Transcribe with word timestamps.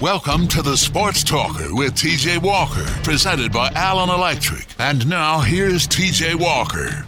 Welcome 0.00 0.46
to 0.48 0.62
the 0.62 0.76
Sports 0.76 1.24
Talker 1.24 1.74
with 1.74 1.92
TJ 1.94 2.40
Walker, 2.40 2.84
presented 3.02 3.50
by 3.50 3.68
Allen 3.74 4.10
Electric. 4.10 4.64
And 4.78 5.04
now 5.08 5.40
here's 5.40 5.88
TJ 5.88 6.36
Walker. 6.36 7.04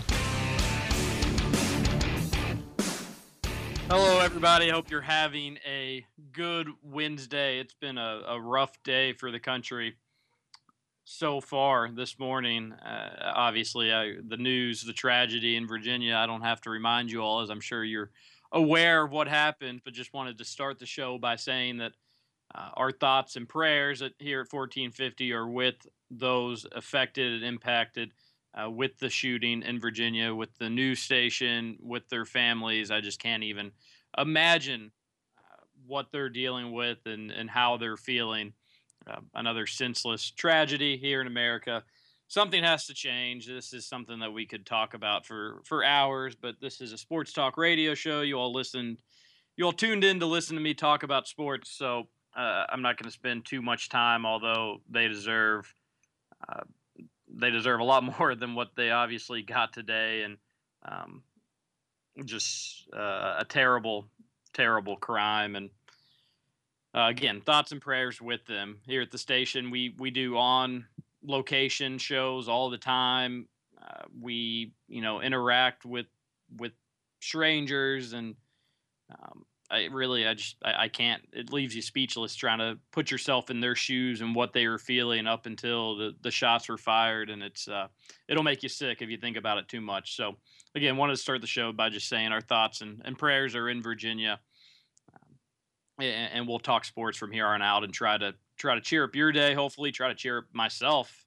Hello, 3.89 4.19
everybody. 4.19 4.71
Hope 4.71 4.91
you're 4.91 5.03
having 5.03 5.59
a 5.65 6.05
good 6.33 6.67
Wednesday. 6.83 7.61
It's 7.61 7.75
been 7.75 7.97
a, 7.97 8.23
a 8.27 8.41
rough 8.41 8.83
day 8.83 9.13
for 9.13 9.31
the 9.31 9.39
country 9.39 9.95
so 11.05 11.41
far 11.41 11.93
this 11.93 12.19
morning. 12.19 12.73
Uh, 12.73 13.33
obviously, 13.37 13.93
I, 13.93 14.15
the 14.27 14.37
news, 14.37 14.83
the 14.83 14.93
tragedy 14.93 15.55
in 15.55 15.69
Virginia, 15.69 16.17
I 16.17 16.27
don't 16.27 16.43
have 16.43 16.61
to 16.63 16.71
remind 16.71 17.13
you 17.13 17.23
all, 17.23 17.41
as 17.41 17.51
I'm 17.51 17.61
sure 17.61 17.85
you're 17.85 18.11
aware 18.51 19.05
of 19.05 19.13
what 19.13 19.29
happened, 19.29 19.83
but 19.85 19.95
just 19.95 20.13
wanted 20.13 20.39
to 20.39 20.45
start 20.45 20.81
the 20.81 20.87
show 20.87 21.19
by 21.19 21.37
saying 21.37 21.79
that 21.79 21.93
uh, 22.55 22.71
our 22.75 22.93
thoughts 22.93 23.37
and 23.37 23.49
prayers 23.49 24.03
at, 24.03 24.13
here 24.19 24.41
at 24.41 24.53
1450 24.53 25.33
are 25.33 25.49
with 25.49 25.87
those 26.11 26.67
affected 26.73 27.33
and 27.35 27.45
impacted 27.45 28.13
uh, 28.55 28.69
with 28.69 28.99
the 28.99 29.09
shooting 29.09 29.63
in 29.63 29.79
Virginia, 29.79 30.35
with 30.35 30.57
the 30.59 30.69
news 30.69 31.01
station, 31.01 31.79
with 31.81 32.09
their 32.09 32.25
families. 32.25 32.91
I 32.91 33.01
just 33.01 33.21
can't 33.21 33.45
even 33.45 33.71
imagine 34.19 34.91
uh, 35.39 35.65
what 35.87 36.11
they're 36.11 36.29
dealing 36.29 36.73
with 36.73 36.99
and, 37.07 37.31
and 37.31 37.49
how 37.49 37.77
they're 37.77 37.97
feeling. 37.97 38.53
Uh, 39.07 39.21
another 39.35 39.67
senseless 39.67 40.31
tragedy 40.31 40.97
here 40.97 41.21
in 41.23 41.27
America. 41.27 41.83
Something 42.29 42.63
has 42.63 42.87
to 42.87 42.95
change. 42.95 43.47
This 43.47 43.73
is 43.73 43.87
something 43.87 44.19
that 44.21 44.33
we 44.33 44.45
could 44.45 44.67
talk 44.67 44.95
about 44.95 45.25
for, 45.25 45.63
for 45.65 45.83
hours, 45.83 46.37
but 46.37 46.61
this 46.61 46.81
is 46.81 46.93
a 46.93 46.99
sports 46.99 47.33
talk 47.33 47.57
radio 47.57 47.95
show. 47.95 48.21
You 48.21 48.37
all 48.37 48.53
listened, 48.53 48.99
you 49.57 49.65
all 49.65 49.73
tuned 49.73 50.05
in 50.05 50.21
to 50.21 50.27
listen 50.27 50.55
to 50.55 50.63
me 50.63 50.75
talk 50.75 51.03
about 51.03 51.27
sports. 51.27 51.71
So 51.71 52.09
uh, 52.37 52.65
I'm 52.69 52.83
not 52.83 52.97
going 52.97 53.09
to 53.09 53.15
spend 53.15 53.45
too 53.45 53.63
much 53.63 53.89
time, 53.89 54.25
although 54.25 54.81
they 54.89 55.09
deserve 55.09 55.73
uh, 56.49 56.63
they 57.33 57.51
deserve 57.51 57.81
a 57.81 57.85
lot 57.85 58.05
more 58.19 58.35
than 58.35 58.55
what 58.55 58.71
they 58.77 58.91
obviously 58.91 59.43
got 59.43 59.73
today, 59.73 60.23
and 60.23 60.37
um, 60.85 61.23
just 62.25 62.89
uh, 62.95 63.37
a 63.39 63.47
terrible, 63.49 64.07
terrible 64.53 64.97
crime. 64.97 65.57
And 65.57 65.71
uh, 66.95 67.07
again, 67.09 67.41
thoughts 67.41 67.73
and 67.73 67.81
prayers 67.81 68.21
with 68.21 68.45
them 68.47 68.79
here 68.87 69.03
at 69.03 69.11
the 69.11 69.19
station. 69.19 69.71
We 69.71 69.95
we 69.99 70.11
do 70.11 70.37
on 70.37 70.87
location 71.23 71.99
shows 71.99 72.49
all 72.49 72.71
the 72.71 72.79
time. 72.79 73.49
Uh, 73.81 74.05
we 74.21 74.73
you 74.89 75.03
know 75.03 75.21
interact 75.21 75.85
with 75.85 76.07
with 76.59 76.73
strangers 77.21 78.13
and 78.13 78.35
um, 79.11 79.45
I 79.71 79.85
really, 79.93 80.27
I 80.27 80.35
just, 80.35 80.57
I, 80.65 80.85
I, 80.85 80.89
can't. 80.89 81.23
It 81.33 81.53
leaves 81.53 81.77
you 81.77 81.83
speechless 81.83 82.35
trying 82.35 82.59
to 82.59 82.77
put 82.91 83.11
yourself 83.11 83.51
in 83.51 83.61
their 83.61 83.77
shoes 83.77 84.21
and 84.21 84.35
what 84.35 84.53
they 84.53 84.67
were 84.67 84.79
feeling 84.79 85.29
up 85.29 85.47
until 85.47 85.97
the, 85.97 86.17
the 86.23 86.31
shots 86.31 86.69
were 86.69 86.77
fired, 86.77 87.31
and 87.31 87.41
it's, 87.41 87.69
uh, 87.69 87.87
it'll 88.29 88.43
make 88.43 88.65
you 88.65 88.69
sick 88.69 89.01
if 89.01 89.09
you 89.09 89.17
think 89.17 89.37
about 89.37 89.59
it 89.59 89.69
too 89.69 89.81
much. 89.81 90.17
So, 90.17 90.37
again, 90.75 90.97
wanted 90.97 91.13
to 91.13 91.23
start 91.23 91.41
the 91.41 91.47
show 91.47 91.71
by 91.73 91.89
just 91.89 92.09
saying 92.09 92.33
our 92.33 92.41
thoughts 92.41 92.81
and, 92.81 93.01
and 93.05 93.17
prayers 93.17 93.55
are 93.55 93.69
in 93.69 93.81
Virginia, 93.81 94.41
um, 95.15 95.37
and, 96.05 96.33
and, 96.33 96.49
we'll 96.49 96.59
talk 96.59 96.85
sports 96.85 97.17
from 97.17 97.31
here 97.31 97.47
on 97.47 97.63
out 97.63 97.85
and 97.85 97.95
try 97.95 98.19
to 98.19 98.35
try 98.59 98.75
to 98.75 98.81
cheer 98.81 99.05
up 99.05 99.15
your 99.15 99.31
day. 99.31 99.55
Hopefully, 99.55 99.93
try 99.93 100.09
to 100.09 100.17
cheer 100.17 100.39
up 100.39 100.45
myself, 100.53 101.27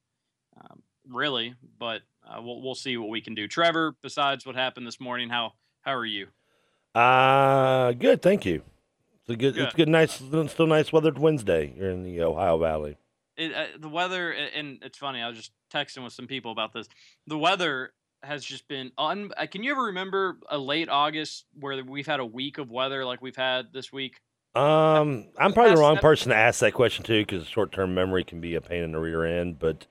um, 0.60 0.82
really. 1.08 1.56
But 1.80 2.02
uh, 2.28 2.42
we'll 2.42 2.62
we'll 2.62 2.76
see 2.76 2.98
what 2.98 3.10
we 3.10 3.22
can 3.22 3.36
do. 3.36 3.48
Trevor, 3.48 3.96
besides 4.02 4.46
what 4.46 4.56
happened 4.56 4.86
this 4.86 5.00
morning, 5.00 5.30
how 5.30 5.54
how 5.82 5.94
are 5.94 6.06
you? 6.06 6.28
Uh 6.96 7.94
good, 7.94 8.22
thank 8.22 8.46
you. 8.46 8.62
It's 9.22 9.30
a 9.30 9.36
good, 9.36 9.56
good. 9.56 9.64
it's 9.64 9.76
good, 9.76 9.88
nice, 9.88 10.22
still 10.52 10.68
nice 10.68 10.92
weathered 10.92 11.18
Wednesday 11.18 11.74
here 11.76 11.90
in 11.90 12.04
the 12.04 12.22
Ohio 12.22 12.58
Valley. 12.58 12.98
It, 13.38 13.54
uh, 13.54 13.66
the 13.80 13.88
weather, 13.88 14.32
and 14.32 14.80
it's 14.84 14.98
funny. 14.98 15.22
I 15.22 15.30
was 15.30 15.38
just 15.38 15.52
texting 15.74 16.04
with 16.04 16.14
some 16.14 16.28
people 16.28 16.52
about 16.52 16.74
this. 16.74 16.88
The 17.26 17.38
weather 17.38 17.94
has 18.22 18.44
just 18.44 18.68
been 18.68 18.92
un. 18.98 19.32
Uh, 19.38 19.48
can 19.48 19.64
you 19.64 19.72
ever 19.72 19.84
remember 19.84 20.38
a 20.50 20.58
late 20.58 20.90
August 20.90 21.46
where 21.60 21.84
we've 21.84 22.06
had 22.06 22.20
a 22.20 22.26
week 22.26 22.58
of 22.58 22.70
weather 22.70 23.06
like 23.06 23.22
we've 23.22 23.36
had 23.36 23.72
this 23.74 23.92
week? 23.92 24.20
Um, 24.56 25.30
I'm 25.38 25.54
probably 25.54 25.76
the 25.76 25.82
wrong 25.82 25.98
person 25.98 26.30
to 26.30 26.36
ask 26.36 26.60
that 26.60 26.74
question 26.74 27.04
too, 27.04 27.26
because 27.26 27.48
short 27.48 27.72
term 27.72 27.96
memory 27.96 28.24
can 28.24 28.40
be 28.40 28.56
a 28.56 28.62
pain 28.62 28.84
in 28.84 28.92
the 28.92 29.00
rear 29.00 29.26
end. 29.26 29.58
But, 29.58 29.88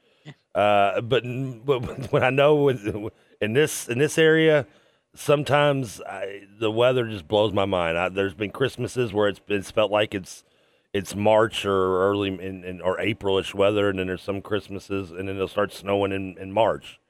uh, 0.55 1.01
but 1.01 1.25
but 1.65 2.13
when 2.13 2.23
I 2.23 2.31
know 2.31 2.69
in 2.69 3.53
this 3.55 3.89
in 3.89 3.99
this 3.99 4.19
area, 4.19 4.67
sometimes 5.15 6.01
I, 6.03 6.43
the 6.59 6.71
weather 6.71 7.07
just 7.07 7.29
blows 7.29 7.53
my 7.53 7.65
mind. 7.65 7.99
I, 7.99 8.09
there's 8.09 8.35
been 8.35 8.51
Christmases 8.51 9.13
where 9.13 9.29
it's 9.29 9.41
it's 9.49 9.71
felt 9.71 9.91
like 9.91 10.15
it's 10.15 10.45
it's 10.93 11.15
March 11.15 11.65
or 11.65 12.03
early 12.11 12.29
in, 12.29 12.65
in 12.65 12.81
or 12.81 12.97
Aprilish 12.99 13.55
weather, 13.55 13.89
and 13.89 13.99
then 13.99 14.07
there's 14.07 14.23
some 14.23 14.43
Christmases, 14.43 15.11
and 15.11 15.29
then 15.29 15.37
it'll 15.37 15.49
start 15.49 15.73
snowing 15.73 16.13
in, 16.13 16.37
in 16.39 16.53
March. 16.53 17.01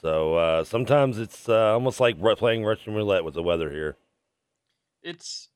So 0.00 0.34
uh, 0.34 0.64
sometimes 0.64 1.18
it's 1.18 1.48
uh, 1.48 1.72
almost 1.72 2.00
like 2.00 2.20
playing 2.38 2.64
Russian 2.64 2.94
roulette 2.94 3.24
with 3.24 3.34
the 3.34 3.42
weather 3.42 3.70
here. 3.70 3.96
It's, 5.02 5.48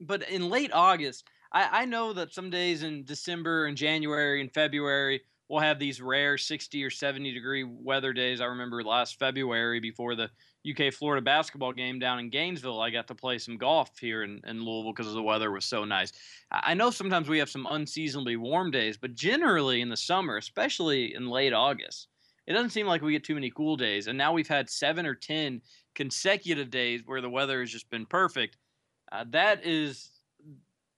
but 0.00 0.28
in 0.28 0.48
late 0.48 0.70
August, 0.72 1.24
I, 1.52 1.82
I 1.82 1.84
know 1.84 2.12
that 2.14 2.32
some 2.32 2.50
days 2.50 2.82
in 2.82 3.04
December 3.04 3.66
and 3.66 3.76
January 3.76 4.40
and 4.40 4.52
February 4.52 5.22
we'll 5.52 5.60
have 5.60 5.78
these 5.78 6.00
rare 6.00 6.38
60 6.38 6.82
or 6.82 6.88
70 6.88 7.34
degree 7.34 7.62
weather 7.62 8.14
days. 8.14 8.40
I 8.40 8.46
remember 8.46 8.82
last 8.82 9.18
February 9.18 9.80
before 9.80 10.14
the 10.14 10.30
UK 10.68 10.92
Florida 10.92 11.22
basketball 11.22 11.72
game 11.72 11.98
down 11.98 12.20
in 12.20 12.30
Gainesville, 12.30 12.80
I 12.80 12.90
got 12.90 13.08
to 13.08 13.14
play 13.14 13.38
some 13.38 13.56
golf 13.56 13.98
here 13.98 14.22
in, 14.22 14.40
in 14.46 14.64
Louisville 14.64 14.92
because 14.92 15.12
the 15.12 15.22
weather 15.22 15.50
was 15.50 15.64
so 15.64 15.84
nice. 15.84 16.12
I 16.50 16.74
know 16.74 16.90
sometimes 16.90 17.28
we 17.28 17.38
have 17.38 17.50
some 17.50 17.66
unseasonably 17.70 18.36
warm 18.36 18.70
days, 18.70 18.96
but 18.96 19.14
generally 19.14 19.80
in 19.80 19.88
the 19.88 19.96
summer, 19.96 20.36
especially 20.36 21.14
in 21.14 21.28
late 21.28 21.52
August, 21.52 22.08
it 22.46 22.52
doesn't 22.52 22.70
seem 22.70 22.86
like 22.86 23.02
we 23.02 23.12
get 23.12 23.24
too 23.24 23.34
many 23.34 23.50
cool 23.50 23.76
days. 23.76 24.06
And 24.06 24.18
now 24.18 24.32
we've 24.32 24.48
had 24.48 24.68
seven 24.70 25.06
or 25.06 25.14
10 25.14 25.60
consecutive 25.94 26.70
days 26.70 27.02
where 27.04 27.20
the 27.20 27.30
weather 27.30 27.60
has 27.60 27.70
just 27.70 27.90
been 27.90 28.06
perfect. 28.06 28.56
Uh, 29.10 29.24
that 29.30 29.64
is, 29.66 30.10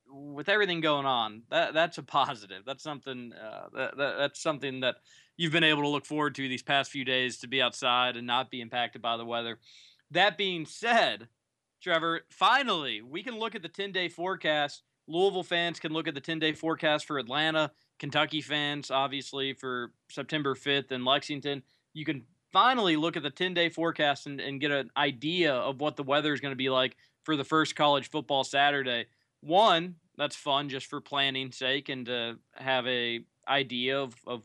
with 0.09 0.49
everything 0.49 0.81
going 0.81 1.07
on, 1.07 1.43
that 1.51 1.75
that's 1.75 1.99
a 1.99 2.03
positive. 2.03 2.63
That's 2.65 2.83
something. 2.83 3.33
Uh, 3.33 3.67
that, 3.75 3.97
that, 3.97 4.17
that's 4.19 4.43
something 4.43 4.81
that 4.81 4.97
you've 5.37 5.53
been 5.53 5.65
able 5.65 5.83
to 5.83 5.89
look 5.89 6.07
forward 6.07 6.35
to 6.37 6.49
these 6.49 6.63
past 6.63 6.91
few 6.91 7.05
days 7.05 7.39
to 7.39 7.49
be 7.49 7.61
outside 7.61 8.17
and 8.17 8.27
not 8.27 8.51
be 8.51 8.61
impacted 8.61 9.03
by 9.03 9.17
the 9.17 9.25
weather. 9.25 9.59
That 10.11 10.39
being 10.39 10.67
said, 10.67 11.29
Trevor, 11.83 12.23
finally, 12.31 13.03
we 13.03 13.23
can 13.23 13.39
look 13.39 13.55
at 13.55 13.63
the 13.63 13.69
10 13.69 13.93
day 13.93 14.09
forecast. 14.09 14.83
Louisville 15.07 15.43
fans 15.43 15.79
can 15.79 15.93
look 15.93 16.09
at 16.09 16.15
the 16.15 16.21
10 16.21 16.39
day 16.39 16.53
forecast 16.53 17.07
for 17.07 17.19
Atlanta. 17.19 17.73
Kentucky 17.99 18.41
fans, 18.41 18.91
obviously, 18.91 19.53
for 19.53 19.93
September 20.11 20.55
5th 20.55 20.93
in 20.93 21.05
Lexington. 21.05 21.63
You 21.93 22.05
can 22.05 22.23
finally 22.53 22.97
look 22.97 23.17
at 23.17 23.23
the 23.23 23.31
10 23.31 23.55
day 23.55 23.69
forecast 23.69 24.27
and, 24.27 24.41
and 24.41 24.61
get 24.61 24.71
an 24.71 24.91
idea 24.97 25.53
of 25.55 25.81
what 25.81 25.97
the 25.97 26.03
weather 26.03 26.33
is 26.33 26.41
going 26.41 26.53
to 26.53 26.57
be 26.57 26.71
like 26.71 26.97
for 27.25 27.37
the 27.37 27.45
first 27.45 27.77
college 27.77 28.09
football 28.11 28.45
Saturday. 28.45 29.07
One, 29.41 29.97
that's 30.17 30.37
fun 30.37 30.69
just 30.69 30.87
for 30.87 31.01
planning 31.01 31.53
sake 31.53 31.89
and 31.89 32.07
to 32.07 32.39
have 32.55 32.87
a 32.87 33.21
idea 33.49 34.01
of, 34.01 34.15
of 34.27 34.43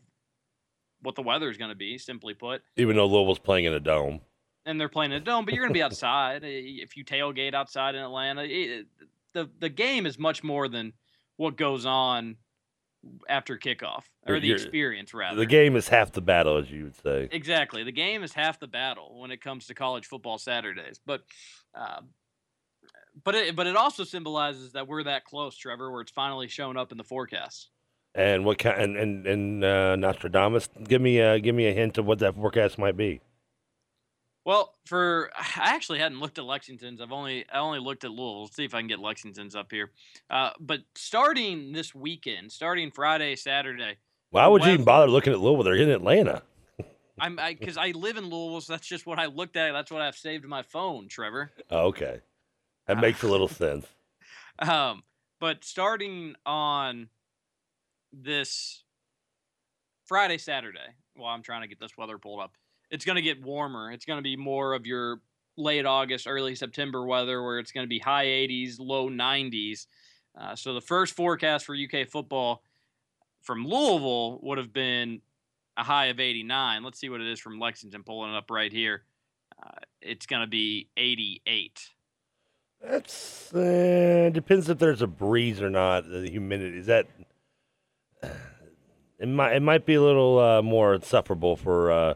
what 1.01 1.15
the 1.15 1.21
weather 1.21 1.49
is 1.49 1.57
going 1.57 1.69
to 1.69 1.75
be. 1.75 1.97
Simply 1.97 2.33
put, 2.33 2.61
even 2.77 2.95
though 2.95 3.07
Louisville's 3.07 3.39
playing 3.39 3.65
in 3.65 3.73
a 3.73 3.79
dome, 3.79 4.21
and 4.65 4.79
they're 4.79 4.89
playing 4.89 5.11
in 5.11 5.17
a 5.17 5.25
dome, 5.25 5.45
but 5.45 5.53
you're 5.53 5.63
going 5.63 5.73
to 5.73 5.77
be 5.77 5.83
outside. 5.83 6.43
Eh, 6.43 6.81
if 6.81 6.95
you 6.95 7.03
tailgate 7.03 7.53
outside 7.53 7.95
in 7.95 8.01
Atlanta, 8.01 8.43
it, 8.43 8.87
the 9.33 9.49
the 9.59 9.69
game 9.69 10.05
is 10.05 10.17
much 10.17 10.43
more 10.43 10.67
than 10.67 10.93
what 11.37 11.55
goes 11.55 11.85
on 11.85 12.37
after 13.27 13.57
kickoff 13.57 14.03
or 14.27 14.39
the 14.39 14.47
you're, 14.47 14.57
experience 14.57 15.13
rather. 15.13 15.37
The 15.37 15.45
game 15.45 15.75
is 15.75 15.87
half 15.87 16.11
the 16.11 16.21
battle, 16.21 16.57
as 16.57 16.69
you 16.69 16.85
would 16.85 16.95
say. 16.95 17.29
Exactly, 17.31 17.83
the 17.83 17.91
game 17.91 18.23
is 18.23 18.33
half 18.33 18.59
the 18.59 18.67
battle 18.67 19.19
when 19.19 19.31
it 19.31 19.41
comes 19.41 19.67
to 19.67 19.73
college 19.73 20.05
football 20.05 20.37
Saturdays. 20.37 20.99
But, 21.05 21.21
uh, 21.73 22.01
but 23.23 23.35
it 23.35 23.55
but 23.55 23.67
it 23.67 23.75
also 23.75 24.03
symbolizes 24.03 24.73
that 24.73 24.87
we're 24.87 25.03
that 25.03 25.25
close, 25.25 25.55
Trevor, 25.55 25.91
where 25.91 26.01
it's 26.01 26.11
finally 26.11 26.47
shown 26.47 26.77
up 26.77 26.91
in 26.91 26.97
the 26.97 27.03
forecast. 27.03 27.69
And 28.15 28.43
what 28.43 28.57
kind? 28.57 28.81
And 28.81 28.97
and, 28.97 29.27
and 29.27 29.63
uh, 29.63 29.95
Nostradamus, 29.95 30.69
give 30.83 31.01
me 31.01 31.19
a 31.19 31.39
give 31.39 31.55
me 31.55 31.67
a 31.67 31.73
hint 31.73 31.97
of 31.97 32.05
what 32.05 32.19
that 32.19 32.35
forecast 32.35 32.77
might 32.77 32.97
be. 32.97 33.21
Well, 34.45 34.73
for 34.85 35.29
I 35.37 35.75
actually 35.75 35.99
hadn't 35.99 36.19
looked 36.19 36.39
at 36.39 36.43
Lexington's. 36.45 37.01
I've 37.01 37.11
only 37.11 37.45
I 37.53 37.59
only 37.59 37.79
looked 37.79 38.03
at 38.03 38.09
Louisville. 38.09 38.43
Let's 38.43 38.55
see 38.55 38.65
if 38.65 38.73
I 38.73 38.79
can 38.79 38.87
get 38.87 38.99
Lexington's 38.99 39.55
up 39.55 39.71
here. 39.71 39.91
Uh, 40.29 40.51
but 40.59 40.79
starting 40.95 41.71
this 41.71 41.93
weekend, 41.93 42.51
starting 42.51 42.89
Friday, 42.89 43.35
Saturday. 43.35 43.97
Why 44.31 44.47
would 44.47 44.63
you 44.63 44.71
even 44.71 44.85
bother 44.85 45.07
looking 45.07 45.33
at 45.33 45.39
Louisville? 45.39 45.63
They're 45.63 45.75
in 45.75 45.89
Atlanta. 45.91 46.41
I'm 47.19 47.35
because 47.35 47.77
I, 47.77 47.87
I, 47.87 47.91
live 47.91 48.17
in 48.17 48.25
Louisville, 48.25 48.61
so 48.61 48.73
that's 48.73 48.87
just 48.87 49.05
what 49.05 49.19
I 49.19 49.25
looked 49.27 49.55
at. 49.55 49.71
That's 49.71 49.91
what 49.91 50.01
I've 50.01 50.15
saved 50.15 50.45
my 50.45 50.63
phone, 50.63 51.07
Trevor. 51.09 51.51
Oh, 51.69 51.87
okay, 51.87 52.21
that 52.87 52.97
uh, 52.97 53.01
makes 53.01 53.23
a 53.23 53.27
little 53.27 53.47
sense. 53.47 53.85
Um, 54.61 55.03
but 55.39 55.63
starting 55.63 56.35
on 56.45 57.07
this 58.13 58.83
Friday, 60.05 60.37
Saturday, 60.37 60.79
while 61.15 61.33
I'm 61.33 61.43
trying 61.43 61.61
to 61.61 61.67
get 61.67 61.79
this 61.79 61.97
weather 61.97 62.17
pulled 62.17 62.41
up, 62.41 62.53
it's 62.89 63.05
going 63.05 63.17
to 63.17 63.21
get 63.21 63.41
warmer. 63.43 63.91
It's 63.91 64.05
going 64.05 64.17
to 64.17 64.23
be 64.23 64.35
more 64.35 64.73
of 64.73 64.85
your 64.85 65.21
late 65.57 65.85
August, 65.85 66.27
early 66.27 66.55
September 66.55 67.05
weather 67.05 67.43
where 67.43 67.59
it's 67.59 67.71
going 67.71 67.83
to 67.83 67.89
be 67.89 67.99
high 67.99 68.25
80s, 68.25 68.77
low 68.79 69.09
90s. 69.09 69.85
Uh, 70.39 70.55
so 70.55 70.73
the 70.73 70.81
first 70.81 71.15
forecast 71.15 71.65
for 71.65 71.75
UK 71.75 72.07
football 72.07 72.63
from 73.41 73.65
Louisville 73.65 74.39
would 74.41 74.57
have 74.57 74.73
been 74.73 75.21
a 75.77 75.83
high 75.83 76.07
of 76.07 76.19
89. 76.19 76.83
Let's 76.83 76.99
see 76.99 77.09
what 77.09 77.21
it 77.21 77.27
is 77.27 77.39
from 77.39 77.59
Lexington, 77.59 78.03
pulling 78.03 78.33
it 78.33 78.37
up 78.37 78.49
right 78.49 78.71
here. 78.71 79.03
Uh, 79.61 79.79
it's 80.01 80.25
going 80.25 80.41
to 80.41 80.47
be 80.47 80.89
88. 80.97 81.89
That's 82.81 83.53
uh, 83.53 84.29
depends 84.31 84.69
if 84.69 84.79
there's 84.79 85.01
a 85.01 85.07
breeze 85.07 85.61
or 85.61 85.69
not. 85.69 86.09
The 86.09 86.29
humidity 86.29 86.79
is 86.79 86.85
that. 86.85 87.07
It 89.19 89.27
might 89.27 89.55
it 89.55 89.61
might 89.61 89.85
be 89.85 89.95
a 89.95 90.01
little 90.01 90.39
uh, 90.39 90.61
more 90.61 90.99
sufferable 91.01 91.57
for 91.57 91.91
uh, 91.91 92.13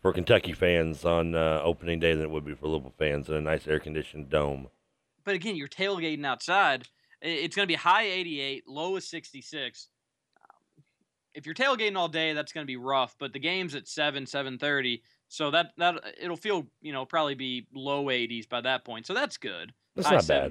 for 0.00 0.12
Kentucky 0.12 0.52
fans 0.52 1.04
on 1.04 1.34
uh, 1.34 1.60
opening 1.64 1.98
day 1.98 2.12
than 2.14 2.24
it 2.24 2.30
would 2.30 2.44
be 2.44 2.54
for 2.54 2.68
Louisville 2.68 2.94
fans 2.98 3.28
in 3.28 3.34
a 3.34 3.40
nice 3.40 3.66
air 3.66 3.78
conditioned 3.78 4.28
dome. 4.28 4.68
But 5.24 5.34
again, 5.34 5.56
you're 5.56 5.68
tailgating 5.68 6.26
outside. 6.26 6.88
It's 7.22 7.54
going 7.54 7.64
to 7.64 7.72
be 7.72 7.76
high 7.76 8.02
88, 8.02 8.64
low 8.66 8.96
is 8.96 9.08
66. 9.08 9.88
Um, 10.42 10.82
if 11.34 11.46
you're 11.46 11.54
tailgating 11.54 11.96
all 11.96 12.08
day, 12.08 12.32
that's 12.32 12.52
going 12.52 12.64
to 12.64 12.70
be 12.70 12.76
rough. 12.76 13.14
But 13.18 13.32
the 13.32 13.38
game's 13.38 13.76
at 13.76 13.86
seven, 13.86 14.26
seven 14.26 14.58
thirty, 14.58 15.02
so 15.28 15.52
that 15.52 15.68
that 15.78 15.94
it'll 16.20 16.36
feel 16.36 16.66
you 16.82 16.92
know 16.92 17.06
probably 17.06 17.34
be 17.34 17.66
low 17.72 18.06
80s 18.06 18.48
by 18.48 18.60
that 18.62 18.84
point. 18.84 19.06
So 19.06 19.14
that's 19.14 19.36
good. 19.36 19.72
That's 19.94 20.08
high 20.08 20.14
not 20.16 20.24
70s. 20.24 20.50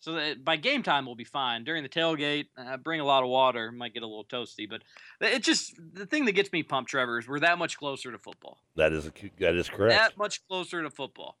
So 0.00 0.12
that 0.12 0.44
by 0.44 0.56
game 0.56 0.82
time 0.82 1.06
we'll 1.06 1.16
be 1.16 1.24
fine. 1.24 1.64
During 1.64 1.82
the 1.82 1.88
tailgate, 1.88 2.46
uh, 2.56 2.76
bring 2.76 3.00
a 3.00 3.04
lot 3.04 3.24
of 3.24 3.30
water. 3.30 3.72
Might 3.72 3.94
get 3.94 4.04
a 4.04 4.06
little 4.06 4.24
toasty, 4.24 4.68
but 4.68 4.82
it 5.20 5.42
just 5.42 5.74
the 5.92 6.06
thing 6.06 6.24
that 6.26 6.32
gets 6.32 6.52
me 6.52 6.62
pumped, 6.62 6.90
Trevor, 6.90 7.18
is 7.18 7.26
we're 7.26 7.40
that 7.40 7.58
much 7.58 7.76
closer 7.76 8.12
to 8.12 8.18
football. 8.18 8.58
That 8.76 8.92
is 8.92 9.10
that 9.40 9.54
is 9.56 9.68
correct. 9.68 9.94
That 9.94 10.16
much 10.16 10.46
closer 10.46 10.82
to 10.82 10.90
football, 10.90 11.36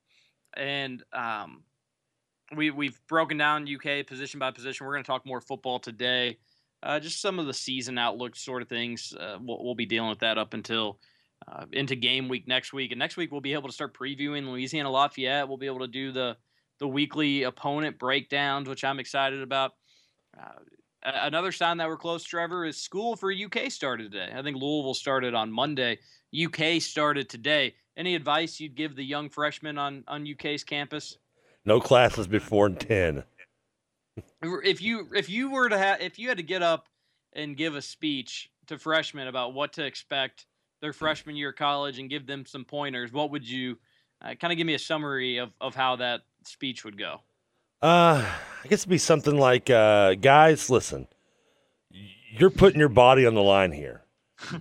and 0.56 1.04
um, 1.12 1.62
we 2.56 2.70
we've 2.70 2.98
broken 3.08 3.38
down 3.38 3.68
UK 3.72 4.06
position 4.06 4.40
by 4.40 4.50
position. 4.50 4.86
We're 4.86 4.94
going 4.94 5.04
to 5.04 5.08
talk 5.08 5.24
more 5.24 5.40
football 5.40 5.78
today. 5.78 6.38
Uh, 6.82 6.98
just 7.00 7.20
some 7.20 7.38
of 7.38 7.46
the 7.46 7.54
season 7.54 7.98
outlook 7.98 8.36
sort 8.36 8.62
of 8.62 8.68
things. 8.68 9.12
Uh, 9.18 9.38
we'll, 9.40 9.62
we'll, 9.62 9.74
be 9.74 9.86
dealing 9.86 10.10
with 10.10 10.20
that 10.20 10.38
up 10.38 10.54
until 10.54 11.00
uh, 11.46 11.64
into 11.72 11.96
game 11.96 12.28
week 12.28 12.46
next 12.46 12.72
week, 12.72 12.92
and 12.92 12.98
next 12.98 13.16
week 13.16 13.32
we'll 13.32 13.40
be 13.40 13.52
able 13.52 13.68
to 13.68 13.74
start 13.74 13.96
previewing 13.96 14.48
Louisiana 14.48 14.90
Lafayette. 14.90 15.48
We'll 15.48 15.58
be 15.58 15.66
able 15.66 15.80
to 15.80 15.88
do 15.88 16.12
the 16.12 16.36
the 16.78 16.88
weekly 16.88 17.42
opponent 17.42 17.98
breakdowns, 17.98 18.68
which 18.68 18.84
I'm 18.84 19.00
excited 19.00 19.42
about. 19.42 19.72
Uh, 20.38 20.60
another 21.02 21.52
sign 21.52 21.76
that 21.78 21.88
we're 21.88 21.96
close, 21.96 22.24
Trevor, 22.24 22.64
is 22.64 22.76
school 22.76 23.16
for 23.16 23.32
UK 23.32 23.70
started 23.70 24.12
today. 24.12 24.32
I 24.34 24.42
think 24.42 24.56
Louisville 24.56 24.94
started 24.94 25.34
on 25.34 25.50
Monday. 25.50 25.98
UK 26.36 26.80
started 26.80 27.28
today. 27.28 27.74
Any 27.96 28.14
advice 28.14 28.60
you'd 28.60 28.76
give 28.76 28.94
the 28.94 29.04
young 29.04 29.28
freshmen 29.28 29.78
on 29.78 30.04
on 30.06 30.26
UK's 30.30 30.62
campus? 30.62 31.18
No 31.64 31.80
classes 31.80 32.26
before 32.26 32.70
ten. 32.70 33.24
If 34.42 34.80
you 34.80 35.08
if 35.14 35.28
you 35.28 35.50
were 35.50 35.68
to 35.68 35.78
have 35.78 36.00
if 36.00 36.18
you 36.18 36.28
had 36.28 36.36
to 36.36 36.44
get 36.44 36.62
up 36.62 36.86
and 37.32 37.56
give 37.56 37.74
a 37.74 37.82
speech 37.82 38.50
to 38.66 38.78
freshmen 38.78 39.28
about 39.28 39.54
what 39.54 39.72
to 39.74 39.84
expect 39.84 40.46
their 40.80 40.92
freshman 40.92 41.34
year 41.34 41.50
of 41.50 41.56
college 41.56 41.98
and 41.98 42.08
give 42.08 42.26
them 42.26 42.46
some 42.46 42.64
pointers, 42.64 43.12
what 43.12 43.30
would 43.32 43.48
you 43.48 43.76
uh, 44.22 44.34
kind 44.34 44.52
of 44.52 44.56
give 44.56 44.66
me 44.66 44.74
a 44.74 44.78
summary 44.78 45.38
of, 45.38 45.50
of 45.60 45.74
how 45.74 45.96
that 45.96 46.22
speech 46.48 46.84
would 46.84 46.98
go? 46.98 47.20
Uh, 47.80 48.24
I 48.64 48.68
guess 48.68 48.80
it'd 48.80 48.90
be 48.90 48.98
something 48.98 49.38
like, 49.38 49.70
uh, 49.70 50.14
guys, 50.14 50.68
listen, 50.68 51.06
you're 52.30 52.50
putting 52.50 52.80
your 52.80 52.88
body 52.88 53.24
on 53.24 53.34
the 53.34 53.42
line 53.42 53.72
here. 53.72 54.02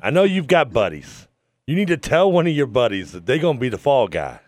I 0.02 0.12
know 0.12 0.24
you've 0.24 0.48
got 0.48 0.72
buddies. 0.72 1.28
You 1.66 1.76
need 1.76 1.88
to 1.88 1.98
tell 1.98 2.32
one 2.32 2.48
of 2.48 2.54
your 2.54 2.68
buddies 2.68 3.12
that 3.12 3.26
they're 3.26 3.40
going 3.40 3.58
to 3.58 3.62
be 3.62 3.70
the 3.70 3.78
fall 3.78 4.08
guy. 4.08 4.40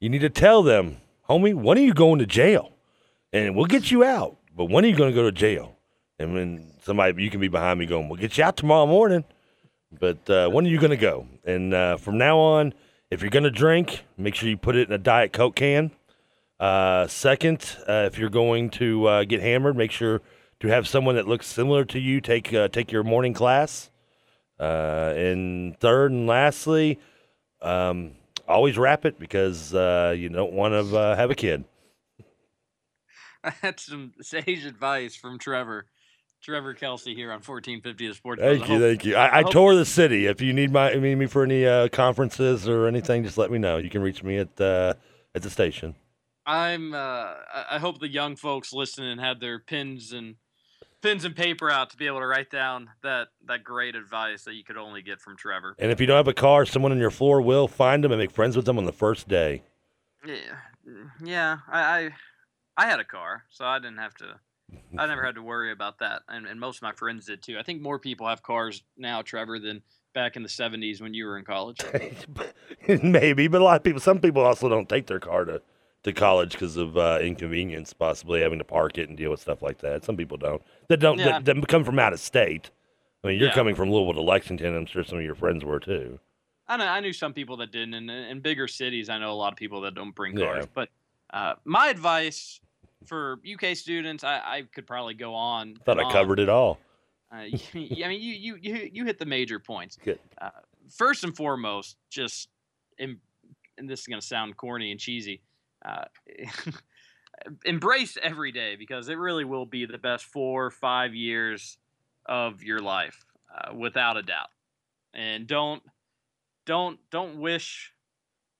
You 0.00 0.08
need 0.08 0.20
to 0.20 0.30
tell 0.30 0.62
them, 0.62 0.98
homie, 1.28 1.54
when 1.54 1.78
are 1.78 1.82
you 1.82 1.94
going 1.94 2.18
to 2.18 2.26
jail? 2.26 2.72
And 3.32 3.56
we'll 3.56 3.66
get 3.66 3.90
you 3.90 4.04
out. 4.04 4.36
But 4.54 4.66
when 4.66 4.84
are 4.84 4.88
you 4.88 4.96
going 4.96 5.10
to 5.10 5.14
go 5.14 5.24
to 5.24 5.32
jail? 5.32 5.76
And 6.18 6.34
when 6.34 6.72
somebody, 6.82 7.22
you 7.22 7.30
can 7.30 7.40
be 7.40 7.48
behind 7.48 7.80
me 7.80 7.86
going, 7.86 8.08
we'll 8.08 8.20
get 8.20 8.38
you 8.38 8.44
out 8.44 8.56
tomorrow 8.56 8.86
morning. 8.86 9.24
But 9.98 10.28
uh, 10.30 10.48
when 10.50 10.66
are 10.66 10.70
you 10.70 10.78
going 10.78 10.90
to 10.90 10.96
go? 10.96 11.26
And 11.44 11.74
uh, 11.74 11.96
from 11.96 12.18
now 12.18 12.38
on, 12.38 12.74
if 13.10 13.22
you're 13.22 13.30
going 13.30 13.44
to 13.44 13.50
drink, 13.50 14.04
make 14.16 14.34
sure 14.34 14.48
you 14.48 14.56
put 14.56 14.76
it 14.76 14.88
in 14.88 14.94
a 14.94 14.98
Diet 14.98 15.32
Coke 15.32 15.56
can 15.56 15.90
uh, 16.64 17.06
second, 17.08 17.76
uh, 17.86 18.08
if 18.10 18.18
you're 18.18 18.30
going 18.30 18.70
to 18.70 19.06
uh, 19.06 19.24
get 19.24 19.42
hammered, 19.42 19.76
make 19.76 19.90
sure 19.90 20.22
to 20.60 20.68
have 20.68 20.88
someone 20.88 21.14
that 21.16 21.28
looks 21.28 21.46
similar 21.46 21.84
to 21.84 21.98
you 21.98 22.22
take 22.22 22.54
uh, 22.54 22.68
take 22.68 22.90
your 22.90 23.02
morning 23.02 23.34
class. 23.34 23.90
Uh, 24.58 25.12
and 25.14 25.78
third 25.78 26.10
and 26.10 26.26
lastly, 26.26 26.98
um, 27.60 28.12
always 28.48 28.78
wrap 28.78 29.04
it 29.04 29.18
because 29.18 29.74
uh, 29.74 30.14
you 30.16 30.30
don't 30.30 30.54
want 30.54 30.72
to 30.72 30.96
have 31.14 31.30
a 31.30 31.34
kid. 31.34 31.64
That's 33.60 33.84
some 33.84 34.12
sage 34.22 34.64
advice 34.64 35.14
from 35.14 35.38
Trevor. 35.38 35.84
Trevor 36.42 36.72
Kelsey 36.72 37.14
here 37.14 37.30
on 37.30 37.40
1450 37.40 38.08
The 38.08 38.14
Sports. 38.14 38.40
Thank 38.40 38.68
you, 38.70 38.80
thank 38.80 39.04
you. 39.04 39.16
I, 39.16 39.26
I, 39.26 39.38
I 39.40 39.42
tour 39.42 39.74
the 39.74 39.84
city. 39.84 40.26
If 40.26 40.40
you 40.40 40.54
need 40.54 40.72
my 40.72 40.94
need 40.94 41.16
me 41.16 41.26
for 41.26 41.42
any 41.42 41.90
conferences 41.90 42.66
or 42.66 42.86
anything, 42.86 43.22
just 43.22 43.36
let 43.36 43.50
me 43.50 43.58
know. 43.58 43.76
You 43.76 43.90
can 43.90 44.00
reach 44.00 44.22
me 44.22 44.38
at 44.38 44.58
at 44.58 45.42
the 45.42 45.50
station. 45.50 45.94
I'm. 46.46 46.94
Uh, 46.94 47.34
I 47.70 47.78
hope 47.78 48.00
the 48.00 48.08
young 48.08 48.36
folks 48.36 48.72
listening 48.72 49.18
had 49.18 49.40
their 49.40 49.58
pens 49.58 50.12
and 50.12 50.36
pens 51.04 51.24
and 51.24 51.36
paper 51.36 51.70
out 51.70 51.90
to 51.90 51.96
be 51.96 52.06
able 52.06 52.20
to 52.20 52.26
write 52.26 52.50
down 52.50 52.90
that 53.02 53.28
that 53.46 53.62
great 53.62 53.94
advice 53.94 54.44
that 54.44 54.54
you 54.54 54.64
could 54.64 54.76
only 54.76 55.02
get 55.02 55.20
from 55.20 55.36
Trevor. 55.36 55.76
And 55.78 55.90
if 55.90 56.00
you 56.00 56.06
don't 56.06 56.16
have 56.16 56.28
a 56.28 56.34
car, 56.34 56.66
someone 56.66 56.92
on 56.92 56.98
your 56.98 57.10
floor 57.10 57.40
will 57.40 57.68
find 57.68 58.02
them 58.02 58.12
and 58.12 58.18
make 58.18 58.30
friends 58.30 58.56
with 58.56 58.64
them 58.64 58.78
on 58.78 58.84
the 58.84 58.92
first 58.92 59.28
day. 59.28 59.62
Yeah, 60.26 60.34
mm, 60.88 61.10
yeah. 61.22 61.58
I 61.70 61.80
I, 61.80 62.10
I 62.84 62.86
had 62.86 63.00
a 63.00 63.04
car, 63.04 63.44
so 63.50 63.64
I 63.64 63.78
didn't 63.78 63.98
have 63.98 64.14
to. 64.16 64.40
I 64.98 65.06
never 65.06 65.22
had 65.22 65.34
to 65.34 65.42
worry 65.42 65.70
about 65.72 65.98
that, 65.98 66.22
and, 66.28 66.46
and 66.46 66.58
most 66.58 66.78
of 66.78 66.82
my 66.82 66.92
friends 66.92 67.26
did 67.26 67.42
too. 67.42 67.58
I 67.58 67.62
think 67.62 67.82
more 67.82 67.98
people 67.98 68.26
have 68.26 68.42
cars 68.42 68.82
now, 68.96 69.22
Trevor, 69.22 69.58
than 69.58 69.82
back 70.14 70.36
in 70.36 70.42
the 70.42 70.48
'70s 70.48 71.00
when 71.00 71.14
you 71.14 71.26
were 71.26 71.38
in 71.38 71.44
college. 71.44 71.78
Maybe, 73.02 73.46
but 73.46 73.60
a 73.60 73.64
lot 73.64 73.76
of 73.76 73.82
people. 73.82 74.00
Some 74.00 74.20
people 74.20 74.42
also 74.42 74.68
don't 74.68 74.88
take 74.88 75.06
their 75.06 75.20
car 75.20 75.44
to 75.44 75.62
to 76.04 76.12
college 76.12 76.52
because 76.52 76.76
of 76.76 76.96
uh, 76.96 77.18
inconvenience, 77.20 77.92
possibly 77.92 78.40
having 78.40 78.58
to 78.58 78.64
park 78.64 78.98
it 78.98 79.08
and 79.08 79.18
deal 79.18 79.30
with 79.30 79.40
stuff 79.40 79.62
like 79.62 79.78
that. 79.78 80.04
Some 80.04 80.16
people 80.16 80.36
don't. 80.36 80.62
That 80.88 80.98
don't 80.98 81.18
yeah. 81.18 81.40
that, 81.40 81.44
that, 81.44 81.68
come 81.68 81.82
from 81.82 81.98
out 81.98 82.12
of 82.12 82.20
state. 82.20 82.70
I 83.24 83.28
mean, 83.28 83.38
you're 83.38 83.48
yeah. 83.48 83.54
coming 83.54 83.74
from 83.74 83.90
Louisville 83.90 84.14
to 84.14 84.22
Lexington. 84.22 84.76
I'm 84.76 84.86
sure 84.86 85.02
some 85.02 85.18
of 85.18 85.24
your 85.24 85.34
friends 85.34 85.64
were 85.64 85.80
too. 85.80 86.20
I 86.68 86.76
know. 86.76 86.86
I 86.86 87.00
knew 87.00 87.12
some 87.12 87.32
people 87.32 87.56
that 87.58 87.72
didn't, 87.72 87.94
and 87.94 88.10
in 88.10 88.40
bigger 88.40 88.68
cities, 88.68 89.08
I 89.08 89.18
know 89.18 89.32
a 89.32 89.34
lot 89.34 89.52
of 89.52 89.56
people 89.56 89.80
that 89.82 89.94
don't 89.94 90.14
bring 90.14 90.36
cars. 90.36 90.64
Yeah. 90.64 90.70
But 90.74 90.88
uh, 91.32 91.54
my 91.64 91.88
advice 91.88 92.60
for 93.06 93.40
UK 93.50 93.76
students, 93.76 94.24
I, 94.24 94.40
I 94.44 94.62
could 94.74 94.86
probably 94.86 95.14
go 95.14 95.34
on. 95.34 95.78
I 95.80 95.84
thought 95.84 95.98
I 95.98 96.10
covered 96.12 96.38
it 96.38 96.48
all. 96.48 96.78
Uh, 97.32 97.36
I 97.36 97.50
mean, 97.74 98.20
you, 98.20 98.32
you 98.34 98.58
you 98.60 98.90
you 98.92 99.04
hit 99.06 99.18
the 99.18 99.26
major 99.26 99.58
points. 99.58 99.96
Good. 100.02 100.18
Uh, 100.40 100.50
first 100.90 101.24
and 101.24 101.34
foremost, 101.34 101.96
just 102.10 102.48
and 102.98 103.18
this 103.78 104.00
is 104.00 104.06
going 104.06 104.20
to 104.20 104.26
sound 104.26 104.56
corny 104.58 104.90
and 104.90 105.00
cheesy 105.00 105.40
uh, 105.84 106.04
embrace 107.64 108.16
every 108.22 108.52
day 108.52 108.76
because 108.76 109.08
it 109.08 109.18
really 109.18 109.44
will 109.44 109.66
be 109.66 109.86
the 109.86 109.98
best 109.98 110.24
four 110.24 110.66
or 110.66 110.70
five 110.70 111.14
years 111.14 111.78
of 112.26 112.62
your 112.62 112.80
life, 112.80 113.24
uh, 113.54 113.74
without 113.74 114.16
a 114.16 114.22
doubt. 114.22 114.48
And 115.12 115.46
don't 115.46 115.82
don't 116.66 116.98
don't 117.10 117.38
wish 117.38 117.92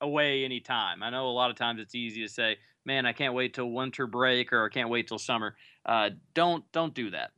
away 0.01 0.45
any 0.45 0.59
time. 0.59 1.03
I 1.03 1.09
know 1.09 1.27
a 1.27 1.31
lot 1.31 1.49
of 1.49 1.57
times 1.57 1.81
it's 1.81 1.95
easy 1.95 2.21
to 2.21 2.29
say, 2.29 2.57
"Man, 2.85 3.05
I 3.05 3.13
can't 3.13 3.33
wait 3.33 3.53
till 3.53 3.71
winter 3.71 4.07
break," 4.07 4.53
or 4.53 4.65
"I 4.65 4.69
can't 4.69 4.89
wait 4.89 5.07
till 5.07 5.19
summer." 5.19 5.55
Uh, 5.85 6.11
don't 6.33 6.63
don't 6.71 6.93
do 6.93 7.09
that. 7.11 7.31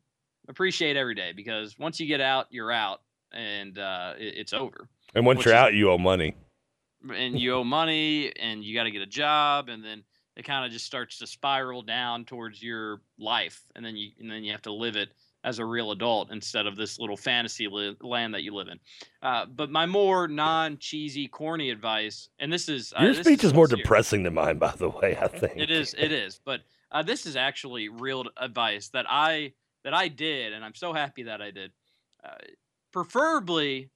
Appreciate 0.50 0.96
every 0.98 1.16
day 1.16 1.34
because 1.36 1.78
once 1.80 2.00
you 2.00 2.08
get 2.08 2.22
out, 2.22 2.48
you're 2.52 2.72
out, 2.72 3.02
and 3.32 3.78
uh, 3.80 4.14
it, 4.18 4.36
it's 4.38 4.54
over. 4.54 4.90
And 5.16 5.26
once 5.26 5.46
you're 5.46 5.54
is, 5.54 5.60
out, 5.60 5.74
you 5.74 5.90
owe 5.90 5.98
money 5.98 6.36
and 7.14 7.40
you 7.40 7.54
owe 7.54 7.64
money 7.64 8.32
and 8.38 8.64
you 8.64 8.76
got 8.76 8.84
to 8.84 8.92
get 8.92 9.02
a 9.02 9.08
job 9.08 9.70
and 9.70 9.84
then 9.84 10.04
it 10.36 10.44
kind 10.44 10.66
of 10.66 10.72
just 10.72 10.86
starts 10.86 11.18
to 11.20 11.28
spiral 11.28 11.82
down 11.82 12.26
towards 12.26 12.62
your 12.62 13.02
life 13.18 13.62
and 13.76 13.86
then 13.86 13.96
you 13.96 14.12
and 14.20 14.30
then 14.30 14.44
you 14.44 14.52
have 14.52 14.62
to 14.62 14.74
live 14.74 14.96
it 14.96 15.10
as 15.44 15.60
a 15.60 15.66
real 15.66 15.92
adult 15.92 16.32
instead 16.32 16.66
of 16.66 16.76
this 16.76 17.00
little 17.00 17.16
fantasy 17.16 17.68
li- 17.68 17.96
land 18.02 18.34
that 18.34 18.44
you 18.44 18.54
live 18.54 18.68
in. 18.68 18.80
Uh, 19.22 19.46
but 19.46 19.70
my 19.70 19.86
more 19.86 20.28
non-cheesy, 20.28 21.28
corny 21.28 21.70
advice, 21.70 22.30
and 22.40 22.52
this 22.52 22.68
is 22.68 22.94
uh, 23.00 23.04
your 23.04 23.14
this 23.14 23.26
speech 23.26 23.40
is, 23.40 23.52
is 23.52 23.54
more 23.54 23.68
depressing 23.68 24.24
than 24.24 24.34
mine, 24.34 24.58
by 24.58 24.74
the 24.76 24.90
way. 24.90 25.18
I 25.20 25.28
think 25.28 25.54
it 25.56 25.72
is. 25.72 25.96
It 25.98 26.12
is, 26.12 26.40
but 26.44 26.62
uh, 26.92 27.04
this 27.04 27.26
is 27.26 27.36
actually 27.36 27.88
real 27.88 28.26
advice 28.36 28.90
that 28.90 29.06
I 29.08 29.54
that 29.84 29.94
I 29.94 30.10
did, 30.10 30.54
and 30.54 30.66
I'm 30.66 30.76
so 30.76 30.92
happy 30.92 31.24
that 31.24 31.42
I 31.42 31.52
did. 31.52 31.72
Uh, 32.24 32.36
preferably 32.92 33.90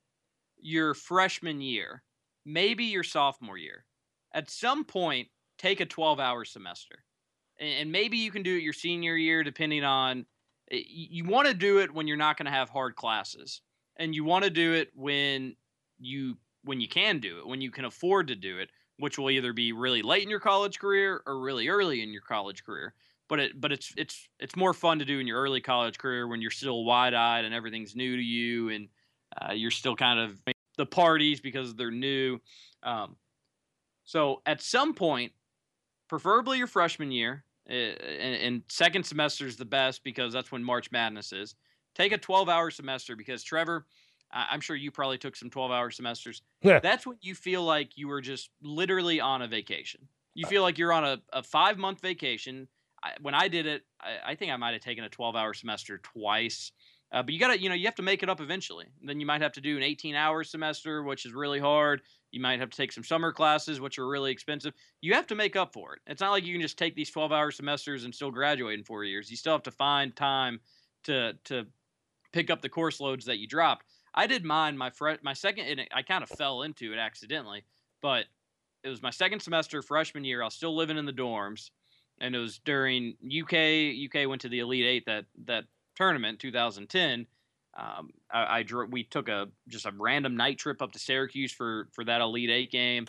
your 0.57 0.93
freshman 0.93 1.59
year 1.59 2.03
maybe 2.45 2.85
your 2.85 3.03
sophomore 3.03 3.57
year. 3.57 3.85
At 4.33 4.49
some 4.49 4.85
point, 4.85 5.29
take 5.57 5.79
a 5.79 5.85
12 5.85 6.19
hour 6.19 6.45
semester. 6.45 7.03
And 7.59 7.91
maybe 7.91 8.17
you 8.17 8.31
can 8.31 8.43
do 8.43 8.55
it 8.57 8.63
your 8.63 8.73
senior 8.73 9.15
year, 9.15 9.43
depending 9.43 9.83
on. 9.83 10.25
Eh, 10.71 10.83
you 10.87 11.25
want 11.25 11.47
to 11.47 11.53
do 11.53 11.79
it 11.79 11.93
when 11.93 12.07
you're 12.07 12.17
not 12.17 12.37
going 12.37 12.45
to 12.45 12.51
have 12.51 12.69
hard 12.69 12.95
classes, 12.95 13.61
and 13.97 14.15
you 14.15 14.23
want 14.23 14.43
to 14.45 14.49
do 14.49 14.73
it 14.73 14.89
when 14.95 15.55
you 15.99 16.37
when 16.63 16.81
you 16.81 16.87
can 16.87 17.19
do 17.19 17.39
it, 17.39 17.47
when 17.47 17.61
you 17.61 17.71
can 17.71 17.85
afford 17.85 18.27
to 18.27 18.35
do 18.35 18.59
it, 18.59 18.69
which 18.97 19.17
will 19.17 19.29
either 19.29 19.53
be 19.53 19.73
really 19.73 20.01
late 20.01 20.23
in 20.23 20.29
your 20.29 20.39
college 20.39 20.79
career 20.79 21.21
or 21.25 21.39
really 21.39 21.67
early 21.67 22.01
in 22.01 22.11
your 22.11 22.21
college 22.21 22.63
career. 22.63 22.93
but 23.29 23.39
it 23.39 23.61
but 23.61 23.71
it's 23.71 23.93
it's 23.97 24.27
it's 24.39 24.55
more 24.55 24.73
fun 24.73 24.99
to 24.99 25.05
do 25.05 25.19
in 25.19 25.27
your 25.27 25.41
early 25.41 25.61
college 25.61 25.97
career 25.97 26.27
when 26.27 26.41
you're 26.41 26.51
still 26.51 26.83
wide 26.83 27.13
eyed 27.13 27.45
and 27.45 27.53
everything's 27.53 27.95
new 27.95 28.15
to 28.15 28.21
you 28.23 28.69
and 28.69 28.89
uh, 29.41 29.53
you're 29.53 29.71
still 29.71 29.95
kind 29.95 30.19
of 30.19 30.39
the 30.81 30.85
parties 30.87 31.39
because 31.39 31.75
they're 31.75 31.91
new. 31.91 32.39
Um, 32.81 33.15
so 34.03 34.41
at 34.47 34.63
some 34.63 34.95
point, 34.95 35.31
preferably 36.09 36.57
your 36.57 36.65
freshman 36.65 37.11
year, 37.11 37.43
uh, 37.69 37.73
and, 37.73 38.35
and 38.35 38.61
second 38.67 39.05
semester 39.05 39.45
is 39.45 39.57
the 39.57 39.65
best 39.65 40.03
because 40.03 40.33
that's 40.33 40.51
when 40.51 40.63
March 40.63 40.91
Madness 40.91 41.33
is. 41.33 41.53
Take 41.93 42.13
a 42.13 42.17
12 42.17 42.49
hour 42.49 42.71
semester 42.71 43.15
because 43.15 43.43
Trevor, 43.43 43.85
I'm 44.31 44.59
sure 44.59 44.75
you 44.75 44.89
probably 44.89 45.19
took 45.19 45.35
some 45.35 45.51
12 45.51 45.71
hour 45.71 45.91
semesters. 45.91 46.41
Yeah. 46.63 46.79
That's 46.79 47.05
when 47.05 47.17
you 47.21 47.35
feel 47.35 47.63
like 47.63 47.95
you 47.95 48.07
were 48.07 48.21
just 48.21 48.49
literally 48.63 49.19
on 49.19 49.43
a 49.43 49.47
vacation. 49.47 50.07
You 50.33 50.47
feel 50.47 50.63
like 50.63 50.79
you're 50.79 50.93
on 50.93 51.05
a, 51.05 51.21
a 51.31 51.43
five 51.43 51.77
month 51.77 52.01
vacation. 52.01 52.67
I, 53.03 53.11
when 53.21 53.35
I 53.35 53.49
did 53.49 53.67
it, 53.67 53.83
I, 53.99 54.31
I 54.31 54.35
think 54.35 54.51
I 54.51 54.57
might 54.57 54.71
have 54.71 54.81
taken 54.81 55.03
a 55.03 55.09
12 55.09 55.35
hour 55.35 55.53
semester 55.53 55.99
twice. 55.99 56.71
Uh, 57.11 57.21
but 57.21 57.33
you 57.33 57.39
got 57.39 57.53
to, 57.53 57.61
you 57.61 57.67
know, 57.67 57.75
you 57.75 57.85
have 57.85 57.95
to 57.95 58.01
make 58.01 58.23
it 58.23 58.29
up 58.29 58.39
eventually. 58.39 58.85
Then 59.03 59.19
you 59.19 59.25
might 59.25 59.41
have 59.41 59.51
to 59.53 59.61
do 59.61 59.75
an 59.75 59.83
18 59.83 60.15
hour 60.15 60.43
semester, 60.43 61.03
which 61.03 61.25
is 61.25 61.33
really 61.33 61.59
hard. 61.59 62.01
You 62.31 62.39
might 62.39 62.59
have 62.59 62.69
to 62.69 62.77
take 62.77 62.93
some 62.93 63.03
summer 63.03 63.33
classes, 63.33 63.81
which 63.81 63.99
are 63.99 64.07
really 64.07 64.31
expensive. 64.31 64.73
You 65.01 65.13
have 65.15 65.27
to 65.27 65.35
make 65.35 65.57
up 65.57 65.73
for 65.73 65.93
it. 65.93 65.99
It's 66.07 66.21
not 66.21 66.31
like 66.31 66.45
you 66.45 66.53
can 66.53 66.61
just 66.61 66.77
take 66.77 66.95
these 66.95 67.11
12 67.11 67.33
hour 67.33 67.51
semesters 67.51 68.05
and 68.05 68.15
still 68.15 68.31
graduate 68.31 68.79
in 68.79 68.85
four 68.85 69.03
years. 69.03 69.29
You 69.29 69.35
still 69.35 69.53
have 69.53 69.63
to 69.63 69.71
find 69.71 70.15
time 70.15 70.61
to 71.03 71.33
to 71.45 71.65
pick 72.31 72.49
up 72.49 72.61
the 72.61 72.69
course 72.69 73.01
loads 73.01 73.25
that 73.25 73.39
you 73.39 73.47
dropped. 73.47 73.85
I 74.13 74.27
did 74.27 74.45
mine 74.45 74.77
my 74.77 74.89
fre- 74.89 75.21
my 75.21 75.33
second, 75.33 75.65
and 75.65 75.81
I 75.93 76.03
kind 76.03 76.23
of 76.23 76.29
fell 76.29 76.61
into 76.61 76.93
it 76.93 76.97
accidentally, 76.97 77.65
but 78.01 78.25
it 78.83 78.89
was 78.89 79.01
my 79.01 79.09
second 79.09 79.41
semester 79.41 79.81
freshman 79.81 80.23
year. 80.23 80.41
I 80.41 80.45
was 80.45 80.53
still 80.53 80.75
living 80.75 80.97
in 80.97 81.05
the 81.05 81.13
dorms, 81.13 81.71
and 82.19 82.35
it 82.35 82.39
was 82.39 82.59
during 82.59 83.15
UK. 83.25 83.95
UK 84.05 84.29
went 84.29 84.41
to 84.41 84.49
the 84.49 84.59
Elite 84.59 84.85
Eight 84.85 85.05
that 85.05 85.25
that 85.45 85.65
tournament 86.01 86.39
2010 86.39 87.27
um, 87.77 88.09
I, 88.31 88.59
I 88.59 88.63
drew, 88.63 88.85
we 88.87 89.03
took 89.03 89.29
a 89.29 89.47
just 89.67 89.85
a 89.85 89.93
random 89.97 90.35
night 90.35 90.57
trip 90.57 90.81
up 90.81 90.91
to 90.91 90.99
Syracuse 90.99 91.51
for 91.51 91.87
for 91.93 92.03
that 92.03 92.21
Elite 92.21 92.49
Eight 92.49 92.71
game, 92.71 93.07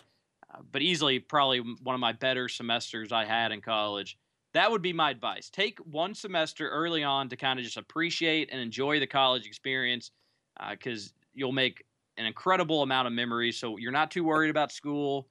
uh, 0.53 0.59
but 0.71 0.81
easily 0.81 1.19
probably 1.19 1.59
one 1.59 1.95
of 1.95 1.99
my 1.99 2.13
better 2.13 2.47
semesters 2.47 3.11
I 3.11 3.25
had 3.25 3.51
in 3.51 3.61
college. 3.61 4.17
That 4.53 4.71
would 4.71 4.81
be 4.81 4.93
my 4.93 5.09
advice. 5.09 5.49
Take 5.49 5.79
one 5.79 6.13
semester 6.13 6.69
early 6.69 7.03
on 7.03 7.27
to 7.29 7.35
kind 7.35 7.59
of 7.59 7.65
just 7.65 7.77
appreciate 7.77 8.49
and 8.51 8.61
enjoy 8.61 8.99
the 8.99 9.07
college 9.07 9.47
experience, 9.47 10.11
because 10.69 11.07
uh, 11.07 11.19
you'll 11.33 11.51
make 11.51 11.83
an 12.17 12.25
incredible 12.25 12.83
amount 12.83 13.07
of 13.07 13.13
memories. 13.13 13.57
So 13.57 13.77
you're 13.77 13.91
not 13.91 14.11
too 14.11 14.23
worried 14.23 14.51
about 14.51 14.71
school, 14.71 15.27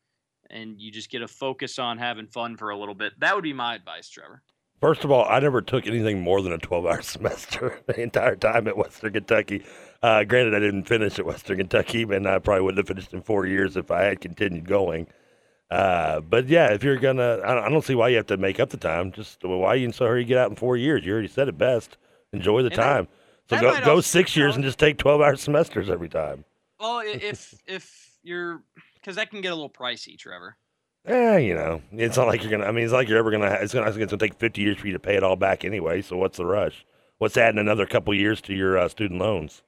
and 0.51 0.79
you 0.79 0.91
just 0.91 1.09
get 1.09 1.21
to 1.21 1.29
focus 1.29 1.79
on 1.79 1.97
having 1.97 2.27
fun 2.27 2.57
for 2.57 2.71
a 2.71 2.77
little 2.77 2.95
bit. 2.97 3.19
That 3.21 3.35
would 3.35 3.45
be 3.45 3.53
my 3.53 3.77
advice, 3.77 4.09
Trevor. 4.09 4.43
First 4.83 5.05
of 5.05 5.13
all, 5.13 5.25
I 5.29 5.39
never 5.39 5.63
took 5.63 5.87
anything 5.87 6.23
more 6.23 6.43
than 6.43 6.53
a 6.53 6.59
12 6.59 6.87
hour 6.87 7.01
semester 7.03 7.81
the 7.87 8.01
entire 8.01 8.35
time 8.35 8.67
at 8.67 8.77
Western 8.77 9.13
Kentucky. 9.13 9.65
Uh, 10.03 10.25
granted, 10.25 10.57
I 10.57 10.59
didn't 10.59 10.89
finish 10.89 11.21
at 11.21 11.25
Western 11.25 11.59
Kentucky, 11.59 12.03
and 12.03 12.27
I 12.27 12.41
probably 12.41 12.65
wouldn't 12.65 12.79
have 12.79 12.89
finished 12.89 13.15
in 13.15 13.23
four 13.23 13.47
years 13.47 13.77
if 13.77 13.93
I 13.93 14.03
had 14.03 14.21
continued 14.21 14.69
going. 14.69 15.07
Uh, 15.71 16.21
but 16.21 16.49
yeah, 16.49 16.73
if 16.73 16.83
you're 16.83 16.99
gonna, 16.99 17.41
I 17.45 17.69
don't 17.69 17.85
see 17.85 17.95
why 17.95 18.09
you 18.09 18.17
have 18.17 18.27
to 18.27 18.37
make 18.37 18.59
up 18.59 18.71
the 18.71 18.77
time. 18.77 19.13
Just 19.13 19.45
why 19.45 19.69
are 19.69 19.77
you 19.77 19.87
in 19.87 19.93
so 19.93 20.05
hurry 20.05 20.25
to 20.25 20.29
get 20.29 20.37
out 20.37 20.51
in 20.51 20.57
four 20.57 20.77
years? 20.77 21.07
You 21.07 21.13
already 21.13 21.29
said 21.29 21.47
it 21.47 21.57
best. 21.57 21.97
Enjoy 22.33 22.63
the 22.63 22.67
and 22.67 22.75
time. 22.75 23.09
so 23.49 23.61
go 23.61 23.81
go 23.85 24.01
six 24.01 24.35
years 24.37 24.57
and 24.57 24.65
just 24.65 24.81
take 24.81 24.99
12 24.99 25.21
hour 25.21 25.37
semesters 25.37 25.91
every 25.91 26.09
time. 26.09 26.45
Well, 26.81 27.03
if 27.07 27.55
if 27.69 28.19
you're 28.25 28.65
because 28.97 29.15
that 29.15 29.31
can 29.31 29.43
get 29.43 29.53
a 29.53 29.55
little 29.55 29.71
pricey, 29.71 30.19
Trevor. 30.19 30.57
Eh, 31.05 31.39
you 31.39 31.55
know, 31.55 31.83
it's 31.91 32.17
not 32.17 32.29
like 32.29 32.43
you're 32.43 32.51
gonna. 32.51 32.65
I 32.65 32.71
mean, 32.71 32.85
it's 32.85 32.93
like 32.93 33.09
you're 33.09 33.19
ever 33.19 33.33
gonna. 33.33 33.59
It's 33.61 33.75
gonna. 33.75 33.89
It's 33.89 33.97
gonna 33.97 34.17
take 34.17 34.35
50 34.35 34.63
years 34.63 34.79
for 34.79 34.87
you 34.87 34.93
to 34.93 35.01
pay 35.01 35.17
it 35.17 35.25
all 35.25 35.35
back 35.35 35.65
anyway. 35.65 36.01
So 36.01 36.17
what's 36.17 36.37
the 36.39 36.47
rush? 36.47 36.85
What's 37.19 37.37
adding 37.37 37.59
another 37.59 37.87
couple 37.87 38.15
years 38.15 38.41
to 38.43 38.55
your 38.55 38.79
uh, 38.79 38.89
student 38.89 39.21
loans? 39.21 39.63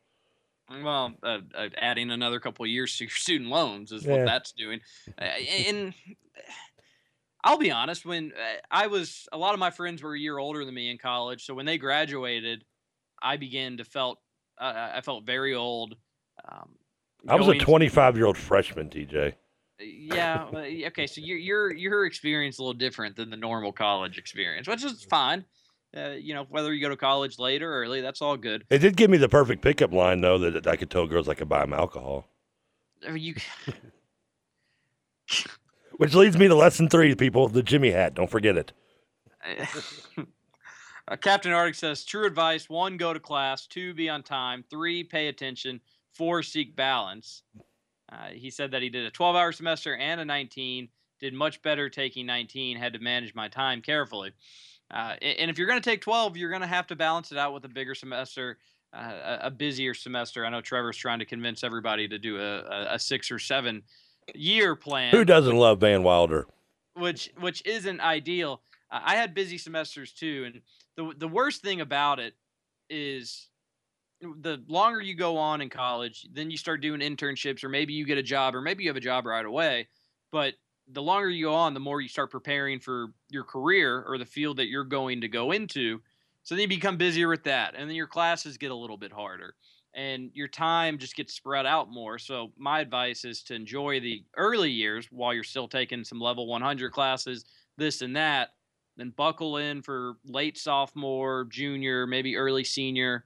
Well, 0.70 1.12
uh, 1.24 1.38
uh, 1.54 1.68
adding 1.76 2.10
another 2.10 2.38
couple 2.38 2.66
years 2.66 2.96
to 2.98 3.04
your 3.04 3.10
student 3.14 3.50
loans 3.50 3.90
is 3.90 4.04
yeah. 4.04 4.12
what 4.12 4.26
that's 4.26 4.52
doing. 4.52 4.80
Uh, 5.20 5.24
and 5.24 5.94
I'll 7.42 7.58
be 7.58 7.72
honest, 7.72 8.06
when 8.06 8.32
uh, 8.32 8.60
I 8.70 8.86
was, 8.86 9.28
a 9.32 9.36
lot 9.36 9.54
of 9.54 9.60
my 9.60 9.70
friends 9.70 10.02
were 10.02 10.14
a 10.14 10.18
year 10.18 10.38
older 10.38 10.64
than 10.64 10.74
me 10.74 10.88
in 10.88 10.98
college. 10.98 11.44
So 11.46 11.52
when 11.52 11.66
they 11.66 11.78
graduated, 11.78 12.64
I 13.20 13.36
began 13.38 13.78
to 13.78 13.84
felt. 13.84 14.18
I 14.56 15.00
felt 15.00 15.24
very 15.24 15.52
old. 15.52 15.96
Um, 16.48 16.76
I 17.26 17.34
was 17.34 17.48
a 17.48 17.58
25 17.58 18.16
year 18.16 18.26
old 18.26 18.36
freshman, 18.36 18.88
TJ 18.88 19.34
yeah. 19.84 20.46
Okay. 20.86 21.06
So 21.06 21.20
your 21.20 21.38
your 21.38 21.72
your 21.74 22.06
experience 22.06 22.58
a 22.58 22.62
little 22.62 22.74
different 22.74 23.16
than 23.16 23.30
the 23.30 23.36
normal 23.36 23.72
college 23.72 24.18
experience, 24.18 24.68
which 24.68 24.84
is 24.84 25.04
fine. 25.04 25.44
Uh, 25.96 26.10
you 26.10 26.34
know, 26.34 26.44
whether 26.48 26.72
you 26.72 26.80
go 26.80 26.88
to 26.88 26.96
college 26.96 27.38
later 27.38 27.72
or 27.72 27.82
early, 27.82 28.00
that's 28.00 28.20
all 28.20 28.36
good. 28.36 28.64
It 28.68 28.78
did 28.78 28.96
give 28.96 29.10
me 29.10 29.16
the 29.16 29.28
perfect 29.28 29.62
pickup 29.62 29.92
line, 29.92 30.20
though, 30.20 30.38
that 30.38 30.66
I 30.66 30.74
could 30.74 30.90
tell 30.90 31.06
girls 31.06 31.28
I 31.28 31.34
could 31.34 31.48
buy 31.48 31.60
them 31.60 31.72
alcohol. 31.72 32.26
You. 33.08 33.36
Which 35.96 36.14
leads 36.14 36.36
me 36.36 36.48
to 36.48 36.54
lesson 36.56 36.88
three, 36.88 37.14
people. 37.14 37.48
The 37.48 37.62
Jimmy 37.62 37.92
hat. 37.92 38.14
Don't 38.14 38.30
forget 38.30 38.56
it. 38.56 38.72
uh, 41.08 41.16
Captain 41.16 41.52
Arctic 41.52 41.76
says 41.76 42.04
true 42.04 42.26
advice: 42.26 42.68
one, 42.68 42.96
go 42.96 43.12
to 43.12 43.20
class; 43.20 43.66
two, 43.66 43.94
be 43.94 44.08
on 44.08 44.24
time; 44.24 44.64
three, 44.68 45.04
pay 45.04 45.28
attention; 45.28 45.80
four, 46.12 46.42
seek 46.42 46.74
balance. 46.74 47.42
Uh, 48.12 48.28
he 48.28 48.50
said 48.50 48.70
that 48.70 48.82
he 48.82 48.88
did 48.88 49.06
a 49.06 49.10
12 49.10 49.36
hour 49.36 49.52
semester 49.52 49.96
and 49.96 50.20
a 50.20 50.24
19, 50.24 50.88
did 51.20 51.34
much 51.34 51.62
better 51.62 51.88
taking 51.88 52.26
19, 52.26 52.76
had 52.76 52.92
to 52.92 52.98
manage 52.98 53.34
my 53.34 53.48
time 53.48 53.80
carefully. 53.80 54.32
Uh, 54.90 55.14
and 55.22 55.50
if 55.50 55.58
you're 55.58 55.66
going 55.66 55.80
to 55.80 55.90
take 55.90 56.02
12, 56.02 56.36
you're 56.36 56.50
going 56.50 56.60
to 56.60 56.66
have 56.66 56.86
to 56.86 56.96
balance 56.96 57.32
it 57.32 57.38
out 57.38 57.54
with 57.54 57.64
a 57.64 57.68
bigger 57.68 57.94
semester, 57.94 58.58
uh, 58.92 59.38
a 59.40 59.50
busier 59.50 59.94
semester. 59.94 60.44
I 60.44 60.50
know 60.50 60.60
Trevor's 60.60 60.96
trying 60.96 61.18
to 61.20 61.24
convince 61.24 61.64
everybody 61.64 62.06
to 62.08 62.18
do 62.18 62.38
a, 62.38 62.60
a, 62.60 62.94
a 62.94 62.98
six 62.98 63.30
or 63.30 63.38
seven 63.38 63.82
year 64.34 64.76
plan. 64.76 65.10
Who 65.12 65.24
doesn't 65.24 65.56
love 65.56 65.80
Van 65.80 66.02
Wilder? 66.02 66.46
Which 66.94 67.30
which 67.40 67.64
isn't 67.66 68.00
ideal. 68.00 68.60
I 68.90 69.16
had 69.16 69.34
busy 69.34 69.58
semesters 69.58 70.12
too, 70.12 70.44
and 70.46 70.60
the 70.96 71.12
the 71.18 71.26
worst 71.26 71.62
thing 71.62 71.80
about 71.80 72.20
it 72.20 72.34
is 72.88 73.48
the 74.40 74.62
longer 74.66 75.00
you 75.00 75.14
go 75.14 75.36
on 75.36 75.60
in 75.60 75.70
college, 75.70 76.26
then 76.32 76.50
you 76.50 76.56
start 76.56 76.80
doing 76.80 77.00
internships, 77.00 77.62
or 77.64 77.68
maybe 77.68 77.92
you 77.92 78.04
get 78.04 78.18
a 78.18 78.22
job, 78.22 78.54
or 78.54 78.60
maybe 78.60 78.84
you 78.84 78.90
have 78.90 78.96
a 78.96 79.00
job 79.00 79.26
right 79.26 79.44
away. 79.44 79.88
But 80.32 80.54
the 80.92 81.02
longer 81.02 81.30
you 81.30 81.46
go 81.46 81.54
on, 81.54 81.74
the 81.74 81.80
more 81.80 82.00
you 82.00 82.08
start 82.08 82.30
preparing 82.30 82.80
for 82.80 83.12
your 83.30 83.44
career 83.44 84.04
or 84.06 84.18
the 84.18 84.26
field 84.26 84.58
that 84.58 84.68
you're 84.68 84.84
going 84.84 85.20
to 85.22 85.28
go 85.28 85.52
into. 85.52 86.00
So 86.42 86.54
then 86.54 86.62
you 86.62 86.68
become 86.68 86.96
busier 86.96 87.28
with 87.28 87.44
that, 87.44 87.74
and 87.76 87.88
then 87.88 87.96
your 87.96 88.06
classes 88.06 88.58
get 88.58 88.70
a 88.70 88.74
little 88.74 88.98
bit 88.98 89.12
harder, 89.12 89.54
and 89.94 90.30
your 90.34 90.48
time 90.48 90.98
just 90.98 91.16
gets 91.16 91.32
spread 91.32 91.64
out 91.64 91.90
more. 91.90 92.18
So 92.18 92.52
my 92.58 92.80
advice 92.80 93.24
is 93.24 93.42
to 93.44 93.54
enjoy 93.54 94.00
the 94.00 94.24
early 94.36 94.70
years 94.70 95.08
while 95.10 95.32
you're 95.32 95.42
still 95.42 95.68
taking 95.68 96.04
some 96.04 96.20
level 96.20 96.46
100 96.46 96.92
classes, 96.92 97.46
this 97.78 98.02
and 98.02 98.14
that. 98.16 98.50
Then 98.96 99.10
buckle 99.10 99.56
in 99.56 99.82
for 99.82 100.18
late 100.24 100.56
sophomore, 100.56 101.46
junior, 101.50 102.06
maybe 102.06 102.36
early 102.36 102.62
senior 102.62 103.24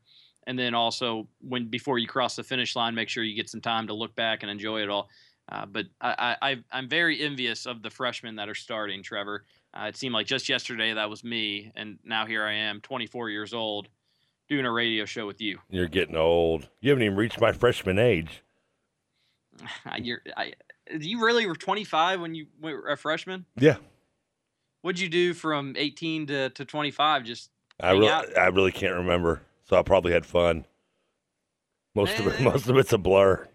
and 0.48 0.58
then 0.58 0.74
also 0.74 1.28
when 1.46 1.66
before 1.66 1.98
you 1.98 2.08
cross 2.08 2.34
the 2.34 2.42
finish 2.42 2.74
line, 2.74 2.94
make 2.94 3.10
sure 3.10 3.22
you 3.22 3.36
get 3.36 3.50
some 3.50 3.60
time 3.60 3.86
to 3.86 3.92
look 3.92 4.16
back 4.16 4.42
and 4.42 4.50
enjoy 4.50 4.82
it 4.82 4.88
all. 4.88 5.10
Uh, 5.50 5.66
but 5.66 5.86
I, 6.00 6.36
I, 6.40 6.56
I'm 6.72 6.88
very 6.88 7.22
envious 7.22 7.66
of 7.66 7.82
the 7.82 7.90
freshmen 7.90 8.36
that 8.36 8.48
are 8.48 8.54
starting, 8.54 9.02
Trevor. 9.02 9.44
Uh, 9.74 9.86
it 9.88 9.96
seemed 9.96 10.14
like 10.14 10.26
just 10.26 10.48
yesterday 10.48 10.94
that 10.94 11.08
was 11.08 11.22
me, 11.22 11.70
and 11.76 11.98
now 12.02 12.24
here 12.24 12.44
I 12.44 12.54
am, 12.54 12.80
24 12.80 13.28
years 13.30 13.52
old, 13.52 13.88
doing 14.48 14.64
a 14.64 14.72
radio 14.72 15.04
show 15.04 15.26
with 15.26 15.40
you. 15.40 15.58
You're 15.68 15.86
getting 15.86 16.16
old. 16.16 16.68
You 16.80 16.90
haven't 16.90 17.04
even 17.04 17.16
reached 17.16 17.40
my 17.40 17.52
freshman 17.52 17.98
age. 17.98 18.42
You're, 19.98 20.22
I, 20.34 20.54
you 20.98 21.24
really 21.24 21.46
were 21.46 21.56
25 21.56 22.20
when 22.20 22.34
you 22.34 22.46
were 22.60 22.88
a 22.88 22.96
freshman? 22.96 23.44
Yeah. 23.58 23.76
What'd 24.80 25.00
you 25.00 25.10
do 25.10 25.34
from 25.34 25.74
18 25.76 26.26
to, 26.28 26.50
to 26.50 26.64
25? 26.64 27.24
Just 27.24 27.50
I 27.80 27.90
really, 27.90 28.08
I 28.08 28.46
really 28.46 28.72
can't 28.72 28.94
remember 28.94 29.42
so 29.68 29.76
I 29.76 29.82
probably 29.82 30.12
had 30.12 30.26
fun. 30.26 30.64
Most 31.94 32.18
of 32.18 32.26
it, 32.26 32.40
most 32.40 32.68
of 32.68 32.76
it's 32.76 32.92
a 32.92 32.98
blur. 32.98 33.46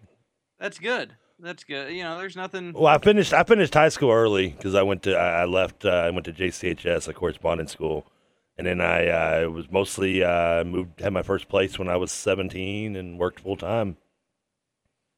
That's 0.58 0.78
good. 0.78 1.14
That's 1.38 1.64
good. 1.64 1.92
You 1.92 2.04
know, 2.04 2.18
there's 2.18 2.36
nothing. 2.36 2.72
Well, 2.72 2.86
I 2.86 2.98
finished. 2.98 3.32
I 3.32 3.42
finished 3.42 3.74
high 3.74 3.88
school 3.88 4.10
early 4.10 4.48
because 4.48 4.74
I 4.74 4.82
went 4.82 5.02
to. 5.04 5.16
I 5.16 5.44
left. 5.44 5.84
Uh, 5.84 5.90
I 5.90 6.10
went 6.10 6.24
to 6.26 6.32
JCHS, 6.32 7.08
a 7.08 7.12
correspondence 7.12 7.72
school, 7.72 8.06
and 8.56 8.66
then 8.66 8.80
I 8.80 9.08
uh, 9.42 9.48
was 9.50 9.70
mostly 9.70 10.22
uh, 10.22 10.64
moved. 10.64 11.00
Had 11.00 11.12
my 11.12 11.22
first 11.22 11.48
place 11.48 11.78
when 11.78 11.88
I 11.88 11.96
was 11.96 12.12
17 12.12 12.96
and 12.96 13.18
worked 13.18 13.40
full 13.40 13.56
time. 13.56 13.96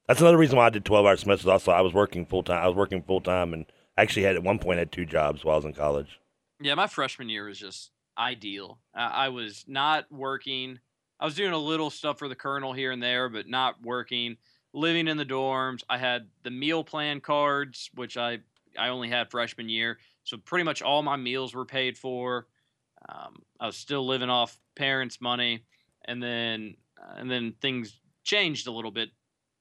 That's 0.09 0.21
another 0.21 0.39
reason 0.39 0.57
why 0.57 0.67
I 0.67 0.71
did 0.71 0.85
12 0.85 1.05
hour 1.05 1.17
semesters. 1.17 1.49
Also, 1.49 1.73
I 1.73 1.81
was 1.81 1.93
working 1.93 2.27
full 2.27 2.45
time. 2.45 2.63
I 2.63 2.69
was 2.69 2.77
working 2.77 3.03
full 3.03 3.21
time, 3.21 3.53
and 3.53 3.67
actually 3.99 4.23
had 4.23 4.37
at 4.37 4.43
one 4.43 4.59
point 4.59 4.79
had 4.79 4.93
two 4.93 5.05
jobs 5.05 5.45
while 5.45 5.55
I 5.55 5.59
was 5.59 5.65
in 5.65 5.73
college. 5.75 6.21
Yeah, 6.61 6.75
my 6.75 6.87
freshman 6.87 7.29
year 7.29 7.47
was 7.47 7.59
just 7.59 7.91
ideal. 8.17 8.79
I 8.95 9.29
was 9.29 9.65
not 9.69 10.11
working 10.11 10.79
I 11.19 11.25
was 11.25 11.35
doing 11.35 11.53
a 11.53 11.59
little 11.59 11.91
stuff 11.91 12.19
for 12.19 12.29
the 12.29 12.35
colonel 12.35 12.73
here 12.73 12.93
and 12.93 13.03
there, 13.03 13.29
but 13.29 13.49
not 13.49 13.83
working. 13.83 14.37
Living 14.73 15.09
in 15.09 15.17
the 15.17 15.25
dorms, 15.25 15.83
I 15.89 15.97
had 15.97 16.29
the 16.43 16.51
meal 16.51 16.85
plan 16.85 17.21
cards, 17.21 17.91
which 17.95 18.17
I 18.17 18.39
I 18.79 18.89
only 18.89 19.09
had 19.09 19.31
freshman 19.31 19.71
year, 19.71 19.99
so 20.25 20.37
pretty 20.37 20.65
much 20.65 20.83
all 20.83 21.03
my 21.03 21.17
meals 21.17 21.55
were 21.55 21.65
paid 21.65 21.97
for. 21.97 22.47
Um, 23.09 23.43
I 23.59 23.67
was 23.67 23.77
still 23.77 24.07
living 24.07 24.29
off 24.29 24.59
parents' 24.75 25.21
money, 25.21 25.65
and 26.05 26.23
then 26.23 26.77
and 27.17 27.31
then 27.31 27.55
things 27.63 27.99
changed 28.25 28.67
a 28.67 28.73
little 28.73 28.91
bit. 28.91 29.11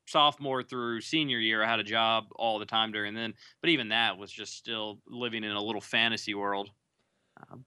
Sophomore 0.07 0.61
through 0.61 1.01
senior 1.01 1.39
year, 1.39 1.63
I 1.63 1.69
had 1.69 1.79
a 1.79 1.83
job 1.83 2.25
all 2.35 2.59
the 2.59 2.65
time 2.65 2.91
during 2.91 3.15
then, 3.15 3.33
but 3.61 3.71
even 3.71 3.89
that 3.89 4.17
was 4.17 4.31
just 4.31 4.55
still 4.55 4.99
living 5.07 5.43
in 5.43 5.51
a 5.51 5.61
little 5.61 5.81
fantasy 5.81 6.35
world. 6.35 6.69
Um, 7.49 7.65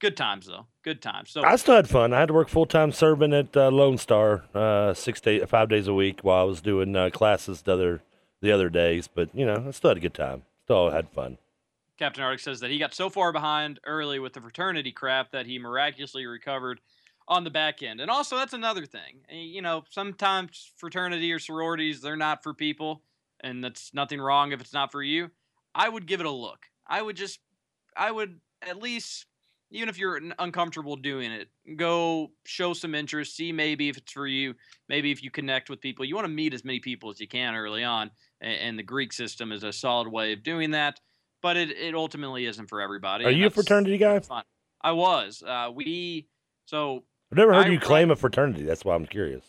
good 0.00 0.16
times 0.16 0.46
though, 0.46 0.66
good 0.82 1.02
times. 1.02 1.30
So 1.30 1.42
I 1.42 1.56
still 1.56 1.76
had 1.76 1.88
fun. 1.88 2.12
I 2.12 2.20
had 2.20 2.28
to 2.28 2.34
work 2.34 2.48
full 2.48 2.66
time 2.66 2.92
serving 2.92 3.32
at 3.32 3.56
uh, 3.56 3.70
Lone 3.70 3.98
Star, 3.98 4.44
uh, 4.54 4.94
six 4.94 5.20
day, 5.20 5.40
five 5.40 5.68
days 5.68 5.86
a 5.86 5.94
week, 5.94 6.20
while 6.22 6.40
I 6.40 6.44
was 6.44 6.60
doing 6.60 6.94
uh, 6.96 7.10
classes 7.10 7.62
the 7.62 7.72
other 7.72 8.02
the 8.40 8.52
other 8.52 8.68
days. 8.68 9.08
But 9.08 9.34
you 9.34 9.46
know, 9.46 9.64
I 9.68 9.70
still 9.72 9.90
had 9.90 9.96
a 9.98 10.00
good 10.00 10.14
time. 10.14 10.42
Still 10.64 10.90
had 10.90 11.08
fun. 11.10 11.38
Captain 11.98 12.22
Arctic 12.22 12.40
says 12.40 12.60
that 12.60 12.70
he 12.70 12.78
got 12.78 12.94
so 12.94 13.10
far 13.10 13.32
behind 13.32 13.80
early 13.84 14.20
with 14.20 14.32
the 14.32 14.40
fraternity 14.40 14.92
crap 14.92 15.32
that 15.32 15.46
he 15.46 15.58
miraculously 15.58 16.26
recovered 16.26 16.80
on 17.26 17.44
the 17.44 17.50
back 17.50 17.82
end. 17.82 18.00
And 18.00 18.10
also, 18.10 18.36
that's 18.36 18.52
another 18.54 18.86
thing. 18.86 19.20
Eh, 19.28 19.36
you 19.36 19.62
know, 19.62 19.84
sometimes 19.90 20.72
fraternity 20.76 21.30
or 21.32 21.38
sororities, 21.38 22.00
they're 22.00 22.16
not 22.16 22.42
for 22.42 22.54
people, 22.54 23.02
and 23.40 23.62
that's 23.62 23.92
nothing 23.92 24.20
wrong 24.20 24.52
if 24.52 24.60
it's 24.60 24.72
not 24.72 24.90
for 24.90 25.02
you. 25.02 25.30
I 25.74 25.88
would 25.88 26.06
give 26.06 26.20
it 26.20 26.26
a 26.26 26.30
look. 26.30 26.66
I 26.86 27.02
would 27.02 27.16
just, 27.16 27.40
I 27.96 28.10
would 28.10 28.40
at 28.62 28.80
least, 28.80 29.26
even 29.70 29.88
if 29.88 29.98
you're 29.98 30.20
uncomfortable 30.38 30.96
doing 30.96 31.30
it, 31.30 31.48
go 31.76 32.30
show 32.44 32.72
some 32.72 32.94
interest, 32.94 33.36
see 33.36 33.52
maybe 33.52 33.88
if 33.88 33.98
it's 33.98 34.12
for 34.12 34.26
you, 34.26 34.54
maybe 34.88 35.10
if 35.10 35.22
you 35.22 35.30
connect 35.30 35.68
with 35.68 35.80
people. 35.80 36.04
You 36.04 36.14
want 36.14 36.26
to 36.26 36.32
meet 36.32 36.54
as 36.54 36.64
many 36.64 36.80
people 36.80 37.10
as 37.10 37.20
you 37.20 37.28
can 37.28 37.54
early 37.54 37.84
on, 37.84 38.10
and 38.40 38.78
the 38.78 38.82
Greek 38.82 39.12
system 39.12 39.52
is 39.52 39.64
a 39.64 39.72
solid 39.72 40.08
way 40.08 40.32
of 40.32 40.42
doing 40.42 40.70
that. 40.72 41.00
But 41.40 41.56
it, 41.56 41.70
it 41.70 41.94
ultimately 41.94 42.46
isn't 42.46 42.68
for 42.68 42.80
everybody. 42.80 43.24
Are 43.24 43.30
you 43.30 43.46
a 43.46 43.50
fraternity 43.50 43.98
guy? 43.98 44.20
I 44.80 44.92
was. 44.92 45.42
Uh, 45.46 45.70
we 45.72 46.28
so 46.66 47.04
I've 47.30 47.38
never 47.38 47.54
heard 47.54 47.66
I 47.66 47.70
you 47.70 47.78
claim 47.78 48.10
a 48.10 48.16
fraternity. 48.16 48.64
That's 48.64 48.84
why 48.84 48.94
I'm 48.94 49.06
curious. 49.06 49.44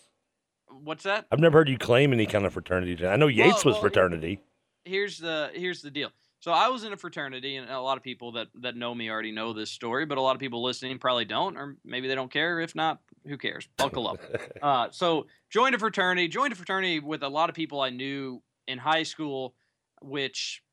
What's 0.68 1.04
that? 1.04 1.26
I've 1.32 1.40
never 1.40 1.58
heard 1.58 1.70
you 1.70 1.78
claim 1.78 2.14
any 2.14 2.26
kind 2.26 2.46
of 2.46 2.54
fraternity. 2.54 3.06
I 3.06 3.16
know 3.16 3.28
Yates 3.28 3.66
well, 3.66 3.74
was 3.74 3.76
well, 3.76 3.82
fraternity. 3.82 4.42
Here's 4.86 5.18
the 5.18 5.50
here's 5.54 5.82
the 5.82 5.92
deal. 5.92 6.12
So 6.42 6.52
I 6.52 6.70
was 6.70 6.86
in 6.86 6.94
a 6.94 6.98
fraternity, 6.98 7.58
and 7.58 7.70
a 7.70 7.82
lot 7.82 7.98
of 7.98 8.04
people 8.04 8.32
that 8.34 8.48
that 8.62 8.76
know 8.76 8.96
me 8.96 9.10
already 9.10 9.32
know 9.32 9.52
this 9.52 9.70
story, 9.70 10.06
but 10.06 10.18
a 10.18 10.22
lot 10.22 10.36
of 10.36 10.40
people 10.40 10.64
listening 10.64 10.98
probably 10.98 11.26
don't, 11.26 11.58
or 11.58 11.76
maybe 11.84 12.08
they 12.08 12.16
don't 12.16 12.32
care. 12.32 12.62
If 12.62 12.76
not, 12.76 13.00
who 13.28 13.38
cares? 13.38 13.68
Buckle 13.78 14.08
up. 14.08 14.20
uh, 14.62 14.88
so 14.92 15.28
joined 15.50 15.76
a 15.76 15.80
fraternity. 15.80 16.30
Joined 16.30 16.54
a 16.54 16.56
fraternity 16.56 17.00
with 17.00 17.24
a 17.24 17.30
lot 17.30 17.50
of 17.50 17.56
people 17.56 17.82
I 17.82 17.90
knew 17.90 18.42
in 18.68 18.78
high 18.78 19.04
school, 19.04 19.54
which 20.02 20.64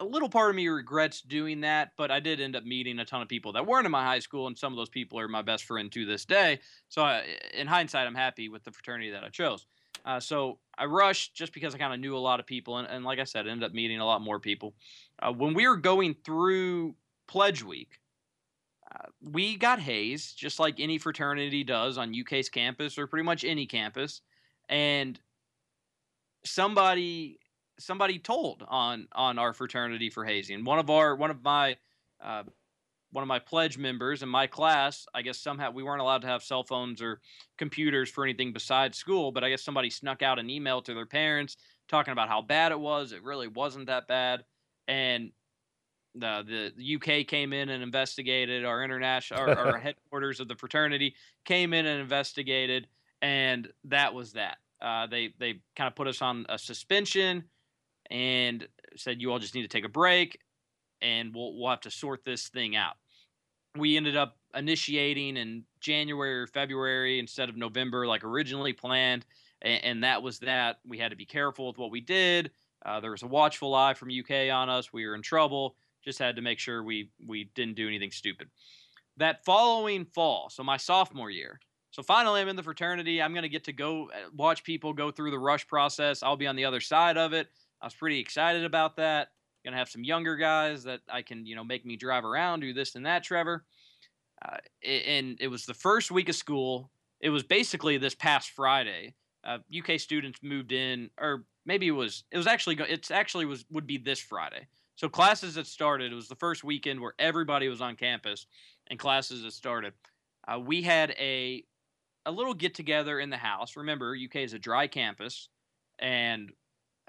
a 0.00 0.04
little 0.04 0.28
part 0.28 0.50
of 0.50 0.56
me 0.56 0.66
regrets 0.66 1.20
doing 1.20 1.60
that, 1.60 1.92
but 1.96 2.10
I 2.10 2.18
did 2.18 2.40
end 2.40 2.56
up 2.56 2.64
meeting 2.64 2.98
a 2.98 3.04
ton 3.04 3.22
of 3.22 3.28
people 3.28 3.52
that 3.52 3.66
weren't 3.66 3.86
in 3.86 3.92
my 3.92 4.04
high 4.04 4.18
school, 4.18 4.48
and 4.48 4.58
some 4.58 4.72
of 4.72 4.76
those 4.76 4.88
people 4.88 5.20
are 5.20 5.28
my 5.28 5.42
best 5.42 5.64
friend 5.64 5.90
to 5.92 6.04
this 6.04 6.24
day. 6.24 6.58
So, 6.88 7.02
I, 7.02 7.24
in 7.52 7.68
hindsight, 7.68 8.06
I'm 8.06 8.14
happy 8.14 8.48
with 8.48 8.64
the 8.64 8.72
fraternity 8.72 9.12
that 9.12 9.22
I 9.22 9.28
chose. 9.28 9.66
Uh, 10.04 10.20
so 10.20 10.58
I 10.76 10.84
rushed 10.84 11.34
just 11.34 11.52
because 11.52 11.74
I 11.74 11.78
kind 11.78 11.94
of 11.94 12.00
knew 12.00 12.16
a 12.16 12.18
lot 12.18 12.40
of 12.40 12.46
people, 12.46 12.78
and, 12.78 12.88
and, 12.88 13.04
like 13.04 13.18
I 13.18 13.24
said, 13.24 13.46
ended 13.46 13.64
up 13.64 13.74
meeting 13.74 14.00
a 14.00 14.04
lot 14.04 14.20
more 14.20 14.38
people. 14.38 14.74
Uh, 15.20 15.32
when 15.32 15.54
we 15.54 15.66
were 15.66 15.76
going 15.76 16.14
through 16.24 16.94
Pledge 17.26 17.62
Week, 17.62 18.00
uh, 18.94 19.08
we 19.22 19.56
got 19.56 19.80
hazed 19.80 20.36
just 20.36 20.58
like 20.58 20.78
any 20.78 20.98
fraternity 20.98 21.64
does 21.64 21.96
on 21.96 22.14
UK's 22.18 22.48
campus 22.48 22.98
or 22.98 23.06
pretty 23.06 23.24
much 23.24 23.44
any 23.44 23.66
campus, 23.66 24.20
and 24.68 25.18
somebody 26.44 27.38
somebody 27.78 28.18
told 28.18 28.62
on 28.68 29.08
on 29.12 29.38
our 29.38 29.52
fraternity 29.52 30.10
for 30.10 30.24
hazing. 30.24 30.64
One 30.64 30.78
of 30.78 30.90
our 30.90 31.16
one 31.16 31.30
of 31.30 31.42
my 31.42 31.76
uh, 32.22 32.44
one 33.14 33.22
of 33.22 33.28
my 33.28 33.38
pledge 33.38 33.78
members 33.78 34.24
in 34.24 34.28
my 34.28 34.48
class, 34.48 35.06
I 35.14 35.22
guess 35.22 35.38
somehow 35.38 35.70
we 35.70 35.84
weren't 35.84 36.00
allowed 36.00 36.22
to 36.22 36.26
have 36.26 36.42
cell 36.42 36.64
phones 36.64 37.00
or 37.00 37.20
computers 37.56 38.10
for 38.10 38.24
anything 38.24 38.52
besides 38.52 38.98
school, 38.98 39.30
but 39.30 39.44
I 39.44 39.50
guess 39.50 39.62
somebody 39.62 39.88
snuck 39.88 40.20
out 40.20 40.40
an 40.40 40.50
email 40.50 40.82
to 40.82 40.94
their 40.94 41.06
parents 41.06 41.56
talking 41.88 42.10
about 42.10 42.28
how 42.28 42.42
bad 42.42 42.72
it 42.72 42.80
was. 42.80 43.12
It 43.12 43.22
really 43.22 43.46
wasn't 43.46 43.86
that 43.86 44.08
bad, 44.08 44.42
and 44.88 45.30
the 46.16 46.72
the 46.76 46.96
UK 46.96 47.24
came 47.28 47.52
in 47.52 47.68
and 47.68 47.84
investigated. 47.84 48.64
Our 48.64 48.82
international 48.82 49.42
our, 49.42 49.58
our 49.58 49.78
headquarters 49.78 50.40
of 50.40 50.48
the 50.48 50.56
fraternity 50.56 51.14
came 51.44 51.72
in 51.72 51.86
and 51.86 52.00
investigated, 52.00 52.88
and 53.22 53.68
that 53.84 54.12
was 54.12 54.32
that. 54.32 54.58
Uh, 54.82 55.06
they 55.06 55.32
they 55.38 55.60
kind 55.76 55.86
of 55.86 55.94
put 55.94 56.08
us 56.08 56.20
on 56.20 56.46
a 56.48 56.58
suspension 56.58 57.44
and 58.10 58.66
said 58.96 59.22
you 59.22 59.30
all 59.30 59.38
just 59.38 59.54
need 59.54 59.62
to 59.62 59.68
take 59.68 59.84
a 59.84 59.88
break 59.88 60.40
and 61.00 61.32
we'll 61.32 61.56
we'll 61.56 61.70
have 61.70 61.80
to 61.82 61.92
sort 61.92 62.24
this 62.24 62.48
thing 62.48 62.74
out. 62.74 62.94
We 63.76 63.96
ended 63.96 64.16
up 64.16 64.36
initiating 64.54 65.36
in 65.36 65.64
January 65.80 66.42
or 66.42 66.46
February 66.46 67.18
instead 67.18 67.48
of 67.48 67.56
November 67.56 68.06
like 68.06 68.24
originally 68.24 68.72
planned, 68.72 69.26
and, 69.62 69.84
and 69.84 70.04
that 70.04 70.22
was 70.22 70.38
that. 70.40 70.78
We 70.86 70.98
had 70.98 71.10
to 71.10 71.16
be 71.16 71.26
careful 71.26 71.66
with 71.68 71.78
what 71.78 71.90
we 71.90 72.00
did. 72.00 72.50
Uh, 72.84 73.00
there 73.00 73.10
was 73.10 73.22
a 73.22 73.26
watchful 73.26 73.74
eye 73.74 73.94
from 73.94 74.10
UK 74.10 74.52
on 74.52 74.68
us. 74.68 74.92
We 74.92 75.06
were 75.06 75.14
in 75.14 75.22
trouble. 75.22 75.76
Just 76.04 76.18
had 76.18 76.36
to 76.36 76.42
make 76.42 76.58
sure 76.58 76.82
we 76.82 77.10
we 77.26 77.50
didn't 77.54 77.74
do 77.74 77.88
anything 77.88 78.10
stupid. 78.10 78.48
That 79.16 79.44
following 79.44 80.04
fall, 80.04 80.50
so 80.50 80.62
my 80.62 80.76
sophomore 80.76 81.30
year, 81.30 81.58
so 81.94 82.02
finally, 82.02 82.40
I'm 82.40 82.48
in 82.48 82.56
the 82.56 82.62
fraternity. 82.64 83.22
I'm 83.22 83.32
going 83.32 83.44
to 83.44 83.48
get 83.48 83.62
to 83.64 83.72
go 83.72 84.10
uh, 84.10 84.28
watch 84.34 84.64
people 84.64 84.92
go 84.92 85.12
through 85.12 85.30
the 85.30 85.38
rush 85.38 85.64
process. 85.68 86.24
I'll 86.24 86.36
be 86.36 86.48
on 86.48 86.56
the 86.56 86.64
other 86.64 86.80
side 86.80 87.16
of 87.16 87.32
it. 87.32 87.46
I 87.80 87.86
was 87.86 87.94
pretty 87.94 88.18
excited 88.18 88.64
about 88.64 88.96
that. 88.96 89.28
Gonna 89.64 89.76
have 89.76 89.88
some 89.88 90.04
younger 90.04 90.36
guys 90.36 90.84
that 90.84 91.00
I 91.08 91.22
can, 91.22 91.46
you 91.46 91.56
know, 91.56 91.64
make 91.64 91.86
me 91.86 91.96
drive 91.96 92.24
around, 92.24 92.60
do 92.60 92.72
this 92.72 92.94
and 92.94 93.06
that, 93.06 93.24
Trevor. 93.24 93.64
Uh, 94.44 94.56
and 94.86 95.38
it 95.40 95.48
was 95.48 95.64
the 95.64 95.74
first 95.74 96.10
week 96.10 96.28
of 96.28 96.34
school. 96.34 96.90
It 97.20 97.30
was 97.30 97.42
basically 97.42 97.96
this 97.96 98.14
past 98.14 98.50
Friday. 98.50 99.14
Uh, 99.42 99.58
UK 99.76 99.98
students 99.98 100.40
moved 100.42 100.72
in, 100.72 101.10
or 101.18 101.44
maybe 101.66 101.86
it 101.86 101.92
was. 101.92 102.24
It 102.30 102.36
was 102.36 102.46
actually. 102.46 102.76
It's 102.80 103.10
actually 103.10 103.46
was 103.46 103.64
would 103.70 103.86
be 103.86 103.98
this 103.98 104.20
Friday. 104.20 104.66
So 104.96 105.08
classes 105.08 105.56
had 105.56 105.66
started. 105.66 106.12
It 106.12 106.14
was 106.14 106.28
the 106.28 106.36
first 106.36 106.64
weekend 106.64 107.00
where 107.00 107.14
everybody 107.18 107.68
was 107.68 107.80
on 107.80 107.96
campus, 107.96 108.46
and 108.88 108.98
classes 108.98 109.42
had 109.42 109.52
started. 109.52 109.92
Uh, 110.46 110.60
we 110.60 110.82
had 110.82 111.10
a 111.18 111.64
a 112.26 112.30
little 112.30 112.54
get 112.54 112.74
together 112.74 113.20
in 113.20 113.30
the 113.30 113.36
house. 113.36 113.76
Remember, 113.76 114.16
UK 114.16 114.36
is 114.36 114.52
a 114.52 114.58
dry 114.58 114.86
campus, 114.86 115.48
and 115.98 116.52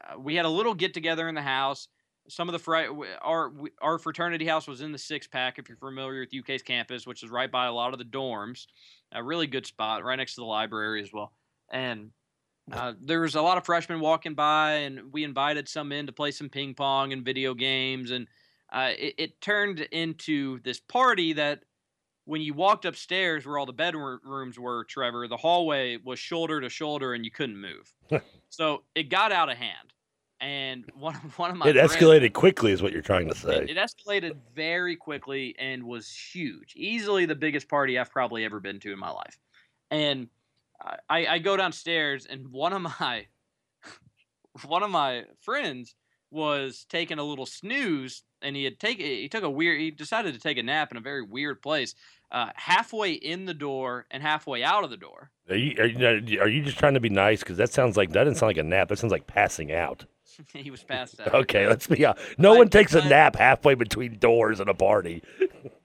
uh, 0.03 0.19
we 0.19 0.35
had 0.35 0.45
a 0.45 0.49
little 0.49 0.73
get 0.73 0.93
together 0.93 1.29
in 1.29 1.35
the 1.35 1.41
house. 1.41 1.87
Some 2.27 2.49
of 2.49 2.53
the 2.53 2.59
fr- 2.59 3.05
our 3.21 3.51
our 3.81 3.99
fraternity 3.99 4.45
house 4.45 4.67
was 4.67 4.81
in 4.81 4.91
the 4.91 4.97
six 4.97 5.27
pack. 5.27 5.59
If 5.59 5.69
you're 5.69 5.77
familiar 5.77 6.21
with 6.21 6.33
UK's 6.37 6.63
campus, 6.63 7.05
which 7.05 7.23
is 7.23 7.29
right 7.29 7.51
by 7.51 7.67
a 7.67 7.71
lot 7.73 7.93
of 7.93 7.99
the 7.99 8.05
dorms, 8.05 8.67
a 9.11 9.23
really 9.23 9.47
good 9.47 9.65
spot, 9.65 10.03
right 10.03 10.15
next 10.15 10.35
to 10.35 10.41
the 10.41 10.45
library 10.45 11.01
as 11.01 11.13
well. 11.13 11.33
And 11.71 12.11
uh, 12.71 12.93
there 12.99 13.21
was 13.21 13.35
a 13.35 13.41
lot 13.41 13.57
of 13.57 13.65
freshmen 13.65 13.99
walking 13.99 14.33
by, 14.33 14.71
and 14.71 15.13
we 15.13 15.23
invited 15.23 15.69
some 15.69 15.91
in 15.91 16.07
to 16.07 16.11
play 16.11 16.31
some 16.31 16.49
ping 16.49 16.73
pong 16.73 17.13
and 17.13 17.23
video 17.23 17.53
games, 17.53 18.09
and 18.09 18.27
uh, 18.73 18.91
it, 18.97 19.13
it, 19.17 19.41
turned 19.41 19.81
into 19.91 20.59
this 20.63 20.79
party 20.79 21.33
that 21.33 21.63
when 22.25 22.41
you 22.41 22.53
walked 22.53 22.85
upstairs 22.85 23.45
where 23.45 23.57
all 23.57 23.67
the 23.67 23.73
bedrooms 23.73 24.57
were, 24.59 24.83
Trevor, 24.85 25.27
the 25.27 25.37
hallway 25.37 25.97
was 25.97 26.19
shoulder 26.19 26.59
to 26.59 26.69
shoulder 26.69 27.13
and 27.13 27.23
you 27.23 27.31
couldn't 27.31 27.57
move. 27.57 27.93
so 28.49 28.83
it 28.95 29.09
got 29.09 29.31
out 29.31 29.49
of 29.49 29.57
hand. 29.57 29.93
And 30.45 30.85
one, 30.93 31.15
one 31.37 31.51
of 31.51 31.57
my 31.57 31.67
It 31.67 31.75
escalated 31.75 32.33
quickly, 32.33 32.71
is 32.71 32.81
what 32.81 32.93
you're 32.93 33.01
trying 33.01 33.27
to 33.29 33.35
say. 33.35 33.55
It, 33.55 33.71
it 33.71 33.77
escalated 33.77 34.37
very 34.55 34.95
quickly 34.95 35.55
and 35.57 35.83
was 35.83 36.09
huge. 36.09 36.73
Easily 36.75 37.25
the 37.25 37.35
biggest 37.35 37.67
party 37.67 37.97
I've 37.97 38.11
probably 38.11 38.45
ever 38.45 38.59
been 38.59 38.79
to 38.81 38.93
in 38.93 38.99
my 38.99 39.09
life. 39.09 39.39
And 39.89 40.27
I, 41.09 41.25
I 41.25 41.39
go 41.39 41.57
downstairs 41.57 42.27
and 42.27 42.49
one 42.49 42.73
of 42.73 42.81
my 42.81 43.25
one 44.67 44.83
of 44.83 44.91
my 44.91 45.23
friends 45.41 45.95
was 46.29 46.85
taking 46.89 47.17
a 47.17 47.23
little 47.23 47.45
snooze 47.45 48.23
and 48.41 48.55
he 48.55 48.65
had 48.65 48.79
taken 48.79 49.05
he 49.05 49.29
took 49.29 49.43
a 49.43 49.49
weird 49.49 49.79
he 49.79 49.89
decided 49.89 50.33
to 50.33 50.39
take 50.39 50.57
a 50.57 50.63
nap 50.63 50.91
in 50.91 50.97
a 50.97 51.01
very 51.01 51.21
weird 51.21 51.61
place 51.61 51.95
uh, 52.31 52.49
halfway 52.55 53.13
in 53.13 53.45
the 53.45 53.53
door 53.53 54.05
and 54.11 54.21
halfway 54.21 54.63
out 54.63 54.83
of 54.83 54.89
the 54.89 54.97
door 54.97 55.31
are 55.49 55.55
you 55.55 55.75
are 55.79 56.17
you, 56.17 56.41
are 56.41 56.49
you 56.49 56.61
just 56.61 56.77
trying 56.77 56.95
to 56.95 56.99
be 56.99 57.09
nice 57.09 57.39
because 57.39 57.57
that 57.57 57.71
sounds 57.71 57.95
like 57.95 58.11
that 58.11 58.25
doesn't 58.25 58.35
sound 58.35 58.49
like 58.49 58.57
a 58.57 58.63
nap 58.63 58.89
that 58.89 58.99
sounds 58.99 59.11
like 59.11 59.27
passing 59.27 59.71
out 59.71 60.05
he 60.53 60.71
was 60.71 60.83
passed 60.83 61.19
out 61.19 61.33
okay 61.33 61.67
let's 61.67 61.87
be 61.87 62.05
honest 62.05 62.23
no 62.37 62.55
one 62.55 62.69
takes 62.69 62.93
a 62.93 63.03
nap 63.07 63.35
halfway 63.35 63.75
between 63.75 64.17
doors 64.19 64.59
at 64.59 64.69
a 64.69 64.73
party 64.73 65.21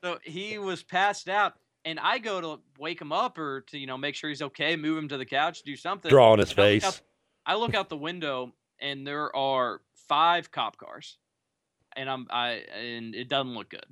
so 0.03 0.19
he 0.25 0.59
was 0.59 0.83
passed 0.83 1.29
out 1.29 1.55
and 1.85 1.99
I 1.99 2.19
go 2.19 2.41
to 2.41 2.61
wake 2.79 3.01
him 3.01 3.13
up 3.13 3.39
or 3.39 3.63
to 3.69 3.79
you 3.79 3.87
know 3.87 3.97
make 3.97 4.15
sure 4.15 4.31
he's 4.31 4.43
okay, 4.43 4.77
move 4.77 4.99
him 4.99 5.09
to 5.09 5.17
the 5.17 5.25
couch, 5.25 5.63
do 5.63 5.77
something. 5.77 6.11
Draw 6.11 6.33
on 6.33 6.39
his 6.39 6.53
face. 6.53 6.85
I 6.85 6.87
look, 6.87 6.95
out, 6.95 7.01
I 7.47 7.55
look 7.57 7.75
out 7.75 7.89
the 7.89 7.97
window 7.97 8.53
and 8.81 9.07
there 9.07 9.35
are 9.35 9.81
five 10.09 10.51
cop 10.51 10.77
cars, 10.77 11.19
and 11.97 12.09
I'm 12.09 12.27
I 12.31 12.63
and 12.77 13.15
it 13.15 13.29
doesn't 13.29 13.55
look 13.55 13.71
good. 13.71 13.87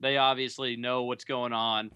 They 0.00 0.16
obviously 0.16 0.76
know 0.76 1.04
what's 1.04 1.24
going 1.24 1.52
on. 1.52 1.90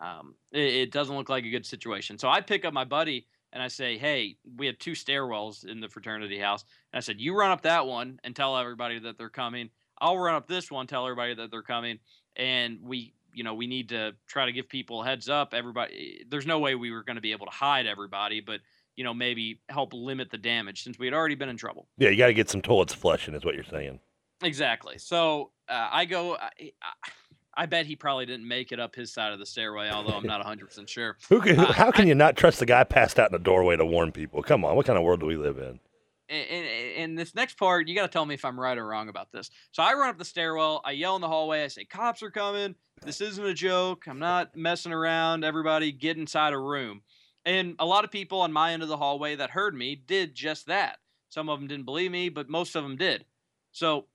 Um, 0.00 0.34
it, 0.50 0.74
it 0.74 0.92
doesn't 0.92 1.14
look 1.14 1.28
like 1.28 1.44
a 1.44 1.50
good 1.50 1.66
situation. 1.66 2.18
So 2.18 2.28
I 2.28 2.40
pick 2.40 2.64
up 2.64 2.72
my 2.72 2.84
buddy 2.84 3.26
and 3.54 3.62
I 3.62 3.68
say, 3.68 3.96
"Hey, 3.96 4.36
we 4.56 4.66
have 4.66 4.78
two 4.78 4.92
stairwells 4.92 5.66
in 5.66 5.80
the 5.80 5.88
fraternity 5.88 6.38
house." 6.38 6.64
And 6.92 6.98
I 6.98 7.00
said, 7.00 7.18
"You 7.20 7.34
run 7.34 7.50
up 7.50 7.62
that 7.62 7.86
one 7.86 8.20
and 8.22 8.36
tell 8.36 8.58
everybody 8.58 8.98
that 8.98 9.16
they're 9.16 9.30
coming. 9.30 9.70
I'll 9.98 10.18
run 10.18 10.34
up 10.34 10.46
this 10.46 10.70
one, 10.70 10.86
tell 10.86 11.06
everybody 11.06 11.34
that 11.34 11.50
they're 11.50 11.62
coming." 11.62 12.00
And 12.36 12.80
we 12.82 13.14
you 13.34 13.42
know, 13.42 13.54
we 13.54 13.66
need 13.66 13.88
to 13.88 14.14
try 14.26 14.46
to 14.46 14.52
give 14.52 14.68
people 14.68 15.02
heads 15.02 15.28
up. 15.28 15.54
Everybody, 15.54 16.18
eh, 16.20 16.24
there's 16.28 16.46
no 16.46 16.60
way 16.60 16.74
we 16.74 16.90
were 16.90 17.02
going 17.02 17.16
to 17.16 17.22
be 17.22 17.32
able 17.32 17.46
to 17.46 17.52
hide 17.52 17.86
everybody, 17.86 18.40
but 18.40 18.60
you 18.96 19.02
know, 19.02 19.12
maybe 19.12 19.60
help 19.68 19.92
limit 19.92 20.30
the 20.30 20.38
damage 20.38 20.84
since 20.84 20.98
we 20.98 21.06
had 21.06 21.14
already 21.14 21.34
been 21.34 21.48
in 21.48 21.56
trouble. 21.56 21.88
Yeah, 21.98 22.10
you 22.10 22.16
got 22.16 22.28
to 22.28 22.34
get 22.34 22.48
some 22.48 22.62
toilets 22.62 22.94
flushing, 22.94 23.34
is 23.34 23.44
what 23.44 23.56
you're 23.56 23.64
saying. 23.64 23.98
Exactly. 24.42 24.98
So 24.98 25.50
uh, 25.68 25.88
I 25.90 26.04
go. 26.04 26.36
I, 26.36 26.50
I, 26.82 27.10
bet 27.66 27.86
he 27.86 27.96
probably 27.96 28.26
didn't 28.26 28.46
make 28.46 28.72
it 28.72 28.80
up 28.80 28.94
his 28.94 29.12
side 29.12 29.32
of 29.32 29.38
the 29.38 29.46
stairway, 29.46 29.90
although 29.90 30.16
I'm 30.16 30.26
not 30.26 30.40
100 30.40 30.66
percent 30.66 30.88
sure. 30.88 31.16
Who 31.28 31.40
can, 31.40 31.58
uh, 31.58 31.72
how 31.72 31.90
can 31.90 32.04
I, 32.04 32.08
you 32.08 32.14
not 32.14 32.36
trust 32.36 32.58
the 32.58 32.66
guy 32.66 32.84
passed 32.84 33.18
out 33.18 33.30
in 33.30 33.32
the 33.32 33.38
doorway 33.38 33.76
to 33.76 33.84
warn 33.84 34.12
people? 34.12 34.42
Come 34.42 34.64
on, 34.64 34.76
what 34.76 34.86
kind 34.86 34.98
of 34.98 35.04
world 35.04 35.20
do 35.20 35.26
we 35.26 35.36
live 35.36 35.58
in? 35.58 35.80
And 36.30 37.18
this 37.18 37.34
next 37.34 37.58
part, 37.58 37.86
you 37.86 37.94
got 37.94 38.02
to 38.02 38.08
tell 38.08 38.24
me 38.24 38.34
if 38.34 38.44
I'm 38.46 38.58
right 38.58 38.78
or 38.78 38.86
wrong 38.86 39.10
about 39.10 39.30
this. 39.30 39.50
So 39.72 39.82
I 39.82 39.92
run 39.92 40.08
up 40.08 40.18
the 40.18 40.24
stairwell, 40.24 40.80
I 40.84 40.92
yell 40.92 41.16
in 41.16 41.20
the 41.20 41.28
hallway, 41.28 41.62
I 41.62 41.68
say, 41.68 41.84
"Cops 41.84 42.22
are 42.22 42.30
coming! 42.30 42.74
This 43.02 43.20
isn't 43.20 43.44
a 43.44 43.52
joke. 43.52 44.06
I'm 44.06 44.18
not 44.18 44.56
messing 44.56 44.92
around. 44.92 45.44
Everybody, 45.44 45.92
get 45.92 46.16
inside 46.16 46.54
a 46.54 46.58
room." 46.58 47.02
And 47.44 47.76
a 47.78 47.84
lot 47.84 48.04
of 48.04 48.10
people 48.10 48.40
on 48.40 48.52
my 48.52 48.72
end 48.72 48.82
of 48.82 48.88
the 48.88 48.96
hallway 48.96 49.36
that 49.36 49.50
heard 49.50 49.74
me 49.74 49.94
did 49.96 50.34
just 50.34 50.66
that. 50.66 50.98
Some 51.28 51.48
of 51.48 51.58
them 51.58 51.68
didn't 51.68 51.84
believe 51.84 52.10
me, 52.10 52.30
but 52.30 52.48
most 52.48 52.74
of 52.74 52.84
them 52.84 52.96
did. 52.96 53.26
So, 53.72 54.06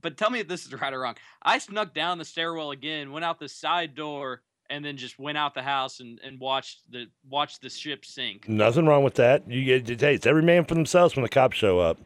but 0.00 0.16
tell 0.16 0.30
me 0.30 0.40
if 0.40 0.48
this 0.48 0.66
is 0.66 0.72
right 0.72 0.92
or 0.92 1.00
wrong. 1.00 1.16
I 1.42 1.58
snuck 1.58 1.94
down 1.94 2.18
the 2.18 2.24
stairwell 2.24 2.70
again, 2.70 3.12
went 3.12 3.24
out 3.24 3.38
the 3.38 3.48
side 3.48 3.94
door, 3.94 4.42
and 4.70 4.84
then 4.84 4.96
just 4.96 5.18
went 5.18 5.38
out 5.38 5.54
the 5.54 5.62
house 5.62 6.00
and, 6.00 6.20
and 6.24 6.40
watched 6.40 6.90
the 6.90 7.06
watched 7.28 7.62
the 7.62 7.70
ship 7.70 8.04
sink. 8.04 8.48
Nothing 8.48 8.86
wrong 8.86 9.04
with 9.04 9.14
that. 9.14 9.48
You 9.50 9.80
get 9.80 10.00
hey, 10.00 10.14
it's 10.14 10.26
every 10.26 10.42
man 10.42 10.64
for 10.64 10.74
themselves 10.74 11.16
when 11.16 11.22
the 11.22 11.28
cops 11.28 11.56
show 11.56 11.78
up. 11.78 11.98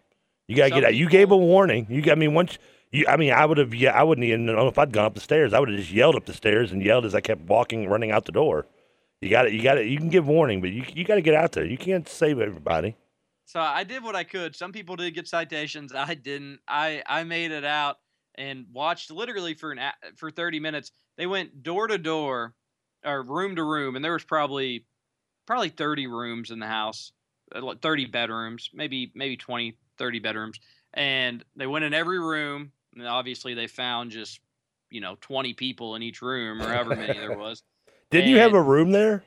You 0.49 0.57
gotta 0.57 0.71
Some 0.71 0.81
get 0.81 0.87
out. 0.89 0.95
You 0.95 1.09
gave 1.09 1.31
a 1.31 1.37
warning. 1.37 1.87
You 1.89 2.03
got 2.03 2.13
I 2.13 2.21
mean 2.21 2.35
once 2.35 2.59
you 2.91 3.07
I 3.09 3.17
mean 3.17 3.33
I 3.33 3.47
would 3.47 3.59
have 3.59 3.75
yeah 3.75 3.93
I 3.93 4.03
wouldn't 4.03 4.25
even 4.25 4.47
know 4.47 4.69
if 4.69 4.79
I'd 4.79 4.93
gone 4.93 5.07
up 5.07 5.15
the 5.15 5.21
stairs. 5.21 5.53
I 5.53 5.61
would 5.61 5.69
have 5.69 5.79
just 5.79 5.93
yelled 5.93 6.17
up 6.17 6.27
the 6.27 6.35
stairs 6.35 6.73
and 6.73 6.83
yelled 6.83 7.05
as 7.05 7.15
I 7.15 7.21
kept 7.21 7.43
walking 7.43 7.89
running 7.89 8.11
out 8.11 8.25
the 8.27 8.33
door. 8.33 8.67
You 9.21 9.29
got 9.29 9.47
it. 9.47 9.53
You 9.53 9.63
got 9.63 9.79
it. 9.79 9.87
You 9.87 9.99
can 9.99 10.09
give 10.09 10.27
warning, 10.27 10.61
but 10.61 10.71
you 10.71 10.85
you 10.95 11.05
got 11.05 11.17
to 11.17 11.23
get 11.23 11.35
out 11.35 11.53
there. 11.53 11.65
You 11.65 11.77
can't 11.77 12.09
save 12.09 12.41
everybody. 12.41 12.97
So 13.51 13.59
I 13.59 13.83
did 13.83 14.05
what 14.05 14.15
I 14.15 14.23
could. 14.23 14.55
Some 14.55 14.71
people 14.71 14.95
did 14.95 15.13
get 15.13 15.27
citations. 15.27 15.93
I 15.97 16.15
didn't. 16.15 16.61
I 16.69 17.03
I 17.05 17.25
made 17.25 17.51
it 17.51 17.65
out 17.65 17.97
and 18.37 18.67
watched 18.73 19.11
literally 19.11 19.55
for 19.55 19.73
an 19.73 19.81
for 20.17 20.31
30 20.31 20.61
minutes. 20.61 20.93
They 21.17 21.27
went 21.27 21.65
door 21.65 21.89
to 21.89 21.99
door 21.99 22.55
or 23.05 23.23
room 23.23 23.57
to 23.57 23.65
room 23.65 23.97
and 23.97 24.05
there 24.05 24.13
was 24.13 24.23
probably 24.23 24.87
probably 25.47 25.71
30 25.71 26.07
rooms 26.07 26.53
in 26.53 26.61
the 26.61 26.67
house, 26.67 27.11
uh, 27.53 27.75
30 27.83 28.07
bedrooms, 28.07 28.71
maybe 28.73 29.11
maybe 29.17 29.37
20, 29.37 29.77
30 29.99 30.19
bedrooms. 30.21 30.61
And 30.95 31.45
they 31.57 31.67
went 31.67 31.85
in 31.85 31.93
every 31.93 32.21
room 32.21 32.71
and 32.95 33.09
obviously 33.09 33.55
they 33.55 33.67
found 33.67 34.13
just, 34.13 34.39
you 34.91 35.01
know, 35.01 35.17
20 35.23 35.55
people 35.55 35.97
in 35.97 36.03
each 36.03 36.23
room 36.23 36.63
or 36.63 36.69
however 36.69 36.95
many 36.95 37.19
there 37.19 37.33
was. 37.37 37.65
Did 38.13 38.29
you 38.29 38.39
have 38.39 38.55
a 38.55 38.63
room 38.63 38.93
there? 38.93 39.25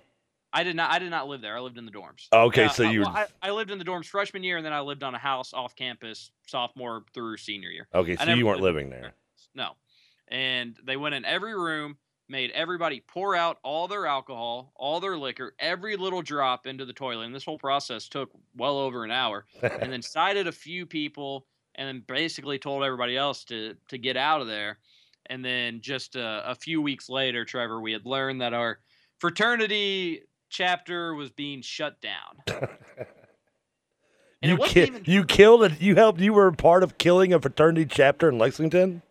I 0.54 0.64
did 0.64 0.76
not. 0.76 0.92
I 0.92 1.00
did 1.00 1.10
not 1.10 1.28
live 1.28 1.42
there. 1.42 1.58
I 1.58 1.60
lived 1.60 1.80
in 1.80 1.86
the 1.86 1.92
dorms. 1.92 2.28
Okay, 2.32 2.66
uh, 2.66 2.70
so 2.70 2.84
you. 2.84 3.02
Well, 3.02 3.10
I, 3.10 3.26
I, 3.42 3.52
lived 3.52 3.72
in 3.72 3.80
the 3.80 3.86
dorms 3.86 4.06
freshman 4.06 4.44
year, 4.44 4.58
and 4.58 4.66
then 4.66 4.72
I 4.72 4.82
lived 4.82 5.04
on 5.04 5.16
a 5.16 5.18
house 5.18 5.52
off 5.52 5.76
campus 5.76 6.32
sophomore 6.46 7.04
through 7.14 7.38
senior 7.38 7.70
year. 7.70 7.88
Okay, 7.94 8.16
so 8.16 8.32
you 8.34 8.46
weren't 8.46 8.62
living 8.62 8.90
there. 8.92 9.14
No, 9.56 9.72
and 10.28 10.78
they 10.86 10.96
went 10.96 11.16
in 11.16 11.26
every 11.26 11.56
room, 11.56 11.98
made 12.30 12.52
everybody 12.52 13.04
pour 13.08 13.36
out 13.36 13.58
all 13.64 13.88
their 13.88 14.06
alcohol, 14.06 14.72
all 14.76 15.00
their 15.00 15.18
liquor, 15.18 15.56
every 15.58 15.98
little 15.98 16.22
drop 16.22 16.68
into 16.68 16.86
the 16.86 16.94
toilet, 16.94 17.26
and 17.26 17.34
this 17.34 17.46
whole 17.46 17.58
process 17.58 18.08
took 18.08 18.30
well 18.56 18.78
over 18.78 19.04
an 19.04 19.12
hour. 19.12 19.46
and 19.64 19.92
then 19.92 20.02
cited 20.04 20.46
a 20.46 20.52
few 20.52 20.86
people, 20.86 21.48
and 21.76 21.88
then 21.88 22.04
basically 22.08 22.60
told 22.60 22.84
everybody 22.84 23.18
else 23.18 23.44
to 23.46 23.76
to 23.88 23.98
get 23.98 24.18
out 24.18 24.40
of 24.40 24.48
there. 24.48 24.78
And 25.28 25.44
then 25.44 25.82
just 25.82 26.16
a, 26.16 26.44
a 26.52 26.54
few 26.54 26.80
weeks 26.82 27.10
later, 27.10 27.44
Trevor, 27.44 27.82
we 27.82 27.94
had 27.94 28.06
learned 28.06 28.42
that 28.42 28.54
our 28.54 28.80
fraternity 29.20 30.22
chapter 30.54 31.14
was 31.16 31.30
being 31.32 31.62
shut 31.62 32.00
down. 32.00 32.44
you 34.42 34.58
ki- 34.58 34.84
even- 34.84 35.04
you 35.06 35.26
killed 35.26 35.64
it. 35.64 35.82
You 35.82 35.96
helped. 35.96 36.22
You 36.22 36.34
were 36.34 36.52
part 36.52 36.84
of 36.84 36.98
killing 36.98 37.34
a 37.34 37.40
fraternity 37.40 37.86
chapter 37.86 38.30
in 38.30 38.38
Lexington. 38.38 39.02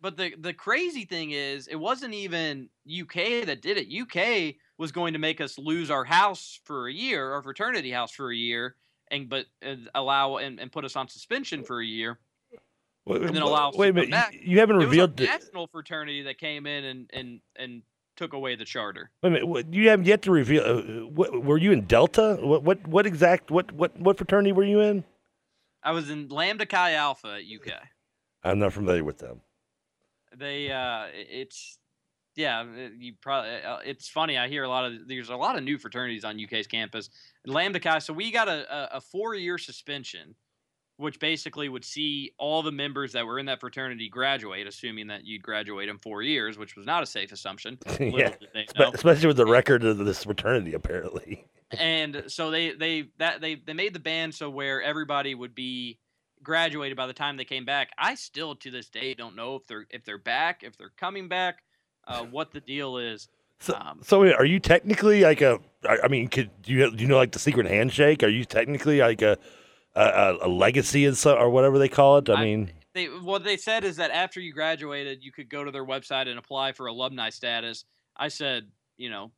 But 0.00 0.16
the 0.16 0.34
the 0.36 0.52
crazy 0.52 1.04
thing 1.04 1.30
is, 1.30 1.68
it 1.68 1.76
wasn't 1.76 2.14
even 2.14 2.68
UK 2.88 3.46
that 3.46 3.60
did 3.62 3.76
it. 3.78 3.88
UK 3.88 4.56
was 4.76 4.90
going 4.90 5.12
to 5.12 5.18
make 5.20 5.40
us 5.40 5.58
lose 5.58 5.90
our 5.90 6.04
house 6.04 6.58
for 6.64 6.88
a 6.88 6.92
year, 6.92 7.32
our 7.32 7.42
fraternity 7.42 7.92
house 7.92 8.10
for 8.10 8.32
a 8.32 8.34
year, 8.36 8.74
and 9.12 9.28
but 9.28 9.46
allow 9.94 10.38
and, 10.38 10.58
and 10.58 10.72
put 10.72 10.84
us 10.84 10.96
on 10.96 11.08
suspension 11.08 11.62
for 11.62 11.80
a 11.80 11.86
year. 11.86 12.18
Wait, 13.06 13.22
and 13.22 13.34
then 13.34 13.42
allow 13.42 13.70
wait 13.74 13.90
a 13.90 13.92
minute. 13.92 14.10
Back. 14.10 14.34
You 14.40 14.58
haven't 14.58 14.76
revealed 14.76 15.16
the 15.16 15.24
national 15.24 15.68
fraternity 15.68 16.22
that 16.22 16.38
came 16.38 16.66
in 16.66 16.84
and 16.84 17.10
and 17.12 17.40
and 17.56 17.82
took 18.16 18.32
away 18.32 18.56
the 18.56 18.64
charter. 18.64 19.10
Wait 19.22 19.28
a 19.28 19.32
minute. 19.32 19.46
What, 19.46 19.72
you 19.72 19.88
haven't 19.88 20.06
yet 20.06 20.22
to 20.22 20.30
reveal. 20.30 20.62
Uh, 20.64 21.06
what, 21.06 21.44
were 21.44 21.58
you 21.58 21.72
in 21.72 21.86
Delta? 21.86 22.38
What 22.40 22.62
what 22.62 22.86
what 22.86 23.06
exact 23.06 23.50
what 23.50 23.72
what 23.72 23.98
what 23.98 24.16
fraternity 24.16 24.52
were 24.52 24.64
you 24.64 24.80
in? 24.80 25.04
I 25.82 25.92
was 25.92 26.10
in 26.10 26.28
Lambda 26.28 26.66
Chi 26.66 26.94
Alpha 26.94 27.38
at 27.38 27.42
UK. 27.42 27.78
I'm 28.44 28.58
not 28.58 28.72
familiar 28.72 29.04
with 29.04 29.18
them. 29.18 29.40
They 30.36 30.70
uh, 30.70 31.06
it's 31.12 31.78
yeah, 32.34 32.64
you 32.98 33.14
probably. 33.20 33.50
Uh, 33.62 33.78
it's 33.84 34.08
funny. 34.08 34.38
I 34.38 34.48
hear 34.48 34.64
a 34.64 34.68
lot 34.68 34.86
of 34.86 35.06
there's 35.06 35.28
a 35.28 35.36
lot 35.36 35.56
of 35.56 35.64
new 35.64 35.78
fraternities 35.78 36.24
on 36.24 36.42
UK's 36.42 36.66
campus. 36.66 37.10
Lambda 37.46 37.80
Chi. 37.80 37.98
So 37.98 38.12
we 38.12 38.30
got 38.30 38.48
a, 38.48 38.74
a, 38.74 38.96
a 38.96 39.00
four 39.00 39.34
year 39.34 39.58
suspension 39.58 40.34
which 40.96 41.18
basically 41.18 41.68
would 41.68 41.84
see 41.84 42.32
all 42.38 42.62
the 42.62 42.72
members 42.72 43.12
that 43.12 43.26
were 43.26 43.38
in 43.38 43.46
that 43.46 43.60
fraternity 43.60 44.08
graduate, 44.08 44.66
assuming 44.66 45.08
that 45.08 45.24
you'd 45.24 45.42
graduate 45.42 45.88
in 45.88 45.98
four 45.98 46.22
years, 46.22 46.58
which 46.58 46.76
was 46.76 46.86
not 46.86 47.02
a 47.02 47.06
safe 47.06 47.32
assumption. 47.32 47.78
yeah, 48.00 48.34
especially 48.92 49.26
with 49.26 49.36
the 49.36 49.46
record 49.46 49.84
of 49.84 49.98
this 49.98 50.24
fraternity, 50.24 50.74
apparently. 50.74 51.46
and 51.78 52.24
so 52.26 52.50
they 52.50 52.72
they 52.72 53.08
that 53.18 53.40
they 53.40 53.54
they 53.54 53.72
made 53.72 53.94
the 53.94 54.00
band 54.00 54.34
so 54.34 54.50
where 54.50 54.82
everybody 54.82 55.34
would 55.34 55.54
be 55.54 55.98
graduated 56.42 56.96
by 56.96 57.06
the 57.06 57.12
time 57.12 57.36
they 57.36 57.44
came 57.44 57.64
back. 57.64 57.90
I 57.98 58.14
still 58.14 58.54
to 58.56 58.70
this 58.70 58.88
day 58.88 59.14
don't 59.14 59.36
know 59.36 59.56
if 59.56 59.66
they're 59.66 59.86
if 59.90 60.04
they're 60.04 60.18
back, 60.18 60.62
if 60.62 60.76
they're 60.76 60.92
coming 60.96 61.28
back, 61.28 61.62
uh, 62.06 62.22
what 62.30 62.52
the 62.52 62.60
deal 62.60 62.98
is. 62.98 63.28
So, 63.60 63.74
um, 63.74 64.00
so 64.02 64.22
are 64.22 64.44
you 64.44 64.58
technically 64.58 65.22
like 65.22 65.40
a? 65.40 65.60
I 65.88 66.08
mean, 66.08 66.28
could 66.28 66.50
do 66.62 66.72
you 66.72 66.90
do 66.90 67.02
you 67.02 67.08
know 67.08 67.16
like 67.16 67.32
the 67.32 67.38
secret 67.38 67.66
handshake? 67.66 68.22
Are 68.22 68.28
you 68.28 68.44
technically 68.44 68.98
like 68.98 69.22
a 69.22 69.38
a, 69.94 70.36
a 70.42 70.48
legacy 70.48 71.04
and 71.04 71.16
so 71.16 71.36
or 71.36 71.50
whatever 71.50 71.78
they 71.78 71.88
call 71.88 72.18
it. 72.18 72.28
I, 72.28 72.34
I 72.34 72.44
mean, 72.44 72.72
they 72.94 73.06
what 73.06 73.44
they 73.44 73.56
said 73.56 73.84
is 73.84 73.96
that 73.96 74.10
after 74.10 74.40
you 74.40 74.52
graduated, 74.52 75.22
you 75.22 75.32
could 75.32 75.48
go 75.48 75.64
to 75.64 75.70
their 75.70 75.84
website 75.84 76.28
and 76.28 76.38
apply 76.38 76.72
for 76.72 76.86
alumni 76.86 77.30
status. 77.30 77.84
I 78.16 78.28
said, 78.28 78.68
you 78.96 79.10
know, 79.10 79.32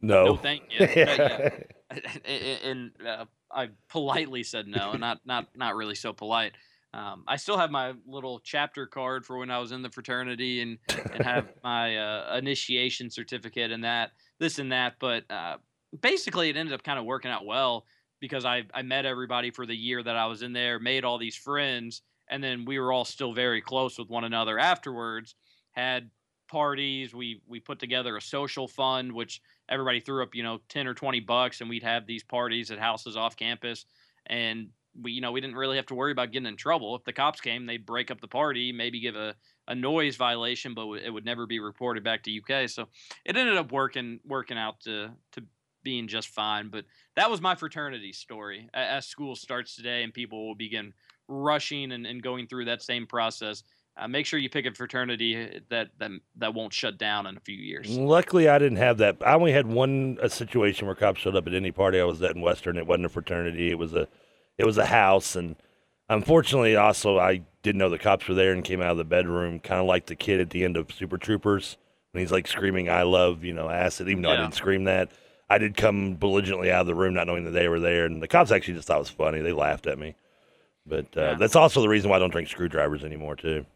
no, 0.00 0.24
no 0.24 0.36
thank 0.36 0.62
you. 0.70 0.86
yeah. 0.96 1.50
and 2.64 2.92
uh, 3.06 3.24
I 3.50 3.68
politely 3.88 4.42
said 4.42 4.66
no, 4.66 4.92
not 4.92 5.20
not 5.24 5.48
not 5.54 5.76
really 5.76 5.94
so 5.94 6.12
polite. 6.12 6.52
Um, 6.92 7.22
I 7.28 7.36
still 7.36 7.56
have 7.56 7.70
my 7.70 7.92
little 8.04 8.40
chapter 8.40 8.84
card 8.86 9.24
for 9.24 9.38
when 9.38 9.50
I 9.50 9.58
was 9.58 9.70
in 9.70 9.82
the 9.82 9.90
fraternity 9.90 10.60
and 10.60 10.78
and 11.12 11.24
have 11.24 11.48
my 11.64 11.96
uh, 11.96 12.36
initiation 12.36 13.10
certificate 13.10 13.70
and 13.70 13.84
that 13.84 14.12
this 14.38 14.58
and 14.58 14.72
that. 14.72 14.94
But 14.98 15.30
uh, 15.30 15.58
basically, 16.00 16.48
it 16.48 16.56
ended 16.56 16.74
up 16.74 16.82
kind 16.82 16.98
of 16.98 17.04
working 17.04 17.30
out 17.30 17.46
well 17.46 17.86
because 18.20 18.44
I 18.44 18.64
I 18.72 18.82
met 18.82 19.06
everybody 19.06 19.50
for 19.50 19.66
the 19.66 19.74
year 19.74 20.02
that 20.02 20.16
I 20.16 20.26
was 20.26 20.42
in 20.42 20.52
there, 20.52 20.78
made 20.78 21.04
all 21.04 21.18
these 21.18 21.36
friends, 21.36 22.02
and 22.28 22.42
then 22.42 22.64
we 22.64 22.78
were 22.78 22.92
all 22.92 23.04
still 23.04 23.32
very 23.32 23.60
close 23.60 23.98
with 23.98 24.08
one 24.08 24.24
another 24.24 24.58
afterwards. 24.58 25.34
Had 25.72 26.10
parties, 26.48 27.14
we 27.14 27.42
we 27.46 27.60
put 27.60 27.78
together 27.78 28.16
a 28.16 28.20
social 28.22 28.68
fund, 28.68 29.12
which 29.12 29.40
everybody 29.68 30.00
threw 30.00 30.22
up, 30.22 30.34
you 30.34 30.42
know, 30.42 30.60
ten 30.68 30.86
or 30.86 30.94
twenty 30.94 31.20
bucks, 31.20 31.60
and 31.60 31.70
we'd 31.70 31.82
have 31.82 32.06
these 32.06 32.22
parties 32.22 32.70
at 32.70 32.78
houses 32.78 33.16
off 33.16 33.36
campus, 33.36 33.86
and 34.26 34.68
we 35.00 35.12
you 35.12 35.20
know 35.20 35.32
we 35.32 35.40
didn't 35.40 35.56
really 35.56 35.76
have 35.76 35.86
to 35.86 35.94
worry 35.94 36.12
about 36.12 36.32
getting 36.32 36.48
in 36.48 36.56
trouble. 36.56 36.94
If 36.96 37.04
the 37.04 37.12
cops 37.12 37.40
came, 37.40 37.66
they'd 37.66 37.86
break 37.86 38.10
up 38.10 38.20
the 38.20 38.28
party, 38.28 38.72
maybe 38.72 39.00
give 39.00 39.16
a 39.16 39.34
a 39.68 39.74
noise 39.74 40.16
violation, 40.16 40.74
but 40.74 40.88
it 40.94 41.10
would 41.10 41.24
never 41.24 41.46
be 41.46 41.60
reported 41.60 42.02
back 42.02 42.24
to 42.24 42.36
UK. 42.36 42.68
So 42.68 42.88
it 43.24 43.36
ended 43.36 43.56
up 43.56 43.70
working 43.72 44.20
working 44.24 44.58
out 44.58 44.80
to 44.80 45.10
to 45.32 45.44
being 45.82 46.08
just 46.08 46.28
fine. 46.28 46.68
But 46.68 46.84
that 47.16 47.30
was 47.30 47.40
my 47.40 47.54
fraternity 47.54 48.12
story. 48.12 48.68
As 48.74 49.06
school 49.06 49.36
starts 49.36 49.76
today 49.76 50.02
and 50.02 50.12
people 50.12 50.46
will 50.46 50.54
begin 50.54 50.92
rushing 51.28 51.92
and, 51.92 52.06
and 52.06 52.22
going 52.22 52.46
through 52.46 52.66
that 52.66 52.82
same 52.82 53.06
process, 53.06 53.62
uh, 53.96 54.08
make 54.08 54.26
sure 54.26 54.38
you 54.38 54.48
pick 54.48 54.66
a 54.66 54.72
fraternity 54.72 55.36
uh, 55.36 55.58
that, 55.68 55.88
that 55.98 56.10
that 56.36 56.54
won't 56.54 56.72
shut 56.72 56.96
down 56.96 57.26
in 57.26 57.36
a 57.36 57.40
few 57.40 57.56
years. 57.56 57.90
Luckily, 57.96 58.48
I 58.48 58.58
didn't 58.58 58.78
have 58.78 58.98
that. 58.98 59.18
I 59.24 59.34
only 59.34 59.52
had 59.52 59.66
one 59.66 60.18
a 60.22 60.30
situation 60.30 60.86
where 60.86 60.94
cops 60.94 61.20
showed 61.20 61.36
up 61.36 61.46
at 61.46 61.54
any 61.54 61.70
party 61.70 62.00
I 62.00 62.04
was 62.04 62.22
at 62.22 62.34
in 62.34 62.40
Western. 62.40 62.78
It 62.78 62.86
wasn't 62.86 63.06
a 63.06 63.10
fraternity. 63.10 63.70
It 63.70 63.78
was 63.78 63.94
a 63.94 64.08
it 64.58 64.64
was 64.64 64.78
a 64.78 64.86
house, 64.86 65.36
and 65.36 65.56
unfortunately, 66.08 66.76
also 66.76 67.18
I 67.18 67.42
didn't 67.62 67.78
know 67.78 67.90
the 67.90 67.98
cops 67.98 68.26
were 68.28 68.34
there 68.34 68.52
and 68.52 68.64
came 68.64 68.80
out 68.80 68.92
of 68.92 68.96
the 68.96 69.04
bedroom, 69.04 69.58
kind 69.58 69.80
of 69.80 69.86
like 69.86 70.06
the 70.06 70.16
kid 70.16 70.40
at 70.40 70.50
the 70.50 70.64
end 70.64 70.76
of 70.76 70.92
Super 70.92 71.18
Troopers 71.18 71.76
when 72.12 72.22
he's 72.22 72.32
like 72.32 72.46
screaming 72.46 72.88
"I 72.88 73.02
love," 73.02 73.44
you 73.44 73.52
know, 73.52 73.68
acid, 73.68 74.08
even 74.08 74.22
though 74.22 74.32
yeah. 74.32 74.38
I 74.38 74.42
didn't 74.42 74.54
scream 74.54 74.84
that. 74.84 75.10
I 75.50 75.58
did 75.58 75.76
come 75.76 76.14
belligerently 76.14 76.70
out 76.70 76.82
of 76.82 76.86
the 76.86 76.94
room, 76.94 77.12
not 77.12 77.26
knowing 77.26 77.44
that 77.44 77.50
they 77.50 77.68
were 77.68 77.80
there, 77.80 78.06
and 78.06 78.22
the 78.22 78.28
cops 78.28 78.52
actually 78.52 78.74
just 78.74 78.86
thought 78.86 78.96
it 78.96 79.00
was 79.00 79.10
funny. 79.10 79.40
They 79.40 79.52
laughed 79.52 79.86
at 79.86 79.98
me, 79.98 80.14
but 80.86 81.06
uh, 81.16 81.20
yeah. 81.20 81.34
that's 81.34 81.56
also 81.56 81.82
the 81.82 81.88
reason 81.88 82.08
why 82.08 82.16
I 82.16 82.18
don't 82.20 82.30
drink 82.30 82.48
screwdrivers 82.48 83.04
anymore, 83.04 83.36
too. 83.36 83.66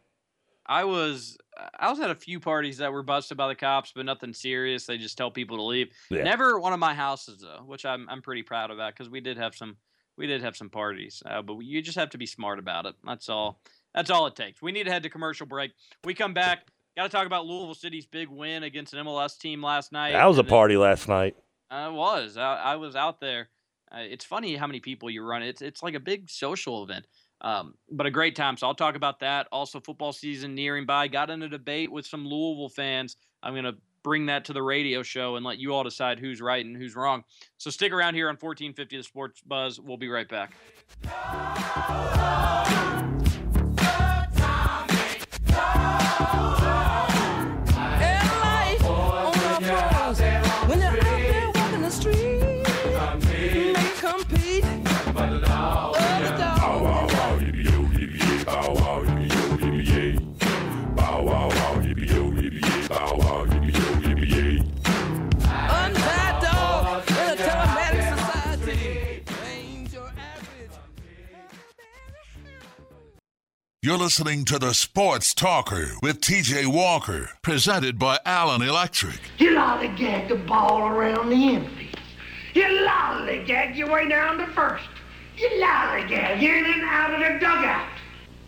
I 0.66 0.84
was 0.84 1.36
I 1.78 1.86
also 1.86 2.02
had 2.02 2.10
a 2.10 2.16
few 2.16 2.40
parties 2.40 2.78
that 2.78 2.92
were 2.92 3.02
busted 3.02 3.36
by 3.36 3.48
the 3.48 3.54
cops, 3.54 3.92
but 3.94 4.06
nothing 4.06 4.32
serious. 4.32 4.86
They 4.86 4.98
just 4.98 5.18
tell 5.18 5.30
people 5.30 5.56
to 5.58 5.62
leave. 5.62 5.88
Yeah. 6.10 6.22
Never 6.22 6.58
one 6.58 6.72
of 6.72 6.78
my 6.78 6.94
houses 6.94 7.40
though, 7.40 7.62
which 7.66 7.84
I'm 7.84 8.08
I'm 8.08 8.22
pretty 8.22 8.42
proud 8.42 8.70
of 8.70 8.78
that 8.78 8.94
because 8.94 9.10
we 9.10 9.20
did 9.20 9.36
have 9.36 9.54
some 9.54 9.76
we 10.16 10.26
did 10.26 10.42
have 10.42 10.56
some 10.56 10.70
parties, 10.70 11.22
uh, 11.26 11.42
but 11.42 11.58
you 11.58 11.82
just 11.82 11.98
have 11.98 12.10
to 12.10 12.18
be 12.18 12.26
smart 12.26 12.58
about 12.58 12.86
it. 12.86 12.94
That's 13.04 13.28
all. 13.28 13.60
That's 13.94 14.10
all 14.10 14.26
it 14.26 14.36
takes. 14.36 14.60
We 14.62 14.72
need 14.72 14.84
to 14.84 14.90
head 14.90 15.02
to 15.04 15.10
commercial 15.10 15.46
break. 15.46 15.72
We 16.04 16.14
come 16.14 16.34
back. 16.34 16.66
Got 16.96 17.04
to 17.04 17.08
talk 17.08 17.26
about 17.26 17.46
Louisville 17.46 17.74
City's 17.74 18.06
big 18.06 18.28
win 18.28 18.62
against 18.62 18.94
an 18.94 19.04
MLS 19.04 19.38
team 19.38 19.62
last 19.62 19.90
night. 19.92 20.12
That 20.12 20.26
was 20.26 20.38
a 20.38 20.44
party 20.44 20.76
last 20.76 21.08
night. 21.08 21.36
I 21.70 21.88
was. 21.88 22.36
I, 22.36 22.54
I 22.56 22.76
was 22.76 22.96
out 22.96 23.20
there. 23.20 23.48
Uh, 23.90 23.98
it's 24.00 24.24
funny 24.24 24.56
how 24.56 24.66
many 24.66 24.80
people 24.80 25.10
you 25.10 25.22
run. 25.24 25.42
It's 25.42 25.62
it's 25.62 25.82
like 25.82 25.94
a 25.94 26.00
big 26.00 26.30
social 26.30 26.82
event. 26.82 27.06
Um, 27.40 27.74
but 27.90 28.06
a 28.06 28.10
great 28.10 28.36
time. 28.36 28.56
So 28.56 28.66
I'll 28.66 28.74
talk 28.74 28.96
about 28.96 29.20
that. 29.20 29.48
Also, 29.52 29.80
football 29.80 30.12
season 30.12 30.54
nearing 30.54 30.86
by. 30.86 31.08
Got 31.08 31.30
in 31.30 31.42
a 31.42 31.48
debate 31.48 31.92
with 31.92 32.06
some 32.06 32.26
Louisville 32.26 32.70
fans. 32.70 33.16
I'm 33.42 33.54
to 33.64 33.74
bring 34.02 34.26
that 34.26 34.44
to 34.44 34.52
the 34.52 34.62
radio 34.62 35.02
show 35.02 35.36
and 35.36 35.44
let 35.44 35.58
you 35.58 35.74
all 35.74 35.84
decide 35.84 36.18
who's 36.18 36.40
right 36.40 36.64
and 36.64 36.76
who's 36.76 36.94
wrong. 36.96 37.24
So 37.58 37.70
stick 37.70 37.92
around 37.92 38.14
here 38.14 38.28
on 38.28 38.36
1450 38.36 38.96
The 38.96 39.02
Sports 39.02 39.40
Buzz. 39.40 39.80
We'll 39.80 39.96
be 39.96 40.08
right 40.08 40.28
back. 40.28 40.54
You're 73.84 73.98
listening 73.98 74.46
to 74.46 74.58
the 74.58 74.72
Sports 74.72 75.34
Talker 75.34 75.90
with 76.00 76.22
TJ 76.22 76.68
Walker, 76.68 77.28
presented 77.42 77.98
by 77.98 78.18
Allen 78.24 78.62
Electric. 78.62 79.20
You 79.36 79.50
lollygag 79.50 80.30
the 80.30 80.36
ball 80.36 80.88
around 80.88 81.28
the 81.28 81.34
infield. 81.34 82.00
You 82.54 82.62
lollygag 82.62 83.76
your 83.76 83.92
way 83.92 84.08
down 84.08 84.38
to 84.38 84.46
first. 84.54 84.88
You 85.36 85.50
lollygag 85.62 86.40
in 86.40 86.64
and 86.64 86.82
out 86.82 87.12
of 87.12 87.20
the 87.20 87.38
dugout. 87.38 87.86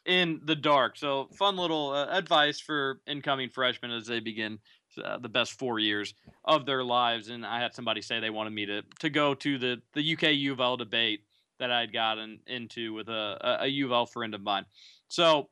in 0.03 0.41
the 0.45 0.55
dark. 0.55 0.97
So, 0.97 1.29
fun 1.37 1.57
little 1.57 1.91
uh, 1.91 2.07
advice 2.07 2.59
for 2.59 3.01
incoming 3.05 3.49
freshmen 3.49 3.91
as 3.91 4.07
they 4.07 4.19
begin 4.19 4.57
uh, 5.03 5.17
the 5.17 5.29
best 5.29 5.53
four 5.53 5.79
years 5.79 6.13
of 6.45 6.65
their 6.65 6.83
lives. 6.83 7.29
And 7.29 7.45
I 7.45 7.61
had 7.61 7.73
somebody 7.73 8.01
say 8.01 8.19
they 8.19 8.29
wanted 8.29 8.53
me 8.53 8.65
to 8.65 8.81
to 8.99 9.09
go 9.09 9.33
to 9.35 9.57
the 9.57 9.81
the 9.93 10.13
UK 10.13 10.33
U 10.33 10.53
of 10.53 10.59
L 10.59 10.77
debate 10.77 11.21
that 11.59 11.71
I'd 11.71 11.93
gotten 11.93 12.39
into 12.47 12.93
with 12.93 13.09
a 13.09 13.57
a 13.61 13.67
U 13.67 13.85
of 13.87 13.91
L 13.91 14.05
friend 14.05 14.33
of 14.33 14.41
mine. 14.41 14.65
So 15.09 15.49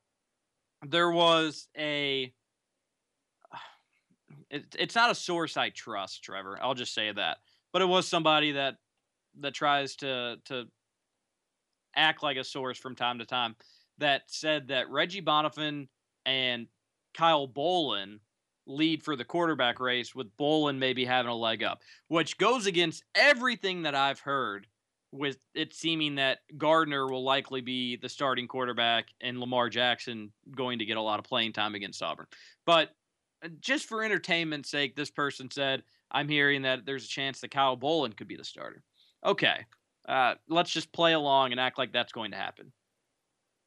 there 0.86 1.12
was 1.12 1.68
a. 1.78 2.34
It, 4.50 4.64
it's 4.80 4.96
not 4.96 5.12
a 5.12 5.16
source 5.16 5.58
I 5.58 5.72
trust, 5.72 6.24
Trevor. 6.24 6.58
I'll 6.62 6.74
just 6.74 6.94
say 6.94 7.12
that. 7.12 7.40
But 7.74 7.82
it 7.82 7.86
was 7.86 8.08
somebody 8.08 8.54
that 8.54 8.76
that 9.42 9.54
tries 9.54 9.98
to 9.98 10.38
to 10.46 10.68
act 11.98 12.24
like 12.24 12.38
a 12.38 12.44
source 12.44 12.78
from 12.78 12.96
time 12.96 13.20
to 13.20 13.26
time 13.26 13.58
that 13.98 14.22
said 14.28 14.70
that 14.70 14.90
Reggie 14.90 15.22
Bonnafon 15.22 15.88
and 16.26 16.68
Kyle 17.14 17.48
Bolin 17.48 18.20
lead 18.68 19.04
for 19.04 19.16
the 19.16 19.26
quarterback 19.26 19.80
race 19.80 20.14
with 20.14 20.36
Bolin 20.38 20.78
maybe 20.78 21.06
having 21.06 21.32
a 21.32 21.36
leg 21.36 21.64
up, 21.64 21.82
which 22.08 22.38
goes 22.38 22.68
against 22.68 23.04
everything 23.16 23.84
that 23.84 23.96
I've 23.96 24.20
heard 24.20 24.68
with 25.12 25.38
it 25.56 25.74
seeming 25.74 26.16
that 26.16 26.40
Gardner 26.58 27.08
will 27.08 27.24
likely 27.24 27.62
be 27.62 27.96
the 27.96 28.10
starting 28.10 28.48
quarterback 28.48 29.08
and 29.22 29.40
Lamar 29.40 29.70
Jackson 29.70 30.32
going 30.56 30.80
to 30.80 30.86
get 30.86 30.98
a 30.98 31.02
lot 31.02 31.20
of 31.20 31.26
playing 31.26 31.54
time 31.54 31.76
against 31.76 32.04
Auburn. 32.04 32.28
But 32.66 32.90
uh, 33.44 33.50
just 33.60 33.86
for 33.86 34.04
entertainment's 34.04 34.70
sake, 34.70 34.96
this 34.96 35.10
person 35.10 35.50
said, 35.50 35.84
I'm 36.12 36.28
hearing 36.28 36.64
that 36.64 36.86
there's 36.86 37.06
a 37.06 37.10
chance 37.10 37.40
that 37.42 37.52
Kyle 37.52 37.78
Bolin 37.78 38.16
could 38.16 38.28
be 38.28 38.36
the 38.36 38.44
starter. 38.44 38.84
Okay, 39.26 39.66
uh, 40.08 40.36
let's 40.48 40.72
just 40.72 40.92
play 40.92 41.14
along 41.14 41.52
and 41.52 41.60
act 41.60 41.78
like 41.78 41.94
that's 41.94 42.12
going 42.12 42.32
to 42.32 42.38
happen. 42.38 42.72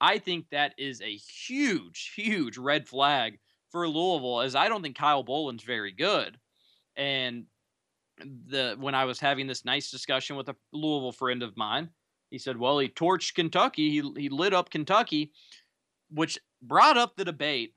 I 0.00 0.18
think 0.18 0.46
that 0.50 0.74
is 0.78 1.00
a 1.02 1.16
huge, 1.16 2.12
huge 2.14 2.56
red 2.56 2.88
flag 2.88 3.38
for 3.70 3.88
Louisville, 3.88 4.42
is 4.42 4.54
I 4.54 4.68
don't 4.68 4.82
think 4.82 4.96
Kyle 4.96 5.24
Bolin's 5.24 5.62
very 5.62 5.92
good. 5.92 6.38
And 6.96 7.46
the 8.18 8.76
when 8.78 8.94
I 8.94 9.04
was 9.04 9.20
having 9.20 9.46
this 9.46 9.64
nice 9.64 9.90
discussion 9.90 10.36
with 10.36 10.48
a 10.48 10.56
Louisville 10.72 11.12
friend 11.12 11.42
of 11.42 11.56
mine, 11.56 11.90
he 12.30 12.38
said, 12.38 12.56
"Well, 12.56 12.78
he 12.78 12.88
torched 12.88 13.34
Kentucky. 13.34 13.90
He 13.90 14.12
he 14.16 14.28
lit 14.28 14.54
up 14.54 14.70
Kentucky," 14.70 15.32
which 16.10 16.38
brought 16.62 16.96
up 16.96 17.16
the 17.16 17.24
debate: 17.24 17.74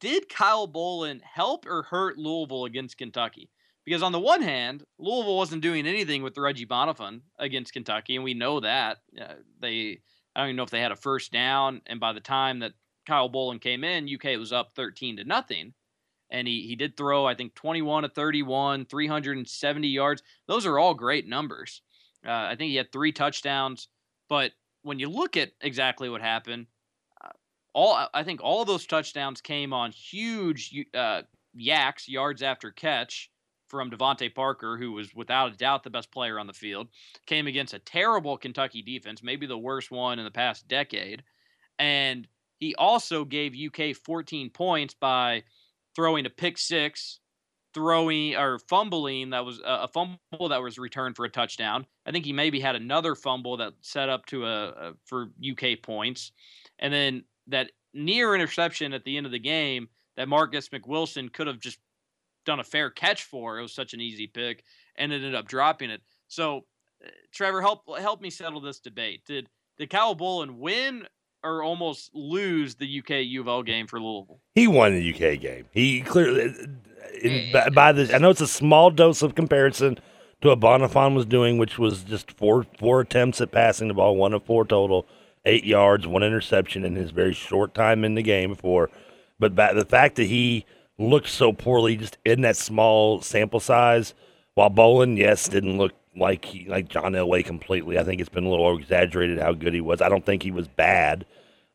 Did 0.00 0.28
Kyle 0.28 0.68
Bolin 0.68 1.20
help 1.22 1.66
or 1.66 1.82
hurt 1.82 2.18
Louisville 2.18 2.64
against 2.64 2.98
Kentucky? 2.98 3.50
Because 3.84 4.02
on 4.02 4.12
the 4.12 4.20
one 4.20 4.42
hand, 4.42 4.84
Louisville 4.98 5.36
wasn't 5.36 5.62
doing 5.62 5.86
anything 5.86 6.22
with 6.22 6.38
Reggie 6.38 6.66
Bonnafon 6.66 7.22
against 7.38 7.72
Kentucky, 7.72 8.14
and 8.14 8.24
we 8.24 8.34
know 8.34 8.60
that 8.60 8.98
uh, 9.20 9.34
they. 9.60 10.00
I 10.34 10.40
don't 10.40 10.48
even 10.48 10.56
know 10.56 10.62
if 10.62 10.70
they 10.70 10.80
had 10.80 10.92
a 10.92 10.96
first 10.96 11.30
down, 11.30 11.82
and 11.86 12.00
by 12.00 12.14
the 12.14 12.20
time 12.20 12.60
that 12.60 12.72
Kyle 13.06 13.30
Bolin 13.30 13.60
came 13.60 13.84
in, 13.84 14.08
UK 14.12 14.38
was 14.38 14.52
up 14.52 14.72
13 14.74 15.16
to 15.16 15.24
nothing. 15.24 15.74
And 16.30 16.48
he, 16.48 16.62
he 16.66 16.76
did 16.76 16.96
throw, 16.96 17.26
I 17.26 17.34
think, 17.34 17.54
21 17.54 18.04
to 18.04 18.08
31, 18.08 18.86
370 18.86 19.88
yards. 19.88 20.22
Those 20.46 20.64
are 20.64 20.78
all 20.78 20.94
great 20.94 21.28
numbers. 21.28 21.82
Uh, 22.26 22.30
I 22.30 22.56
think 22.56 22.70
he 22.70 22.76
had 22.76 22.90
three 22.90 23.12
touchdowns. 23.12 23.88
But 24.28 24.52
when 24.82 24.98
you 24.98 25.08
look 25.10 25.36
at 25.36 25.52
exactly 25.60 26.08
what 26.08 26.22
happened, 26.22 26.66
uh, 27.22 27.30
all 27.74 28.08
I 28.14 28.22
think 28.22 28.40
all 28.42 28.64
those 28.64 28.86
touchdowns 28.86 29.42
came 29.42 29.74
on 29.74 29.92
huge 29.92 30.74
uh, 30.94 31.22
YACs, 31.58 32.08
yards 32.08 32.42
after 32.42 32.70
catch 32.70 33.30
from 33.68 33.90
DeVante 33.90 34.34
Parker, 34.34 34.76
who 34.76 34.92
was 34.92 35.14
without 35.14 35.52
a 35.52 35.56
doubt 35.56 35.82
the 35.82 35.90
best 35.90 36.10
player 36.10 36.38
on 36.38 36.46
the 36.46 36.52
field. 36.52 36.88
Came 37.26 37.46
against 37.46 37.74
a 37.74 37.78
terrible 37.78 38.36
Kentucky 38.36 38.82
defense, 38.82 39.22
maybe 39.22 39.46
the 39.46 39.58
worst 39.58 39.90
one 39.90 40.18
in 40.18 40.24
the 40.24 40.30
past 40.30 40.68
decade. 40.68 41.22
And 41.78 42.28
he 42.62 42.76
also 42.76 43.24
gave 43.24 43.56
UK 43.56 43.96
14 43.96 44.48
points 44.48 44.94
by 44.94 45.42
throwing 45.96 46.26
a 46.26 46.30
pick 46.30 46.56
six, 46.56 47.18
throwing 47.74 48.36
or 48.36 48.60
fumbling 48.60 49.30
that 49.30 49.44
was 49.44 49.60
a 49.64 49.88
fumble 49.88 50.48
that 50.48 50.62
was 50.62 50.78
returned 50.78 51.16
for 51.16 51.24
a 51.24 51.28
touchdown. 51.28 51.84
I 52.06 52.12
think 52.12 52.24
he 52.24 52.32
maybe 52.32 52.60
had 52.60 52.76
another 52.76 53.16
fumble 53.16 53.56
that 53.56 53.72
set 53.80 54.08
up 54.08 54.26
to 54.26 54.46
a, 54.46 54.68
a 54.68 54.92
for 55.06 55.30
UK 55.44 55.82
points, 55.82 56.30
and 56.78 56.94
then 56.94 57.24
that 57.48 57.72
near 57.94 58.32
interception 58.32 58.92
at 58.92 59.02
the 59.02 59.16
end 59.16 59.26
of 59.26 59.32
the 59.32 59.40
game 59.40 59.88
that 60.16 60.28
Marcus 60.28 60.68
McWilson 60.68 61.32
could 61.32 61.48
have 61.48 61.58
just 61.58 61.80
done 62.46 62.60
a 62.60 62.64
fair 62.64 62.90
catch 62.90 63.24
for. 63.24 63.58
It 63.58 63.62
was 63.62 63.74
such 63.74 63.92
an 63.92 64.00
easy 64.00 64.28
pick 64.28 64.62
and 64.94 65.12
ended 65.12 65.34
up 65.34 65.48
dropping 65.48 65.90
it. 65.90 66.02
So, 66.28 66.58
uh, 67.04 67.10
Trevor, 67.32 67.60
help 67.60 67.80
help 67.98 68.20
me 68.20 68.30
settle 68.30 68.60
this 68.60 68.78
debate. 68.78 69.24
Did 69.26 69.48
did 69.78 69.90
Kyle 69.90 70.14
Bolin 70.14 70.58
win 70.58 71.08
or 71.44 71.62
almost 71.62 72.10
lose 72.14 72.74
the 72.74 73.00
UK 73.00 73.24
U 73.24 73.40
of 73.40 73.48
L 73.48 73.62
game 73.62 73.86
for 73.86 74.00
Louisville. 74.00 74.40
He 74.54 74.66
won 74.66 74.94
the 74.94 75.12
UK 75.12 75.40
game. 75.40 75.66
He 75.72 76.00
clearly, 76.02 76.44
uh, 76.44 76.46
uh, 76.46 77.18
in, 77.22 77.52
by, 77.52 77.68
by 77.70 77.92
the, 77.92 78.14
I 78.14 78.18
know 78.18 78.30
it's 78.30 78.40
a 78.40 78.46
small 78.46 78.90
dose 78.90 79.22
of 79.22 79.34
comparison 79.34 79.98
to 80.40 80.48
what 80.48 80.60
Bonnafon 80.60 81.14
was 81.14 81.26
doing, 81.26 81.58
which 81.58 81.78
was 81.78 82.04
just 82.04 82.32
four 82.32 82.66
four 82.78 83.00
attempts 83.00 83.40
at 83.40 83.52
passing 83.52 83.88
the 83.88 83.94
ball, 83.94 84.16
one 84.16 84.32
of 84.32 84.44
four 84.44 84.64
total, 84.64 85.06
eight 85.44 85.64
yards, 85.64 86.06
one 86.06 86.22
interception 86.22 86.84
in 86.84 86.96
his 86.96 87.10
very 87.10 87.34
short 87.34 87.74
time 87.74 88.04
in 88.04 88.14
the 88.14 88.22
game. 88.22 88.50
before. 88.50 88.90
but 89.38 89.54
by, 89.54 89.72
the 89.72 89.84
fact 89.84 90.16
that 90.16 90.24
he 90.24 90.64
looked 90.98 91.28
so 91.28 91.52
poorly 91.52 91.96
just 91.96 92.18
in 92.24 92.42
that 92.42 92.56
small 92.56 93.20
sample 93.20 93.60
size. 93.60 94.14
While 94.54 94.70
Bolin, 94.70 95.16
yes, 95.16 95.48
didn't 95.48 95.78
look 95.78 95.92
like 96.16 96.44
he, 96.44 96.68
like 96.68 96.88
John 96.88 97.12
Elway 97.12 97.44
completely. 97.44 97.98
I 97.98 98.04
think 98.04 98.20
it's 98.20 98.30
been 98.30 98.44
a 98.44 98.50
little 98.50 98.76
exaggerated 98.76 99.38
how 99.38 99.52
good 99.52 99.74
he 99.74 99.80
was. 99.80 100.00
I 100.02 100.08
don't 100.08 100.24
think 100.24 100.42
he 100.42 100.50
was 100.50 100.68
bad. 100.68 101.24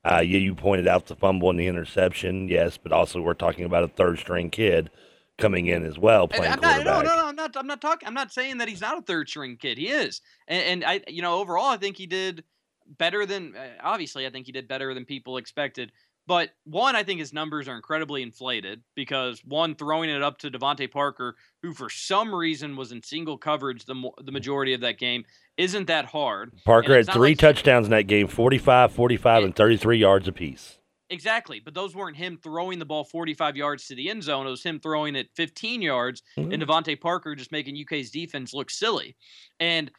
Uh, 0.03 0.19
yeah, 0.19 0.37
you 0.37 0.55
pointed 0.55 0.87
out 0.87 1.07
the 1.07 1.15
fumble 1.15 1.49
and 1.49 1.59
the 1.59 1.67
interception, 1.67 2.47
yes, 2.47 2.77
but 2.77 2.91
also 2.91 3.21
we're 3.21 3.33
talking 3.33 3.65
about 3.65 3.83
a 3.83 3.87
third 3.89 4.17
string 4.19 4.49
kid 4.49 4.89
coming 5.37 5.67
in 5.67 5.85
as 5.85 5.99
well 5.99 6.27
playing 6.27 6.53
I'm 6.53 6.59
quarterback. 6.59 6.85
Not, 6.85 7.05
no, 7.05 7.09
no, 7.11 7.21
no, 7.21 7.27
I'm 7.27 7.35
not. 7.35 7.57
I'm 7.57 7.67
not 7.67 7.81
talking. 7.81 8.07
I'm 8.07 8.13
not 8.13 8.31
saying 8.31 8.59
that 8.59 8.67
he's 8.67 8.81
not 8.81 8.97
a 8.97 9.01
third 9.01 9.27
string 9.27 9.57
kid. 9.57 9.77
He 9.77 9.89
is, 9.89 10.21
and, 10.47 10.83
and 10.83 10.85
I, 10.85 11.01
you 11.07 11.21
know, 11.21 11.39
overall, 11.39 11.65
I 11.65 11.77
think 11.77 11.97
he 11.97 12.07
did 12.07 12.43
better 12.87 13.25
than. 13.25 13.55
Uh, 13.55 13.67
obviously, 13.83 14.25
I 14.25 14.29
think 14.29 14.45
he 14.45 14.51
did 14.51 14.67
better 14.67 14.93
than 14.93 15.05
people 15.05 15.37
expected. 15.37 15.91
But 16.27 16.49
one, 16.65 16.95
I 16.95 17.03
think 17.03 17.21
his 17.21 17.31
numbers 17.31 17.69
are 17.69 17.75
incredibly 17.75 18.21
inflated 18.21 18.83
because 18.95 19.41
one, 19.45 19.75
throwing 19.75 20.09
it 20.09 20.21
up 20.21 20.37
to 20.39 20.51
DeVante 20.51 20.91
Parker, 20.91 21.35
who 21.63 21.73
for 21.73 21.89
some 21.89 22.35
reason 22.35 22.75
was 22.75 22.91
in 22.91 23.01
single 23.01 23.37
coverage 23.37 23.85
the 23.85 24.11
the 24.21 24.33
majority 24.33 24.73
of 24.73 24.81
that 24.81 24.99
game, 24.99 25.23
isn't 25.57 25.87
that 25.87 26.05
hard. 26.05 26.51
Parker 26.65 26.95
had 26.95 27.11
three 27.11 27.29
like 27.29 27.39
touchdowns 27.39 27.87
in 27.87 27.91
that 27.91 28.07
game 28.07 28.27
45, 28.27 28.91
45, 28.91 29.43
and 29.45 29.55
33 29.55 29.97
yards 29.97 30.27
apiece. 30.27 30.77
Exactly, 31.09 31.61
but 31.61 31.73
those 31.73 31.95
weren't 31.95 32.17
him 32.17 32.37
throwing 32.43 32.79
the 32.79 32.85
ball 32.85 33.05
45 33.05 33.55
yards 33.55 33.87
to 33.87 33.95
the 33.95 34.09
end 34.09 34.21
zone. 34.21 34.45
It 34.45 34.49
was 34.49 34.63
him 34.63 34.81
throwing 34.81 35.15
it 35.15 35.29
15 35.35 35.81
yards, 35.81 36.21
mm-hmm. 36.37 36.51
and 36.51 36.61
DeVante 36.61 36.99
Parker 36.99 37.33
just 37.35 37.53
making 37.53 37.81
UK's 37.81 38.11
defense 38.11 38.53
look 38.53 38.69
silly. 38.69 39.15
And 39.61 39.89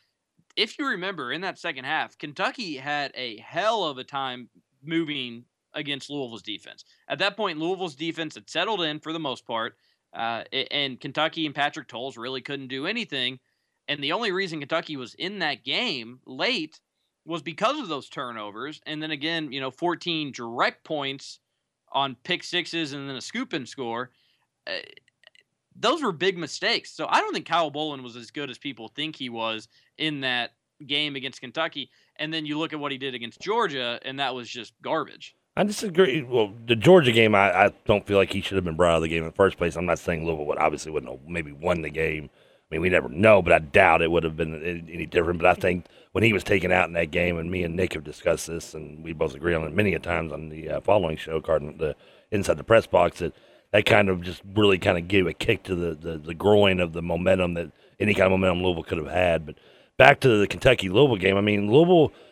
if 0.57 0.79
you 0.79 0.87
remember, 0.87 1.33
in 1.33 1.41
that 1.41 1.59
second 1.59 1.87
half, 1.87 2.19
Kentucky 2.19 2.77
had 2.77 3.13
a 3.15 3.39
hell 3.39 3.85
of 3.85 3.97
a 3.97 4.05
time 4.05 4.51
moving 4.85 5.45
against 5.75 6.11
Louisville's 6.11 6.43
defense. 6.43 6.85
At 7.09 7.19
that 7.19 7.37
point, 7.37 7.59
Louisville's 7.59 7.95
defense 7.95 8.35
had 8.35 8.49
settled 8.49 8.83
in 8.83 9.01
for 9.01 9.13
the 9.13 9.19
most 9.19 9.47
part, 9.47 9.77
uh, 10.13 10.45
and 10.71 11.01
Kentucky 11.01 11.47
and 11.47 11.55
Patrick 11.55 11.89
Towles 11.89 12.17
really 12.17 12.41
couldn't 12.41 12.69
do 12.69 12.87
anything. 12.87 13.39
And 13.89 14.03
the 14.03 14.13
only 14.13 14.33
reason 14.33 14.61
Kentucky 14.61 14.97
was 14.97 15.15
in 15.15 15.39
that 15.39 15.65
game 15.65 16.21
late 16.27 16.81
was 17.25 17.43
because 17.43 17.79
of 17.79 17.89
those 17.89 18.09
turnovers. 18.09 18.81
And 18.87 19.03
then 19.03 19.11
again, 19.11 19.53
you 19.53 19.61
know, 19.61 19.71
14 19.71 20.33
direct 20.33 20.85
points 20.85 21.41
on 21.93 22.17
pick 22.23 22.43
sixes 22.43 22.93
and 22.93 23.09
then 23.09 23.17
a 23.17 23.21
scoop 23.21 23.53
and 23.53 23.69
score. 23.69 24.11
Uh, 24.67 24.79
those 25.75 26.03
were 26.03 26.13
big 26.13 26.37
mistakes. 26.37 26.91
So 26.91 27.07
I 27.09 27.21
don't 27.21 27.33
think 27.33 27.47
Kyle 27.47 27.71
Bolin 27.71 28.03
was 28.03 28.17
as 28.17 28.31
good 28.31 28.51
as 28.51 28.59
people 28.59 28.89
think 28.89 29.17
he 29.17 29.29
was 29.29 29.69
in 29.97 30.21
that 30.21 30.53
game 30.87 31.17
against 31.17 31.41
Kentucky. 31.41 31.91
And 32.17 32.33
then 32.33 32.47
you 32.47 32.59
look 32.59 32.73
at 32.73 32.81
what 32.81 32.93
he 32.93 32.99
did 32.99 33.15
against 33.15 33.41
Georgia, 33.41 34.01
and 34.05 34.19
that 34.19 34.35
was 34.35 34.49
just 34.49 34.73
garbage. 34.83 35.35
I 35.59 35.65
disagree. 35.65 36.23
Well, 36.23 36.53
the 36.67 36.77
Georgia 36.77 37.11
game, 37.11 37.35
I, 37.35 37.65
I 37.65 37.73
don't 37.85 38.07
feel 38.07 38.17
like 38.17 38.33
he 38.33 38.41
should 38.41 38.55
have 38.55 38.65
been 38.65 38.77
brought 38.77 38.93
out 38.93 38.97
of 38.99 39.03
the 39.03 39.09
game 39.09 39.25
in 39.25 39.29
the 39.29 39.35
first 39.35 39.59
place. 39.59 39.75
I'm 39.75 39.87
not 39.87 39.99
saying 39.99 40.25
Louisville 40.25 40.47
would 40.47 40.59
obviously 40.59 40.93
wouldn't 40.93 41.11
have 41.11 41.29
maybe 41.29 41.51
won 41.51 41.83
the 41.83 41.91
game. 41.91 42.31
I 42.33 42.75
mean, 42.75 42.81
we 42.81 42.89
never 42.89 43.09
know, 43.09 43.43
but 43.43 43.53
I 43.53 43.59
doubt 43.59 44.01
it 44.01 44.13
would 44.13 44.23
have 44.23 44.37
been 44.37 44.55
any 44.89 45.05
different. 45.05 45.41
But 45.41 45.49
I 45.49 45.55
think 45.55 45.87
when 46.13 46.23
he 46.23 46.33
was 46.33 46.45
taken 46.45 46.71
out 46.71 46.87
in 46.87 46.93
that 46.93 47.11
game, 47.11 47.39
and 47.39 47.51
me 47.51 47.65
and 47.65 47.75
Nick 47.75 47.95
have 47.95 48.05
discussed 48.05 48.47
this, 48.47 48.73
and 48.73 49.03
we 49.03 49.13
both 49.13 49.35
agree 49.35 49.53
on 49.53 49.65
it 49.65 49.75
many 49.75 49.95
a 49.95 49.99
times 49.99 50.33
on 50.33 50.49
the 50.49 50.71
uh, 50.71 50.81
following 50.81 51.17
show, 51.17 51.41
Cardinal, 51.41 51.77
the 51.77 51.97
inside 52.31 52.57
the 52.57 52.63
press 52.63 52.87
box, 52.87 53.19
that 53.19 53.35
that 53.73 53.85
kind 53.85 54.09
of 54.11 54.23
just 54.23 54.43
really 54.55 54.79
kind 54.79 54.97
of 54.97 55.09
gave 55.09 55.27
a 55.27 55.33
kick 55.33 55.65
to 55.65 55.75
the, 55.75 55.93
the, 55.93 56.19
the 56.19 56.35
groin 56.35 56.79
of 56.79 56.93
the 56.93 57.03
momentum 57.03 57.55
that 57.55 57.73
any 57.99 58.15
kind 58.15 58.27
of 58.27 58.39
momentum 58.39 58.63
Louisville 58.63 58.85
could 58.85 58.99
have 58.99 59.09
had. 59.09 59.45
But 59.45 59.57
back 59.97 60.21
to 60.21 60.39
the 60.39 60.47
Kentucky 60.47 60.89
Louisville 60.89 61.17
game, 61.17 61.37
I 61.37 61.41
mean, 61.41 61.69
Louisville– 61.69 62.13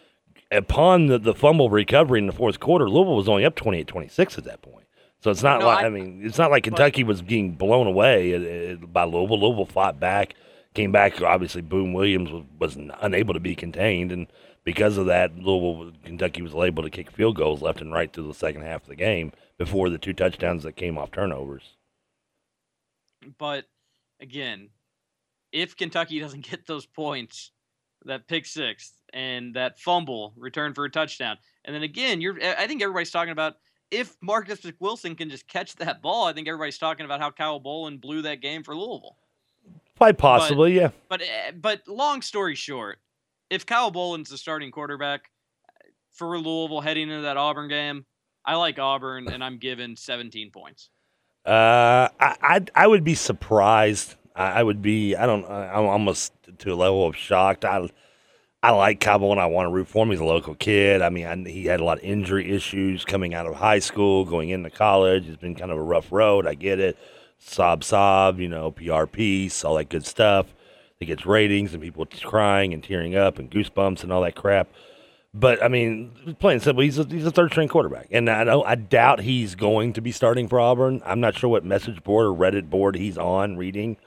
upon 0.51 1.07
the, 1.07 1.19
the 1.19 1.35
fumble 1.35 1.71
recovery 1.71 2.19
in 2.19 2.27
the 2.27 2.33
fourth 2.33 2.61
quarter, 2.61 2.89
Louisville 2.89 3.17
was 3.17 3.29
only 3.29 3.45
up 3.45 3.57
28-26 3.57 4.39
at 4.39 4.45
that 4.45 4.63
point. 4.63 4.87
So 5.21 5.31
it's 5.31 5.43
not 5.43 5.61
no, 5.61 5.67
like 5.67 5.85
I, 5.85 5.87
I, 5.87 5.91
mean 5.91 6.21
it's 6.25 6.39
not 6.39 6.51
like 6.51 6.65
Kentucky 6.65 7.03
was 7.03 7.23
being 7.23 7.53
blown 7.53 7.87
away 7.87 8.35
uh, 8.35 8.75
uh, 8.75 8.87
by 8.87 9.05
Louisville. 9.05 9.41
Louisville 9.41 9.67
fought 9.67 9.99
back, 9.99 10.35
came 10.75 10.93
back. 10.93 11.21
Obviously, 11.23 11.63
Boom 11.63 11.95
Williams 11.95 12.31
was, 12.31 12.45
was 12.59 12.77
unable 13.01 13.35
to 13.35 13.41
be 13.41 13.55
contained, 13.55 14.13
and 14.13 14.27
because 14.63 14.99
of 14.99 15.07
that, 15.07 15.37
Louisville 15.37 15.93
Kentucky 16.05 16.43
was 16.43 16.55
able 16.55 16.83
to 16.83 16.91
kick 16.91 17.11
field 17.11 17.37
goals 17.37 17.63
left 17.63 17.81
and 17.81 17.93
right 17.93 18.13
through 18.13 18.29
the 18.29 18.35
second 18.35 18.63
half 18.63 18.83
of 18.83 18.89
the 18.89 18.95
game 18.95 19.33
before 19.59 19.91
the 19.91 19.99
two 19.99 20.13
touchdowns 20.13 20.63
that 20.65 20.77
came 20.77 20.99
off 20.99 21.11
turnovers. 21.11 21.77
But 23.39 23.65
again, 24.21 24.69
if 25.51 25.77
Kentucky 25.77 26.21
doesn't 26.21 26.45
get 26.51 26.67
those 26.67 26.87
points, 26.87 27.53
that 28.05 28.29
pick 28.29 28.45
six 28.47 28.93
and 29.13 29.55
that 29.55 29.79
fumble 29.79 30.33
return 30.37 30.75
for 30.75 30.85
a 30.85 30.91
touchdown. 30.91 31.39
And 31.65 31.75
then 31.75 31.83
again, 31.83 32.21
you're 32.21 32.39
I 32.43 32.67
think 32.67 32.83
everybody's 32.83 33.11
talking 33.11 33.33
about 33.33 33.57
if 33.91 34.17
Marcus 34.21 34.61
Wilson 34.81 35.15
can 35.15 35.31
just 35.31 35.47
catch 35.47 35.77
that 35.77 36.03
ball, 36.03 36.27
I 36.27 36.33
think 36.33 36.49
everybody's 36.49 36.79
talking 36.79 37.05
about 37.05 37.21
how 37.21 37.31
Kyle 37.31 37.61
Bolin 37.61 38.01
blew 38.01 38.23
that 38.23 38.41
game 38.41 38.63
for 38.63 38.75
Louisville. 38.75 39.17
Quite 39.97 40.19
possibly, 40.19 40.75
but, 40.75 40.81
yeah. 40.81 40.91
But 41.09 41.23
eh, 41.23 41.53
but 41.55 41.89
long 41.89 42.23
story 42.23 42.55
short, 42.55 42.99
if 43.51 43.65
Kyle 43.65 43.91
Bolin's 43.91 44.31
the 44.31 44.39
starting 44.39 44.71
quarterback 44.71 45.31
for 46.13 46.39
Louisville 46.39 46.81
heading 46.81 47.09
into 47.11 47.23
that 47.23 47.37
Auburn 47.37 47.69
game, 47.69 48.05
I 48.45 48.57
like 48.57 48.79
Auburn 48.79 49.29
and 49.29 49.43
I'm 49.43 49.59
given 49.59 49.97
17 49.97 50.51
points. 50.51 50.91
Uh, 51.45 52.09
I 52.21 52.37
I, 52.43 52.61
I 52.75 52.87
would 52.87 53.05
be 53.05 53.15
surprised. 53.15 54.17
I, 54.35 54.61
I 54.61 54.63
would 54.63 54.83
be. 54.83 55.15
I 55.15 55.27
don't. 55.27 55.45
I'm 55.47 55.87
almost 55.87 56.33
to 56.59 56.73
a 56.73 56.75
level 56.75 57.07
of 57.07 57.17
shocked. 57.17 57.65
I 57.65 57.89
I 58.63 58.71
like 58.71 59.01
Cabo 59.01 59.31
and 59.31 59.41
I 59.41 59.47
want 59.47 59.67
to 59.67 59.71
root 59.71 59.89
for 59.89 60.03
him. 60.03 60.11
He's 60.11 60.21
a 60.21 60.25
local 60.25 60.55
kid. 60.55 61.03
I 61.03 61.11
mean, 61.11 61.27
I, 61.27 61.49
he 61.49 61.67
had 61.67 61.81
a 61.81 61.85
lot 61.85 61.99
of 61.99 62.05
injury 62.05 62.51
issues 62.51 63.05
coming 63.05 63.35
out 63.35 63.47
of 63.47 63.55
high 63.55 63.79
school, 63.79 64.25
going 64.25 64.49
into 64.49 64.71
college. 64.71 65.29
It's 65.29 65.41
been 65.41 65.55
kind 65.55 65.71
of 65.71 65.79
a 65.79 65.83
rough 65.83 66.11
road. 66.11 66.47
I 66.47 66.55
get 66.55 66.81
it. 66.81 66.97
Sob, 67.39 67.85
sob, 67.85 68.41
you 68.41 68.49
know, 68.49 68.73
PRP, 68.73 69.65
all 69.65 69.75
that 69.77 69.89
good 69.89 70.07
stuff. 70.07 70.47
It 70.99 71.07
gets 71.07 71.27
ratings 71.27 71.75
and 71.75 71.83
people 71.83 72.07
crying 72.23 72.73
and 72.73 72.83
tearing 72.83 73.15
up 73.15 73.39
and 73.39 73.51
goosebumps 73.51 74.03
and 74.03 74.11
all 74.11 74.23
that 74.23 74.35
crap. 74.35 74.69
But 75.35 75.63
I 75.63 75.69
mean, 75.69 76.37
plain 76.39 76.61
simple, 76.61 76.83
he's 76.83 76.99
a, 76.99 77.05
he's 77.05 77.27
a 77.27 77.31
third 77.31 77.51
string 77.51 77.69
quarterback, 77.69 78.09
and 78.11 78.31
I 78.31 78.45
know 78.45 78.65
I 78.65 78.75
doubt 78.75 79.21
he's 79.21 79.55
going 79.55 79.93
to 79.93 80.01
be 80.01 80.11
starting 80.11 80.49
for 80.49 80.59
Auburn. 80.59 81.03
I'm 81.05 81.21
not 81.21 81.37
sure 81.37 81.51
what 81.51 81.63
message 81.63 82.03
board 82.03 82.27
or 82.27 82.33
Reddit 82.35 82.71
board 82.71 82.97
he's 82.97 83.19
on 83.19 83.59
reading. 83.59 83.99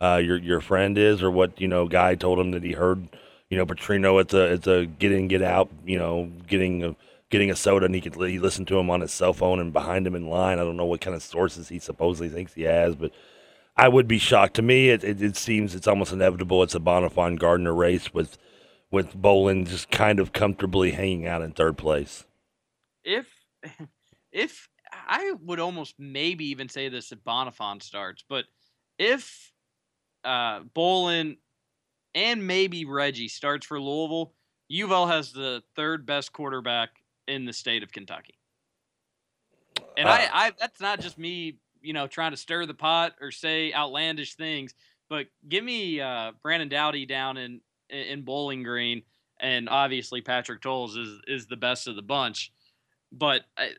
Uh, 0.00 0.20
your 0.22 0.36
your 0.36 0.60
friend 0.60 0.96
is, 0.96 1.24
or 1.24 1.30
what 1.32 1.60
you 1.60 1.66
know, 1.66 1.88
guy 1.88 2.14
told 2.14 2.38
him 2.38 2.52
that 2.52 2.62
he 2.62 2.72
heard 2.72 3.08
you 3.50 3.56
know, 3.56 3.66
Petrino 3.66 4.20
it's 4.20 4.34
a 4.34 4.52
it's 4.52 4.66
a 4.66 4.86
get 4.86 5.12
in 5.12 5.28
get 5.28 5.42
out, 5.42 5.70
you 5.84 5.98
know, 5.98 6.30
getting 6.46 6.82
a, 6.82 6.96
getting 7.30 7.50
a 7.50 7.56
soda, 7.56 7.86
and 7.86 7.94
he 7.94 8.00
could 8.00 8.14
he 8.14 8.38
listened 8.38 8.68
to 8.68 8.78
him 8.78 8.90
on 8.90 9.00
his 9.00 9.12
cell 9.12 9.32
phone 9.32 9.60
and 9.60 9.72
behind 9.72 10.06
him 10.06 10.14
in 10.14 10.28
line. 10.28 10.58
I 10.58 10.64
don't 10.64 10.76
know 10.76 10.84
what 10.84 11.00
kind 11.00 11.14
of 11.14 11.22
sources 11.22 11.68
he 11.68 11.78
supposedly 11.78 12.28
thinks 12.28 12.54
he 12.54 12.62
has, 12.62 12.96
but 12.96 13.12
I 13.76 13.88
would 13.88 14.08
be 14.08 14.18
shocked. 14.18 14.54
To 14.54 14.62
me, 14.62 14.90
it 14.90 15.04
it, 15.04 15.22
it 15.22 15.36
seems 15.36 15.74
it's 15.74 15.86
almost 15.86 16.12
inevitable. 16.12 16.62
It's 16.62 16.74
a 16.74 16.80
Bonnafon 16.80 17.38
Gardner 17.38 17.74
race 17.74 18.12
with 18.12 18.38
with 18.90 19.14
Bolin 19.14 19.66
just 19.66 19.90
kind 19.90 20.18
of 20.18 20.32
comfortably 20.32 20.92
hanging 20.92 21.26
out 21.26 21.42
in 21.42 21.52
third 21.52 21.78
place. 21.78 22.24
If 23.04 23.28
if 24.32 24.68
I 24.92 25.34
would 25.42 25.60
almost 25.60 25.94
maybe 25.98 26.46
even 26.46 26.68
say 26.68 26.88
this 26.88 27.12
if 27.12 27.22
Bonnafon 27.24 27.82
starts, 27.82 28.24
but 28.28 28.44
if 28.98 29.52
uh, 30.24 30.60
Bolin 30.74 31.36
and 32.16 32.44
maybe 32.44 32.86
Reggie 32.86 33.28
starts 33.28 33.66
for 33.66 33.78
Louisville, 33.78 34.32
UL 34.72 35.06
has 35.06 35.32
the 35.32 35.62
third 35.76 36.06
best 36.06 36.32
quarterback 36.32 36.88
in 37.28 37.44
the 37.44 37.52
state 37.52 37.82
of 37.82 37.92
Kentucky. 37.92 38.34
And 39.96 40.08
uh, 40.08 40.12
I, 40.12 40.28
I, 40.32 40.52
that's 40.58 40.80
not 40.80 41.00
just 41.00 41.18
me, 41.18 41.58
you 41.82 41.92
know, 41.92 42.06
trying 42.06 42.30
to 42.30 42.36
stir 42.36 42.64
the 42.66 42.74
pot 42.74 43.12
or 43.20 43.30
say 43.30 43.72
outlandish 43.72 44.34
things, 44.34 44.74
but 45.08 45.26
give 45.48 45.62
me 45.62 46.00
uh, 46.00 46.32
Brandon 46.42 46.68
Doughty 46.68 47.06
down 47.06 47.36
in 47.36 47.60
in 47.88 48.22
Bowling 48.22 48.64
Green, 48.64 49.02
and 49.38 49.68
obviously 49.68 50.20
Patrick 50.20 50.62
Towles 50.62 50.96
is 50.96 51.20
is 51.28 51.46
the 51.46 51.56
best 51.56 51.86
of 51.86 51.94
the 51.94 52.02
bunch. 52.02 52.50
But 53.12 53.42
I, 53.56 53.70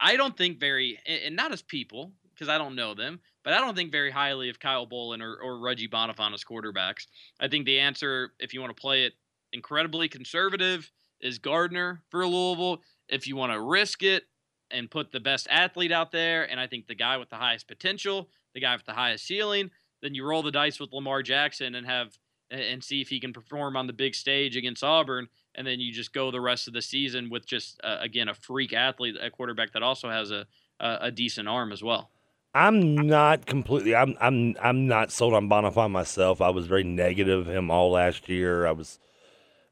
I 0.00 0.16
don't 0.16 0.36
think 0.36 0.58
very, 0.58 0.98
and 1.06 1.36
not 1.36 1.52
as 1.52 1.62
people 1.62 2.12
because 2.34 2.48
I 2.48 2.58
don't 2.58 2.74
know 2.74 2.94
them, 2.94 3.20
but 3.44 3.52
I 3.52 3.60
don't 3.60 3.74
think 3.74 3.92
very 3.92 4.10
highly 4.10 4.48
of 4.48 4.60
Kyle 4.60 4.86
Bolin 4.86 5.22
or, 5.22 5.36
or 5.36 5.58
Reggie 5.58 5.88
Bonnafon 5.88 6.34
as 6.34 6.44
quarterbacks. 6.44 7.06
I 7.40 7.48
think 7.48 7.66
the 7.66 7.78
answer, 7.78 8.32
if 8.38 8.54
you 8.54 8.60
want 8.60 8.74
to 8.74 8.80
play 8.80 9.04
it 9.04 9.14
incredibly 9.52 10.08
conservative, 10.08 10.90
is 11.20 11.38
Gardner 11.38 12.02
for 12.10 12.26
Louisville. 12.26 12.82
If 13.08 13.26
you 13.26 13.36
want 13.36 13.52
to 13.52 13.60
risk 13.60 14.02
it 14.02 14.24
and 14.70 14.90
put 14.90 15.12
the 15.12 15.20
best 15.20 15.46
athlete 15.50 15.92
out 15.92 16.12
there, 16.12 16.50
and 16.50 16.58
I 16.58 16.66
think 16.66 16.86
the 16.86 16.94
guy 16.94 17.16
with 17.16 17.30
the 17.30 17.36
highest 17.36 17.68
potential, 17.68 18.28
the 18.54 18.60
guy 18.60 18.74
with 18.74 18.86
the 18.86 18.92
highest 18.92 19.26
ceiling, 19.26 19.70
then 20.02 20.14
you 20.14 20.24
roll 20.24 20.42
the 20.42 20.50
dice 20.50 20.80
with 20.80 20.92
Lamar 20.92 21.22
Jackson 21.22 21.74
and 21.74 21.86
have 21.86 22.18
and 22.50 22.84
see 22.84 23.00
if 23.00 23.08
he 23.08 23.18
can 23.18 23.32
perform 23.32 23.78
on 23.78 23.86
the 23.86 23.94
big 23.94 24.14
stage 24.14 24.56
against 24.56 24.84
Auburn, 24.84 25.26
and 25.54 25.66
then 25.66 25.80
you 25.80 25.90
just 25.90 26.12
go 26.12 26.30
the 26.30 26.40
rest 26.40 26.68
of 26.68 26.74
the 26.74 26.82
season 26.82 27.30
with 27.30 27.46
just 27.46 27.80
uh, 27.82 27.96
again 28.00 28.28
a 28.28 28.34
freak 28.34 28.74
athlete, 28.74 29.16
a 29.20 29.30
quarterback 29.30 29.72
that 29.72 29.82
also 29.82 30.10
has 30.10 30.30
a 30.30 30.46
a, 30.82 30.98
a 31.02 31.10
decent 31.10 31.48
arm 31.48 31.72
as 31.72 31.82
well. 31.82 32.10
I'm 32.54 32.94
not 32.96 33.46
completely. 33.46 33.94
I'm. 33.94 34.14
I'm. 34.20 34.54
I'm 34.62 34.86
not 34.86 35.10
sold 35.10 35.32
on 35.32 35.48
Bonnafon 35.48 35.90
myself. 35.90 36.40
I 36.40 36.50
was 36.50 36.66
very 36.66 36.84
negative 36.84 37.46
of 37.46 37.54
him 37.54 37.70
all 37.70 37.92
last 37.92 38.28
year. 38.28 38.66
I 38.66 38.72
was. 38.72 38.98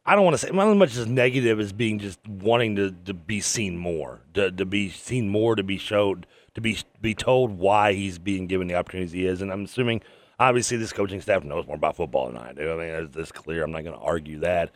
I 0.06 0.14
don't 0.14 0.24
want 0.24 0.34
to 0.34 0.38
say 0.38 0.50
not 0.50 0.68
as 0.68 0.76
much 0.76 0.96
as 0.96 1.06
negative 1.06 1.60
as 1.60 1.72
being 1.72 1.98
just 1.98 2.26
wanting 2.26 2.76
to, 2.76 2.90
to 3.04 3.12
be 3.12 3.40
seen 3.40 3.76
more, 3.76 4.22
to, 4.32 4.50
to 4.50 4.64
be 4.64 4.88
seen 4.88 5.28
more, 5.28 5.54
to 5.54 5.62
be 5.62 5.76
showed, 5.76 6.26
to 6.54 6.62
be 6.62 6.78
be 7.02 7.14
told 7.14 7.58
why 7.58 7.92
he's 7.92 8.18
being 8.18 8.46
given 8.46 8.66
the 8.66 8.76
opportunities 8.76 9.12
he 9.12 9.26
is. 9.26 9.42
And 9.42 9.52
I'm 9.52 9.66
assuming, 9.66 10.00
obviously, 10.38 10.78
this 10.78 10.92
coaching 10.92 11.20
staff 11.20 11.44
knows 11.44 11.66
more 11.66 11.76
about 11.76 11.96
football 11.96 12.28
than 12.28 12.38
I 12.38 12.54
do. 12.54 12.72
I 12.72 12.76
mean, 12.76 13.04
it's 13.04 13.14
this 13.14 13.30
clear. 13.30 13.62
I'm 13.62 13.72
not 13.72 13.84
going 13.84 13.96
to 13.96 14.02
argue 14.02 14.40
that. 14.40 14.70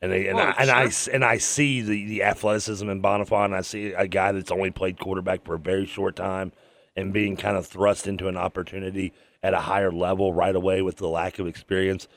And 0.00 0.12
they, 0.12 0.28
and, 0.28 0.36
well, 0.36 0.54
I, 0.56 0.62
and 0.62 0.70
I 0.70 0.90
and 1.12 1.24
I 1.24 1.38
see 1.38 1.80
the, 1.80 2.06
the 2.06 2.22
athleticism 2.22 2.88
in 2.88 3.02
Bonnafon. 3.02 3.52
I 3.52 3.62
see 3.62 3.94
a 3.94 4.06
guy 4.06 4.30
that's 4.30 4.52
only 4.52 4.70
played 4.70 5.00
quarterback 5.00 5.44
for 5.44 5.56
a 5.56 5.58
very 5.58 5.86
short 5.86 6.14
time 6.14 6.52
and 6.98 7.12
being 7.12 7.36
kind 7.36 7.56
of 7.56 7.66
thrust 7.66 8.06
into 8.08 8.26
an 8.26 8.36
opportunity 8.36 9.12
at 9.42 9.54
a 9.54 9.60
higher 9.60 9.92
level 9.92 10.32
right 10.32 10.54
away 10.54 10.82
with 10.82 10.96
the 10.96 11.06
lack 11.06 11.38
of 11.38 11.46
experience. 11.46 12.08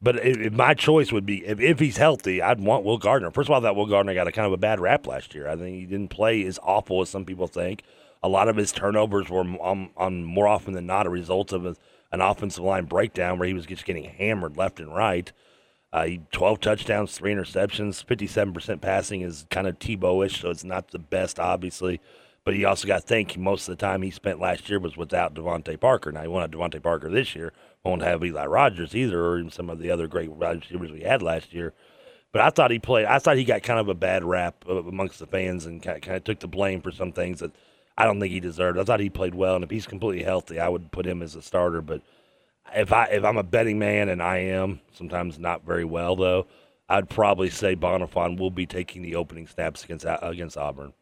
But 0.00 0.24
if, 0.24 0.36
if 0.38 0.52
my 0.52 0.74
choice 0.74 1.10
would 1.10 1.26
be 1.26 1.44
if, 1.44 1.58
if 1.58 1.80
he's 1.80 1.96
healthy, 1.96 2.40
I'd 2.40 2.60
want 2.60 2.84
Will 2.84 2.98
Gardner. 2.98 3.32
First 3.32 3.48
of 3.48 3.54
all, 3.54 3.60
that 3.62 3.74
Will 3.74 3.86
Gardner 3.86 4.14
got 4.14 4.28
a 4.28 4.32
kind 4.32 4.46
of 4.46 4.52
a 4.52 4.56
bad 4.58 4.78
rap 4.78 5.08
last 5.08 5.34
year. 5.34 5.48
I 5.48 5.56
think 5.56 5.76
he 5.76 5.86
didn't 5.86 6.10
play 6.10 6.44
as 6.46 6.58
awful 6.62 7.02
as 7.02 7.08
some 7.08 7.24
people 7.24 7.48
think. 7.48 7.82
A 8.22 8.28
lot 8.28 8.48
of 8.48 8.56
his 8.56 8.70
turnovers 8.70 9.28
were 9.28 9.40
on, 9.40 9.90
on 9.96 10.24
more 10.24 10.46
often 10.46 10.72
than 10.72 10.86
not 10.86 11.06
a 11.06 11.10
result 11.10 11.52
of 11.52 11.66
a, 11.66 11.74
an 12.12 12.20
offensive 12.20 12.62
line 12.62 12.84
breakdown 12.84 13.38
where 13.38 13.48
he 13.48 13.54
was 13.54 13.66
just 13.66 13.84
getting 13.84 14.04
hammered 14.04 14.56
left 14.56 14.78
and 14.78 14.94
right. 14.94 15.32
Uh, 15.92 16.04
he 16.04 16.20
12 16.30 16.60
touchdowns, 16.60 17.16
three 17.16 17.34
interceptions, 17.34 18.04
57% 18.04 18.80
passing 18.80 19.22
is 19.22 19.46
kind 19.50 19.66
of 19.66 19.78
Tebow-ish, 19.78 20.40
so 20.40 20.50
it's 20.50 20.64
not 20.64 20.88
the 20.90 20.98
best, 20.98 21.40
obviously. 21.40 22.00
But 22.48 22.54
he 22.54 22.64
also 22.64 22.88
got 22.88 23.02
to 23.02 23.06
think 23.06 23.36
most 23.36 23.68
of 23.68 23.76
the 23.76 23.86
time 23.86 24.00
he 24.00 24.10
spent 24.10 24.40
last 24.40 24.70
year 24.70 24.80
was 24.80 24.96
without 24.96 25.34
DeVante 25.34 25.78
Parker. 25.78 26.10
Now 26.10 26.22
he 26.22 26.28
won't 26.28 26.50
have 26.50 26.50
DeVante 26.50 26.82
Parker 26.82 27.10
this 27.10 27.36
year. 27.36 27.52
Won't 27.84 28.00
have 28.00 28.24
Eli 28.24 28.46
Rogers 28.46 28.96
either, 28.96 29.22
or 29.22 29.38
even 29.38 29.50
some 29.50 29.68
of 29.68 29.80
the 29.80 29.90
other 29.90 30.06
great 30.06 30.30
receivers 30.30 30.90
we 30.90 31.02
had 31.02 31.20
last 31.20 31.52
year. 31.52 31.74
But 32.32 32.40
I 32.40 32.48
thought 32.48 32.70
he 32.70 32.78
played. 32.78 33.04
I 33.04 33.18
thought 33.18 33.36
he 33.36 33.44
got 33.44 33.64
kind 33.64 33.78
of 33.78 33.90
a 33.90 33.94
bad 33.94 34.24
rap 34.24 34.64
uh, 34.66 34.76
amongst 34.76 35.18
the 35.18 35.26
fans 35.26 35.66
and 35.66 35.82
kind 35.82 35.98
of, 35.98 36.02
kind 36.02 36.16
of 36.16 36.24
took 36.24 36.40
the 36.40 36.48
blame 36.48 36.80
for 36.80 36.90
some 36.90 37.12
things 37.12 37.40
that 37.40 37.52
I 37.98 38.06
don't 38.06 38.18
think 38.18 38.32
he 38.32 38.40
deserved. 38.40 38.78
I 38.78 38.84
thought 38.84 39.00
he 39.00 39.10
played 39.10 39.34
well, 39.34 39.54
and 39.54 39.62
if 39.62 39.68
he's 39.68 39.86
completely 39.86 40.24
healthy, 40.24 40.58
I 40.58 40.70
would 40.70 40.90
put 40.90 41.04
him 41.04 41.20
as 41.20 41.36
a 41.36 41.42
starter. 41.42 41.82
But 41.82 42.00
if 42.74 42.94
I 42.94 43.08
if 43.08 43.24
I'm 43.24 43.36
a 43.36 43.42
betting 43.42 43.78
man, 43.78 44.08
and 44.08 44.22
I 44.22 44.38
am 44.38 44.80
sometimes 44.94 45.38
not 45.38 45.66
very 45.66 45.84
well 45.84 46.16
though, 46.16 46.46
I'd 46.88 47.10
probably 47.10 47.50
say 47.50 47.76
Bonnafon 47.76 48.38
will 48.38 48.50
be 48.50 48.64
taking 48.64 49.02
the 49.02 49.16
opening 49.16 49.46
snaps 49.46 49.84
against 49.84 50.06
against 50.22 50.56
Auburn. 50.56 50.94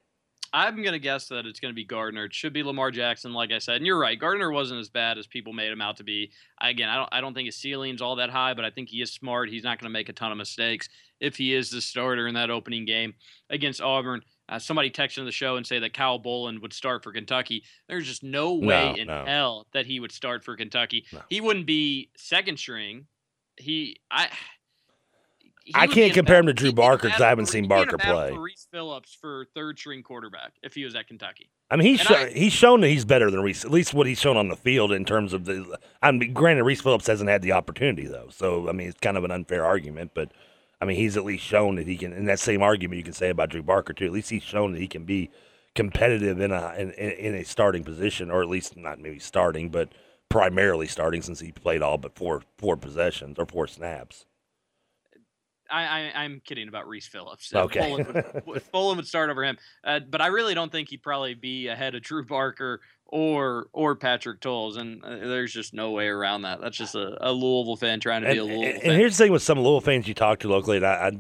I'm 0.53 0.83
gonna 0.83 0.99
guess 0.99 1.29
that 1.29 1.47
it's 1.47 1.61
gonna 1.61 1.75
be 1.75 1.85
Gardner. 1.85 2.25
It 2.25 2.35
should 2.35 2.53
be 2.53 2.63
Lamar 2.63 2.91
Jackson, 2.91 3.33
like 3.33 3.53
I 3.53 3.59
said. 3.59 3.77
And 3.77 3.87
you're 3.87 3.99
right, 3.99 4.19
Gardner 4.19 4.51
wasn't 4.51 4.81
as 4.81 4.89
bad 4.89 5.19
as 5.19 5.27
people 5.27 5.53
made 5.53 5.71
him 5.71 5.81
out 5.81 5.97
to 5.99 6.05
be. 6.05 6.33
Again, 6.61 6.89
I 6.89 6.97
don't 6.97 7.09
I 7.13 7.21
don't 7.21 7.35
think 7.35 7.47
his 7.47 7.57
ceiling's 7.57 8.03
all 8.03 8.17
that 8.17 8.31
high, 8.31 8.55
but 8.55 8.65
I 8.65 8.71
think 8.71 8.89
he 8.89 9.03
is 9.03 9.13
smart. 9.13 9.49
He's 9.49 9.65
not 9.65 9.81
gonna 9.81 9.91
make 9.91 10.09
a 10.09 10.13
ton 10.13 10.33
of 10.33 10.39
mistakes 10.39 10.89
if 11.21 11.37
he 11.37 11.55
is 11.55 11.71
the 11.71 11.81
starter 11.81 12.27
in 12.27 12.35
that 12.35 12.51
opening 12.51 12.85
game 12.85 13.15
against 13.51 13.81
Auburn. 13.81 14.23
Uh, 14.49 14.59
somebody 14.59 14.91
texted 14.91 15.25
the 15.25 15.33
show 15.33 15.57
and 15.57 15.67
say 15.67 15.79
that 15.81 15.93
Kyle 15.93 16.21
Bolin 16.21 16.63
would 16.63 16.73
start 16.73 17.03
for 17.03 17.13
Kentucky. 17.13 17.65
There's 17.89 18.07
just 18.07 18.23
no 18.23 18.55
way 18.55 18.93
no, 18.93 19.01
in 19.01 19.07
no. 19.09 19.25
hell 19.27 19.67
that 19.73 19.87
he 19.87 19.99
would 19.99 20.13
start 20.13 20.45
for 20.45 20.57
Kentucky. 20.57 21.05
No. 21.13 21.21
He 21.29 21.41
wouldn't 21.41 21.67
be 21.67 22.11
second 22.17 22.59
string. 22.59 23.07
He 23.57 23.97
I 24.11 24.29
I 25.75 25.87
can't 25.87 26.13
compare 26.13 26.39
him 26.39 26.47
to 26.47 26.53
Drew 26.53 26.73
Barker 26.73 27.09
because 27.09 27.21
I 27.21 27.29
haven't 27.29 27.47
seen 27.47 27.69
Barker 27.69 27.99
play. 27.99 28.33
Reese 28.33 28.67
Phillips 28.71 29.17
for 29.21 29.47
third 29.55 29.79
string 29.79 30.03
quarterback 30.03 30.53
if 30.63 30.75
he 30.75 30.85
was 30.85 30.95
at 30.95 31.09
Kentucky. 31.09 31.51
I 31.71 31.77
mean, 31.77 31.87
he's 31.87 32.01
sh- 32.01 32.11
I, 32.11 32.29
he's 32.29 32.53
shown 32.53 32.81
that 32.83 32.89
he's 32.89 33.05
better 33.05 33.31
than 33.31 33.43
Reese. 33.43 33.65
At 33.65 33.71
least 33.71 33.93
what 33.93 34.07
he's 34.07 34.21
shown 34.21 34.37
on 34.37 34.49
the 34.49 34.57
field 34.57 34.93
in 34.93 35.05
terms 35.05 35.33
of 35.33 35.45
the. 35.45 35.79
I 36.03 36.13
mean, 36.13 36.33
granted, 36.33 36.65
Reese 36.65 36.81
Phillips 36.81 37.07
hasn't 37.07 37.29
had 37.29 37.43
the 37.43 37.53
opportunity 37.53 38.07
though, 38.07 38.29
so 38.31 38.69
I 38.69 38.73
mean, 38.73 38.89
it's 38.89 39.01
kind 39.01 39.17
of 39.17 39.25
an 39.25 39.31
unfair 39.31 39.65
argument. 39.65 40.13
But 40.15 40.31
I 40.81 40.85
mean, 40.85 40.97
he's 40.97 41.17
at 41.17 41.25
least 41.25 41.45
shown 41.45 41.77
that 41.77 41.87
he 41.87 41.97
can. 41.97 42.13
In 42.13 42.27
that 42.27 42.39
same 42.39 42.63
argument, 42.63 42.99
you 42.99 43.05
can 43.05 43.13
say 43.13 43.31
about 43.31 43.51
Drew 43.51 43.63
Barker 43.63 43.93
too. 43.93 44.07
At 44.07 44.13
least 44.13 44.31
he's 44.31 44.43
shown 44.43 44.73
that 44.73 44.81
he 44.81 44.89
can 44.89 45.05
be 45.05 45.31
competitive 45.75 46.41
in 46.41 46.53
a 46.53 46.75
in, 46.79 46.91
in 46.93 47.35
a 47.35 47.45
starting 47.45 47.83
position, 47.83 48.31
or 48.31 48.43
at 48.43 48.49
least 48.49 48.77
not 48.77 49.01
maybe 49.01 49.19
starting, 49.19 49.71
but 49.71 49.89
primarily 50.29 50.87
starting 50.87 51.23
since 51.23 51.41
he 51.41 51.51
played 51.53 51.83
all 51.83 51.99
but 51.99 52.15
four 52.17 52.43
four 52.59 52.77
possessions 52.77 53.39
or 53.39 53.47
four 53.47 53.67
snaps. 53.67 54.25
I, 55.71 56.11
I 56.15 56.25
am 56.25 56.41
kidding 56.45 56.69
about 56.69 56.89
Reese 56.89 57.07
Phillips. 57.07 57.53
Okay, 57.55 57.81
Bolin 57.81 58.47
would, 58.47 58.63
Bolin 58.75 58.97
would 58.97 59.07
start 59.07 59.31
over 59.31 59.45
him, 59.45 59.59
uh, 59.85 60.01
but 60.01 60.21
I 60.21 60.29
really 60.29 60.55
don't 60.55 60.71
think 60.71 60.89
he'd 60.91 61.03
probably 61.03 61.35
be 61.35 61.69
ahead 61.69 61.95
of 61.95 62.03
Drew 62.03 62.25
Barker 62.25 62.81
or 63.07 63.69
or 63.73 63.95
Patrick 63.95 64.41
Towles, 64.41 64.77
and 64.77 65.03
uh, 65.05 65.11
there's 65.11 65.53
just 65.53 65.75
no 65.75 65.93
way 65.93 66.09
around 66.09 66.43
that. 66.43 66.61
That's 66.61 66.77
just 66.77 66.95
a, 66.95 67.17
a 67.21 67.33
Louisville 67.33 67.77
fan 67.77 68.01
trying 68.01 68.23
to 68.23 68.29
and, 68.29 68.35
be 68.35 68.39
a 68.39 68.45
Louisville. 68.45 68.75
And, 68.75 68.83
fan. 68.83 68.99
here's 68.99 69.17
the 69.17 69.25
thing 69.25 69.33
with 69.33 69.43
some 69.43 69.59
Louisville 69.59 69.81
fans 69.81 70.09
you 70.09 70.15
talk 70.15 70.41
to 70.41 70.49
locally, 70.49 70.85
I, 70.85 71.09
I 71.09 71.13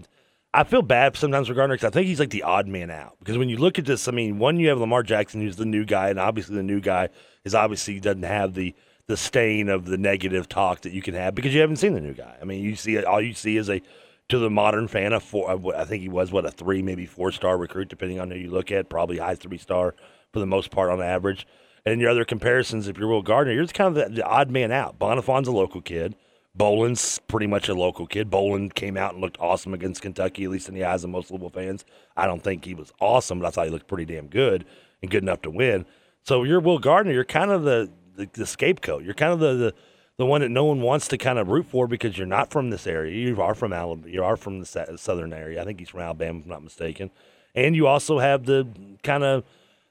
I 0.55 0.65
feel 0.65 0.83
bad 0.83 1.17
sometimes 1.17 1.49
for 1.49 1.55
Gardner 1.55 1.75
because 1.75 1.89
I 1.89 1.91
think 1.91 2.07
he's 2.07 2.19
like 2.19 2.31
the 2.31 2.43
odd 2.43 2.67
man 2.67 2.91
out. 2.91 3.17
Because 3.19 3.37
when 3.37 3.51
you 3.51 3.59
look 3.59 3.79
at 3.79 3.85
this, 3.85 4.09
I 4.09 4.13
mean, 4.13 4.39
one 4.39 4.59
you 4.59 4.69
have 4.69 4.79
Lamar 4.79 5.03
Jackson, 5.03 5.43
who's 5.43 5.57
the 5.57 5.67
new 5.67 5.85
guy, 5.85 6.09
and 6.09 6.19
obviously 6.19 6.57
the 6.57 6.63
new 6.63 6.81
guy 6.81 7.11
is 7.45 7.55
obviously 7.55 8.01
doesn't 8.01 8.23
have 8.23 8.55
the 8.55 8.75
the 9.07 9.17
stain 9.17 9.69
of 9.69 9.85
the 9.85 9.97
negative 9.97 10.49
talk 10.49 10.81
that 10.81 10.93
you 10.93 11.01
can 11.01 11.15
have 11.15 11.35
because 11.35 11.55
you 11.55 11.61
haven't 11.61 11.77
seen 11.77 11.95
the 11.95 12.01
new 12.01 12.15
guy. 12.15 12.37
I 12.41 12.45
mean, 12.45 12.65
you 12.65 12.75
see 12.75 13.03
all 13.05 13.21
you 13.21 13.35
see 13.35 13.57
is 13.57 13.69
a 13.71 13.81
to 14.29 14.39
the 14.39 14.51
modern 14.51 14.89
fan, 14.89 15.13
a 15.13 15.21
four, 15.21 15.51
I 15.77 15.85
think 15.85 16.03
he 16.03 16.09
was 16.09 16.33
what 16.33 16.45
a 16.45 16.51
three, 16.51 16.83
maybe 16.83 17.07
four 17.07 17.31
star 17.31 17.57
recruit, 17.57 17.89
depending 17.89 18.21
on 18.21 18.31
who 18.31 18.37
you 18.37 18.51
look 18.51 18.73
at. 18.73 18.89
Probably 18.89 19.19
high 19.19 19.37
three 19.37 19.59
star 19.59 19.95
for 20.33 20.41
the 20.41 20.47
most 20.47 20.71
part 20.71 20.91
on 20.91 21.01
average. 21.01 21.47
And 21.85 22.01
your 22.01 22.11
other 22.11 22.25
comparisons, 22.25 22.89
if 22.89 22.99
you're 22.99 23.09
Will 23.09 23.23
Gardner, 23.23 23.53
you're 23.53 23.67
kind 23.69 23.97
of 23.97 24.11
the, 24.11 24.17
the 24.17 24.27
odd 24.27 24.51
man 24.51 24.73
out. 24.73 24.99
Bonnafon's 24.99 25.47
a 25.47 25.53
local 25.53 25.81
kid. 25.81 26.17
Bolin's 26.59 27.21
pretty 27.29 27.47
much 27.47 27.69
a 27.69 27.75
local 27.75 28.07
kid. 28.07 28.31
Bolin 28.31 28.75
came 28.75 28.97
out 28.97 29.13
and 29.13 29.21
looked 29.21 29.39
awesome 29.39 29.75
against 29.75 30.03
Kentucky, 30.03 30.45
at 30.45 30.51
least 30.51 30.69
in 30.69 30.75
the 30.75 30.85
eyes 30.85 31.05
of 31.05 31.11
most 31.11 31.31
Louisville 31.31 31.51
fans. 31.51 31.85
I 32.17 32.27
don't 32.27 32.43
think 32.43 32.65
he 32.65 32.75
was 32.75 32.93
awesome, 33.01 33.39
but 33.39 33.47
I 33.47 33.51
thought 33.51 33.67
he 33.67 33.71
looked 33.71 33.89
pretty 33.89 34.07
damn 34.07 34.27
good 34.27 34.65
and 35.03 35.11
good 35.11 35.23
enough 35.23 35.43
to 35.43 35.51
win. 35.51 35.85
So 36.23 36.43
you're 36.43 36.61
Will 36.61 36.79
Gardner. 36.79 37.13
You're 37.13 37.25
kind 37.25 37.51
of 37.51 37.63
the, 37.63 37.91
the, 38.17 38.29
the 38.33 38.47
scapegoat. 38.47 39.05
You're 39.05 39.15
kind 39.15 39.33
of 39.33 39.39
the, 39.39 39.55
the 39.55 39.75
the 40.19 40.27
one 40.27 40.41
that 40.41 40.49
no 40.49 40.65
one 40.65 40.81
wants 40.81 41.09
to 41.09 41.19
kind 41.19 41.39
of 41.39 41.49
root 41.49 41.67
for 41.67 41.87
because 41.87 42.17
you're 42.17 42.27
not 42.27 42.51
from 42.51 42.71
this 42.71 42.87
area. 42.87 43.15
You 43.15 43.41
are 43.43 43.55
from 43.55 43.73
Alabama. 43.73 44.11
You 44.11 44.25
are 44.25 44.37
from 44.37 44.61
the 44.61 44.97
southern 44.97 45.33
area. 45.33 45.61
I 45.61 45.65
think 45.65 45.79
he's 45.79 45.91
from 45.91 46.01
Alabama, 46.01 46.39
if 46.39 46.45
I'm 46.45 46.51
not 46.51 46.63
mistaken. 46.63 47.11
And 47.55 47.77
you 47.77 47.87
also 47.87 48.19
have 48.19 48.47
the 48.47 48.67
kind 49.03 49.25
of 49.25 49.45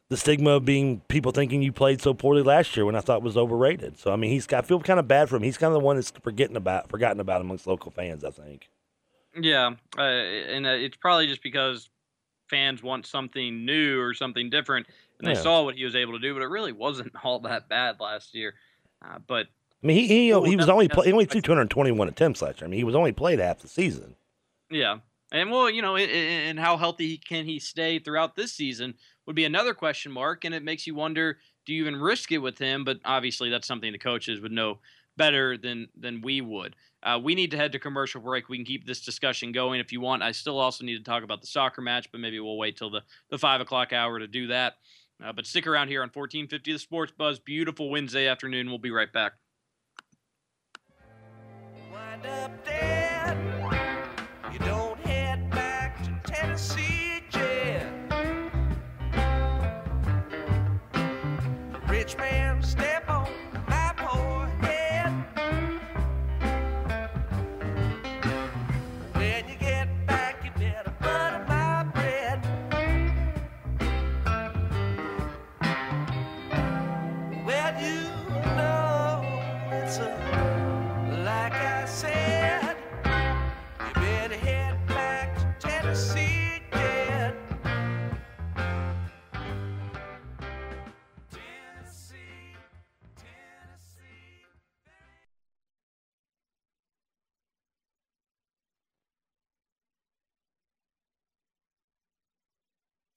the 0.10 0.18
stigma 0.18 0.52
of 0.52 0.66
being 0.66 1.02
people 1.08 1.32
thinking 1.32 1.62
you 1.62 1.72
played 1.72 2.02
so 2.02 2.14
poorly 2.14 2.44
last 2.44 2.76
year 2.76 2.86
when 2.86 2.96
I 2.96 3.02
thought 3.02 3.24
was 3.24 3.38
overrated. 3.38 4.00
So 4.00 4.12
I 4.12 4.16
mean, 4.16 4.32
he's 4.32 4.52
I 4.52 4.62
feel 4.62 4.80
kind 4.80 5.00
of 5.00 5.08
bad 5.08 5.30
for 5.30 5.36
him. 5.36 5.44
He's 5.44 5.58
kind 5.58 5.74
of 5.74 5.80
the 5.80 5.86
one 5.86 5.96
that's 5.96 6.12
forgetting 6.12 6.56
about 6.56 6.90
forgotten 6.90 7.20
about 7.20 7.42
amongst 7.42 7.68
local 7.68 7.92
fans. 7.92 8.24
I 8.24 8.32
think. 8.32 8.70
Yeah, 9.40 9.72
uh, 9.98 10.02
and 10.02 10.66
uh, 10.66 10.70
it's 10.70 10.96
probably 10.96 11.28
just 11.28 11.44
because 11.44 11.90
fans 12.50 12.82
want 12.82 13.06
something 13.06 13.66
new 13.66 14.00
or 14.00 14.14
something 14.14 14.50
different, 14.50 14.88
and 15.20 15.28
they 15.28 15.34
yeah. 15.34 15.42
saw 15.42 15.64
what 15.64 15.76
he 15.76 15.84
was 15.84 15.96
able 15.96 16.14
to 16.14 16.20
do, 16.20 16.34
but 16.34 16.42
it 16.42 16.48
really 16.48 16.72
wasn't 16.72 17.12
all 17.24 17.40
that 17.40 17.68
bad 17.68 18.00
last 18.00 18.34
year. 18.34 18.54
Uh, 19.04 19.18
but 19.28 19.48
I 19.86 19.88
mean, 19.88 19.98
he 19.98 20.08
he, 20.08 20.34
well, 20.34 20.44
he 20.44 20.56
was 20.56 20.68
only 20.68 20.88
play, 20.88 21.06
he 21.06 21.12
only 21.12 21.26
threw 21.26 21.42
221 21.42 22.08
attempts 22.08 22.42
last 22.42 22.60
year. 22.60 22.68
I 22.68 22.72
mean, 22.72 22.80
he 22.80 22.84
was 22.84 22.96
only 22.96 23.12
played 23.12 23.38
half 23.38 23.60
the 23.60 23.68
season. 23.68 24.16
Yeah, 24.72 24.98
and 25.32 25.52
well, 25.52 25.70
you 25.70 25.84
know, 25.84 25.96
and 25.96 26.60
how 26.60 26.76
healthy 26.76 27.20
can 27.20 27.46
he 27.46 27.60
stay 27.60 28.00
throughout 28.00 28.36
this 28.36 28.52
season 28.52 28.96
would 29.28 29.36
be 29.36 29.46
another 29.46 29.76
question 29.76 30.12
mark, 30.12 30.44
and 30.44 30.56
it 30.56 30.64
makes 30.64 30.88
you 30.88 30.96
wonder: 30.96 31.38
Do 31.68 31.74
you 31.76 31.84
even 31.84 31.98
risk 31.98 32.32
it 32.32 32.40
with 32.40 32.58
him? 32.58 32.84
But 32.84 32.98
obviously, 33.06 33.52
that's 33.52 33.68
something 33.68 33.92
the 33.92 34.00
coaches 34.00 34.42
would 34.42 34.52
know 34.52 34.80
better 35.18 35.56
than 35.56 35.88
than 35.96 36.20
we 36.22 36.42
would. 36.42 36.76
Uh, 37.04 37.20
we 37.24 37.36
need 37.36 37.52
to 37.52 37.58
head 37.58 37.72
to 37.74 37.78
commercial 37.78 38.22
break. 38.22 38.50
We 38.50 38.58
can 38.58 38.66
keep 38.66 38.88
this 38.88 39.02
discussion 39.02 39.52
going 39.52 39.80
if 39.80 39.92
you 39.92 40.02
want. 40.02 40.24
I 40.24 40.32
still 40.32 40.58
also 40.58 40.84
need 40.84 40.98
to 40.98 41.04
talk 41.04 41.22
about 41.22 41.42
the 41.42 41.48
soccer 41.48 41.84
match, 41.84 42.12
but 42.12 42.20
maybe 42.20 42.40
we'll 42.40 42.58
wait 42.58 42.76
till 42.76 42.90
the 42.90 43.04
the 43.30 43.38
five 43.38 43.62
o'clock 43.62 43.94
hour 43.94 44.18
to 44.18 44.26
do 44.26 44.48
that. 44.48 44.78
Uh, 45.24 45.32
but 45.32 45.46
stick 45.46 45.68
around 45.68 45.90
here 45.90 46.02
on 46.02 46.08
1450 46.08 46.74
The 46.74 46.80
Sports 46.80 47.14
Buzz. 47.16 47.38
Beautiful 47.38 47.92
Wednesday 47.92 48.28
afternoon. 48.28 48.68
We'll 48.68 48.80
be 48.80 48.90
right 48.90 49.14
back 49.14 49.34
up 52.26 52.66
dead. 52.66 53.38
You 54.52 54.60
don't 54.60 54.85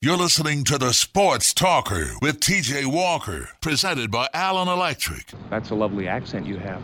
You're 0.08 0.16
listening 0.16 0.64
to 0.64 0.78
the 0.78 0.94
Sports 0.94 1.52
Talker 1.52 2.12
with 2.22 2.40
TJ 2.40 2.86
Walker, 2.86 3.50
presented 3.60 4.10
by 4.10 4.26
Allen 4.32 4.66
Electric. 4.66 5.34
That's 5.50 5.68
a 5.68 5.74
lovely 5.74 6.08
accent 6.08 6.46
you 6.46 6.56
have. 6.56 6.82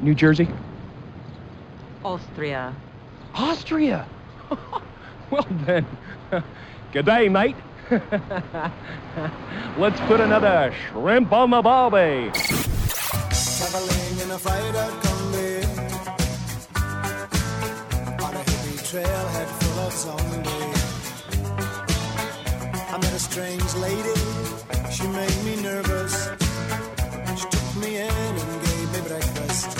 New 0.00 0.14
Jersey? 0.14 0.48
Austria. 2.04 2.76
Austria? 3.34 4.06
well 5.32 5.48
then, 5.66 5.84
good 6.92 7.06
day, 7.06 7.28
mate. 7.28 7.56
Let's 9.76 10.00
put 10.02 10.20
another 10.20 10.72
shrimp 10.90 11.32
on 11.32 11.50
the 11.50 11.60
barbie. 11.60 12.30
Traveling 12.30 14.20
in 14.20 14.30
a 14.30 14.38
freighter 14.38 14.92
combi 15.02 15.64
on 18.22 18.32
a 18.32 18.44
hippie 18.44 18.78
trailhead 19.02 19.48
full 19.60 19.80
of 19.80 19.92
zombies. 19.92 20.51
I 23.22 23.34
met 23.36 23.58
a 23.58 23.68
strange 23.68 23.74
lady, 23.76 24.90
she 24.90 25.06
made 25.08 25.44
me 25.44 25.62
nervous. 25.62 26.28
She 27.38 27.46
took 27.48 27.76
me 27.76 27.96
in 27.96 28.10
and 28.10 28.64
gave 28.64 28.92
me 28.92 29.08
breakfast. 29.08 29.78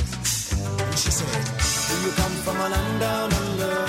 And 0.80 0.99
she 0.99 1.11
said, 1.11 1.45
Do 1.88 2.07
you 2.07 2.12
come 2.12 2.32
from 2.43 2.57
a 2.57 2.68
land 2.68 3.01
down 3.01 3.32
under? 3.32 3.84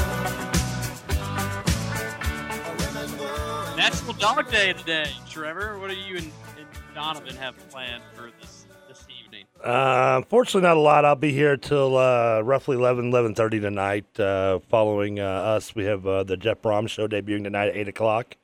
A 2.66 2.76
women 2.80 3.18
go- 3.18 3.76
National 3.76 4.14
Dog 4.14 4.50
Day 4.52 4.74
today, 4.74 5.12
Trevor. 5.30 5.80
What 5.80 5.90
do 5.90 5.96
you 5.98 6.18
and, 6.18 6.32
and 6.58 6.68
Donovan 6.96 7.36
have 7.36 7.56
planned 7.70 8.04
for 8.14 8.32
this 8.42 8.66
this 8.88 9.06
evening? 9.24 9.46
Uh, 9.64 10.16
unfortunately, 10.18 10.68
not 10.68 10.78
a 10.78 10.80
lot. 10.80 11.06
I'll 11.06 11.16
be 11.16 11.32
here 11.32 11.58
till 11.58 11.98
uh, 11.98 12.42
roughly 12.42 12.76
11, 12.78 13.12
11.30 13.12 13.62
tonight. 13.62 14.20
Uh, 14.20 14.60
following 14.70 15.20
uh, 15.20 15.26
us, 15.26 15.76
we 15.76 15.86
have 15.86 16.06
uh, 16.08 16.24
the 16.24 16.38
Jeff 16.38 16.62
Brom 16.62 16.88
show 16.88 17.08
debuting 17.08 17.44
tonight 17.44 17.70
at 17.70 17.76
8 17.76 17.88
o'clock 17.90 18.36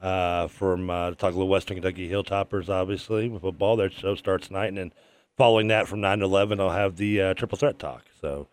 uh, 0.00 0.48
from 0.48 0.90
uh, 0.90 1.10
to 1.10 1.16
talk 1.16 1.32
a 1.32 1.36
little 1.36 1.48
Western 1.48 1.76
Kentucky 1.76 2.08
Hilltoppers, 2.08 2.68
obviously, 2.68 3.28
with 3.28 3.42
football. 3.42 3.76
Their 3.76 3.90
show 3.90 4.14
starts 4.14 4.48
tonight. 4.48 4.66
And 4.66 4.78
then 4.78 4.92
following 5.36 5.68
that 5.68 5.88
from 5.88 6.00
9 6.00 6.20
to 6.20 6.24
11, 6.24 6.60
I'll 6.60 6.70
have 6.70 6.96
the 6.96 7.20
uh, 7.20 7.34
Triple 7.34 7.58
Threat 7.58 7.78
Talk. 7.78 8.04
So 8.20 8.48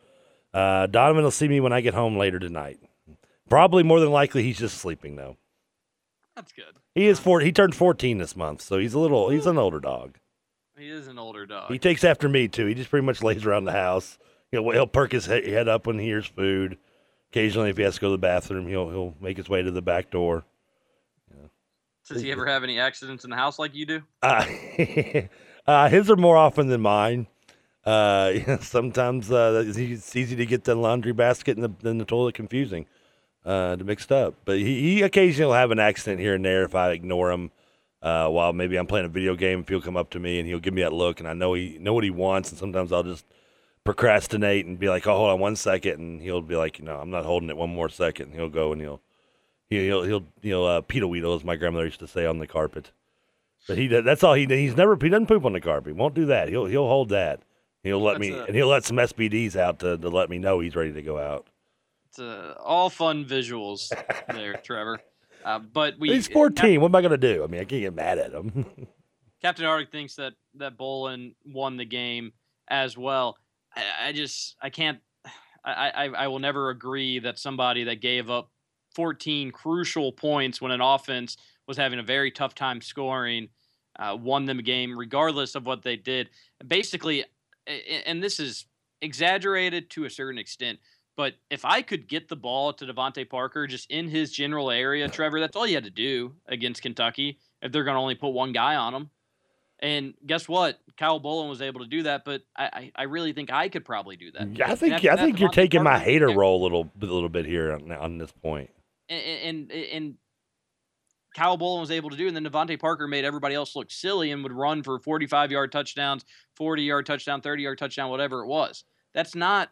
uh, 0.54 0.88
Donovan 0.88 1.24
will 1.24 1.32
see 1.32 1.48
me 1.48 1.60
when 1.60 1.74
I 1.74 1.82
get 1.82 1.94
home 1.94 2.18
later 2.18 2.40
tonight. 2.40 2.80
Probably 3.50 3.84
more 3.84 4.00
than 4.00 4.12
likely 4.12 4.44
he's 4.44 4.60
just 4.60 4.78
sleeping, 4.78 5.16
though. 5.16 5.38
That's 6.36 6.52
good. 6.52 6.76
He 6.94 7.08
is 7.08 7.20
four. 7.20 7.40
He 7.40 7.52
turned 7.52 7.76
14 7.76 8.18
this 8.18 8.36
month, 8.36 8.62
so 8.62 8.78
he's 8.78 8.94
a 8.94 9.00
little. 9.00 9.30
He's 9.30 9.46
an 9.46 9.58
older 9.58 9.80
dog. 9.80 10.18
He 10.78 10.90
is 10.90 11.08
an 11.08 11.18
older 11.18 11.46
dog. 11.46 11.72
He 11.72 11.80
takes 11.80 12.04
after 12.04 12.30
me 12.30 12.48
too. 12.48 12.68
He 12.68 12.76
just 12.76 12.90
pretty 12.90 13.06
much 13.06 13.24
lays 13.24 13.46
around 13.46 13.66
the 13.66 13.72
house. 13.72 14.20
He'll 14.52 14.70
he'll 14.70 14.88
perk 14.88 15.12
his 15.12 15.26
head 15.26 15.68
up 15.68 15.88
when 15.88 15.98
he 15.98 16.06
hears 16.06 16.28
food. 16.28 16.78
Occasionally, 17.32 17.72
if 17.72 17.78
he 17.78 17.84
has 17.84 17.96
to 17.96 18.02
go 18.02 18.08
to 18.08 18.12
the 18.12 18.18
bathroom, 18.20 18.68
he'll 18.68 18.90
he'll 18.90 19.16
make 19.20 19.38
his 19.38 19.50
way 19.50 19.64
to 19.64 19.72
the 19.72 19.82
back 19.82 20.12
door. 20.12 20.46
Does 22.08 22.22
he 22.22 22.32
ever 22.32 22.46
have 22.46 22.64
any 22.64 22.80
accidents 22.80 23.24
in 23.24 23.30
the 23.30 23.36
house 23.36 23.60
like 23.60 23.76
you 23.76 23.86
do? 23.86 24.02
Uh, 24.22 24.46
uh, 25.68 25.90
his 25.90 26.10
are 26.10 26.16
more 26.16 26.38
often 26.38 26.68
than 26.68 26.82
mine. 26.82 27.28
Uh, 27.86 28.58
sometimes 28.62 29.32
uh, 29.32 29.64
it's 29.66 29.78
easy- 29.78 29.94
it's 29.94 30.16
easy 30.16 30.36
to 30.36 30.46
get 30.46 30.64
the 30.66 30.76
laundry 30.76 31.14
basket 31.14 31.58
and 31.58 31.64
the, 31.64 31.90
and 31.90 32.00
the 32.00 32.06
toilet 32.06 32.36
confusing, 32.36 32.86
uh, 33.46 33.76
to 33.76 33.84
mixed 33.84 34.12
up. 34.12 34.36
But 34.46 34.58
he, 34.58 34.96
he 34.96 35.02
occasionally 35.04 35.48
will 35.48 35.56
have 35.56 35.72
an 35.72 35.80
accident 35.80 36.20
here 36.20 36.36
and 36.36 36.44
there 36.44 36.64
if 36.64 36.76
I 36.76 36.92
ignore 36.92 37.32
him. 37.32 37.52
Uh, 38.00 38.28
while 38.30 38.54
maybe 38.54 38.78
I'm 38.78 38.86
playing 38.86 39.08
a 39.08 39.10
video 39.10 39.36
game, 39.36 39.62
if 39.62 39.70
he'll 39.70 39.82
come 39.82 39.98
up 39.98 40.12
to 40.12 40.20
me 40.20 40.40
and 40.40 40.48
he'll 40.48 40.60
give 40.60 40.74
me 40.74 40.84
that 40.84 40.94
look, 40.94 41.20
and 41.20 41.28
I 41.28 41.34
know 41.34 41.56
he 41.56 41.78
know 41.80 41.94
what 41.96 42.04
he 42.04 42.12
wants, 42.12 42.52
and 42.52 42.60
sometimes 42.60 42.92
I'll 42.92 43.04
just 43.04 43.26
procrastinate 43.84 44.66
and 44.68 44.78
be 44.78 44.88
like, 44.88 45.08
"Oh, 45.08 45.18
hold 45.18 45.32
on 45.32 45.40
one 45.40 45.56
second, 45.56 46.00
and 46.00 46.22
he'll 46.22 46.44
be 46.44 46.56
like, 46.56 46.78
"You 46.78 46.86
know, 46.86 46.98
I'm 46.98 47.10
not 47.10 47.26
holding 47.26 47.50
it 47.50 47.58
one 47.58 47.72
more 47.72 47.90
second. 47.90 48.28
And 48.28 48.36
he'll 48.36 48.50
go 48.50 48.72
and 48.72 48.80
he'll 48.82 49.02
he'll 49.70 50.04
he'll 50.04 50.24
he'll 50.42 50.66
uh, 50.66 50.82
pedo 50.82 51.10
weedle, 51.10 51.36
as 51.36 51.44
my 51.44 51.56
grandmother 51.56 51.86
used 51.86 52.00
to 52.00 52.08
say, 52.08 52.26
on 52.26 52.40
the 52.40 52.48
carpet. 52.48 52.92
But 53.68 53.78
he 53.78 53.88
does, 53.88 54.06
that's 54.06 54.24
all 54.24 54.34
he 54.34 54.46
he's 54.46 54.78
never 54.78 54.98
he 55.02 55.10
doesn't 55.10 55.28
poop 55.28 55.44
on 55.46 55.54
the 55.54 55.62
carpet. 55.62 55.88
He 55.94 56.00
won't 56.00 56.14
do 56.14 56.26
that. 56.28 56.50
He'll 56.50 56.66
he'll 56.66 56.88
hold 56.88 57.10
that. 57.10 57.42
He'll 57.84 58.02
let 58.02 58.20
me 58.20 58.32
a- 58.32 58.46
and 58.46 58.56
he'll 58.56 58.68
let 58.68 58.86
some 58.86 58.98
SBDs 58.98 59.56
out 59.56 59.80
to, 59.80 59.98
to 59.98 60.10
let 60.10 60.30
me 60.30 60.38
know 60.38 60.60
he's 60.60 60.76
ready 60.76 60.94
to 60.94 61.02
go 61.02 61.18
out. 61.18 61.48
It's 62.10 62.20
uh, 62.20 62.56
all 62.64 62.90
fun 62.90 63.26
visuals 63.26 63.92
there, 64.34 64.54
Trevor. 64.64 65.00
Uh, 65.44 65.60
but 65.60 65.96
we 66.00 66.14
he's 66.14 66.28
14. 66.28 66.82
What 66.82 66.88
am 66.90 66.96
I 66.96 67.02
gonna 67.02 67.18
do? 67.18 67.44
I 67.44 67.48
mean, 67.48 67.62
I 67.62 67.66
can't 67.66 67.82
get 67.82 67.94
mad 67.94 68.18
at 68.18 68.32
him. 68.34 68.66
Captain 69.42 69.66
Arctic 69.66 69.92
thinks 69.92 70.16
that 70.16 70.34
that 70.56 70.78
Bolin 70.78 71.36
won 71.46 71.78
the 71.78 71.86
game 71.86 72.32
as 72.70 72.98
well. 72.98 73.38
I, 73.76 73.84
I 74.08 74.12
just 74.12 74.56
I 74.62 74.70
can't. 74.70 75.00
I, 75.64 75.92
I 75.94 76.06
I 76.06 76.28
will 76.28 76.40
never 76.40 76.70
agree 76.70 77.20
that 77.20 77.38
somebody 77.38 77.84
that 77.86 78.02
gave 78.02 78.30
up 78.30 78.50
14 78.98 79.52
crucial 79.52 80.12
points 80.12 80.60
when 80.60 80.72
an 80.72 80.82
offense 80.82 81.38
was 81.68 81.78
having 81.78 82.00
a 82.00 82.04
very 82.04 82.32
tough 82.32 82.56
time 82.56 82.82
scoring 82.82 83.48
uh, 84.00 84.18
won 84.20 84.46
them 84.46 84.58
a 84.58 84.64
game 84.64 84.98
regardless 84.98 85.54
of 85.54 85.68
what 85.68 85.84
they 85.84 85.96
did. 85.96 86.32
Basically, 86.68 87.24
and 88.08 88.24
this 88.24 88.40
is 88.40 88.66
exaggerated 89.04 89.92
to 89.92 90.06
a 90.06 90.10
certain 90.10 90.40
extent. 90.40 90.80
But 91.16 91.36
if 91.52 91.64
I 91.64 91.84
could 91.84 92.08
get 92.08 92.28
the 92.28 92.36
ball 92.36 92.74
to 92.74 92.86
DeVante 92.86 93.30
Parker 93.30 93.68
just 93.68 93.90
in 93.92 94.08
his 94.08 94.32
general 94.32 94.72
area, 94.72 95.08
Trevor, 95.08 95.40
that's 95.40 95.56
all 95.56 95.68
you 95.68 95.76
had 95.76 95.84
to 95.84 95.92
do 95.92 96.34
against 96.48 96.82
Kentucky 96.82 97.38
if 97.62 97.72
they're 97.72 97.84
going 97.84 97.96
to 97.96 98.02
only 98.02 98.16
put 98.16 98.30
one 98.30 98.52
guy 98.52 98.76
on 98.76 98.96
him. 98.96 99.10
And 99.80 100.16
guess 100.26 100.50
what? 100.50 100.80
Kyle 100.98 101.20
Bolin 101.20 101.50
was 101.50 101.62
able 101.62 101.82
to 101.82 101.88
do 101.88 102.04
that, 102.04 102.26
but 102.26 102.42
I, 102.56 102.66
I, 102.66 102.92
I 102.96 103.04
really 103.04 103.34
think 103.34 103.52
I 103.54 103.70
could 103.70 103.86
probably 103.86 104.16
do 104.16 104.32
that. 104.32 104.58
Yeah, 104.58 104.72
I 104.72 104.76
think 104.76 105.06
I 105.06 105.16
think 105.16 105.40
you're 105.40 105.50
taking 105.50 105.84
my 105.84 106.00
hater 106.00 106.32
role 106.32 106.60
a 106.60 106.64
little 106.64 106.92
a 107.00 107.06
little 107.06 107.30
bit 107.30 107.46
here 107.46 107.72
on, 107.72 107.92
on 107.92 108.18
this 108.18 108.32
point. 108.32 108.72
And 109.10 109.72
and, 109.72 109.72
and 109.72 110.16
Kyle 111.36 111.58
Bolin 111.58 111.82
was 111.82 111.92
able 111.92 112.10
to 112.10 112.18
do, 112.18 112.28
and 112.28 112.36
then 112.36 112.46
DeVante 112.46 112.80
Parker 112.80 113.08
made 113.08 113.24
everybody 113.24 113.54
else 113.54 113.76
look 113.76 113.92
silly 113.92 114.32
and 114.32 114.42
would 114.42 114.52
run 114.52 114.82
for 114.82 115.00
45 115.00 115.52
yard 115.52 115.72
touchdowns, 115.72 116.26
40 116.56 116.84
yard 116.84 117.06
touchdown, 117.06 117.42
30 117.42 117.64
yard 117.64 117.78
touchdown, 117.78 118.10
whatever 118.10 118.42
it 118.44 118.48
was. 118.48 118.84
That's 119.14 119.36
not 119.36 119.70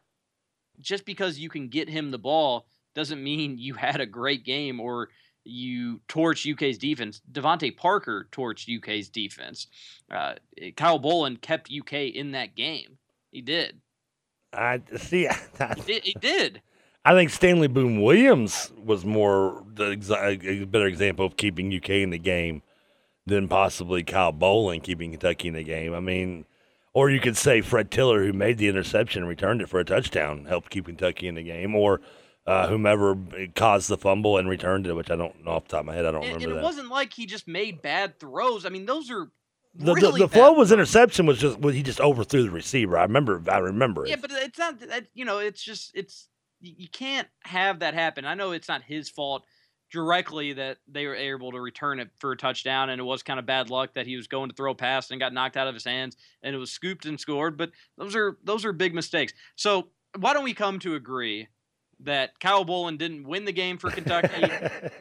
just 0.79 1.05
because 1.05 1.39
you 1.39 1.49
can 1.49 1.69
get 1.69 1.89
him 1.89 2.11
the 2.11 2.19
ball 2.19 2.67
doesn't 2.93 3.23
mean 3.23 3.57
you 3.57 3.73
had 3.73 3.99
a 3.99 4.05
great 4.05 4.45
game 4.45 4.79
or 4.79 5.09
you 5.43 6.01
torch 6.07 6.47
UK's 6.47 6.77
defense. 6.77 7.21
DeVante 7.31 7.75
Parker 7.75 8.27
torched 8.31 8.75
UK's 8.75 9.09
defense. 9.09 9.67
Uh, 10.09 10.35
Kyle 10.75 10.99
Bolin 10.99 11.39
kept 11.39 11.71
UK 11.71 11.93
in 11.93 12.31
that 12.31 12.55
game. 12.55 12.97
He 13.31 13.41
did. 13.41 13.79
I 14.53 14.81
see. 14.97 15.27
He 15.75 15.81
did. 15.81 16.03
He 16.03 16.15
did. 16.19 16.61
I 17.05 17.13
think 17.13 17.29
Stanley 17.29 17.67
Boom 17.67 18.01
Williams 18.01 18.71
was 18.83 19.05
more 19.05 19.63
the 19.73 19.95
exa- 19.95 20.63
a 20.63 20.65
better 20.65 20.87
example 20.87 21.25
of 21.25 21.37
keeping 21.37 21.73
UK 21.73 21.89
in 21.91 22.09
the 22.09 22.17
game 22.17 22.63
than 23.27 23.47
possibly 23.47 24.03
Kyle 24.03 24.33
Bolin 24.33 24.81
keeping 24.81 25.11
Kentucky 25.11 25.47
in 25.47 25.53
the 25.53 25.63
game. 25.63 25.93
I 25.93 25.99
mean, 25.99 26.45
or 26.93 27.09
you 27.11 27.19
could 27.19 27.37
say 27.37 27.61
Fred 27.61 27.91
Tiller, 27.91 28.23
who 28.23 28.33
made 28.33 28.57
the 28.57 28.67
interception 28.67 29.21
and 29.21 29.29
returned 29.29 29.61
it 29.61 29.69
for 29.69 29.79
a 29.79 29.85
touchdown, 29.85 30.45
helped 30.45 30.69
keep 30.71 30.85
Kentucky 30.85 31.27
in 31.27 31.35
the 31.35 31.43
game, 31.43 31.75
or 31.75 32.01
uh, 32.47 32.67
whomever 32.67 33.15
caused 33.55 33.89
the 33.89 33.97
fumble 33.97 34.37
and 34.37 34.49
returned 34.49 34.87
it, 34.87 34.93
which 34.93 35.11
I 35.11 35.15
don't 35.15 35.43
know 35.43 35.51
off 35.51 35.65
the 35.65 35.71
top 35.71 35.79
of 35.81 35.85
my 35.87 35.95
head. 35.95 36.05
I 36.05 36.11
don't 36.11 36.23
And, 36.23 36.41
and 36.41 36.51
it 36.51 36.55
that. 36.55 36.63
wasn't 36.63 36.89
like 36.89 37.13
he 37.13 37.25
just 37.25 37.47
made 37.47 37.81
bad 37.81 38.19
throws. 38.19 38.65
I 38.65 38.69
mean, 38.69 38.85
those 38.85 39.11
are 39.11 39.29
the, 39.75 39.85
the, 39.85 39.93
really 39.93 40.21
the 40.21 40.29
flow 40.29 40.53
was 40.53 40.71
interception 40.71 41.25
was 41.25 41.37
just 41.37 41.59
was 41.59 41.75
he 41.75 41.83
just 41.83 41.99
overthrew 41.99 42.43
the 42.43 42.51
receiver. 42.51 42.97
I 42.97 43.03
remember. 43.03 43.41
I 43.49 43.57
remember 43.57 44.05
it. 44.05 44.09
Yeah, 44.09 44.15
but 44.21 44.31
it's 44.31 44.57
not 44.57 44.79
that 44.79 45.07
you 45.13 45.25
know. 45.25 45.39
It's 45.39 45.61
just 45.61 45.91
it's 45.95 46.29
you 46.61 46.87
can't 46.89 47.27
have 47.43 47.79
that 47.79 47.93
happen. 47.93 48.25
I 48.25 48.33
know 48.33 48.51
it's 48.51 48.67
not 48.67 48.83
his 48.83 49.09
fault 49.09 49.45
directly 49.91 50.53
that 50.53 50.77
they 50.87 51.05
were 51.05 51.15
able 51.15 51.51
to 51.51 51.61
return 51.61 51.99
it 51.99 52.09
for 52.19 52.31
a 52.31 52.37
touchdown, 52.37 52.89
and 52.89 52.99
it 52.99 53.03
was 53.03 53.23
kind 53.23 53.39
of 53.39 53.45
bad 53.45 53.69
luck 53.69 53.93
that 53.93 54.07
he 54.07 54.15
was 54.15 54.27
going 54.27 54.49
to 54.49 54.55
throw 54.55 54.71
a 54.71 54.75
pass 54.75 55.11
and 55.11 55.19
got 55.19 55.33
knocked 55.33 55.57
out 55.57 55.67
of 55.67 55.73
his 55.73 55.85
hands, 55.85 56.17
and 56.43 56.55
it 56.55 56.57
was 56.57 56.71
scooped 56.71 57.05
and 57.05 57.19
scored. 57.19 57.57
But 57.57 57.71
those 57.97 58.15
are 58.15 58.37
those 58.43 58.65
are 58.65 58.73
big 58.73 58.93
mistakes. 58.93 59.33
So 59.55 59.89
why 60.17 60.33
don't 60.33 60.43
we 60.43 60.53
come 60.53 60.79
to 60.79 60.95
agree 60.95 61.47
that 62.01 62.39
Kyle 62.39 62.65
Bolin 62.65 62.97
didn't 62.97 63.27
win 63.27 63.45
the 63.45 63.51
game 63.51 63.77
for 63.77 63.89
Kentucky 63.89 64.51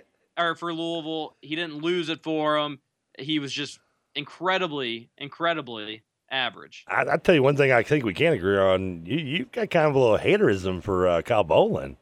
or 0.39 0.55
for 0.55 0.73
Louisville? 0.73 1.37
He 1.41 1.57
didn't 1.57 1.79
lose 1.79 2.09
it 2.09 2.23
for 2.23 2.59
him. 2.59 2.79
He 3.19 3.39
was 3.39 3.53
just 3.53 3.79
incredibly, 4.15 5.11
incredibly 5.19 6.03
average. 6.35 6.85
I, 6.89 7.05
I 7.13 7.17
tell 7.17 7.35
you 7.35 7.43
one 7.43 7.57
thing 7.57 7.73
I 7.73 7.83
think 7.83 8.05
we 8.05 8.13
can 8.15 8.33
agree 8.33 8.59
on. 8.59 9.07
You 9.07 9.19
you've 9.19 9.53
got 9.53 9.71
kind 9.71 9.87
of 9.87 9.95
a 9.95 9.99
little 9.99 10.19
haterism 10.19 10.83
for 10.83 11.09
uh, 11.09 11.23
Kyle 11.23 11.45
Bolin. 11.45 11.97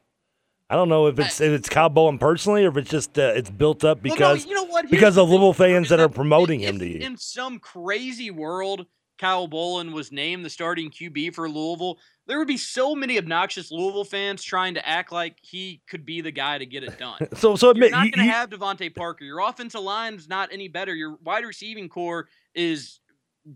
I 0.69 0.75
don't 0.75 0.89
know 0.89 1.05
if 1.07 1.19
it's 1.19 1.39
if 1.39 1.51
it's 1.51 1.69
Kyle 1.69 1.89
Bolin 1.89 2.19
personally 2.19 2.65
or 2.65 2.69
if 2.69 2.77
it's 2.77 2.89
just 2.89 3.19
uh, 3.19 3.33
it's 3.35 3.49
built 3.49 3.83
up 3.83 4.03
Well, 4.03 4.09
no, 4.09 4.15
because 4.15 4.45
you 4.45 4.55
know 4.55 4.63
what? 4.65 4.85
Here's 4.85 4.91
because 4.91 5.17
of 5.17 5.29
Louisville 5.29 5.53
fans 5.53 5.85
is 5.85 5.89
that 5.91 5.99
are 5.99 6.09
promoting 6.09 6.61
him 6.61 6.79
to 6.79 6.87
you. 6.87 6.99
In 6.99 7.15
some 7.15 7.59
crazy 7.59 8.31
world, 8.31 8.87
Kyle 9.19 9.47
Bolin 9.47 9.93
was 9.93 10.11
named 10.11 10.43
the 10.43 10.49
starting 10.49 10.89
QB 10.89 11.35
for 11.35 11.47
Louisville. 11.47 11.99
There 12.25 12.39
would 12.39 12.47
be 12.47 12.57
so 12.57 12.95
many 12.95 13.17
obnoxious 13.17 13.69
Louisville 13.71 14.05
fans 14.05 14.41
trying 14.43 14.73
to 14.73 14.87
act 14.87 15.11
like 15.11 15.37
he 15.41 15.81
could 15.87 16.05
be 16.05 16.21
the 16.21 16.31
guy 16.31 16.57
to 16.57 16.65
get 16.65 16.83
it 16.83 16.97
done. 16.97 17.19
so 17.35 17.55
so 17.55 17.69
admit, 17.69 17.91
You're 17.91 17.99
not 17.99 18.05
you, 18.05 18.11
going 18.13 18.25
you- 18.25 18.31
to 18.31 18.37
have 18.37 18.49
DeVante 18.49 18.95
Parker. 18.95 19.25
Your 19.25 19.41
offensive 19.41 19.81
line's 19.81 20.27
not 20.27 20.49
any 20.51 20.69
better. 20.69 20.95
Your 20.95 21.17
wide 21.23 21.45
receiving 21.45 21.87
core 21.89 22.29
is 22.55 22.99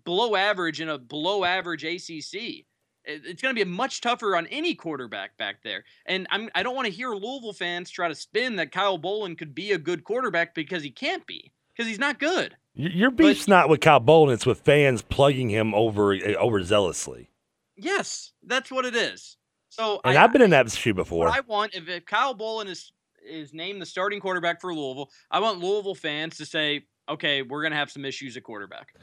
below 0.03 0.35
average 0.35 0.81
in 0.81 0.89
a 0.89 0.97
below 0.97 1.43
average 1.43 1.83
ACC. 1.83 2.65
it's 3.05 3.41
going 3.41 3.55
to 3.55 3.65
be 3.65 3.69
much 3.69 4.01
tougher 4.01 4.35
on 4.35 4.47
any 4.47 4.75
quarterback 4.75 5.37
back 5.37 5.63
there. 5.63 5.83
And 6.05 6.27
I'm 6.29 6.49
I 6.55 6.63
don't 6.63 6.75
want 6.75 6.87
to 6.87 6.93
hear 6.93 7.09
Louisville 7.11 7.53
fans 7.53 7.89
try 7.89 8.07
to 8.07 8.15
spin 8.15 8.57
that 8.57 8.71
Kyle 8.71 8.99
Bolin 8.99 9.37
could 9.37 9.55
be 9.55 9.71
a 9.71 9.77
good 9.77 10.03
quarterback 10.03 10.53
because 10.53 10.83
he 10.83 10.91
can't 10.91 11.25
be 11.25 11.51
because 11.75 11.89
he's 11.89 11.99
not 11.99 12.19
good. 12.19 12.55
Your 12.73 13.11
beef's 13.11 13.45
but, 13.45 13.51
not 13.51 13.69
with 13.69 13.79
Kyle 13.79 14.01
Bolin; 14.01 14.33
it's 14.33 14.45
with 14.45 14.61
fans 14.61 15.01
plugging 15.01 15.49
him 15.49 15.73
over 15.73 16.13
eh, 16.13 16.35
overzealously. 16.35 17.27
Yes, 17.75 18.33
that's 18.43 18.71
what 18.71 18.85
it 18.85 18.95
is. 18.95 19.37
So, 19.69 20.01
and 20.03 20.17
I, 20.17 20.21
have 20.21 20.33
been 20.33 20.41
in 20.41 20.49
that 20.51 20.71
shoe 20.71 20.93
before. 20.93 21.27
I 21.27 21.41
want 21.41 21.75
if, 21.75 21.87
if 21.87 22.05
Kyle 22.05 22.35
Bolin 22.35 22.67
is 22.67 22.91
is 23.27 23.53
named 23.53 23.81
the 23.81 23.85
starting 23.85 24.19
quarterback 24.19 24.61
for 24.61 24.73
Louisville, 24.73 25.09
I 25.31 25.39
want 25.39 25.59
Louisville 25.59 25.95
fans 25.95 26.37
to 26.37 26.45
say, 26.45 26.85
"Okay, 27.09 27.41
we're 27.41 27.61
going 27.61 27.71
to 27.71 27.77
have 27.77 27.91
some 27.91 28.05
issues 28.05 28.37
at 28.37 28.43
quarterback." 28.43 28.93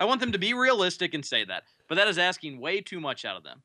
I 0.00 0.06
want 0.06 0.20
them 0.20 0.32
to 0.32 0.38
be 0.38 0.54
realistic 0.54 1.14
and 1.14 1.24
say 1.24 1.44
that, 1.44 1.62
but 1.86 1.94
that 1.94 2.08
is 2.08 2.18
asking 2.18 2.58
way 2.58 2.80
too 2.80 2.98
much 2.98 3.24
out 3.24 3.36
of 3.36 3.44
them. 3.44 3.62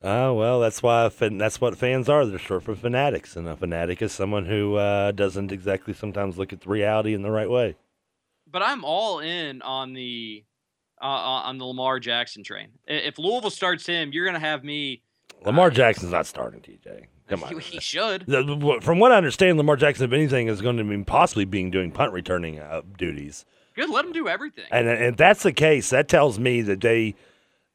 Oh 0.00 0.32
well, 0.32 0.60
that's 0.60 0.82
why 0.82 1.08
that's 1.08 1.60
what 1.60 1.76
fans 1.76 2.08
are. 2.08 2.24
They're 2.24 2.38
short 2.38 2.62
for 2.62 2.74
fanatics, 2.74 3.36
and 3.36 3.46
a 3.46 3.56
fanatic 3.56 4.00
is 4.00 4.12
someone 4.12 4.46
who 4.46 4.76
uh, 4.76 5.10
doesn't 5.12 5.52
exactly 5.52 5.92
sometimes 5.92 6.38
look 6.38 6.52
at 6.52 6.60
the 6.62 6.70
reality 6.70 7.12
in 7.12 7.22
the 7.22 7.30
right 7.30 7.50
way 7.50 7.74
but 8.50 8.62
I'm 8.62 8.84
all 8.84 9.20
in 9.20 9.62
on 9.62 9.92
the 9.92 10.44
uh, 11.00 11.04
on 11.04 11.58
the 11.58 11.64
Lamar 11.64 12.00
Jackson 12.00 12.42
train. 12.42 12.70
If 12.86 13.18
Louisville 13.18 13.50
starts 13.50 13.86
him, 13.86 14.10
you're 14.12 14.24
going 14.24 14.34
to 14.34 14.40
have 14.40 14.64
me. 14.64 15.02
Lamar 15.44 15.68
uh, 15.68 15.70
Jackson's 15.70 16.12
not 16.12 16.26
starting, 16.26 16.60
TJ. 16.60 17.04
Come 17.28 17.44
on. 17.44 17.60
He, 17.60 17.78
should. 17.78 18.24
From 18.82 18.98
what 18.98 19.12
I 19.12 19.16
understand, 19.16 19.58
Lamar 19.58 19.76
Jackson, 19.76 20.06
if 20.06 20.12
anything, 20.12 20.48
is 20.48 20.60
going 20.60 20.78
to 20.78 20.84
be 20.84 21.04
possibly 21.04 21.44
being 21.44 21.70
doing 21.70 21.92
punt 21.92 22.12
returning 22.12 22.58
uh, 22.58 22.82
duties. 22.96 23.44
Good, 23.78 23.90
let 23.90 24.04
him 24.04 24.12
do 24.12 24.26
everything. 24.26 24.64
And 24.72 24.88
and 24.88 25.04
if 25.04 25.16
that's 25.16 25.44
the 25.44 25.52
case, 25.52 25.90
that 25.90 26.08
tells 26.08 26.36
me 26.36 26.62
that 26.62 26.80
they. 26.80 27.14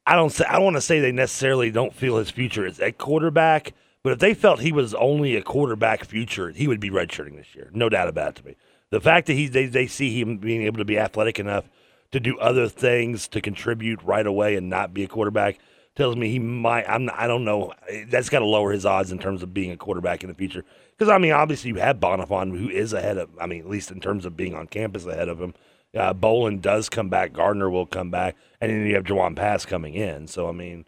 I 0.06 0.16
don't 0.16 0.28
say 0.28 0.44
I 0.44 0.58
want 0.58 0.76
to 0.76 0.82
say 0.82 1.00
they 1.00 1.12
necessarily 1.12 1.70
don't 1.70 1.94
feel 1.94 2.18
his 2.18 2.30
future 2.30 2.66
is 2.66 2.78
at 2.78 2.98
quarterback, 2.98 3.72
but 4.02 4.12
if 4.12 4.18
they 4.18 4.34
felt 4.34 4.60
he 4.60 4.70
was 4.70 4.92
only 4.92 5.34
a 5.34 5.40
quarterback 5.40 6.04
future, 6.04 6.50
he 6.50 6.68
would 6.68 6.78
be 6.78 6.90
redshirting 6.90 7.36
this 7.36 7.54
year. 7.54 7.70
No 7.72 7.88
doubt 7.88 8.08
about 8.08 8.28
it 8.28 8.34
to 8.36 8.46
me. 8.46 8.56
The 8.90 9.00
fact 9.00 9.28
that 9.28 9.32
he 9.32 9.48
they, 9.48 9.64
they 9.64 9.86
see 9.86 10.20
him 10.20 10.36
being 10.36 10.64
able 10.64 10.76
to 10.76 10.84
be 10.84 10.98
athletic 10.98 11.40
enough 11.40 11.70
to 12.12 12.20
do 12.20 12.38
other 12.38 12.68
things 12.68 13.26
to 13.28 13.40
contribute 13.40 14.02
right 14.02 14.26
away 14.26 14.56
and 14.56 14.68
not 14.68 14.92
be 14.92 15.04
a 15.04 15.08
quarterback 15.08 15.58
tells 15.96 16.16
me 16.16 16.28
he 16.28 16.38
might. 16.38 16.86
I'm. 16.86 17.08
I 17.14 17.26
don't 17.26 17.46
know. 17.46 17.72
That's 18.08 18.28
got 18.28 18.40
to 18.40 18.44
lower 18.44 18.72
his 18.72 18.84
odds 18.84 19.10
in 19.10 19.18
terms 19.18 19.42
of 19.42 19.54
being 19.54 19.70
a 19.70 19.76
quarterback 19.78 20.22
in 20.22 20.28
the 20.28 20.34
future. 20.34 20.66
Because 20.98 21.10
I 21.10 21.16
mean, 21.16 21.32
obviously 21.32 21.70
you 21.70 21.76
have 21.76 21.96
Bonnafon, 21.96 22.58
who 22.58 22.68
is 22.68 22.92
ahead 22.92 23.16
of. 23.16 23.30
I 23.40 23.46
mean, 23.46 23.62
at 23.62 23.70
least 23.70 23.90
in 23.90 24.00
terms 24.00 24.26
of 24.26 24.36
being 24.36 24.54
on 24.54 24.66
campus 24.66 25.06
ahead 25.06 25.30
of 25.30 25.40
him. 25.40 25.54
Uh, 25.94 26.12
Bolin 26.12 26.60
does 26.60 26.88
come 26.88 27.08
back. 27.08 27.32
Gardner 27.32 27.70
will 27.70 27.86
come 27.86 28.10
back, 28.10 28.36
and 28.60 28.70
then 28.70 28.86
you 28.86 28.94
have 28.94 29.04
Jawon 29.04 29.36
Pass 29.36 29.64
coming 29.64 29.94
in. 29.94 30.26
So 30.26 30.48
I 30.48 30.52
mean, 30.52 30.86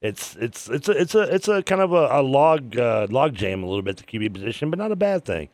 it's 0.00 0.36
it's 0.36 0.68
it's 0.68 0.88
a 0.88 0.92
it's 0.92 1.14
a 1.14 1.22
it's 1.34 1.48
a 1.48 1.62
kind 1.62 1.80
of 1.80 1.92
a, 1.92 2.08
a 2.10 2.22
log 2.22 2.76
uh, 2.76 3.06
log 3.10 3.34
jam 3.34 3.62
a 3.62 3.66
little 3.66 3.82
bit 3.82 3.96
to 3.98 4.04
QB 4.04 4.34
position, 4.34 4.70
but 4.70 4.78
not 4.78 4.92
a 4.92 4.96
bad 4.96 5.24
thing. 5.24 5.48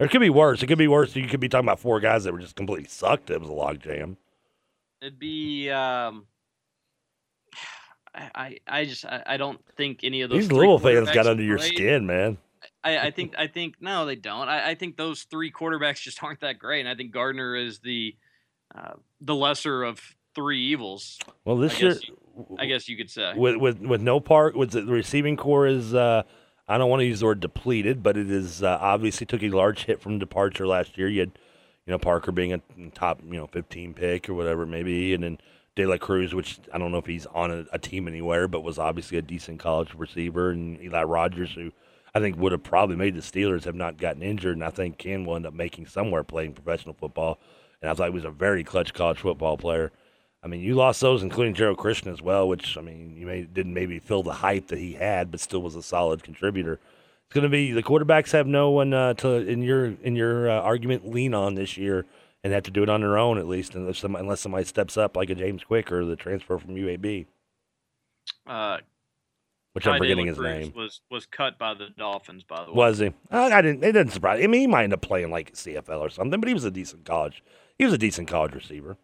Or 0.00 0.06
it 0.06 0.10
could 0.10 0.20
be 0.20 0.30
worse. 0.30 0.62
It 0.62 0.66
could 0.66 0.78
be 0.78 0.88
worse. 0.88 1.16
You 1.16 1.26
could 1.26 1.40
be 1.40 1.48
talking 1.48 1.66
about 1.66 1.80
four 1.80 1.98
guys 1.98 2.24
that 2.24 2.32
were 2.32 2.38
just 2.38 2.56
completely 2.56 2.88
sucked. 2.88 3.30
It 3.30 3.40
was 3.40 3.48
a 3.48 3.52
log 3.52 3.80
jam. 3.80 4.16
It'd 5.00 5.18
be. 5.18 5.70
Um, 5.70 6.26
I 8.14 8.58
I 8.66 8.84
just 8.84 9.04
I, 9.04 9.22
I 9.26 9.36
don't 9.36 9.60
think 9.76 10.00
any 10.02 10.22
of 10.22 10.30
those. 10.30 10.40
These 10.40 10.52
Louisville 10.52 10.78
fans 10.78 11.10
got 11.10 11.26
under 11.26 11.42
your 11.42 11.58
skin, 11.58 12.06
man. 12.06 12.38
I, 12.84 12.98
I 12.98 13.10
think 13.10 13.34
I 13.36 13.46
think 13.46 13.76
no, 13.80 14.06
they 14.06 14.16
don't. 14.16 14.48
I, 14.48 14.70
I 14.70 14.74
think 14.74 14.96
those 14.96 15.22
three 15.24 15.50
quarterbacks 15.50 16.00
just 16.00 16.22
aren't 16.22 16.40
that 16.40 16.58
great, 16.58 16.80
and 16.80 16.88
I 16.88 16.94
think 16.94 17.12
Gardner 17.12 17.56
is 17.56 17.80
the 17.80 18.16
uh, 18.74 18.92
the 19.20 19.34
lesser 19.34 19.82
of 19.82 20.00
three 20.34 20.60
evils. 20.66 21.18
Well, 21.44 21.56
this 21.56 21.80
year, 21.80 21.96
I 22.58 22.66
guess 22.66 22.88
you 22.88 22.96
could 22.96 23.10
say 23.10 23.34
with 23.36 23.56
with 23.56 23.80
with 23.80 24.00
no 24.00 24.20
part, 24.20 24.56
with 24.56 24.70
the 24.70 24.84
receiving 24.84 25.36
core 25.36 25.66
is 25.66 25.92
uh, 25.92 26.22
I 26.68 26.78
don't 26.78 26.90
want 26.90 27.00
to 27.00 27.06
use 27.06 27.20
the 27.20 27.26
word 27.26 27.40
depleted, 27.40 28.02
but 28.02 28.16
it 28.16 28.30
is 28.30 28.62
uh, 28.62 28.78
obviously 28.80 29.26
took 29.26 29.42
a 29.42 29.48
large 29.48 29.84
hit 29.84 30.00
from 30.00 30.18
departure 30.18 30.66
last 30.66 30.98
year. 30.98 31.08
You 31.08 31.20
had, 31.20 31.32
you 31.86 31.90
know, 31.92 31.98
Parker 31.98 32.30
being 32.30 32.52
a 32.52 32.60
top, 32.94 33.20
you 33.24 33.36
know, 33.36 33.46
15 33.46 33.94
pick 33.94 34.28
or 34.28 34.34
whatever 34.34 34.62
it 34.62 34.68
may 34.68 34.82
be, 34.82 35.14
and 35.14 35.24
then 35.24 35.38
De 35.74 35.86
La 35.86 35.96
Cruz, 35.96 36.34
which 36.34 36.60
I 36.72 36.78
don't 36.78 36.92
know 36.92 36.98
if 36.98 37.06
he's 37.06 37.26
on 37.26 37.50
a, 37.50 37.64
a, 37.72 37.78
team 37.78 38.06
anywhere, 38.06 38.48
but 38.48 38.62
was 38.62 38.78
obviously 38.78 39.16
a 39.16 39.22
decent 39.22 39.60
college 39.60 39.94
receiver, 39.94 40.50
and 40.50 40.80
Eli 40.82 41.04
Rogers, 41.04 41.52
who 41.54 41.72
I 42.18 42.20
think 42.20 42.36
would 42.36 42.50
have 42.50 42.64
probably 42.64 42.96
made 42.96 43.14
the 43.14 43.20
Steelers 43.20 43.64
have 43.64 43.76
not 43.76 43.96
gotten 43.96 44.22
injured, 44.22 44.56
and 44.56 44.64
I 44.64 44.70
think 44.70 44.98
Ken 44.98 45.24
will 45.24 45.36
end 45.36 45.46
up 45.46 45.54
making 45.54 45.86
somewhere 45.86 46.24
playing 46.24 46.54
professional 46.54 46.94
football. 46.94 47.38
And 47.80 47.88
I 47.88 47.94
thought 47.94 48.08
he 48.08 48.14
was 48.14 48.24
a 48.24 48.30
very 48.30 48.64
clutch 48.64 48.92
college 48.92 49.18
football 49.18 49.56
player. 49.56 49.92
I 50.42 50.48
mean, 50.48 50.60
you 50.60 50.74
lost 50.74 51.00
those, 51.00 51.22
including 51.22 51.54
Gerald 51.54 51.78
Christian 51.78 52.12
as 52.12 52.20
well, 52.20 52.48
which 52.48 52.76
I 52.76 52.80
mean, 52.80 53.16
you 53.16 53.24
may 53.24 53.42
didn't 53.42 53.72
maybe 53.72 54.00
fill 54.00 54.24
the 54.24 54.32
hype 54.32 54.66
that 54.68 54.78
he 54.78 54.94
had, 54.94 55.30
but 55.30 55.38
still 55.38 55.62
was 55.62 55.76
a 55.76 55.82
solid 55.82 56.24
contributor. 56.24 56.80
It's 57.26 57.34
going 57.34 57.44
to 57.44 57.48
be 57.48 57.70
the 57.70 57.84
quarterbacks 57.84 58.32
have 58.32 58.48
no 58.48 58.70
one 58.70 58.92
uh, 58.92 59.14
to 59.14 59.36
in 59.36 59.62
your 59.62 59.94
in 60.02 60.16
your 60.16 60.50
uh, 60.50 60.60
argument 60.60 61.08
lean 61.08 61.34
on 61.34 61.54
this 61.54 61.76
year, 61.76 62.04
and 62.42 62.52
have 62.52 62.64
to 62.64 62.70
do 62.72 62.82
it 62.82 62.88
on 62.88 63.00
their 63.00 63.16
own 63.16 63.38
at 63.38 63.46
least, 63.46 63.76
unless 63.76 63.98
somebody, 63.98 64.24
unless 64.24 64.40
somebody 64.40 64.64
steps 64.64 64.96
up 64.96 65.16
like 65.16 65.30
a 65.30 65.36
James 65.36 65.62
Quick 65.62 65.92
or 65.92 66.04
the 66.04 66.16
transfer 66.16 66.58
from 66.58 66.74
UAB. 66.74 67.26
Uh, 68.44 68.78
which 69.78 69.86
I'm 69.86 69.98
forgetting 69.98 70.26
his 70.26 70.38
name. 70.38 70.72
Was 70.74 71.00
was 71.10 71.26
cut 71.26 71.58
by 71.58 71.74
the 71.74 71.88
Dolphins, 71.96 72.42
by 72.42 72.64
the 72.64 72.70
way. 72.70 72.76
Was 72.76 72.98
he? 72.98 73.12
I, 73.30 73.52
I 73.52 73.62
didn't. 73.62 73.84
It 73.84 73.92
didn't 73.92 74.12
surprise. 74.12 74.42
I 74.42 74.46
mean, 74.46 74.60
he 74.62 74.66
might 74.66 74.84
end 74.84 74.92
up 74.92 75.00
playing 75.00 75.30
like 75.30 75.52
CFL 75.52 76.00
or 76.00 76.10
something, 76.10 76.40
but 76.40 76.48
he 76.48 76.54
was 76.54 76.64
a 76.64 76.70
decent 76.70 77.04
college. 77.04 77.42
He 77.78 77.84
was 77.84 77.94
a 77.94 77.98
decent 77.98 78.28
college 78.28 78.54
receiver. 78.54 78.96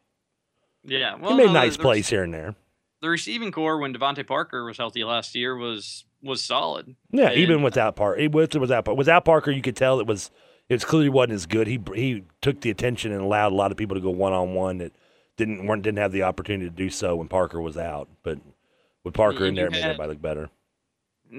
Yeah, 0.85 1.17
well, 1.17 1.31
he 1.31 1.37
made 1.37 1.47
no, 1.47 1.53
nice 1.53 1.77
plays 1.77 2.09
here 2.09 2.23
and 2.23 2.35
there. 2.35 2.55
The 3.01 3.09
receiving 3.09 3.53
core 3.53 3.79
when 3.79 3.95
DeVante 3.95 4.27
Parker 4.27 4.65
was 4.65 4.77
healthy 4.77 5.05
last 5.05 5.35
year 5.35 5.57
was 5.57 6.05
was 6.23 6.43
solid. 6.43 6.97
Yeah, 7.11 7.29
and, 7.29 7.37
even 7.37 7.63
without 7.63 7.97
Parker, 7.97 8.29
with 8.29 8.55
without 8.57 8.97
without 8.97 9.25
Parker, 9.25 9.51
you 9.51 9.63
could 9.63 9.77
tell 9.77 10.01
it 10.01 10.07
was 10.07 10.31
it 10.69 10.75
was 10.75 10.85
clearly 10.85 11.09
wasn't 11.09 11.35
as 11.35 11.47
good. 11.47 11.67
He 11.67 11.81
he 11.95 12.25
took 12.41 12.61
the 12.61 12.71
attention 12.71 13.13
and 13.13 13.21
allowed 13.21 13.53
a 13.53 13.55
lot 13.55 13.71
of 13.71 13.77
people 13.77 13.95
to 13.95 14.01
go 14.01 14.11
one 14.11 14.33
on 14.33 14.55
one 14.55 14.79
that 14.79 14.93
didn't 15.37 15.67
weren't 15.67 15.83
didn't 15.83 15.99
have 15.99 16.13
the 16.13 16.23
opportunity 16.23 16.69
to 16.69 16.75
do 16.75 16.91
so 16.91 17.17
when 17.17 17.29
Parker 17.29 17.61
was 17.61 17.77
out. 17.77 18.09
But 18.23 18.39
with 19.05 19.15
Parker 19.15 19.47
in 19.47 19.55
there, 19.55 19.67
it 19.67 19.73
made 19.73 19.83
everybody 19.83 20.11
look 20.11 20.23
better. 20.23 20.51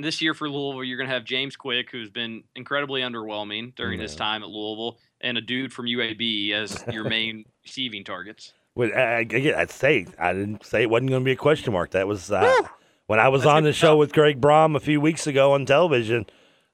This 0.02 0.22
year 0.22 0.34
for 0.34 0.50
Louisville, 0.50 0.84
you're 0.84 0.98
going 0.98 1.10
to 1.10 1.14
have 1.14 1.24
James 1.24 1.56
Quick, 1.56 1.92
who's 1.92 2.10
been 2.10 2.44
incredibly 2.56 3.02
underwhelming 3.02 3.76
during 3.76 4.00
yeah. 4.00 4.04
his 4.04 4.16
time 4.16 4.44
at 4.44 4.50
Louisville, 4.50 4.98
and 5.22 5.38
a 5.38 5.42
dude 5.42 5.74
from 5.74 5.86
UAB 5.86 6.52
as 6.52 6.84
your 6.92 7.04
main 7.10 7.46
receiving 7.64 8.04
targets. 8.04 8.54
Well, 8.76 8.92
I, 8.96 9.26
I, 9.32 9.54
I'd 9.58 9.72
say 9.72 10.06
I 10.20 10.34
didn't 10.34 10.66
say 10.66 10.82
it 10.84 10.90
wasn't 10.90 11.10
going 11.10 11.22
to 11.22 11.26
be 11.26 11.32
a 11.32 11.38
question 11.38 11.74
mark. 11.74 11.92
That 11.92 12.08
was 12.08 12.32
uh, 12.32 12.62
when 13.08 13.20
I 13.20 13.30
was 13.30 13.44
That's 13.44 13.52
on 13.52 13.64
the 13.64 13.74
show 13.74 13.96
with 13.98 14.12
Greg 14.12 14.42
Brom 14.42 14.76
a 14.76 14.80
few 14.80 15.00
weeks 15.00 15.28
ago 15.28 15.54
on 15.54 15.66
television. 15.66 16.26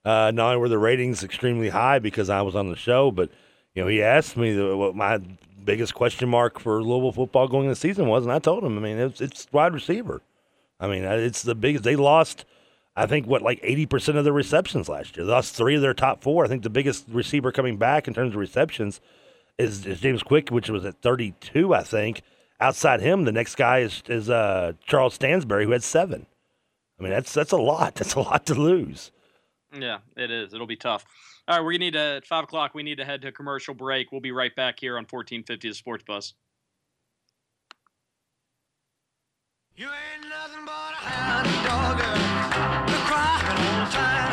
Uh, 0.04 0.32
not 0.34 0.48
only 0.48 0.58
were 0.58 0.70
the 0.70 0.80
ratings 0.80 1.24
extremely 1.24 1.70
high 1.70 2.00
because 2.00 2.30
I 2.30 2.42
was 2.42 2.56
on 2.56 2.70
the 2.70 2.76
show, 2.76 3.12
but 3.12 3.30
you 3.76 3.84
know 3.84 3.88
he 3.88 4.02
asked 4.02 4.36
me 4.36 4.52
the, 4.54 4.76
what 4.76 4.96
my 4.96 5.20
biggest 5.64 5.94
question 5.94 6.30
mark 6.30 6.60
for 6.60 6.82
Louisville 6.82 7.12
football 7.12 7.48
going 7.48 7.66
into 7.66 7.74
the 7.74 7.80
season 7.80 8.08
was, 8.08 8.24
and 8.24 8.34
I 8.34 8.40
told 8.40 8.64
him, 8.64 8.78
I 8.78 8.82
mean, 8.82 8.98
it's, 8.98 9.22
it's 9.22 9.48
wide 9.52 9.74
receiver. 9.74 10.22
I 10.80 10.88
mean, 10.88 11.04
it's 11.04 11.44
the 11.44 11.56
biggest. 11.56 11.84
They 11.84 11.96
lost, 11.96 12.46
I 12.96 13.06
think, 13.06 13.26
what 13.28 13.42
like 13.42 13.60
eighty 13.64 13.86
percent 13.86 14.18
of 14.18 14.24
their 14.24 14.34
receptions 14.34 14.90
last 14.90 15.16
year. 15.16 15.26
They 15.26 15.32
lost 15.32 15.56
three 15.56 15.76
of 15.76 15.82
their 15.82 15.94
top 15.94 16.22
four. 16.22 16.44
I 16.44 16.48
think 16.48 16.64
the 16.64 16.70
biggest 16.70 17.06
receiver 17.10 17.52
coming 17.52 17.78
back 17.78 18.08
in 18.08 18.14
terms 18.14 18.34
of 18.34 18.40
receptions 18.40 19.00
is, 19.58 19.86
is 19.86 20.00
James 20.00 20.24
Quick, 20.24 20.50
which 20.50 20.70
was 20.70 20.86
at 20.86 21.02
32, 21.02 21.74
I 21.74 21.84
think. 21.84 22.22
Outside 22.60 23.02
him, 23.02 23.24
the 23.24 23.32
next 23.32 23.56
guy 23.56 23.80
is 23.80 24.04
is 24.08 24.30
uh, 24.30 24.74
Charles 24.86 25.14
Stansbury, 25.16 25.66
who 25.66 25.72
had 25.72 25.84
seven. 25.84 26.28
I 27.00 27.04
mean, 27.04 27.12
that's 27.12 27.34
that's 27.34 27.52
a 27.52 27.58
lot. 27.58 27.96
That's 28.02 28.14
a 28.14 28.20
lot 28.20 28.46
to 28.46 28.54
lose. 28.54 29.12
Yeah, 29.74 30.00
it 30.16 30.30
is. 30.30 30.54
It'll 30.54 30.68
be 30.68 30.76
tough. 30.76 31.06
All 31.48 31.58
right, 31.58 31.66
we 31.66 31.78
need 31.78 31.94
to 31.94 32.00
at 32.00 32.26
five 32.26 32.44
o'clock. 32.44 32.76
We 32.76 32.84
need 32.84 32.98
to 32.98 33.06
head 33.06 33.22
to 33.24 33.32
commercial 33.32 33.74
break. 33.74 34.12
We'll 34.12 34.22
be 34.22 34.32
right 34.32 34.56
back 34.56 34.80
here 34.80 34.94
on 34.98 35.04
1450 35.10 35.70
The 35.70 35.74
Sports 35.74 36.04
Buzz. 36.06 36.34
You 39.76 39.88
ain't 39.88 40.30
nothing 40.30 40.66
but 40.66 40.72
a 40.72 41.04
hound 41.04 42.00
dog, 42.00 42.31
all 43.52 43.86
the 43.86 43.92
time. 43.92 44.31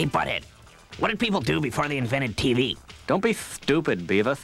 Hey, 0.00 0.06
Butthead, 0.06 0.44
what 0.98 1.08
did 1.08 1.18
people 1.18 1.42
do 1.42 1.60
before 1.60 1.86
they 1.86 1.98
invented 1.98 2.34
TV? 2.34 2.78
Don't 3.06 3.22
be 3.22 3.34
stupid, 3.34 4.06
Beavis. 4.06 4.42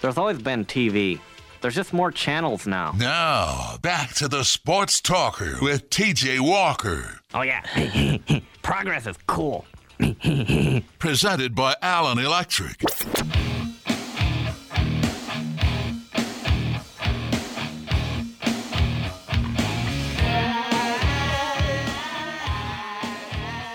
There's 0.00 0.16
always 0.16 0.40
been 0.40 0.64
TV. 0.64 1.20
There's 1.60 1.74
just 1.74 1.92
more 1.92 2.10
channels 2.10 2.66
now. 2.66 2.94
Now, 2.96 3.76
back 3.82 4.14
to 4.14 4.28
the 4.28 4.44
Sports 4.44 5.02
Talker 5.02 5.58
with 5.60 5.90
TJ 5.90 6.40
Walker. 6.40 7.20
Oh, 7.34 7.42
yeah. 7.42 8.16
Progress 8.62 9.06
is 9.06 9.18
cool. 9.26 9.66
Presented 10.98 11.54
by 11.54 11.76
Allen 11.82 12.18
Electric. 12.18 12.82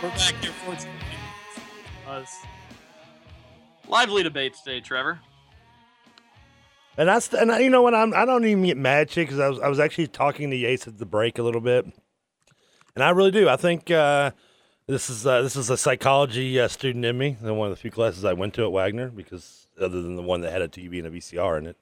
We're 0.02 0.10
back 0.10 0.44
here 0.44 0.52
for 0.54 1.09
us. 2.10 2.46
Lively 3.88 4.24
debate 4.24 4.56
today, 4.56 4.82
Trevor. 4.82 5.20
And 6.98 7.10
I 7.10 7.22
and 7.40 7.52
I, 7.52 7.60
you 7.60 7.70
know 7.70 7.82
what 7.82 7.96
I'm 7.96 8.14
I 8.14 8.26
don't 8.26 8.46
even 8.46 8.66
get 8.66 8.78
mad 8.78 9.10
shit 9.10 9.28
because 9.28 9.40
I 9.40 9.48
was 9.48 9.60
I 9.60 9.70
was 9.70 9.80
actually 9.80 10.08
talking 10.08 10.50
to 10.50 10.56
Yates 10.56 10.86
at 10.88 10.98
the 10.98 11.06
break 11.06 11.40
a 11.40 11.44
little 11.44 11.62
bit, 11.62 11.86
and 12.94 13.04
I 13.04 13.12
really 13.12 13.32
do. 13.32 13.48
I 13.48 13.56
think 13.56 13.90
uh, 13.90 14.32
this 14.86 15.10
is 15.10 15.26
uh, 15.26 15.42
this 15.42 15.56
is 15.56 15.70
a 15.70 15.78
psychology 15.78 16.60
uh, 16.60 16.68
student 16.68 17.06
in 17.06 17.18
me. 17.18 17.38
And 17.42 17.58
one 17.58 17.72
of 17.72 17.78
the 17.78 17.82
few 17.82 17.92
classes 17.92 18.26
I 18.26 18.34
went 18.34 18.54
to 18.56 18.66
at 18.66 18.72
Wagner 18.72 19.10
because 19.10 19.68
other 19.80 20.02
than 20.02 20.18
the 20.18 20.22
one 20.22 20.42
that 20.42 20.52
had 20.52 20.62
a 20.62 20.68
TV 20.68 20.98
and 20.98 21.08
a 21.08 21.12
VCR 21.12 21.58
in 21.60 21.68
it 21.68 21.78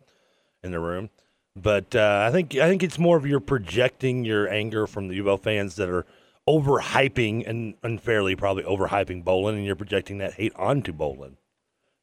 in 0.63 0.71
the 0.71 0.79
room, 0.79 1.09
but 1.55 1.95
uh, 1.95 2.25
I 2.27 2.31
think 2.31 2.55
I 2.55 2.69
think 2.69 2.83
it's 2.83 2.99
more 2.99 3.17
of 3.17 3.25
you're 3.25 3.39
projecting 3.39 4.23
your 4.23 4.47
anger 4.47 4.85
from 4.85 5.07
the 5.07 5.15
U 5.15 5.23
of 5.23 5.27
L 5.27 5.37
fans 5.37 5.77
that 5.77 5.89
are 5.89 6.05
overhyping 6.47 7.47
and 7.47 7.75
unfairly 7.83 8.35
probably 8.35 8.63
overhyping 8.63 9.23
Bolin, 9.23 9.53
and 9.55 9.65
you're 9.65 9.75
projecting 9.75 10.17
that 10.19 10.33
hate 10.35 10.53
onto 10.55 10.93
Bolin. 10.93 11.35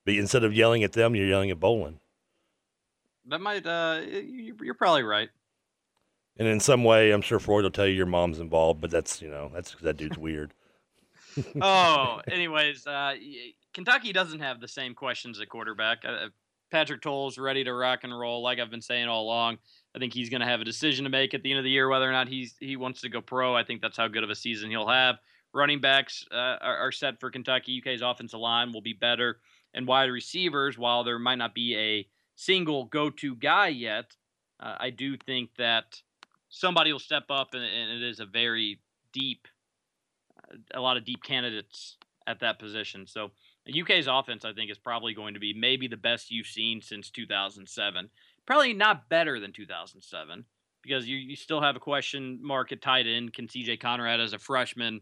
But 0.05 0.14
instead 0.14 0.45
of 0.45 0.53
yelling 0.53 0.82
at 0.84 0.92
them, 0.92 1.14
you're 1.14 1.26
yelling 1.26 1.51
at 1.51 1.59
Bolin. 1.61 1.99
That 3.26 3.40
might, 3.40 3.66
uh, 3.66 4.03
you- 4.05 4.57
you're 4.62 4.74
probably 4.74 5.03
right. 5.03 5.30
And 6.36 6.49
in 6.49 6.61
some 6.61 6.84
way, 6.84 7.11
I'm 7.12 7.22
sure 7.22 7.38
Freud 7.38 7.62
will 7.62 7.70
tell 7.70 7.86
you 7.86 7.95
your 7.95 8.07
mom's 8.07 8.40
involved, 8.40 8.80
but 8.80 8.90
that's 8.90 9.22
you 9.22 9.28
know 9.30 9.51
that's 9.55 9.76
that 9.82 9.97
dude's 9.97 10.18
weird. 10.18 10.53
oh, 11.62 12.20
anyways, 12.28 12.86
uh, 12.86 13.14
Kentucky 13.72 14.12
doesn't 14.12 14.40
have 14.40 14.61
the 14.61 14.68
same 14.68 14.95
questions 14.95 15.40
at 15.40 15.49
quarterback. 15.49 16.05
Uh, 16.05 16.28
Patrick 16.72 17.03
Towles 17.03 17.38
ready 17.38 17.62
to 17.64 17.72
rock 17.72 18.01
and 18.03 18.16
roll, 18.16 18.42
like 18.42 18.59
I've 18.59 18.70
been 18.70 18.82
saying 18.82 19.07
all 19.09 19.22
along. 19.24 19.59
I 19.95 19.99
think 19.99 20.12
he's 20.12 20.30
going 20.30 20.40
to 20.40 20.47
have 20.47 20.61
a 20.61 20.64
decision 20.64 21.05
to 21.05 21.11
make 21.11 21.34
at 21.34 21.42
the 21.42 21.51
end 21.51 21.59
of 21.59 21.64
the 21.64 21.70
year 21.70 21.88
whether 21.88 22.09
or 22.09 22.12
not 22.12 22.28
he's 22.28 22.55
he 22.61 22.76
wants 22.76 23.01
to 23.03 23.09
go 23.09 23.20
pro. 23.20 23.55
I 23.55 23.64
think 23.64 23.80
that's 23.80 23.97
how 23.97 24.09
good 24.09 24.24
of 24.24 24.30
a 24.30 24.34
season 24.34 24.70
he'll 24.70 24.88
have. 24.88 25.16
Running 25.53 25.80
backs 25.80 26.26
uh, 26.32 26.57
are, 26.61 26.78
are 26.78 26.92
set 26.92 27.20
for 27.20 27.30
Kentucky. 27.30 27.80
UK's 27.80 28.03
offensive 28.03 28.40
line 28.40 28.72
will 28.72 28.80
be 28.80 28.92
better, 28.92 29.38
and 29.72 29.86
wide 29.86 30.11
receivers, 30.11 30.76
while 30.76 31.05
there 31.05 31.18
might 31.18 31.38
not 31.38 31.55
be 31.55 31.76
a 31.76 32.09
single 32.34 32.86
go-to 32.86 33.36
guy 33.36 33.68
yet, 33.68 34.16
uh, 34.59 34.74
I 34.80 34.90
do 34.90 35.16
think 35.16 35.51
that 35.59 36.03
somebody 36.49 36.92
will 36.92 36.99
step 36.99 37.26
up, 37.30 37.55
and, 37.55 37.62
and 37.62 37.92
it 37.92 38.03
is 38.03 38.18
a 38.18 38.26
very 38.26 38.80
deep 39.12 39.47
a 40.74 40.80
lot 40.80 40.97
of 40.97 41.05
deep 41.05 41.22
candidates 41.22 41.97
at 42.26 42.40
that 42.40 42.59
position. 42.59 43.07
So 43.07 43.30
UK's 43.68 44.07
offense, 44.07 44.45
I 44.45 44.53
think, 44.53 44.70
is 44.70 44.78
probably 44.78 45.14
going 45.14 45.34
to 45.34 45.40
be 45.40 45.53
maybe 45.53 45.88
the 45.88 45.97
best 45.97 46.30
you've 46.30 46.47
seen 46.47 46.80
since 46.80 47.11
2007. 47.11 48.11
Probably 48.47 48.74
not 48.74 49.09
better 49.09 49.40
than 49.40 49.53
2007 49.53 50.45
because 50.82 51.09
you, 51.09 51.16
you 51.16 51.36
still 51.36 51.61
have 51.61 51.76
a 51.76 51.80
question 51.80 52.38
mark 52.42 52.72
at 52.72 52.82
tight 52.82 53.07
end. 53.07 53.32
Can 53.32 53.47
CJ 53.47 53.80
Conrad 53.80 54.20
as 54.20 54.32
a 54.32 54.38
freshman 54.38 55.01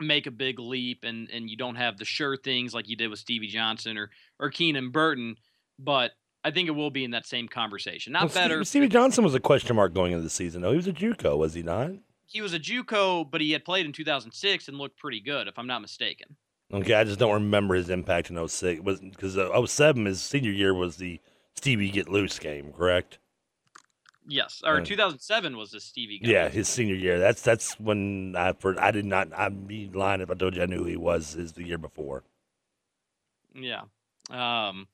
make 0.00 0.26
a 0.26 0.30
big 0.30 0.58
leap? 0.58 1.04
And 1.04 1.28
and 1.30 1.48
you 1.50 1.56
don't 1.56 1.76
have 1.76 1.98
the 1.98 2.04
sure 2.04 2.36
things 2.36 2.74
like 2.74 2.88
you 2.88 2.96
did 2.96 3.08
with 3.08 3.18
Stevie 3.18 3.48
Johnson 3.48 3.98
or 3.98 4.10
or 4.40 4.50
Keenan 4.50 4.90
Burton. 4.90 5.36
But 5.78 6.12
I 6.44 6.50
think 6.50 6.68
it 6.68 6.72
will 6.72 6.90
be 6.90 7.04
in 7.04 7.12
that 7.12 7.26
same 7.26 7.48
conversation. 7.48 8.12
Not 8.12 8.24
Well, 8.24 8.34
better. 8.34 8.64
Stevie 8.64 8.88
Johnson 8.88 9.24
was 9.24 9.34
a 9.34 9.40
question 9.40 9.76
mark 9.76 9.94
going 9.94 10.12
into 10.12 10.22
the 10.22 10.30
season. 10.30 10.62
though. 10.62 10.70
he 10.70 10.76
was 10.76 10.86
a 10.86 10.92
JUCO, 10.92 11.38
was 11.38 11.54
he 11.54 11.62
not? 11.62 11.92
He 12.26 12.42
was 12.42 12.52
a 12.52 12.58
JUCO, 12.58 13.30
but 13.30 13.40
he 13.40 13.52
had 13.52 13.64
played 13.64 13.86
in 13.86 13.92
2006 13.92 14.68
and 14.68 14.76
looked 14.76 14.98
pretty 14.98 15.20
good, 15.20 15.48
if 15.48 15.58
I'm 15.58 15.66
not 15.66 15.80
mistaken. 15.80 16.36
Okay, 16.72 16.94
I 16.94 17.04
just 17.04 17.18
don't 17.18 17.32
remember 17.32 17.74
his 17.74 17.90
impact 17.90 18.30
in 18.30 18.48
06. 18.48 18.82
Was 18.82 19.00
because 19.00 19.38
uh, 19.38 19.64
07, 19.64 20.06
his 20.06 20.20
senior 20.22 20.50
year 20.50 20.74
was 20.74 20.96
the 20.96 21.20
Stevie 21.56 21.90
get 21.90 22.08
loose 22.08 22.38
game, 22.38 22.72
correct? 22.72 23.18
Yes, 24.26 24.62
or 24.64 24.78
Uh, 24.78 24.84
2007 24.84 25.56
was 25.56 25.70
the 25.70 25.80
Stevie 25.80 26.18
guy. 26.18 26.30
Yeah, 26.30 26.48
his 26.48 26.68
senior 26.68 26.94
year. 26.94 27.18
That's 27.18 27.42
that's 27.42 27.78
when 27.78 28.34
I 28.36 28.54
for 28.54 28.80
I 28.80 28.90
did 28.90 29.04
not. 29.04 29.28
I'd 29.36 29.68
be 29.68 29.90
lying 29.92 30.20
if 30.20 30.30
I 30.30 30.34
told 30.34 30.56
you 30.56 30.62
I 30.62 30.66
knew 30.66 30.78
who 30.78 30.84
he 30.84 30.96
was 30.96 31.34
is 31.36 31.52
the 31.52 31.62
year 31.62 31.78
before. 31.78 32.24
Yeah. 33.54 33.82
Um, 34.30 34.88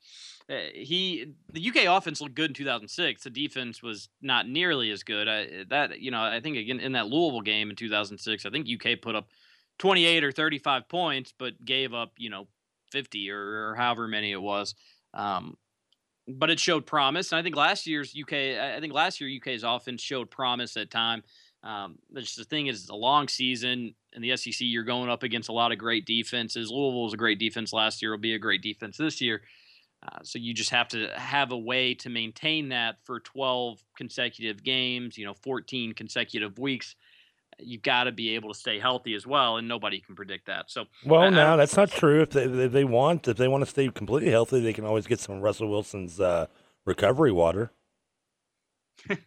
eh, 0.49 0.71
he 0.75 1.35
the 1.53 1.69
UK 1.69 1.85
offense 1.87 2.21
looked 2.21 2.35
good 2.35 2.51
in 2.51 2.55
2006. 2.55 3.23
The 3.23 3.31
defense 3.31 3.83
was 3.83 4.09
not 4.21 4.49
nearly 4.49 4.91
as 4.91 5.05
good. 5.05 5.29
I, 5.29 5.65
that 5.69 6.01
you 6.01 6.11
know, 6.11 6.23
I 6.23 6.41
think 6.41 6.57
again 6.57 6.81
in 6.81 6.93
that 6.93 7.07
Louisville 7.07 7.41
game 7.41 7.71
in 7.71 7.77
2006, 7.77 8.45
I 8.45 8.51
think 8.51 8.69
UK 8.69 9.01
put 9.01 9.15
up 9.15 9.29
28 9.79 10.25
or 10.25 10.33
35 10.33 10.89
points, 10.89 11.33
but 11.39 11.65
gave 11.65 11.95
up 11.95 12.13
you 12.19 12.31
know 12.31 12.49
50 12.91 13.31
or, 13.31 13.71
or 13.71 13.75
however 13.77 14.09
many 14.09 14.33
it 14.33 14.43
was. 14.43 14.75
Um, 15.15 15.57
but 16.39 16.51
it 16.51 16.61
showed 16.61 16.87
promise, 16.87 17.33
and 17.33 17.39
I 17.39 17.43
think 17.43 17.57
last 17.57 17.87
year's 17.87 18.15
UK, 18.19 18.33
I 18.33 18.79
think 18.81 18.93
last 18.93 19.21
year 19.21 19.31
UK's 19.41 19.65
offense 19.65 20.03
showed 20.03 20.31
promise 20.31 20.77
at 20.77 20.91
time. 20.91 21.23
Um, 21.63 21.99
that's 22.11 22.37
the 22.37 22.45
thing 22.45 22.69
is, 22.69 22.83
it's 22.83 22.91
a 22.91 22.95
long 22.95 23.29
season 23.29 23.95
in 24.13 24.23
the 24.23 24.37
SEC. 24.37 24.57
You're 24.61 24.85
going 24.85 25.11
up 25.11 25.23
against 25.23 25.49
a 25.49 25.53
lot 25.53 25.73
of 25.73 25.79
great 25.79 26.07
defenses. 26.07 26.71
Louisville 26.71 27.05
was 27.05 27.13
a 27.13 27.19
great 27.19 27.39
defense 27.39 27.73
last 27.73 28.01
year. 28.01 28.13
Will 28.13 28.19
be 28.19 28.35
a 28.35 28.39
great 28.39 28.63
defense 28.63 28.97
this 28.97 29.21
year. 29.21 29.43
Uh, 30.03 30.19
so 30.23 30.39
you 30.39 30.55
just 30.55 30.71
have 30.71 30.89
to 30.89 31.09
have 31.15 31.53
a 31.53 31.59
way 31.59 31.93
to 31.95 32.09
maintain 32.09 32.71
that 32.71 32.97
for 33.05 33.21
12 33.21 33.83
consecutive 33.97 34.63
games. 34.63 35.19
You 35.19 35.27
know, 35.27 35.35
14 35.35 35.93
consecutive 35.93 36.59
weeks. 36.59 36.97
You've 37.63 37.83
got 37.83 38.05
to 38.05 38.13
be 38.13 38.35
able 38.35 38.53
to 38.53 38.59
stay 38.59 38.79
healthy 38.79 39.15
as 39.15 39.27
well, 39.27 39.57
and 39.57 39.67
nobody 39.69 40.01
can 40.01 40.15
predict 40.15 40.47
that. 40.47 40.71
So 40.71 40.85
Well, 41.05 41.21
I- 41.21 41.27
I 41.27 41.31
no, 41.31 41.37
don't- 41.37 41.59
that's 41.59 41.77
not 41.77 41.91
true. 41.91 42.23
If 42.23 42.31
they 42.31 42.45
if 42.45 42.73
they 42.73 42.85
want 42.85 43.27
if 43.29 43.37
they 43.37 43.49
want 43.49 43.63
to 43.65 43.71
stay 43.71 43.89
completely 43.89 44.31
healthy, 44.31 44.61
they 44.61 44.73
can 44.73 44.85
always 44.85 45.07
get 45.07 45.21
some 45.21 45.41
Russell 45.41 45.69
Wilson's 45.71 46.21
uh, 46.21 46.47
recovery 46.85 47.33
water. 47.33 47.73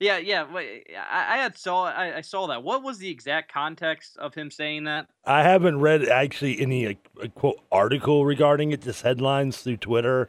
Yeah, 0.00 0.18
yeah. 0.18 0.46
I, 0.52 1.34
I 1.34 1.36
had 1.36 1.56
saw 1.56 1.84
I, 1.84 2.16
I 2.16 2.20
saw 2.22 2.48
that. 2.48 2.64
What 2.64 2.82
was 2.82 2.98
the 2.98 3.08
exact 3.08 3.52
context 3.52 4.16
of 4.16 4.34
him 4.34 4.50
saying 4.50 4.82
that? 4.84 5.06
I 5.24 5.44
haven't 5.44 5.78
read 5.78 6.08
actually 6.08 6.60
any 6.60 6.88
uh, 6.88 7.28
quote 7.36 7.60
article 7.70 8.24
regarding 8.24 8.72
it. 8.72 8.82
Just 8.82 9.02
headlines 9.02 9.58
through 9.58 9.76
Twitter, 9.76 10.28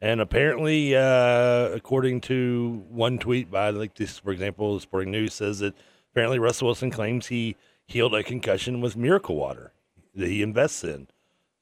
and 0.00 0.20
apparently, 0.20 0.94
uh, 0.94 1.70
according 1.74 2.20
to 2.22 2.84
one 2.90 3.18
tweet 3.18 3.50
by 3.50 3.70
like 3.70 3.96
this, 3.96 4.18
for 4.20 4.30
example, 4.30 4.76
the 4.76 4.80
Sporting 4.82 5.10
News 5.10 5.34
says 5.34 5.58
that 5.58 5.74
apparently 6.18 6.40
Russell 6.40 6.66
Wilson 6.66 6.90
claims 6.90 7.28
he 7.28 7.54
healed 7.86 8.12
a 8.12 8.24
concussion 8.24 8.80
with 8.80 8.96
miracle 8.96 9.36
water 9.36 9.72
that 10.16 10.26
he 10.26 10.42
invests 10.42 10.82
in. 10.82 11.06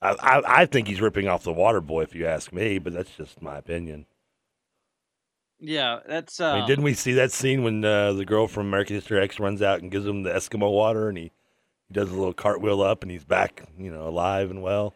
I, 0.00 0.12
I, 0.18 0.62
I 0.62 0.66
think 0.66 0.88
he's 0.88 1.02
ripping 1.02 1.28
off 1.28 1.42
the 1.42 1.52
water 1.52 1.82
boy, 1.82 2.04
if 2.04 2.14
you 2.14 2.26
ask 2.26 2.54
me, 2.54 2.78
but 2.78 2.94
that's 2.94 3.14
just 3.14 3.42
my 3.42 3.58
opinion. 3.58 4.06
Yeah, 5.60 6.00
that's. 6.08 6.40
I 6.40 6.52
Um, 6.52 6.58
mean, 6.60 6.68
didn't 6.68 6.84
we 6.84 6.94
see 6.94 7.12
that 7.12 7.32
scene 7.32 7.64
when 7.64 7.84
uh, 7.84 8.14
the 8.14 8.24
girl 8.24 8.48
from 8.48 8.68
American 8.68 8.96
History 8.96 9.20
X 9.20 9.38
runs 9.38 9.60
out 9.60 9.82
and 9.82 9.90
gives 9.90 10.06
him 10.06 10.22
the 10.22 10.30
Eskimo 10.30 10.72
water, 10.72 11.10
and 11.10 11.18
he, 11.18 11.24
he 11.88 11.92
does 11.92 12.10
a 12.10 12.14
little 12.14 12.32
cartwheel 12.32 12.80
up, 12.80 13.02
and 13.02 13.10
he's 13.10 13.24
back, 13.24 13.62
you 13.78 13.90
know, 13.90 14.08
alive 14.08 14.50
and 14.50 14.62
well. 14.62 14.94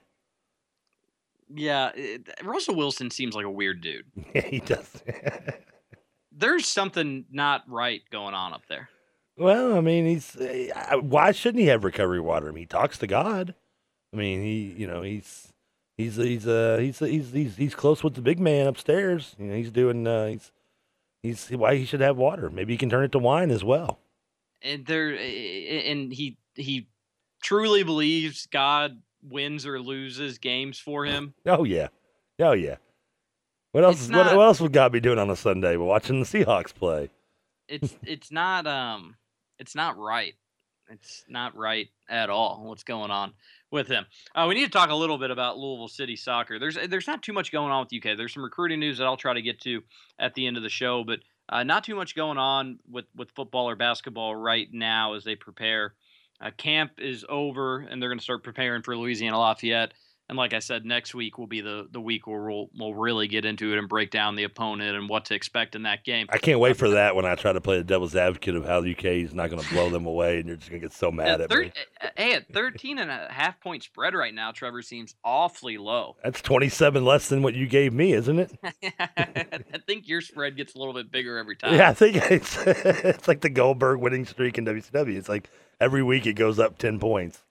Yeah, 1.54 1.90
it, 1.94 2.30
Russell 2.42 2.76
Wilson 2.76 3.10
seems 3.10 3.34
like 3.34 3.44
a 3.44 3.50
weird 3.50 3.82
dude. 3.82 4.06
Yeah, 4.34 4.46
he 4.46 4.60
does. 4.60 5.02
There's 6.32 6.66
something 6.66 7.26
not 7.30 7.64
right 7.68 8.00
going 8.10 8.32
on 8.32 8.54
up 8.54 8.62
there. 8.66 8.88
Well, 9.40 9.74
I 9.74 9.80
mean, 9.80 10.04
he's 10.04 10.36
why 11.00 11.32
shouldn't 11.32 11.62
he 11.62 11.68
have 11.68 11.82
recovery 11.82 12.20
water? 12.20 12.48
I 12.48 12.50
mean, 12.50 12.62
he 12.62 12.66
talks 12.66 12.98
to 12.98 13.06
God. 13.06 13.54
I 14.12 14.16
mean, 14.16 14.42
he, 14.42 14.74
you 14.76 14.86
know, 14.86 15.00
he's 15.00 15.52
he's 15.96 16.16
he's 16.16 16.46
uh 16.46 16.76
he's 16.78 16.98
he's 16.98 17.32
he's 17.32 17.56
he's 17.56 17.74
close 17.74 18.04
with 18.04 18.14
the 18.14 18.20
big 18.20 18.38
man 18.38 18.66
upstairs. 18.66 19.34
You 19.38 19.46
know, 19.46 19.54
he's 19.54 19.70
doing 19.70 20.06
uh 20.06 20.26
he's 20.26 20.52
he's 21.22 21.50
why 21.50 21.76
he 21.76 21.86
should 21.86 22.02
have 22.02 22.18
water. 22.18 22.50
Maybe 22.50 22.74
he 22.74 22.76
can 22.76 22.90
turn 22.90 23.04
it 23.04 23.12
to 23.12 23.18
wine 23.18 23.50
as 23.50 23.64
well. 23.64 23.98
And 24.60 24.84
there, 24.84 25.08
and 25.08 26.12
he 26.12 26.36
he 26.54 26.88
truly 27.42 27.82
believes 27.82 28.46
God 28.46 29.00
wins 29.22 29.64
or 29.64 29.80
loses 29.80 30.36
games 30.36 30.78
for 30.78 31.06
him. 31.06 31.32
Oh 31.46 31.64
yeah, 31.64 31.88
oh 32.40 32.52
yeah. 32.52 32.76
What 33.72 33.84
else? 33.84 34.02
It's 34.02 34.14
what, 34.14 34.36
what 34.36 34.44
else 34.44 34.60
would 34.60 34.74
God 34.74 34.92
be 34.92 35.00
doing 35.00 35.18
on 35.18 35.30
a 35.30 35.36
Sunday? 35.36 35.76
But 35.76 35.84
watching 35.84 36.20
the 36.20 36.26
Seahawks 36.26 36.74
play. 36.74 37.08
It's 37.68 37.96
it's 38.02 38.30
not 38.30 38.66
um 38.66 39.14
it's 39.60 39.74
not 39.74 39.96
right. 39.98 40.34
It's 40.90 41.24
not 41.28 41.54
right 41.54 41.88
at 42.08 42.30
all. 42.30 42.64
What's 42.64 42.82
going 42.82 43.12
on 43.12 43.32
with 43.70 43.86
him? 43.86 44.06
Uh, 44.34 44.46
we 44.48 44.56
need 44.56 44.64
to 44.64 44.70
talk 44.70 44.90
a 44.90 44.94
little 44.94 45.18
bit 45.18 45.30
about 45.30 45.56
Louisville 45.56 45.86
City 45.86 46.16
soccer. 46.16 46.58
There's 46.58 46.76
there's 46.88 47.06
not 47.06 47.22
too 47.22 47.32
much 47.32 47.52
going 47.52 47.70
on 47.70 47.86
with 47.86 47.94
UK. 47.94 48.16
There's 48.16 48.34
some 48.34 48.42
recruiting 48.42 48.80
news 48.80 48.98
that 48.98 49.04
I'll 49.04 49.16
try 49.16 49.34
to 49.34 49.42
get 49.42 49.60
to 49.60 49.82
at 50.18 50.34
the 50.34 50.48
end 50.48 50.56
of 50.56 50.64
the 50.64 50.68
show, 50.68 51.04
but 51.04 51.20
uh, 51.48 51.62
not 51.62 51.84
too 51.84 51.94
much 51.94 52.16
going 52.16 52.38
on 52.38 52.80
with 52.90 53.04
with 53.14 53.30
football 53.30 53.68
or 53.68 53.76
basketball 53.76 54.34
right 54.34 54.66
now 54.72 55.14
as 55.14 55.22
they 55.22 55.36
prepare. 55.36 55.94
Uh, 56.40 56.50
camp 56.56 56.92
is 56.98 57.24
over, 57.28 57.80
and 57.80 58.02
they're 58.02 58.08
going 58.08 58.18
to 58.18 58.24
start 58.24 58.42
preparing 58.42 58.82
for 58.82 58.96
Louisiana 58.96 59.38
Lafayette. 59.38 59.92
And 60.30 60.36
like 60.36 60.54
I 60.54 60.60
said, 60.60 60.86
next 60.86 61.12
week 61.12 61.38
will 61.38 61.48
be 61.48 61.60
the 61.60 61.88
the 61.90 62.00
week 62.00 62.28
where 62.28 62.42
we'll 62.42 62.70
we'll 62.78 62.94
really 62.94 63.26
get 63.26 63.44
into 63.44 63.72
it 63.72 63.78
and 63.80 63.88
break 63.88 64.12
down 64.12 64.36
the 64.36 64.44
opponent 64.44 64.96
and 64.96 65.08
what 65.08 65.24
to 65.24 65.34
expect 65.34 65.74
in 65.74 65.82
that 65.82 66.04
game. 66.04 66.28
I 66.30 66.38
can't 66.38 66.60
wait 66.60 66.76
for 66.76 66.88
that 66.90 67.16
when 67.16 67.26
I 67.26 67.34
try 67.34 67.52
to 67.52 67.60
play 67.60 67.78
the 67.78 67.82
devil's 67.82 68.14
advocate 68.14 68.54
of 68.54 68.64
how 68.64 68.80
the 68.80 68.92
UK 68.92 69.04
is 69.06 69.34
not 69.34 69.50
going 69.50 69.60
to 69.60 69.68
blow 69.70 69.90
them 69.90 70.06
away, 70.06 70.38
and 70.38 70.46
you're 70.46 70.56
just 70.56 70.70
going 70.70 70.80
to 70.80 70.86
get 70.86 70.94
so 70.94 71.10
mad 71.10 71.40
at, 71.40 71.50
thir- 71.50 71.62
me. 71.62 71.72
Hey, 72.16 72.34
at 72.34 72.46
13 72.52 73.00
and 73.00 73.10
a 73.10 73.26
half 73.28 73.60
point 73.60 73.82
spread 73.82 74.14
right 74.14 74.32
now, 74.32 74.52
Trevor 74.52 74.82
seems 74.82 75.16
awfully 75.24 75.78
low. 75.78 76.14
That's 76.22 76.40
27 76.40 77.04
less 77.04 77.28
than 77.28 77.42
what 77.42 77.54
you 77.54 77.66
gave 77.66 77.92
me, 77.92 78.12
isn't 78.12 78.38
it? 78.38 78.52
I 79.00 79.78
think 79.84 80.06
your 80.06 80.20
spread 80.20 80.56
gets 80.56 80.76
a 80.76 80.78
little 80.78 80.94
bit 80.94 81.10
bigger 81.10 81.38
every 81.38 81.56
time. 81.56 81.74
Yeah, 81.80 81.90
I 81.90 81.94
think 81.94 82.14
it's 82.30 82.56
it's 82.66 83.26
like 83.26 83.40
the 83.40 83.50
Goldberg 83.50 83.98
winning 83.98 84.26
streak 84.26 84.58
in 84.58 84.64
WCW. 84.64 85.16
It's 85.16 85.28
like 85.28 85.50
every 85.80 86.04
week 86.04 86.26
it 86.26 86.34
goes 86.34 86.60
up 86.60 86.78
10 86.78 87.00
points. 87.00 87.42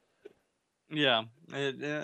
Yeah. 0.92 1.24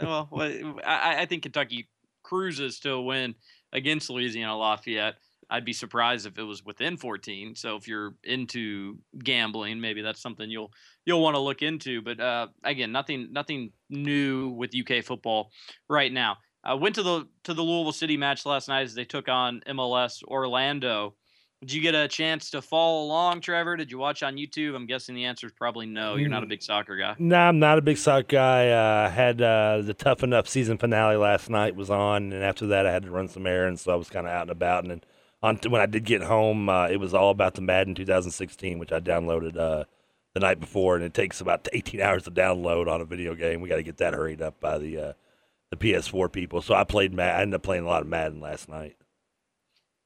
Well, 0.03 0.27
well, 0.31 0.79
I, 0.85 1.21
I 1.21 1.25
think 1.25 1.43
Kentucky 1.43 1.89
cruises 2.23 2.79
to 2.81 2.91
a 2.91 3.01
win 3.01 3.35
against 3.71 4.09
Louisiana 4.09 4.57
Lafayette. 4.57 5.15
I'd 5.49 5.65
be 5.65 5.73
surprised 5.73 6.25
if 6.25 6.39
it 6.39 6.43
was 6.43 6.65
within 6.65 6.97
14. 6.97 7.55
So 7.55 7.75
if 7.75 7.87
you're 7.87 8.15
into 8.23 8.97
gambling, 9.23 9.79
maybe 9.79 10.01
that's 10.01 10.21
something 10.21 10.49
you'll 10.49 10.71
you'll 11.05 11.21
want 11.21 11.35
to 11.35 11.39
look 11.39 11.61
into. 11.61 12.01
But 12.01 12.19
uh, 12.19 12.47
again, 12.63 12.91
nothing 12.91 13.29
nothing 13.31 13.71
new 13.89 14.49
with 14.49 14.73
UK 14.75 15.03
football 15.03 15.51
right 15.87 16.11
now. 16.11 16.37
I 16.63 16.73
went 16.73 16.95
to 16.95 17.03
the 17.03 17.27
to 17.43 17.53
the 17.53 17.61
Louisville 17.61 17.91
City 17.91 18.17
match 18.17 18.45
last 18.45 18.67
night 18.67 18.81
as 18.83 18.95
they 18.95 19.05
took 19.05 19.29
on 19.29 19.61
MLS 19.67 20.23
Orlando. 20.23 21.15
Did 21.65 21.73
you 21.73 21.81
get 21.81 21.95
a 21.95 22.07
chance 22.07 22.51
to 22.51 22.61
follow 22.61 23.05
along, 23.05 23.41
Trevor? 23.41 23.75
Did 23.75 23.91
you 23.91 23.97
watch 23.97 24.21
on 24.21 24.35
YouTube? 24.35 24.75
I'm 24.75 24.85
guessing 24.85 25.15
the 25.15 25.25
answer 25.25 25.47
is 25.47 25.53
probably 25.53 25.87
no. 25.87 26.15
You're 26.15 26.29
not 26.29 26.43
a 26.43 26.45
big 26.45 26.61
soccer 26.61 26.95
guy. 26.95 27.15
No, 27.17 27.37
I'm 27.37 27.57
not 27.57 27.79
a 27.79 27.81
big 27.81 27.97
soccer 27.97 28.27
guy. 28.27 28.69
Uh, 28.69 29.09
had 29.09 29.41
uh, 29.41 29.81
the 29.81 29.95
tough 29.95 30.21
enough 30.21 30.47
season 30.47 30.77
finale 30.77 31.15
last 31.15 31.49
night 31.49 31.75
was 31.75 31.89
on, 31.89 32.31
and 32.31 32.43
after 32.43 32.67
that 32.67 32.85
I 32.85 32.91
had 32.91 33.01
to 33.01 33.09
run 33.09 33.27
some 33.27 33.47
errands, 33.47 33.81
so 33.81 33.91
I 33.91 33.95
was 33.95 34.11
kind 34.11 34.27
of 34.27 34.33
out 34.33 34.43
and 34.43 34.51
about. 34.51 34.83
And 34.83 34.91
then 34.91 35.03
on 35.41 35.57
when 35.67 35.81
I 35.81 35.87
did 35.87 36.05
get 36.05 36.21
home, 36.21 36.69
uh, 36.69 36.87
it 36.87 36.97
was 36.97 37.15
all 37.15 37.31
about 37.31 37.55
the 37.55 37.61
Madden 37.61 37.95
2016, 37.95 38.77
which 38.77 38.91
I 38.91 38.99
downloaded 38.99 39.57
uh, 39.57 39.85
the 40.35 40.41
night 40.41 40.59
before, 40.59 40.95
and 40.95 41.03
it 41.03 41.15
takes 41.15 41.41
about 41.41 41.67
18 41.73 41.99
hours 41.99 42.25
to 42.25 42.31
download 42.31 42.87
on 42.87 43.01
a 43.01 43.05
video 43.05 43.33
game. 43.33 43.61
We 43.61 43.69
got 43.69 43.77
to 43.77 43.83
get 43.83 43.97
that 43.97 44.13
hurried 44.13 44.43
up 44.43 44.59
by 44.59 44.77
the 44.77 44.99
uh, 44.99 45.13
the 45.71 45.77
PS4 45.77 46.31
people. 46.31 46.61
So 46.61 46.75
I 46.75 46.83
played 46.83 47.11
Madden. 47.11 47.39
I 47.39 47.41
ended 47.41 47.55
up 47.55 47.63
playing 47.63 47.85
a 47.85 47.87
lot 47.87 48.03
of 48.03 48.07
Madden 48.07 48.39
last 48.39 48.69
night. 48.69 48.97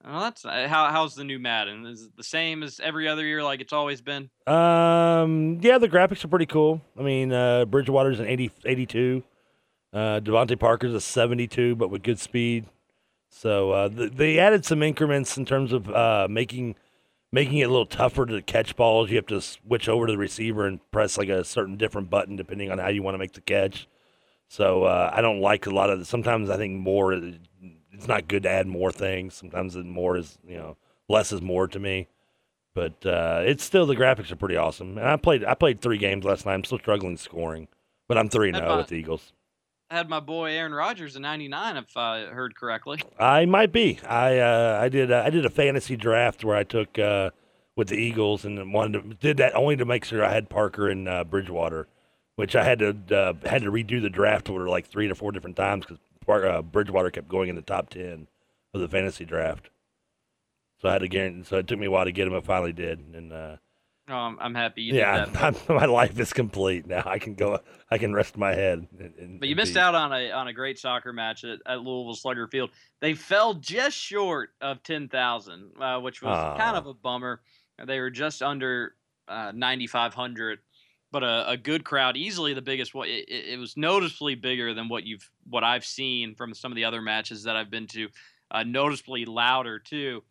Well, 0.06 0.22
that's 0.22 0.45
uh, 0.45 0.68
how. 0.70 0.89
How's 0.89 1.16
the 1.16 1.26
new 1.26 1.39
Madden? 1.39 1.86
Is 1.86 2.04
it 2.04 2.16
the 2.16 2.24
same 2.24 2.64
as 2.64 2.80
every 2.80 3.08
other 3.08 3.26
year, 3.26 3.43
like 3.43 3.60
it's 3.60 3.74
always 3.74 4.02
been? 4.02 4.30
Um, 4.47 5.60
yeah, 5.62 5.78
the 5.78 5.89
graphics 5.89 6.24
are 6.24 6.30
pretty 6.30 6.45
cool. 6.45 6.82
I 6.97 7.02
mean, 7.02 7.34
uh, 7.34 7.66
Bridgewater's 7.66 8.20
an 8.20 8.28
80, 8.28 8.52
82. 8.66 9.24
Uh, 9.91 10.20
DeVante 10.22 10.58
Parker's 10.58 10.93
a 10.93 11.02
72, 11.02 11.76
but 11.76 11.89
with 11.89 12.04
good 12.04 12.20
speed. 12.20 12.66
So 13.30 13.72
uh, 13.72 13.89
th- 13.89 14.14
they 14.14 14.39
added 14.39 14.66
some 14.66 14.82
increments 14.84 15.38
in 15.38 15.45
terms 15.45 15.74
of 15.74 15.89
uh, 15.89 16.28
making 16.30 16.76
making 17.32 17.60
it 17.60 17.66
a 17.66 17.70
little 17.70 17.86
tougher 17.86 18.26
to 18.26 18.41
catch 18.41 18.76
balls. 18.76 19.10
You 19.10 19.18
have 19.18 19.28
to 19.28 19.41
switch 19.41 19.88
over 19.88 20.08
to 20.08 20.14
the 20.14 20.18
receiver 20.18 20.66
and 20.66 20.80
press 20.91 21.18
like 21.18 21.30
a 21.30 21.43
certain 21.43 21.78
different 21.78 22.10
button 22.10 22.36
depending 22.36 22.72
on 22.72 22.80
how 22.80 22.88
you 22.88 23.04
want 23.04 23.16
to 23.16 23.20
make 23.20 23.34
the 23.34 23.41
catch. 23.41 23.88
So 24.47 24.86
uh, 24.86 25.12
I 25.14 25.22
don't 25.22 25.41
like 25.41 25.68
a 25.68 25.72
lot 25.72 25.89
of. 25.89 26.00
The, 26.00 26.06
sometimes 26.06 26.50
I 26.50 26.58
think 26.58 26.80
more. 26.80 27.14
It's 27.94 28.08
not 28.08 28.28
good 28.28 28.44
to 28.44 28.50
add 28.50 28.68
more 28.68 28.92
things. 28.92 29.34
Sometimes 29.34 29.76
more 29.76 30.18
is 30.18 30.38
you 30.48 30.58
know 30.58 30.78
less 31.08 31.32
is 31.32 31.42
more 31.42 31.68
to 31.68 31.80
me. 31.80 32.08
But 32.76 33.06
uh, 33.06 33.42
it's 33.44 33.64
still 33.64 33.86
the 33.86 33.96
graphics 33.96 34.32
are 34.32 34.36
pretty 34.36 34.56
awesome. 34.56 34.98
And 34.98 35.08
I 35.08 35.18
played 35.18 35.44
I 35.44 35.54
played 35.54 35.82
three 35.82 35.98
games 35.98 36.24
last 36.24 36.46
night. 36.46 36.54
I'm 36.54 36.64
still 36.64 36.80
struggling 36.80 37.18
scoring, 37.18 37.68
but 38.08 38.18
I'm 38.18 38.30
three 38.30 38.52
How 38.52 38.78
with 38.78 38.88
the 38.88 38.96
Eagles. 38.96 39.34
I 39.92 39.98
had 39.98 40.08
my 40.08 40.20
boy 40.20 40.52
Aaron 40.52 40.74
Rodgers 40.74 41.16
in 41.16 41.24
'99, 41.24 41.78
if 41.78 41.98
I 41.98 42.26
heard 42.26 42.56
correctly. 42.56 43.02
I 43.20 43.46
might 43.46 43.72
be. 43.72 44.00
I 44.08 44.38
uh, 44.38 44.80
I 44.82 44.88
did 44.88 45.12
uh, 45.12 45.24
I 45.26 45.32
did 45.32 45.46
a 45.46 45.50
fantasy 45.50 45.96
draft 45.96 46.46
where 46.46 46.56
I 46.56 46.64
took 46.64 47.00
uh, 47.00 47.32
with 47.76 47.88
the 47.88 47.98
Eagles 47.98 48.46
and 48.46 48.72
wanted 48.72 49.02
to, 49.02 49.16
did 49.16 49.38
that 49.38 49.56
only 49.56 49.76
to 49.78 49.86
make 49.86 50.06
sure 50.06 50.24
I 50.24 50.32
had 50.32 50.48
Parker 50.48 50.90
and 50.90 51.10
uh, 51.10 51.24
Bridgewater, 51.24 51.88
which 52.36 52.56
I 52.56 52.64
had 52.64 52.80
to 52.80 52.96
uh, 53.18 53.50
had 53.50 53.64
to 53.64 53.72
redo 53.72 54.00
the 54.00 54.12
draft 54.12 54.48
order 54.48 54.70
like 54.70 54.86
three 54.86 55.08
to 55.08 55.16
four 55.16 55.32
different 55.32 55.56
times 55.56 55.86
because 55.86 56.00
uh, 56.30 56.62
Bridgewater 56.62 57.12
kept 57.12 57.28
going 57.28 57.50
in 57.50 57.56
the 57.56 57.62
top 57.62 57.90
ten 57.90 58.28
of 58.74 58.82
the 58.82 58.88
fantasy 58.88 59.26
draft. 59.26 59.70
So 60.82 60.90
I 60.90 60.94
had 60.94 61.02
to 61.02 61.08
guarantee. 61.08 61.44
So 61.44 61.58
it 61.58 61.68
took 61.68 61.80
me 61.80 61.88
a 61.88 61.92
while 61.92 62.06
to 62.06 62.12
get 62.12 62.28
him. 62.28 62.34
I 62.34 62.42
finally 62.42 62.74
did, 62.74 63.00
and 63.14 63.34
uh, 63.34 63.58
Oh, 64.10 64.16
I'm, 64.16 64.38
I'm 64.40 64.56
happy 64.56 64.82
you 64.82 64.96
yeah. 64.96 65.26
I'm, 65.36 65.56
my 65.70 65.86
life 65.86 66.20
is 66.20 66.34
complete 66.34 66.88
now. 66.88 67.04
I 67.06 67.20
can 67.20 67.36
go. 67.36 67.60
I 67.92 68.00
can 68.00 68.14
rest 68.14 68.38
my 68.38 68.56
head. 68.56 68.88
And, 69.00 69.14
and, 69.20 69.40
But 69.40 69.50
you 69.50 69.56
missed 69.56 69.76
be- 69.76 69.80
out 69.80 69.94
on 69.94 70.12
a 70.12 70.32
on 70.32 70.48
a 70.48 70.54
great 70.54 70.80
soccer 70.80 71.14
match 71.14 71.44
at, 71.44 71.60
at 71.66 71.82
Louisville 71.82 72.16
Slugger 72.16 72.48
Field. 72.48 72.72
They 73.02 73.14
fell 73.14 73.54
just 73.54 73.96
short 73.96 74.50
of 74.62 74.82
ten 74.82 75.10
thousand, 75.10 75.72
uh, 75.80 76.00
which 76.00 76.24
was 76.24 76.58
kind 76.58 76.76
of 76.76 76.88
a 76.88 76.94
bummer. 76.94 77.42
They 77.86 78.00
were 78.00 78.10
just 78.10 78.42
under 78.42 78.96
uh, 79.28 79.52
ninety 79.54 79.86
five 79.86 80.16
hundred, 80.16 80.60
but 81.12 81.24
a, 81.24 81.52
a 81.52 81.58
good 81.58 81.84
crowd, 81.84 82.18
easily 82.18 82.56
the 82.56 82.64
biggest 82.64 82.96
one. 82.96 83.08
It, 83.08 83.30
it 83.30 83.60
was 83.60 83.78
noticeably 83.78 84.34
bigger 84.34 84.74
than 84.74 84.90
what 84.90 85.04
you've 85.04 85.30
what 85.50 85.64
I've 85.64 85.86
seen 85.86 86.36
from 86.36 86.54
some 86.54 86.72
of 86.72 86.76
the 86.76 86.86
other 86.86 87.02
matches 87.02 87.43
that 87.43 87.56
I've 87.56 87.72
been 87.72 87.88
to. 87.88 88.10
Uh, 88.52 88.64
noticeably 88.64 89.26
louder 89.26 89.80
too. 89.80 90.24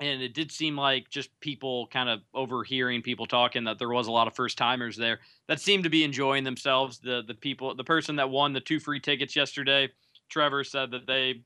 And 0.00 0.22
it 0.22 0.34
did 0.34 0.50
seem 0.50 0.76
like 0.76 1.10
just 1.10 1.28
people 1.40 1.86
kind 1.88 2.08
of 2.08 2.20
overhearing 2.34 3.02
people 3.02 3.26
talking 3.26 3.64
that 3.64 3.78
there 3.78 3.88
was 3.88 4.06
a 4.06 4.12
lot 4.12 4.26
of 4.26 4.34
first 4.34 4.58
timers 4.58 4.96
there 4.96 5.20
that 5.48 5.60
seemed 5.60 5.84
to 5.84 5.90
be 5.90 6.02
enjoying 6.02 6.44
themselves. 6.44 6.98
The 6.98 7.22
the 7.26 7.34
people, 7.34 7.74
the 7.74 7.84
person 7.84 8.16
that 8.16 8.30
won 8.30 8.52
the 8.52 8.60
two 8.60 8.80
free 8.80 9.00
tickets 9.00 9.36
yesterday, 9.36 9.90
Trevor 10.28 10.64
said 10.64 10.90
that 10.92 11.06
they 11.06 11.42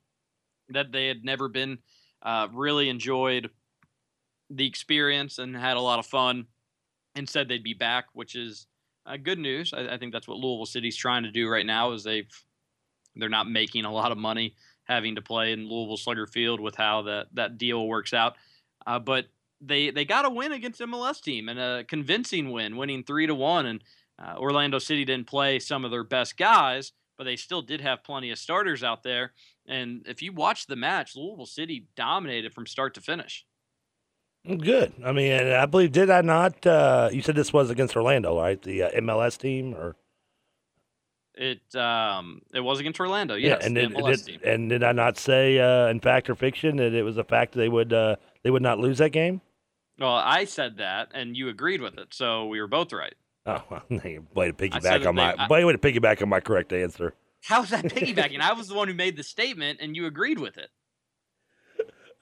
that 0.70 0.92
they 0.92 1.06
had 1.08 1.24
never 1.24 1.48
been 1.48 1.78
uh, 2.22 2.48
really 2.52 2.88
enjoyed 2.88 3.50
the 4.48 4.66
experience 4.66 5.38
and 5.38 5.56
had 5.56 5.76
a 5.76 5.80
lot 5.80 5.98
of 5.98 6.06
fun, 6.06 6.46
and 7.14 7.28
said 7.28 7.48
they'd 7.48 7.62
be 7.62 7.74
back, 7.74 8.06
which 8.12 8.36
is 8.36 8.66
uh, 9.06 9.16
good 9.16 9.38
news. 9.38 9.72
I, 9.74 9.94
I 9.94 9.98
think 9.98 10.12
that's 10.12 10.28
what 10.28 10.38
Louisville 10.38 10.66
City's 10.66 10.96
trying 10.96 11.24
to 11.24 11.30
do 11.30 11.48
right 11.48 11.66
now. 11.66 11.92
Is 11.92 12.04
they've 12.04 12.30
they're 13.16 13.28
not 13.28 13.50
making 13.50 13.84
a 13.84 13.92
lot 13.92 14.12
of 14.12 14.18
money 14.18 14.54
having 14.84 15.16
to 15.16 15.22
play 15.22 15.52
in 15.52 15.68
Louisville 15.68 15.96
Slugger 15.96 16.26
Field 16.26 16.60
with 16.60 16.76
how 16.76 17.02
that 17.02 17.26
that 17.34 17.58
deal 17.58 17.86
works 17.86 18.12
out, 18.14 18.36
uh, 18.86 18.98
but 18.98 19.26
they 19.60 19.90
they 19.90 20.04
got 20.04 20.24
a 20.24 20.30
win 20.30 20.52
against 20.52 20.80
MLS 20.80 21.20
team 21.20 21.48
and 21.48 21.58
a 21.58 21.84
convincing 21.84 22.50
win, 22.50 22.76
winning 22.76 23.02
three 23.02 23.26
to 23.26 23.34
one. 23.34 23.66
And 23.66 23.84
uh, 24.22 24.36
Orlando 24.38 24.78
City 24.78 25.04
didn't 25.04 25.26
play 25.26 25.58
some 25.58 25.84
of 25.84 25.90
their 25.90 26.04
best 26.04 26.36
guys, 26.36 26.92
but 27.18 27.24
they 27.24 27.36
still 27.36 27.62
did 27.62 27.80
have 27.80 28.04
plenty 28.04 28.30
of 28.30 28.38
starters 28.38 28.82
out 28.82 29.02
there. 29.02 29.32
And 29.66 30.02
if 30.06 30.22
you 30.22 30.32
watch 30.32 30.66
the 30.66 30.76
match, 30.76 31.16
Louisville 31.16 31.46
City 31.46 31.86
dominated 31.96 32.54
from 32.54 32.66
start 32.66 32.94
to 32.94 33.00
finish. 33.00 33.44
Good. 34.46 34.92
I 35.04 35.10
mean, 35.10 35.32
I 35.32 35.66
believe 35.66 35.90
did 35.90 36.08
I 36.08 36.20
not? 36.20 36.64
Uh, 36.64 37.08
you 37.12 37.20
said 37.20 37.34
this 37.34 37.52
was 37.52 37.68
against 37.68 37.96
Orlando, 37.96 38.38
right? 38.38 38.60
The 38.60 38.84
uh, 38.84 38.90
MLS 39.00 39.36
team, 39.38 39.74
or 39.74 39.96
It 41.36 41.74
um 41.76 42.40
it 42.54 42.60
was 42.60 42.80
against 42.80 42.98
Orlando, 42.98 43.34
yes, 43.34 43.64
and 43.66 43.76
the 43.76 43.88
did, 43.88 44.24
did- 44.24 44.42
and 44.42 44.70
did 44.70 44.82
I 44.82 44.92
not 44.92 45.18
say 45.18 45.58
uh, 45.58 45.88
in 45.88 46.00
fact 46.00 46.30
or 46.30 46.34
fiction 46.34 46.76
that 46.76 46.94
it 46.94 47.02
was 47.02 47.18
a 47.18 47.24
fact 47.24 47.52
they 47.54 47.68
would 47.68 47.92
uh, 47.92 48.16
they 48.42 48.50
would 48.50 48.62
not 48.62 48.78
lose 48.78 48.98
that 48.98 49.10
game? 49.10 49.42
Well, 49.98 50.14
I 50.14 50.44
said 50.44 50.78
that, 50.78 51.08
and 51.14 51.36
you 51.36 51.48
agreed 51.48 51.80
with 51.82 51.98
it, 51.98 52.08
so 52.14 52.46
we 52.46 52.60
were 52.60 52.66
both 52.66 52.92
right. 52.92 53.14
Oh, 53.44 53.62
well, 53.70 53.82
way 53.90 54.46
to 54.46 54.52
piggyback 54.54 55.06
on 55.06 55.14
my 55.14 55.32
they- 55.32 55.54
I- 55.54 55.64
way 55.64 55.72
to 55.72 55.78
piggyback 55.78 56.22
on 56.22 56.28
my 56.30 56.40
correct 56.40 56.72
answer. 56.72 57.14
How's 57.42 57.68
that 57.70 57.84
piggybacking? 57.94 58.40
I 58.40 58.54
was 58.54 58.68
the 58.68 58.74
one 58.74 58.88
who 58.88 58.94
made 58.94 59.16
the 59.16 59.22
statement, 59.22 59.78
and 59.82 59.94
you 59.94 60.06
agreed 60.06 60.38
with 60.38 60.56
it. 60.58 60.70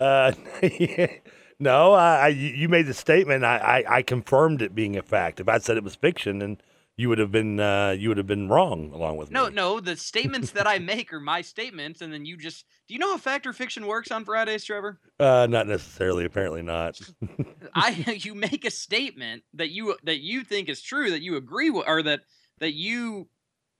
Uh, 0.00 0.32
no, 1.60 1.92
I, 1.92 2.16
I 2.16 2.28
you 2.28 2.68
made 2.68 2.86
the 2.86 2.94
statement. 2.94 3.44
I, 3.44 3.58
I, 3.86 3.96
I 3.98 4.02
confirmed 4.02 4.60
it 4.60 4.74
being 4.74 4.96
a 4.96 5.02
fact. 5.02 5.38
If 5.40 5.48
I 5.48 5.58
said 5.58 5.76
it 5.76 5.84
was 5.84 5.94
fiction, 5.94 6.40
then 6.40 6.58
you 6.96 7.08
would 7.08 7.18
have 7.18 7.32
been 7.32 7.58
uh, 7.58 7.90
you 7.98 8.08
would 8.08 8.18
have 8.18 8.26
been 8.26 8.48
wrong 8.48 8.92
along 8.92 9.16
with 9.16 9.30
No, 9.30 9.46
me. 9.48 9.54
no, 9.54 9.74
no, 9.74 9.80
the 9.80 9.96
statements 9.96 10.52
that 10.52 10.66
I 10.66 10.78
make 10.92 11.12
are 11.12 11.20
my 11.20 11.42
statements, 11.42 12.00
and 12.00 12.12
then 12.12 12.24
you 12.24 12.36
just 12.36 12.66
do 12.86 12.94
you 12.94 13.00
know 13.00 13.12
how 13.12 13.18
fact 13.18 13.46
or 13.46 13.52
fiction 13.52 13.86
works 13.86 14.10
on 14.10 14.24
Fridays, 14.24 14.64
Trevor? 14.64 15.00
Uh, 15.18 15.46
not 15.48 15.66
necessarily. 15.66 16.24
Apparently 16.24 16.62
not. 16.62 17.00
I 17.74 17.90
you 18.20 18.34
make 18.34 18.64
a 18.64 18.70
statement 18.70 19.42
that 19.54 19.70
you 19.70 19.96
that 20.04 20.20
you 20.20 20.44
think 20.44 20.68
is 20.68 20.82
true, 20.82 21.10
that 21.10 21.22
you 21.22 21.36
agree 21.36 21.70
with, 21.70 21.84
or 21.88 22.02
that 22.02 22.20
that 22.60 22.74
you 22.74 23.28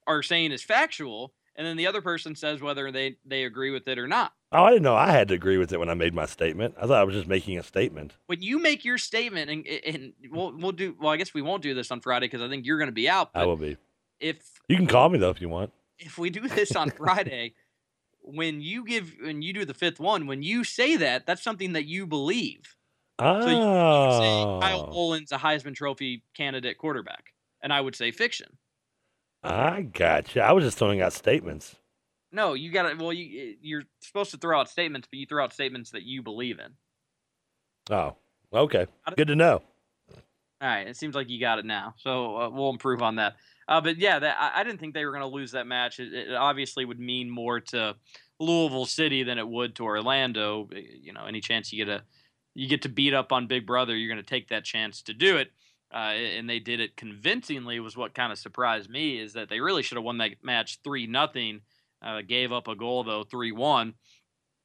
are 0.07 0.23
saying 0.23 0.53
is 0.53 0.63
factual, 0.63 1.33
and 1.57 1.67
then 1.67 1.77
the 1.77 1.87
other 1.87 2.03
person 2.03 2.35
says 2.35 2.61
whether 2.61 2.91
they 2.91 3.17
they 3.25 3.45
agree 3.45 3.71
with 3.71 3.87
it 3.89 3.99
or 3.99 4.09
not. 4.09 4.33
Oh, 4.53 4.65
I 4.65 4.71
didn't 4.71 4.83
know 4.85 4.95
I 4.95 5.11
had 5.11 5.29
to 5.29 5.35
agree 5.35 5.59
with 5.59 5.73
it 5.73 5.81
when 5.81 5.89
I 5.89 5.95
made 5.95 6.15
my 6.15 6.27
statement. 6.27 6.75
I 6.79 6.83
thought 6.83 7.01
I 7.01 7.05
was 7.05 7.15
just 7.15 7.27
making 7.27 7.59
a 7.59 7.63
statement. 7.63 8.15
When 8.27 8.41
you 8.43 8.61
make 8.61 8.85
your 8.85 8.99
statement, 8.99 9.51
and 9.51 9.67
and 9.67 10.13
we'll 10.31 10.57
we'll 10.57 10.73
do 10.73 10.97
well, 11.01 11.11
I 11.11 11.17
guess 11.17 11.35
we 11.35 11.43
won't 11.43 11.63
do 11.63 11.75
this 11.75 11.91
on 11.91 12.01
Friday 12.01 12.27
because 12.27 12.43
I 12.43 12.49
think 12.49 12.67
you're 12.67 12.79
going 12.79 12.89
to 12.89 12.93
be 12.93 13.09
out. 13.09 13.31
I 13.35 13.45
will 13.45 13.57
be. 13.57 13.77
if 14.21 14.39
You 14.69 14.77
can 14.77 14.87
call 14.87 15.09
me 15.09 15.19
though 15.19 15.31
if 15.31 15.41
you 15.41 15.49
want. 15.49 15.73
if 15.99 16.19
we 16.19 16.31
do 16.31 16.49
this 16.49 16.75
on 16.77 16.91
Friday, 16.97 17.55
when 18.21 18.61
you 18.61 18.85
give 18.85 19.15
when 19.21 19.43
you 19.43 19.53
do 19.53 19.65
the 19.65 19.75
fifth 19.75 20.01
one, 20.01 20.27
when 20.27 20.43
you 20.43 20.65
say 20.65 20.97
that, 20.97 21.27
that's 21.27 21.43
something 21.43 21.73
that 21.75 21.87
you 21.87 22.07
believe. 22.07 22.77
Oh, 23.19 23.43
So 23.43 23.49
you, 23.49 23.55
you 23.55 24.13
say 24.21 24.67
Kyle 24.67 24.87
oh. 24.89 24.93
Bolin's 24.93 25.31
a 25.31 25.39
Heisman 25.39 25.75
Trophy 25.75 26.25
candidate 26.37 26.79
quarterback, 26.79 27.33
and 27.63 27.73
I 27.73 27.81
would 27.81 27.95
say 27.95 28.11
fiction. 28.11 28.59
I 29.45 29.83
gotcha. 29.83 30.43
I 30.43 30.53
was 30.53 30.65
just 30.65 30.79
throwing 30.79 31.03
out 31.03 31.13
statements. 31.13 31.77
No, 32.33 32.55
you 32.55 32.73
got 32.73 32.91
to. 32.91 32.97
Well, 32.97 33.13
you 33.13 33.57
you're 33.61 33.85
supposed 34.01 34.31
to 34.33 34.39
throw 34.39 34.59
out 34.59 34.69
statements, 34.69 35.07
but 35.11 35.19
you 35.19 35.27
throw 35.27 35.45
out 35.45 35.53
statements 35.53 35.91
that 35.91 36.03
you 36.03 36.23
believe 36.23 36.59
in. 36.59 36.73
Oh, 37.95 38.17
okay. 38.53 38.87
Good 39.17 39.29
to 39.29 39.37
know. 39.37 39.63
All 40.61 40.71
right, 40.71 40.87
it 40.87 40.97
seems 40.97 41.15
like 41.15 41.29
you 41.29 41.39
got 41.39 41.59
it 41.59 41.67
now, 41.67 41.95
so 41.99 42.37
uh, 42.37 42.49
we'll 42.49 42.71
improve 42.71 43.03
on 43.03 43.17
that. 43.17 43.35
Uh, 43.69 43.83
but 43.83 43.99
yeah, 43.99 44.19
that, 44.19 44.37
I, 44.39 44.61
I, 44.61 44.65
didn't 44.65 44.79
think 44.79 44.95
they 44.95 45.05
were 45.05 45.11
going 45.11 45.23
to 45.23 45.29
lose 45.29 45.53
that 45.53 45.67
match. 45.67 46.01
It, 46.01 46.13
it, 46.13 46.35
obviously 46.35 46.85
would 46.85 47.01
mean 47.01 47.29
more 47.29 47.61
to 47.61 47.97
Louisville 48.41 48.87
City 48.87 49.25
than 49.25 49.39
it 49.39 49.47
would 49.47 49.75
to 49.77 49.85
Orlando. 49.85 50.69
Eh, 50.75 50.81
you 51.03 51.13
know, 51.13 51.27
any 51.27 51.41
chance 51.41 51.73
you 51.73 51.85
get 51.85 51.93
a 51.93 52.03
you 52.55 52.69
get 52.69 52.83
to 52.83 52.89
beat 52.89 53.13
up 53.13 53.33
on 53.33 53.47
Big 53.47 53.67
Brother, 53.67 53.97
you're 53.97 54.13
going 54.13 54.25
to 54.25 54.29
take 54.29 54.49
that 54.49 54.65
chance 54.65 55.03
to 55.03 55.13
do 55.13 55.37
it. 55.37 55.51
Uh, 55.95 56.11
and 56.39 56.51
they 56.51 56.59
did 56.59 56.81
it 56.81 56.97
convincingly. 56.97 57.79
Was 57.79 57.97
what 57.97 58.15
kind 58.15 58.33
of 58.33 58.39
surprised 58.39 58.91
me 58.91 59.21
is 59.21 59.35
that 59.35 59.49
they 59.49 59.61
really 59.61 59.83
should 59.83 59.97
have 59.97 60.05
won 60.05 60.19
that 60.19 60.33
match 60.43 60.81
three 60.83 61.07
nothing. 61.07 61.61
Uh, 62.03 62.21
gave 62.21 62.53
up 62.53 62.69
a 62.69 62.75
goal 62.75 63.05
though, 63.05 63.23
three 63.23 63.53
one, 63.53 63.95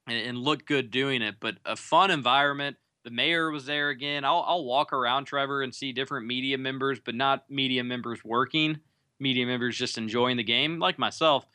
and, 0.07 0.17
and 0.17 0.38
looked 0.38 0.65
good 0.65 0.89
doing 0.89 1.21
it. 1.21 1.36
But 1.39 1.57
a 1.65 1.75
fun 1.75 2.09
environment. 2.11 2.77
The 3.05 3.11
mayor 3.11 3.49
was 3.49 3.65
there 3.65 3.89
again. 3.89 4.25
I'll, 4.25 4.43
I'll 4.45 4.65
walk 4.65 4.91
around 4.91 5.25
Trevor 5.25 5.61
and 5.61 5.73
see 5.73 5.93
different 5.93 6.25
media 6.25 6.57
members, 6.57 6.99
but 6.99 7.15
not 7.15 7.49
media 7.49 7.84
members 7.84 8.25
working. 8.25 8.80
Media 9.21 9.45
members 9.45 9.77
just 9.77 9.97
enjoying 9.97 10.36
the 10.36 10.43
game, 10.43 10.80
like 10.80 10.99
myself. 10.99 11.45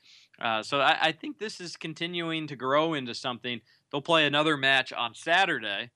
Uh, 0.41 0.63
so 0.63 0.81
I, 0.81 0.97
I, 1.01 1.13
think 1.13 1.39
this 1.39 1.61
is 1.61 1.77
continuing 1.77 2.47
to 2.47 2.57
grow 2.57 2.95
into 2.95 3.15
something. 3.15 3.61
They'll 3.91 4.01
play 4.01 4.27
another 4.27 4.57
match 4.57 4.93
on 4.93 5.15
Saturday. 5.15 5.91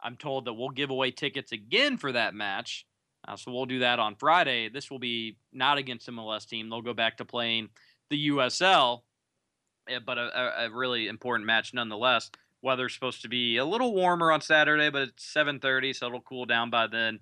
I'm 0.00 0.16
told 0.16 0.44
that 0.44 0.52
we'll 0.52 0.70
give 0.70 0.90
away 0.90 1.10
tickets 1.10 1.52
again 1.52 1.96
for 1.96 2.12
that 2.12 2.34
match. 2.34 2.86
Uh, 3.26 3.36
so 3.36 3.52
we'll 3.52 3.66
do 3.66 3.80
that 3.80 3.98
on 3.98 4.16
Friday. 4.16 4.68
This 4.68 4.90
will 4.90 4.98
be 4.98 5.36
not 5.52 5.78
against 5.78 6.08
a 6.08 6.12
MLS 6.12 6.46
team. 6.48 6.68
They'll 6.68 6.82
go 6.82 6.94
back 6.94 7.18
to 7.18 7.24
playing 7.24 7.68
the 8.10 8.28
USL, 8.28 9.02
eh, 9.88 10.00
but 10.04 10.18
a, 10.18 10.64
a 10.64 10.70
really 10.70 11.08
important 11.08 11.46
match 11.46 11.72
nonetheless. 11.72 12.30
Weather's 12.62 12.94
supposed 12.94 13.22
to 13.22 13.28
be 13.28 13.56
a 13.56 13.64
little 13.64 13.94
warmer 13.94 14.30
on 14.30 14.40
Saturday, 14.40 14.90
but 14.90 15.02
it's 15.02 15.24
7:30, 15.34 15.94
so 15.94 16.06
it'll 16.06 16.20
cool 16.20 16.46
down 16.46 16.70
by 16.70 16.86
then. 16.86 17.20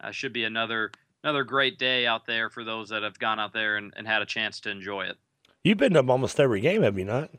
Uh, 0.00 0.10
should 0.10 0.32
be 0.32 0.44
another 0.44 0.90
another 1.24 1.44
great 1.44 1.78
day 1.78 2.06
out 2.06 2.26
there 2.26 2.50
for 2.50 2.64
those 2.64 2.88
that 2.88 3.02
have 3.02 3.18
gone 3.18 3.38
out 3.38 3.52
there 3.52 3.76
and, 3.76 3.92
and 3.96 4.06
had 4.06 4.22
a 4.22 4.26
chance 4.26 4.60
to 4.60 4.70
enjoy 4.70 5.02
it. 5.02 5.16
You've 5.64 5.78
been 5.78 5.92
to 5.94 6.04
almost 6.04 6.40
every 6.40 6.60
game, 6.60 6.82
have 6.82 6.98
you 6.98 7.04
not? 7.04 7.30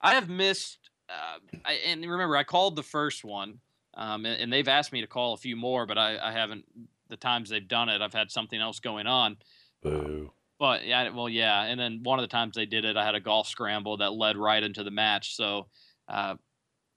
I 0.00 0.14
have 0.14 0.28
missed, 0.28 0.90
uh, 1.08 1.38
I, 1.64 1.74
and 1.86 2.02
remember, 2.02 2.36
I 2.36 2.42
called 2.42 2.74
the 2.74 2.82
first 2.82 3.24
one, 3.24 3.60
um, 3.94 4.26
and, 4.26 4.40
and, 4.40 4.52
they've 4.52 4.66
asked 4.66 4.92
me 4.92 5.00
to 5.02 5.06
call 5.06 5.34
a 5.34 5.36
few 5.36 5.56
more, 5.56 5.86
but 5.86 5.98
I, 5.98 6.18
I, 6.18 6.32
haven't. 6.32 6.64
The 7.10 7.16
times 7.16 7.50
they've 7.50 7.66
done 7.66 7.88
it, 7.88 8.00
I've 8.00 8.14
had 8.14 8.30
something 8.30 8.60
else 8.60 8.80
going 8.80 9.06
on. 9.06 9.36
Boo. 9.82 10.30
But 10.58 10.86
yeah, 10.86 11.08
well, 11.10 11.28
yeah, 11.28 11.64
and 11.64 11.80
then 11.80 12.00
one 12.02 12.18
of 12.18 12.22
the 12.22 12.28
times 12.28 12.54
they 12.54 12.66
did 12.66 12.84
it, 12.84 12.96
I 12.96 13.04
had 13.04 13.14
a 13.14 13.20
golf 13.20 13.48
scramble 13.48 13.96
that 13.96 14.12
led 14.12 14.36
right 14.36 14.62
into 14.62 14.84
the 14.84 14.90
match, 14.90 15.34
so 15.34 15.68
uh, 16.06 16.34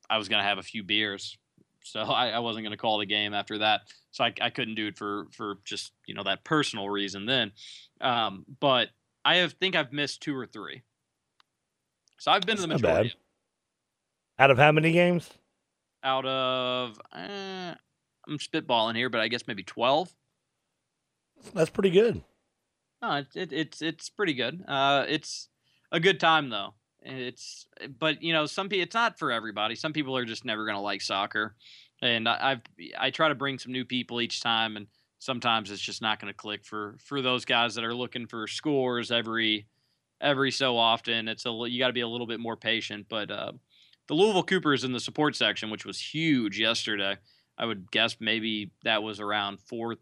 I 0.09 0.17
was 0.17 0.27
gonna 0.27 0.43
have 0.43 0.57
a 0.57 0.63
few 0.63 0.83
beers, 0.83 1.37
so 1.81 2.01
I, 2.01 2.29
I 2.29 2.39
wasn't 2.39 2.65
gonna 2.65 2.77
call 2.77 2.99
the 2.99 3.05
game 3.05 3.33
after 3.33 3.59
that. 3.59 3.81
So 4.11 4.25
I, 4.25 4.33
I 4.41 4.49
couldn't 4.49 4.75
do 4.75 4.87
it 4.87 4.97
for 4.97 5.27
for 5.31 5.59
just 5.63 5.93
you 6.05 6.13
know 6.13 6.23
that 6.23 6.43
personal 6.43 6.89
reason 6.89 7.25
then. 7.25 7.53
Um, 8.01 8.45
but 8.59 8.89
I 9.23 9.37
have 9.37 9.53
think 9.53 9.75
I've 9.75 9.93
missed 9.93 10.21
two 10.21 10.35
or 10.35 10.45
three. 10.45 10.81
So 12.19 12.31
I've 12.31 12.41
been 12.41 12.57
That's 12.57 12.63
to 12.63 12.67
the 12.67 12.73
majority. 12.75 13.13
Out 14.39 14.51
of 14.51 14.57
how 14.57 14.71
many 14.71 14.91
games? 14.91 15.29
Out 16.03 16.25
of 16.25 16.99
uh, 17.13 17.75
I'm 18.27 18.37
spitballing 18.37 18.95
here, 18.95 19.09
but 19.09 19.21
I 19.21 19.27
guess 19.27 19.47
maybe 19.47 19.63
twelve. 19.63 20.13
That's 21.53 21.69
pretty 21.69 21.89
good. 21.89 22.23
No, 23.01 23.15
it, 23.15 23.27
it, 23.35 23.53
it's 23.53 23.81
it's 23.81 24.09
pretty 24.09 24.33
good. 24.33 24.63
Uh, 24.67 25.05
it's 25.07 25.49
a 25.91 25.99
good 25.99 26.19
time 26.19 26.49
though. 26.49 26.73
It's 27.01 27.67
but 27.99 28.23
you 28.23 28.31
know 28.31 28.45
some 28.45 28.69
people 28.69 28.83
it's 28.83 28.95
not 28.95 29.19
for 29.19 29.31
everybody. 29.31 29.75
Some 29.75 29.93
people 29.93 30.15
are 30.15 30.25
just 30.25 30.45
never 30.45 30.65
gonna 30.65 30.81
like 30.81 31.01
soccer, 31.01 31.55
and 32.01 32.29
I, 32.29 32.37
I've 32.51 32.61
I 32.97 33.11
try 33.11 33.27
to 33.27 33.35
bring 33.35 33.59
some 33.59 33.71
new 33.71 33.85
people 33.85 34.21
each 34.21 34.41
time 34.41 34.77
and 34.77 34.87
sometimes 35.23 35.71
it's 35.71 35.81
just 35.81 36.01
not 36.01 36.19
going 36.19 36.31
to 36.31 36.37
click 36.37 36.65
for 36.65 36.97
for 36.99 37.21
those 37.21 37.45
guys 37.45 37.75
that 37.75 37.83
are 37.83 37.95
looking 37.95 38.27
for 38.27 38.47
scores 38.47 39.11
every 39.11 39.67
every 40.21 40.51
so 40.51 40.77
often. 40.77 41.27
It's 41.27 41.45
a 41.45 41.51
you 41.67 41.79
got 41.79 41.87
to 41.87 41.93
be 41.93 42.01
a 42.01 42.07
little 42.07 42.27
bit 42.27 42.39
more 42.39 42.57
patient. 42.57 43.07
But 43.09 43.31
uh, 43.31 43.53
the 44.07 44.13
Louisville 44.13 44.43
Coopers 44.43 44.83
in 44.83 44.91
the 44.91 44.99
support 44.99 45.35
section, 45.35 45.69
which 45.69 45.85
was 45.85 45.99
huge 45.99 46.59
yesterday, 46.59 47.17
I 47.57 47.65
would 47.65 47.91
guess 47.91 48.17
maybe 48.19 48.71
that 48.83 49.03
was 49.03 49.19
around 49.19 49.59
four, 49.59 49.97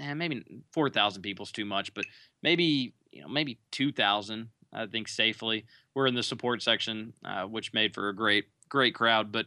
eh, 0.00 0.14
maybe 0.14 0.44
four 0.72 0.90
thousand 0.90 1.22
people's 1.22 1.52
too 1.52 1.64
much, 1.64 1.94
but 1.94 2.04
maybe 2.42 2.94
you 3.10 3.22
know 3.22 3.28
maybe 3.28 3.58
two 3.70 3.92
thousand. 3.92 4.48
I 4.72 4.86
think 4.86 5.08
safely. 5.08 5.64
We're 5.94 6.06
in 6.06 6.14
the 6.14 6.22
support 6.22 6.62
section, 6.62 7.14
uh, 7.24 7.44
which 7.44 7.72
made 7.72 7.94
for 7.94 8.08
a 8.08 8.14
great 8.14 8.46
great 8.68 8.94
crowd, 8.94 9.32
but 9.32 9.46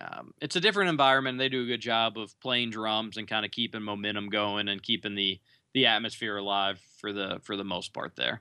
um, 0.00 0.32
it's 0.40 0.56
a 0.56 0.60
different 0.60 0.90
environment. 0.90 1.38
They 1.38 1.48
do 1.48 1.62
a 1.62 1.66
good 1.66 1.80
job 1.80 2.16
of 2.16 2.38
playing 2.40 2.70
drums 2.70 3.16
and 3.16 3.28
kind 3.28 3.44
of 3.44 3.50
keeping 3.50 3.82
momentum 3.82 4.28
going 4.28 4.68
and 4.68 4.82
keeping 4.82 5.14
the 5.14 5.40
the 5.74 5.86
atmosphere 5.86 6.36
alive 6.36 6.80
for 6.98 7.12
the 7.12 7.40
for 7.42 7.56
the 7.56 7.64
most 7.64 7.92
part 7.92 8.16
there, 8.16 8.40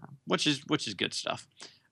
uh, 0.00 0.06
which 0.26 0.46
is 0.46 0.62
which 0.66 0.86
is 0.86 0.94
good 0.94 1.14
stuff. 1.14 1.46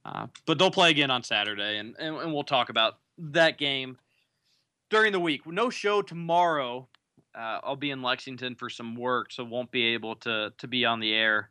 Uh, 0.05 0.27
but 0.47 0.59
they'll 0.59 0.71
play 0.71 0.91
again 0.91 1.11
on 1.11 1.23
Saturday, 1.23 1.79
and, 1.79 1.97
and, 1.99 2.17
and 2.17 2.33
we'll 2.33 2.45
talk 2.45 2.69
about 2.69 2.99
that 3.19 3.59
game 3.59 3.99
during 4.91 5.13
the 5.13 5.21
week. 5.21 5.47
No 5.47 5.71
show 5.71 6.03
tomorrow. 6.03 6.89
Uh, 7.35 7.61
I'll 7.63 7.77
be 7.77 7.91
in 7.91 8.03
Lexington 8.03 8.55
for 8.55 8.71
some 8.71 8.97
work, 8.97 9.31
so 9.31 9.45
won't 9.45 9.71
be 9.71 9.95
able 9.95 10.17
to 10.17 10.53
to 10.57 10.69
be 10.69 10.85
on 10.85 11.01
the 11.01 11.13
air 11.13 11.51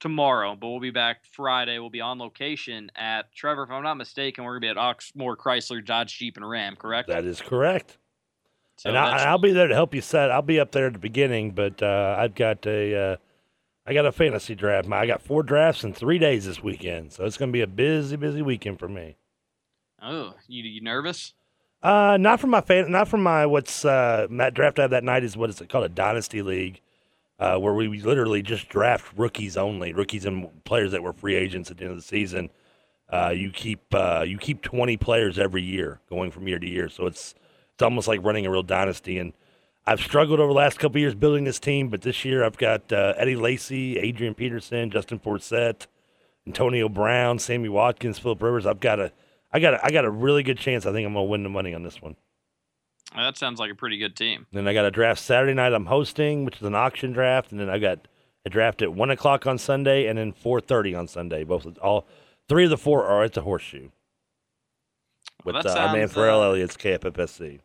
tomorrow, 0.00 0.54
but 0.54 0.68
we'll 0.68 0.80
be 0.80 0.90
back 0.90 1.24
Friday. 1.32 1.78
We'll 1.78 1.90
be 1.90 2.00
on 2.00 2.18
location 2.18 2.90
at 2.96 3.32
Trevor. 3.32 3.64
If 3.64 3.70
I'm 3.70 3.82
not 3.82 3.96
mistaken, 3.96 4.44
we're 4.44 4.58
gonna 4.58 4.60
be 4.60 4.68
at 4.68 4.76
Oxmoor 4.76 5.36
Chrysler 5.36 5.84
Dodge 5.84 6.18
Jeep 6.18 6.36
and 6.36 6.48
Ram. 6.48 6.76
Correct? 6.76 7.08
That 7.08 7.24
is 7.24 7.40
correct. 7.40 7.98
So 8.78 8.90
and 8.90 8.98
I, 8.98 9.30
will 9.32 9.38
be 9.38 9.52
there 9.52 9.68
to 9.68 9.74
help 9.74 9.94
you 9.94 10.02
set. 10.02 10.30
I'll 10.30 10.42
be 10.42 10.60
up 10.60 10.72
there 10.72 10.88
at 10.88 10.92
the 10.92 10.98
beginning, 10.98 11.52
but 11.52 11.82
uh, 11.82 12.14
I've 12.18 12.34
got 12.34 12.66
a, 12.66 13.12
uh, 13.12 13.16
I 13.86 13.94
got 13.94 14.04
a 14.04 14.12
fantasy 14.12 14.54
draft. 14.54 14.90
I 14.92 15.06
got 15.06 15.22
four 15.22 15.42
drafts 15.42 15.82
in 15.82 15.94
three 15.94 16.18
days 16.18 16.44
this 16.44 16.62
weekend, 16.62 17.12
so 17.12 17.24
it's 17.24 17.38
gonna 17.38 17.52
be 17.52 17.62
a 17.62 17.66
busy, 17.66 18.16
busy 18.16 18.42
weekend 18.42 18.78
for 18.78 18.88
me. 18.88 19.16
Oh, 20.02 20.34
you 20.46 20.62
you 20.62 20.82
nervous? 20.82 21.32
Uh, 21.82 22.16
not 22.18 22.40
from 22.40 22.50
my 22.50 22.60
fan, 22.60 22.90
not 22.90 23.06
from 23.06 23.22
my 23.22 23.46
what's 23.46 23.84
uh 23.84 24.26
that 24.30 24.54
draft 24.54 24.78
I 24.78 24.82
have 24.82 24.90
that 24.92 25.04
night 25.04 25.22
is 25.22 25.36
what 25.36 25.50
is 25.50 25.60
it 25.60 25.68
called 25.68 25.84
a 25.84 25.88
dynasty 25.88 26.42
league 26.42 26.80
uh, 27.38 27.58
where 27.58 27.74
we 27.74 28.00
literally 28.00 28.42
just 28.42 28.68
draft 28.68 29.12
rookies 29.16 29.56
only, 29.56 29.92
rookies 29.92 30.24
and 30.24 30.48
players 30.64 30.92
that 30.92 31.02
were 31.02 31.12
free 31.12 31.34
agents 31.34 31.70
at 31.70 31.78
the 31.78 31.84
end 31.84 31.92
of 31.92 31.98
the 31.98 32.02
season. 32.02 32.50
Uh, 33.12 33.32
you 33.34 33.50
keep 33.50 33.82
uh, 33.94 34.24
you 34.26 34.38
keep 34.38 34.62
20 34.62 34.96
players 34.96 35.38
every 35.38 35.62
year, 35.62 36.00
going 36.08 36.30
from 36.30 36.48
year 36.48 36.58
to 36.58 36.68
year. 36.68 36.88
So 36.88 37.06
it's 37.06 37.34
it's 37.74 37.82
almost 37.82 38.08
like 38.08 38.24
running 38.24 38.46
a 38.46 38.50
real 38.50 38.62
dynasty. 38.62 39.18
And 39.18 39.32
I've 39.86 40.00
struggled 40.00 40.40
over 40.40 40.48
the 40.48 40.58
last 40.58 40.78
couple 40.78 41.00
years 41.00 41.14
building 41.14 41.44
this 41.44 41.60
team, 41.60 41.88
but 41.88 42.02
this 42.02 42.24
year 42.24 42.42
I've 42.42 42.56
got 42.56 42.92
uh, 42.92 43.14
Eddie 43.16 43.36
Lacy, 43.36 43.98
Adrian 43.98 44.34
Peterson, 44.34 44.90
Justin 44.90 45.20
Forsett, 45.20 45.86
Antonio 46.46 46.88
Brown, 46.88 47.38
Sammy 47.38 47.68
Watkins, 47.68 48.18
Philip 48.18 48.42
Rivers. 48.42 48.66
I've 48.66 48.80
got 48.80 48.98
a 48.98 49.12
I 49.56 49.58
got 49.58 49.72
a, 49.72 49.86
I 49.86 49.90
got 49.90 50.04
a 50.04 50.10
really 50.10 50.42
good 50.42 50.58
chance. 50.58 50.84
I 50.84 50.92
think 50.92 51.06
I'm 51.06 51.14
gonna 51.14 51.24
win 51.24 51.42
the 51.42 51.48
money 51.48 51.72
on 51.72 51.82
this 51.82 52.02
one. 52.02 52.14
That 53.14 53.38
sounds 53.38 53.58
like 53.58 53.70
a 53.70 53.74
pretty 53.74 53.96
good 53.96 54.14
team. 54.14 54.46
Then 54.52 54.68
I 54.68 54.74
got 54.74 54.84
a 54.84 54.90
draft 54.90 55.18
Saturday 55.18 55.54
night. 55.54 55.72
I'm 55.72 55.86
hosting, 55.86 56.44
which 56.44 56.56
is 56.56 56.62
an 56.62 56.74
auction 56.74 57.12
draft, 57.12 57.52
and 57.52 57.58
then 57.58 57.70
I 57.70 57.78
got 57.78 58.06
a 58.44 58.50
draft 58.50 58.82
at 58.82 58.92
one 58.92 59.10
o'clock 59.10 59.46
on 59.46 59.56
Sunday, 59.56 60.08
and 60.08 60.18
then 60.18 60.34
four 60.34 60.60
thirty 60.60 60.94
on 60.94 61.08
Sunday. 61.08 61.42
Both 61.42 61.66
all 61.78 62.06
three 62.50 62.64
of 62.64 62.70
the 62.70 62.76
four 62.76 63.06
are 63.06 63.24
at 63.24 63.32
the 63.32 63.40
Horseshoe 63.40 63.88
with 65.46 65.54
well, 65.54 65.66
uh, 65.66 65.74
sounds, 65.74 65.78
our 65.78 65.96
man 65.96 66.08
Pharrell 66.08 66.40
uh, 66.40 66.50
Elliott's 66.50 66.76
KFFSC. 66.76 67.60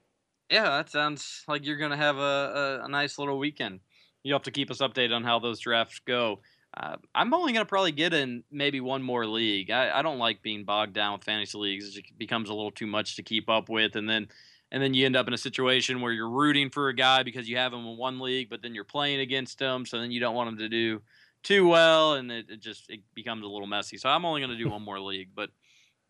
Yeah, 0.49 0.69
that 0.69 0.89
sounds 0.89 1.43
like 1.49 1.65
you're 1.65 1.75
gonna 1.75 1.97
have 1.97 2.17
a, 2.17 2.79
a, 2.81 2.85
a, 2.85 2.87
nice 2.87 3.19
little 3.19 3.37
weekend. 3.37 3.81
You 4.23 4.31
have 4.31 4.43
to 4.43 4.51
keep 4.51 4.71
us 4.71 4.77
updated 4.77 5.13
on 5.13 5.25
how 5.25 5.39
those 5.39 5.59
drafts 5.59 5.99
go. 5.99 6.39
Uh, 6.75 6.95
I'm 7.13 7.33
only 7.33 7.51
gonna 7.51 7.65
probably 7.65 7.91
get 7.91 8.13
in 8.13 8.43
maybe 8.51 8.79
one 8.79 9.03
more 9.03 9.25
league. 9.25 9.71
I, 9.71 9.99
I 9.99 10.01
don't 10.01 10.19
like 10.19 10.41
being 10.41 10.63
bogged 10.63 10.93
down 10.93 11.13
with 11.13 11.23
fantasy 11.23 11.57
leagues. 11.57 11.97
It 11.97 12.05
becomes 12.17 12.49
a 12.49 12.53
little 12.53 12.71
too 12.71 12.87
much 12.87 13.17
to 13.17 13.23
keep 13.23 13.49
up 13.49 13.67
with, 13.67 13.95
and 13.95 14.09
then 14.09 14.27
and 14.71 14.81
then 14.81 14.93
you 14.93 15.05
end 15.05 15.17
up 15.17 15.27
in 15.27 15.33
a 15.33 15.37
situation 15.37 15.99
where 15.99 16.13
you're 16.13 16.29
rooting 16.29 16.69
for 16.69 16.87
a 16.87 16.95
guy 16.95 17.23
because 17.23 17.49
you 17.49 17.57
have 17.57 17.73
him 17.73 17.85
in 17.85 17.97
one 17.97 18.19
league, 18.19 18.49
but 18.49 18.61
then 18.61 18.73
you're 18.73 18.85
playing 18.85 19.19
against 19.19 19.59
him, 19.59 19.85
so 19.85 19.99
then 19.99 20.11
you 20.11 20.21
don't 20.21 20.35
want 20.35 20.49
him 20.49 20.57
to 20.59 20.69
do 20.69 21.01
too 21.43 21.67
well, 21.67 22.13
and 22.13 22.31
it, 22.31 22.45
it 22.49 22.61
just 22.61 22.89
it 22.89 23.01
becomes 23.13 23.43
a 23.43 23.47
little 23.47 23.67
messy. 23.67 23.97
So 23.97 24.07
I'm 24.07 24.23
only 24.23 24.41
going 24.41 24.57
to 24.57 24.63
do 24.63 24.69
one 24.69 24.81
more 24.81 24.99
league, 24.99 25.29
but 25.35 25.49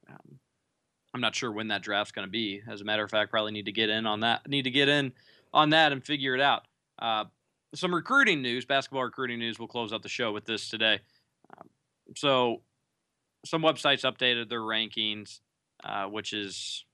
um, 0.08 0.40
I'm 1.14 1.22
not 1.22 1.36
sure 1.36 1.52
when 1.52 1.70
that 1.70 1.82
draft's 1.82 2.12
going 2.12 2.28
to 2.28 2.32
be. 2.32 2.62
As 2.70 2.82
a 2.82 2.84
matter 2.84 3.04
of 3.04 3.10
fact, 3.10 3.32
probably 3.32 3.52
need 3.52 3.66
to 3.66 3.72
get 3.72 3.90
in 3.90 4.06
on 4.06 4.20
that. 4.22 4.48
Need 4.48 4.64
to 4.64 4.72
get 4.72 4.90
in 4.90 5.14
on 5.54 5.72
that 5.72 5.92
and 5.92 6.04
figure 6.04 6.36
it 6.36 6.42
out. 6.42 6.66
Uh, 7.00 7.26
some 7.74 7.94
recruiting 7.94 8.42
news, 8.42 8.66
basketball 8.66 9.04
recruiting 9.04 9.40
news. 9.40 9.60
We'll 9.60 9.68
close 9.68 9.94
out 9.94 10.04
the 10.04 10.10
show 10.10 10.32
with 10.32 10.46
this 10.46 10.70
today. 10.70 11.00
Um, 11.58 11.70
so, 12.16 12.62
some 13.46 13.62
websites 13.62 14.04
updated 14.04 14.50
their 14.50 14.62
rankings, 14.62 15.40
uh, 15.84 16.06
which 16.06 16.34
is 16.34 16.86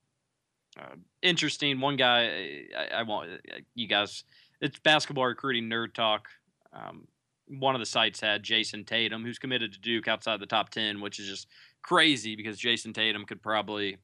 uh, 0.79 0.95
interesting. 1.21 1.79
One 1.79 1.95
guy, 1.95 2.65
I, 2.77 2.99
I 2.99 3.03
want 3.03 3.31
uh, 3.31 3.57
you 3.75 3.87
guys. 3.87 4.23
It's 4.61 4.79
basketball 4.79 5.25
recruiting 5.25 5.69
nerd 5.69 5.93
talk. 5.93 6.27
Um, 6.73 7.07
one 7.47 7.75
of 7.75 7.79
the 7.79 7.85
sites 7.85 8.19
had 8.19 8.43
Jayson 8.43 8.85
Tatum, 8.85 9.23
who's 9.23 9.39
committed 9.39 9.73
to 9.73 9.79
Duke 9.79 10.07
outside 10.07 10.39
the 10.39 10.45
top 10.45 10.69
10, 10.69 10.99
which 10.99 11.19
is 11.19 11.27
just 11.27 11.47
crazy 11.81 12.35
because 12.35 12.59
Jayson 12.59 12.93
Tatum 12.93 13.25
could 13.25 13.41
probably 13.41 13.97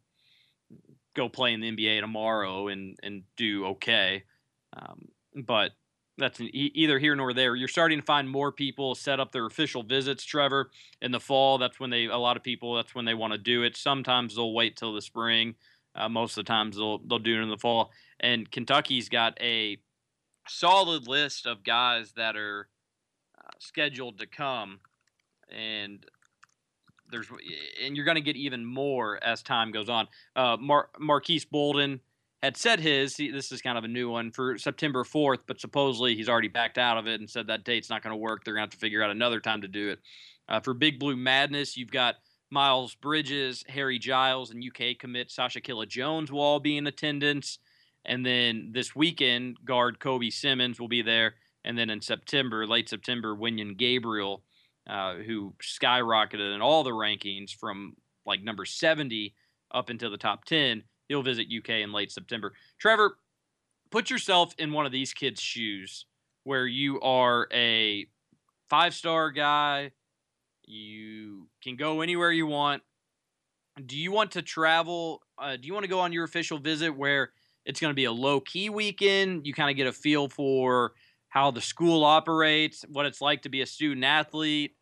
go 1.15 1.27
play 1.27 1.53
in 1.53 1.59
the 1.59 1.71
NBA 1.71 2.01
tomorrow 2.01 2.69
and, 2.69 2.97
and 3.03 3.23
do 3.35 3.65
okay. 3.65 4.23
Um, 4.75 5.09
but 5.45 5.71
that's 6.17 6.39
an, 6.39 6.49
either 6.53 6.99
here 6.99 7.15
nor 7.15 7.33
there. 7.33 7.55
You're 7.55 7.67
starting 7.67 7.99
to 7.99 8.05
find 8.05 8.29
more 8.29 8.51
people 8.51 8.95
set 8.95 9.19
up 9.19 9.31
their 9.31 9.45
official 9.45 9.83
visits, 9.83 10.23
Trevor, 10.23 10.69
in 11.01 11.11
the 11.11 11.19
fall. 11.19 11.57
That's 11.57 11.79
when 11.79 11.89
they, 11.89 12.05
a 12.05 12.17
lot 12.17 12.37
of 12.37 12.43
people, 12.43 12.75
that's 12.75 12.93
when 12.93 13.05
they 13.05 13.13
want 13.13 13.33
to 13.33 13.39
do 13.39 13.63
it. 13.63 13.75
Sometimes 13.75 14.35
they'll 14.35 14.53
wait 14.53 14.77
till 14.77 14.93
the 14.93 15.01
spring. 15.01 15.55
Uh, 15.95 16.09
most 16.09 16.37
of 16.37 16.45
the 16.45 16.49
times 16.49 16.75
they'll, 16.75 16.99
they'll 16.99 17.19
do 17.19 17.39
it 17.39 17.43
in 17.43 17.49
the 17.49 17.57
fall. 17.57 17.91
And 18.19 18.49
Kentucky's 18.49 19.09
got 19.09 19.37
a 19.41 19.77
solid 20.47 21.07
list 21.07 21.45
of 21.45 21.63
guys 21.63 22.13
that 22.13 22.35
are 22.35 22.67
uh, 23.37 23.51
scheduled 23.59 24.19
to 24.19 24.27
come. 24.27 24.79
And 25.51 26.05
there's 27.11 27.27
and 27.83 27.95
you're 27.95 28.05
going 28.05 28.15
to 28.15 28.21
get 28.21 28.35
even 28.35 28.65
more 28.65 29.23
as 29.23 29.43
time 29.43 29.71
goes 29.71 29.89
on. 29.89 30.07
Uh, 30.35 30.57
Mar- 30.59 30.89
Marques 30.99 31.45
Bolden 31.45 31.99
had 32.43 32.57
said 32.57 32.79
his. 32.79 33.15
This 33.15 33.51
is 33.51 33.61
kind 33.61 33.77
of 33.77 33.83
a 33.83 33.87
new 33.87 34.09
one 34.09 34.31
for 34.31 34.57
September 34.57 35.03
4th, 35.03 35.39
but 35.47 35.59
supposedly 35.59 36.15
he's 36.15 36.29
already 36.29 36.49
backed 36.49 36.77
out 36.77 36.97
of 36.97 37.07
it 37.07 37.19
and 37.19 37.29
said 37.29 37.47
that 37.47 37.63
date's 37.63 37.89
not 37.89 38.03
going 38.03 38.11
to 38.11 38.17
work. 38.17 38.43
They're 38.43 38.53
going 38.53 38.61
to 38.61 38.65
have 38.65 38.77
to 38.77 38.77
figure 38.77 39.01
out 39.01 39.11
another 39.11 39.39
time 39.39 39.61
to 39.61 39.67
do 39.67 39.89
it. 39.89 39.99
Uh, 40.49 40.59
for 40.59 40.73
Big 40.73 40.99
Blue 40.99 41.15
Madness, 41.15 41.77
you've 41.77 41.91
got 41.91 42.15
Miles 42.51 42.95
Bridges, 42.95 43.63
Harry 43.69 43.97
Giles, 43.97 44.51
and 44.51 44.63
UK 44.63 44.99
commit 44.99 45.31
Sacha 45.31 45.61
Killeya-Jones 45.61 46.31
will 46.31 46.41
all 46.41 46.59
be 46.59 46.77
in 46.77 46.85
attendance. 46.85 47.59
And 48.05 48.25
then 48.25 48.71
this 48.73 48.93
weekend, 48.95 49.57
guard 49.63 49.99
Kobe 49.99 50.29
Simmons 50.29 50.79
will 50.79 50.89
be 50.89 51.01
there. 51.01 51.35
And 51.63 51.77
then 51.77 51.89
in 51.89 52.01
September, 52.01 52.67
late 52.67 52.89
September, 52.89 53.35
Wenyen 53.35 53.77
Gabriel 53.77 54.43
uh, 54.87 55.15
who 55.15 55.53
skyrocketed 55.61 56.53
in 56.53 56.61
all 56.61 56.83
the 56.83 56.91
rankings 56.91 57.51
from 57.51 57.95
like 58.25 58.43
number 58.43 58.65
70 58.65 59.33
up 59.73 59.89
into 59.89 60.09
the 60.09 60.17
top 60.17 60.45
10. 60.45 60.83
He'll 61.09 61.23
visit 61.23 61.47
UK 61.55 61.69
in 61.69 61.91
late 61.91 62.11
September. 62.11 62.53
Trevor, 62.79 63.17
put 63.91 64.09
yourself 64.09 64.53
in 64.57 64.71
one 64.71 64.85
of 64.85 64.91
these 64.91 65.13
kids' 65.13 65.41
shoes 65.41 66.05
where 66.43 66.65
you 66.65 66.99
are 67.01 67.47
a 67.53 68.07
five 68.69 68.93
star 68.93 69.31
guy. 69.31 69.91
You 70.65 71.47
can 71.61 71.75
go 71.75 72.01
anywhere 72.01 72.31
you 72.31 72.47
want. 72.47 72.83
Do 73.85 73.97
you 73.97 74.11
want 74.11 74.31
to 74.31 74.41
travel? 74.41 75.21
Uh, 75.37 75.57
do 75.57 75.67
you 75.67 75.73
want 75.73 75.83
to 75.83 75.89
go 75.89 75.99
on 75.99 76.13
your 76.13 76.23
official 76.23 76.57
visit 76.57 76.91
where 76.91 77.31
it's 77.65 77.79
going 77.79 77.91
to 77.91 77.95
be 77.95 78.05
a 78.05 78.11
low 78.11 78.39
key 78.39 78.69
weekend? 78.69 79.45
You 79.45 79.53
kind 79.53 79.69
of 79.69 79.75
get 79.75 79.87
a 79.87 79.91
feel 79.91 80.29
for 80.29 80.93
how 81.29 81.49
the 81.51 81.61
school 81.61 82.03
operates, 82.03 82.85
what 82.87 83.05
it's 83.05 83.19
like 83.19 83.41
to 83.41 83.49
be 83.49 83.61
a 83.61 83.65
student 83.65 84.05
athlete, 84.05 84.75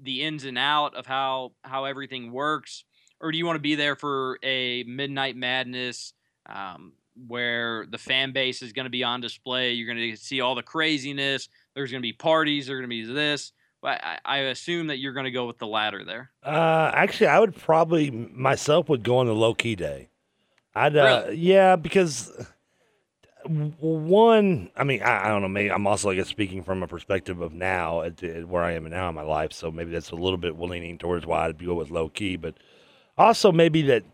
the 0.00 0.22
ins 0.22 0.44
and 0.44 0.56
out 0.56 0.94
of 0.94 1.06
how 1.06 1.52
how 1.62 1.84
everything 1.84 2.32
works, 2.32 2.84
or 3.20 3.32
do 3.32 3.38
you 3.38 3.46
want 3.46 3.56
to 3.56 3.62
be 3.62 3.74
there 3.74 3.96
for 3.96 4.38
a 4.42 4.84
midnight 4.84 5.36
madness 5.36 6.12
um, 6.46 6.92
where 7.26 7.86
the 7.86 7.98
fan 7.98 8.32
base 8.32 8.62
is 8.62 8.72
going 8.72 8.84
to 8.84 8.90
be 8.90 9.04
on 9.04 9.20
display? 9.20 9.72
You're 9.72 9.92
going 9.92 10.10
to 10.10 10.16
see 10.16 10.40
all 10.40 10.54
the 10.54 10.62
craziness. 10.62 11.48
There's 11.74 11.90
going 11.90 12.00
to 12.00 12.06
be 12.06 12.12
parties. 12.12 12.66
There's 12.66 12.80
going 12.80 12.90
to 12.90 13.08
be 13.08 13.12
this. 13.12 13.52
I, 13.82 14.18
I 14.24 14.38
assume 14.38 14.88
that 14.88 14.98
you're 14.98 15.14
going 15.14 15.24
to 15.24 15.30
go 15.30 15.46
with 15.46 15.58
the 15.58 15.66
latter 15.66 16.04
there. 16.04 16.30
Uh, 16.44 16.90
actually, 16.94 17.28
I 17.28 17.38
would 17.38 17.56
probably 17.56 18.10
myself 18.10 18.88
would 18.88 19.02
go 19.02 19.18
on 19.18 19.26
the 19.26 19.34
low 19.34 19.54
key 19.54 19.74
day. 19.74 20.10
I'd 20.74 20.96
uh, 20.96 21.24
really? 21.24 21.38
yeah, 21.38 21.76
because 21.76 22.30
one, 23.44 24.70
I 24.76 24.84
mean, 24.84 25.02
I, 25.02 25.26
I, 25.26 25.28
don't 25.28 25.42
know. 25.42 25.48
Maybe 25.48 25.70
I'm 25.70 25.86
also, 25.86 26.10
I 26.10 26.14
guess, 26.14 26.28
speaking 26.28 26.62
from 26.62 26.82
a 26.82 26.86
perspective 26.86 27.40
of 27.40 27.52
now, 27.52 28.02
at, 28.02 28.22
at 28.22 28.46
where 28.46 28.62
I 28.62 28.72
am 28.72 28.88
now 28.88 29.08
in 29.08 29.14
my 29.14 29.22
life. 29.22 29.52
So 29.52 29.70
maybe 29.70 29.90
that's 29.90 30.10
a 30.10 30.16
little 30.16 30.36
bit 30.36 30.58
leaning 30.58 30.98
towards 30.98 31.26
why 31.26 31.46
I'd 31.46 31.64
go 31.64 31.74
with 31.74 31.90
low 31.90 32.08
key. 32.08 32.36
But 32.36 32.54
also 33.20 33.52
maybe 33.52 33.82
that 33.82 34.04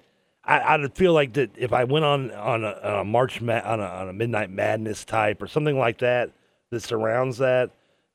I, 0.45 0.77
would 0.77 0.95
feel 0.95 1.13
like 1.13 1.33
that 1.35 1.51
if 1.57 1.73
I 1.73 1.85
went 1.85 2.05
on 2.05 2.31
on 2.31 2.65
a, 2.65 2.69
on 2.69 3.01
a 3.01 3.05
March 3.05 3.41
ma- 3.41 3.63
on, 3.65 3.81
a, 3.81 3.85
on 3.85 4.09
a 4.09 4.13
Midnight 4.13 4.51
Madness 4.51 5.05
type 5.05 5.43
or 5.43 5.49
something 5.49 5.79
like 5.79 5.99
that 5.99 6.31
that 6.71 6.81
surrounds 6.81 7.39
that, 7.39 7.71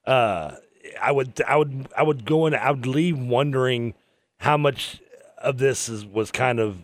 uh, 0.05 0.55
I 1.01 1.11
would 1.11 1.41
I 1.41 1.57
would 1.57 1.87
I 1.97 2.03
would 2.03 2.25
go 2.25 2.45
in. 2.45 2.55
I 2.55 2.71
would 2.71 2.87
leave 2.87 3.19
wondering 3.19 3.93
how 4.37 4.57
much 4.57 5.01
of 5.37 5.57
this 5.57 5.89
is 5.89 6.05
was 6.05 6.31
kind 6.31 6.59
of 6.59 6.77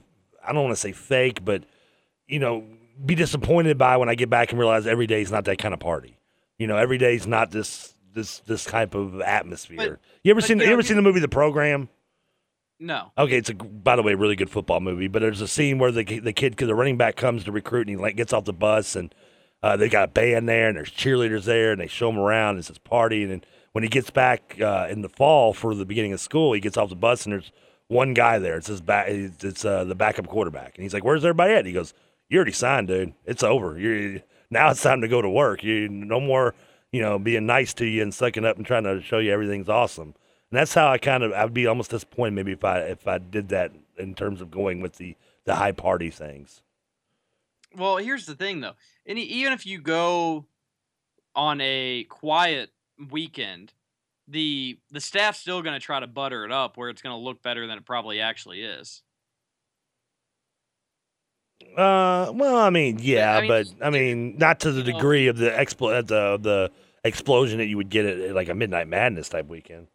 I 0.45 0.51
don't 0.51 0.63
want 0.63 0.75
to 0.75 0.81
say 0.81 0.91
fake, 0.91 1.45
but 1.45 1.63
you 2.27 2.39
know 2.39 2.65
be 3.05 3.15
disappointed 3.15 3.77
by 3.77 3.97
when 3.97 4.09
I 4.09 4.15
get 4.15 4.29
back 4.29 4.51
and 4.51 4.59
realize 4.59 4.87
every 4.87 5.07
day 5.07 5.21
is 5.21 5.31
not 5.31 5.45
that 5.45 5.57
kind 5.57 5.73
of 5.73 5.79
party. 5.79 6.17
You 6.57 6.67
know, 6.67 6.77
every 6.77 6.97
day 6.97 7.15
is 7.15 7.27
not 7.27 7.51
this 7.51 7.93
this 8.13 8.39
this 8.39 8.65
type 8.65 8.95
of 8.95 9.21
atmosphere. 9.21 9.77
But, 9.77 9.99
you 10.23 10.31
ever 10.31 10.41
seen 10.41 10.59
you, 10.59 10.65
know, 10.65 10.73
ever 10.73 10.83
seen 10.83 10.97
the 10.97 11.03
movie 11.03 11.19
The 11.19 11.27
Program? 11.27 11.89
No. 12.79 13.11
Okay, 13.17 13.37
it's 13.37 13.49
a 13.49 13.55
by 13.55 13.95
the 13.95 14.03
way 14.03 14.13
really 14.13 14.35
good 14.35 14.49
football 14.49 14.79
movie. 14.79 15.07
But 15.07 15.21
there's 15.21 15.41
a 15.41 15.47
scene 15.47 15.79
where 15.79 15.91
the 15.91 16.03
the 16.19 16.33
kid, 16.33 16.55
the 16.57 16.75
running 16.75 16.97
back, 16.97 17.15
comes 17.15 17.43
to 17.45 17.51
recruit 17.51 17.87
and 17.87 17.89
he 17.89 17.95
like 17.95 18.15
gets 18.15 18.33
off 18.33 18.45
the 18.45 18.53
bus 18.53 18.95
and 18.95 19.13
uh, 19.63 19.75
they 19.77 19.89
got 19.89 20.03
a 20.03 20.11
band 20.11 20.47
there 20.47 20.67
and 20.67 20.77
there's 20.77 20.91
cheerleaders 20.91 21.45
there 21.45 21.71
and 21.71 21.81
they 21.81 21.87
show 21.87 22.09
him 22.09 22.19
around. 22.19 22.57
It's 22.57 22.67
this 22.67 22.77
party 22.77 23.23
and 23.23 23.31
then 23.31 23.43
when 23.71 23.83
he 23.83 23.89
gets 23.89 24.09
back 24.09 24.59
uh, 24.61 24.87
in 24.89 25.01
the 25.01 25.09
fall 25.09 25.53
for 25.53 25.73
the 25.75 25.85
beginning 25.85 26.13
of 26.13 26.19
school, 26.19 26.53
he 26.53 26.59
gets 26.59 26.77
off 26.77 26.89
the 26.89 26.95
bus 26.95 27.25
and 27.25 27.33
there's 27.33 27.51
one 27.87 28.13
guy 28.13 28.37
there. 28.37 28.57
It's 28.57 28.67
his 28.67 28.81
back. 28.81 29.07
It's 29.09 29.65
uh, 29.65 29.83
the 29.83 29.95
backup 29.95 30.27
quarterback 30.27 30.75
and 30.75 30.83
he's 30.83 30.93
like, 30.93 31.03
"Where's 31.03 31.25
everybody 31.25 31.53
at?" 31.53 31.65
He 31.65 31.73
goes, 31.73 31.93
you 32.29 32.37
already 32.37 32.51
signed, 32.51 32.87
dude. 32.87 33.13
It's 33.25 33.43
over. 33.43 33.79
You 33.79 34.21
now 34.49 34.71
it's 34.71 34.81
time 34.81 35.01
to 35.01 35.07
go 35.07 35.21
to 35.21 35.29
work. 35.29 35.63
You 35.63 35.87
no 35.89 36.19
more, 36.19 36.55
you 36.91 37.01
know, 37.01 37.17
being 37.17 37.45
nice 37.45 37.73
to 37.75 37.85
you 37.85 38.01
and 38.01 38.13
sucking 38.13 38.45
up 38.45 38.57
and 38.57 38.65
trying 38.65 38.83
to 38.83 39.01
show 39.01 39.19
you 39.19 39.31
everything's 39.31 39.69
awesome. 39.69 40.13
And 40.51 40.59
that's 40.59 40.73
how 40.73 40.87
I 40.87 40.97
kind 40.97 41.23
of 41.23 41.33
I'd 41.33 41.53
be 41.53 41.67
almost 41.67 41.91
disappointed 41.91 42.33
maybe 42.33 42.53
if 42.53 42.63
I 42.63 42.79
if 42.79 43.07
I 43.07 43.17
did 43.17 43.49
that 43.49 43.73
in 43.97 44.13
terms 44.13 44.41
of 44.41 44.49
going 44.49 44.81
with 44.81 44.95
the 44.95 45.15
the 45.45 45.55
high 45.55 45.73
party 45.73 46.09
things. 46.09 46.61
Well, 47.75 47.97
here's 47.97 48.25
the 48.25 48.35
thing 48.35 48.61
though. 48.61 48.75
And 49.05 49.17
even 49.19 49.53
if 49.53 49.65
you 49.65 49.79
go 49.79 50.45
on 51.35 51.59
a 51.61 52.05
quiet 52.05 52.71
weekend, 53.11 53.73
the 54.27 54.79
the 54.91 55.01
staff's 55.01 55.39
still 55.39 55.61
going 55.61 55.73
to 55.73 55.85
try 55.85 55.99
to 55.99 56.07
butter 56.07 56.45
it 56.45 56.51
up 56.51 56.77
where 56.77 56.89
it's 56.89 57.01
going 57.01 57.13
to 57.13 57.21
look 57.21 57.41
better 57.41 57.67
than 57.67 57.77
it 57.77 57.85
probably 57.85 58.21
actually 58.21 58.61
is. 58.61 59.03
Uh, 61.75 62.31
well, 62.33 62.57
I 62.57 62.69
mean, 62.69 62.99
yeah, 63.01 63.35
I 63.35 63.41
mean, 63.41 63.49
but 63.49 63.67
I 63.85 63.89
mean, 63.89 64.37
not 64.37 64.61
to 64.61 64.71
the 64.71 64.83
degree 64.83 65.27
of 65.27 65.37
the 65.37 65.49
expl- 65.49 66.05
the 66.07 66.37
the 66.41 66.71
explosion 67.03 67.57
that 67.57 67.65
you 67.65 67.77
would 67.77 67.89
get 67.89 68.05
at, 68.05 68.33
like 68.33 68.49
a 68.49 68.55
Midnight 68.55 68.87
Madness 68.87 69.29
type 69.29 69.47
weekend. 69.47 69.87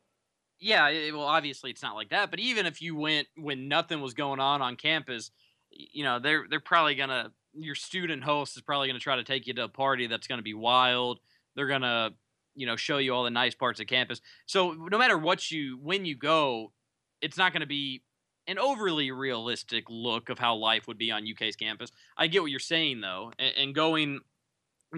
Yeah, 0.62 0.88
it, 0.90 1.12
well, 1.12 1.24
obviously 1.24 1.70
it's 1.70 1.82
not 1.82 1.96
like 1.96 2.10
that, 2.10 2.30
but 2.30 2.38
even 2.38 2.66
if 2.66 2.80
you 2.80 2.94
went 2.94 3.26
when 3.36 3.66
nothing 3.66 4.00
was 4.00 4.14
going 4.14 4.38
on 4.38 4.62
on 4.62 4.76
campus, 4.76 5.32
you 5.70 6.04
know, 6.04 6.20
they're 6.20 6.46
they're 6.48 6.60
probably 6.60 6.94
gonna 6.94 7.32
your 7.52 7.74
student 7.74 8.22
host 8.22 8.56
is 8.56 8.62
probably 8.62 8.86
gonna 8.86 9.00
try 9.00 9.16
to 9.16 9.24
take 9.24 9.48
you 9.48 9.54
to 9.54 9.64
a 9.64 9.68
party 9.68 10.06
that's 10.06 10.28
gonna 10.28 10.40
be 10.40 10.54
wild. 10.54 11.18
They're 11.56 11.66
gonna 11.66 12.10
you 12.54 12.66
know 12.66 12.76
show 12.76 12.98
you 12.98 13.12
all 13.12 13.24
the 13.24 13.30
nice 13.30 13.56
parts 13.56 13.80
of 13.80 13.88
campus. 13.88 14.20
So 14.46 14.70
no 14.72 14.98
matter 14.98 15.18
what 15.18 15.50
you 15.50 15.78
when 15.82 16.04
you 16.04 16.14
go, 16.14 16.72
it's 17.20 17.36
not 17.36 17.52
gonna 17.52 17.66
be 17.66 18.04
an 18.46 18.58
overly 18.58 19.10
realistic 19.10 19.84
look 19.88 20.28
of 20.28 20.38
how 20.38 20.54
life 20.54 20.86
would 20.86 20.98
be 20.98 21.10
on 21.10 21.26
UK's 21.28 21.56
campus. 21.56 21.90
I 22.16 22.28
get 22.28 22.40
what 22.40 22.52
you're 22.52 22.60
saying 22.60 23.00
though, 23.00 23.32
and, 23.36 23.54
and 23.56 23.74
going 23.74 24.20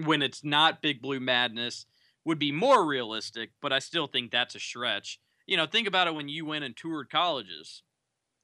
when 0.03 0.21
it's 0.21 0.43
not 0.43 0.83
Big 0.83 1.01
Blue 1.01 1.19
Madness 1.19 1.87
would 2.23 2.37
be 2.37 2.51
more 2.51 2.85
realistic, 2.85 3.49
but 3.63 3.73
I 3.73 3.79
still 3.79 4.05
think 4.05 4.29
that's 4.29 4.53
a 4.53 4.59
stretch. 4.59 5.19
You 5.45 5.57
know, 5.57 5.65
think 5.65 5.87
about 5.87 6.07
it 6.07 6.15
when 6.15 6.29
you 6.29 6.45
went 6.45 6.63
and 6.63 6.75
toured 6.75 7.09
colleges. 7.09 7.83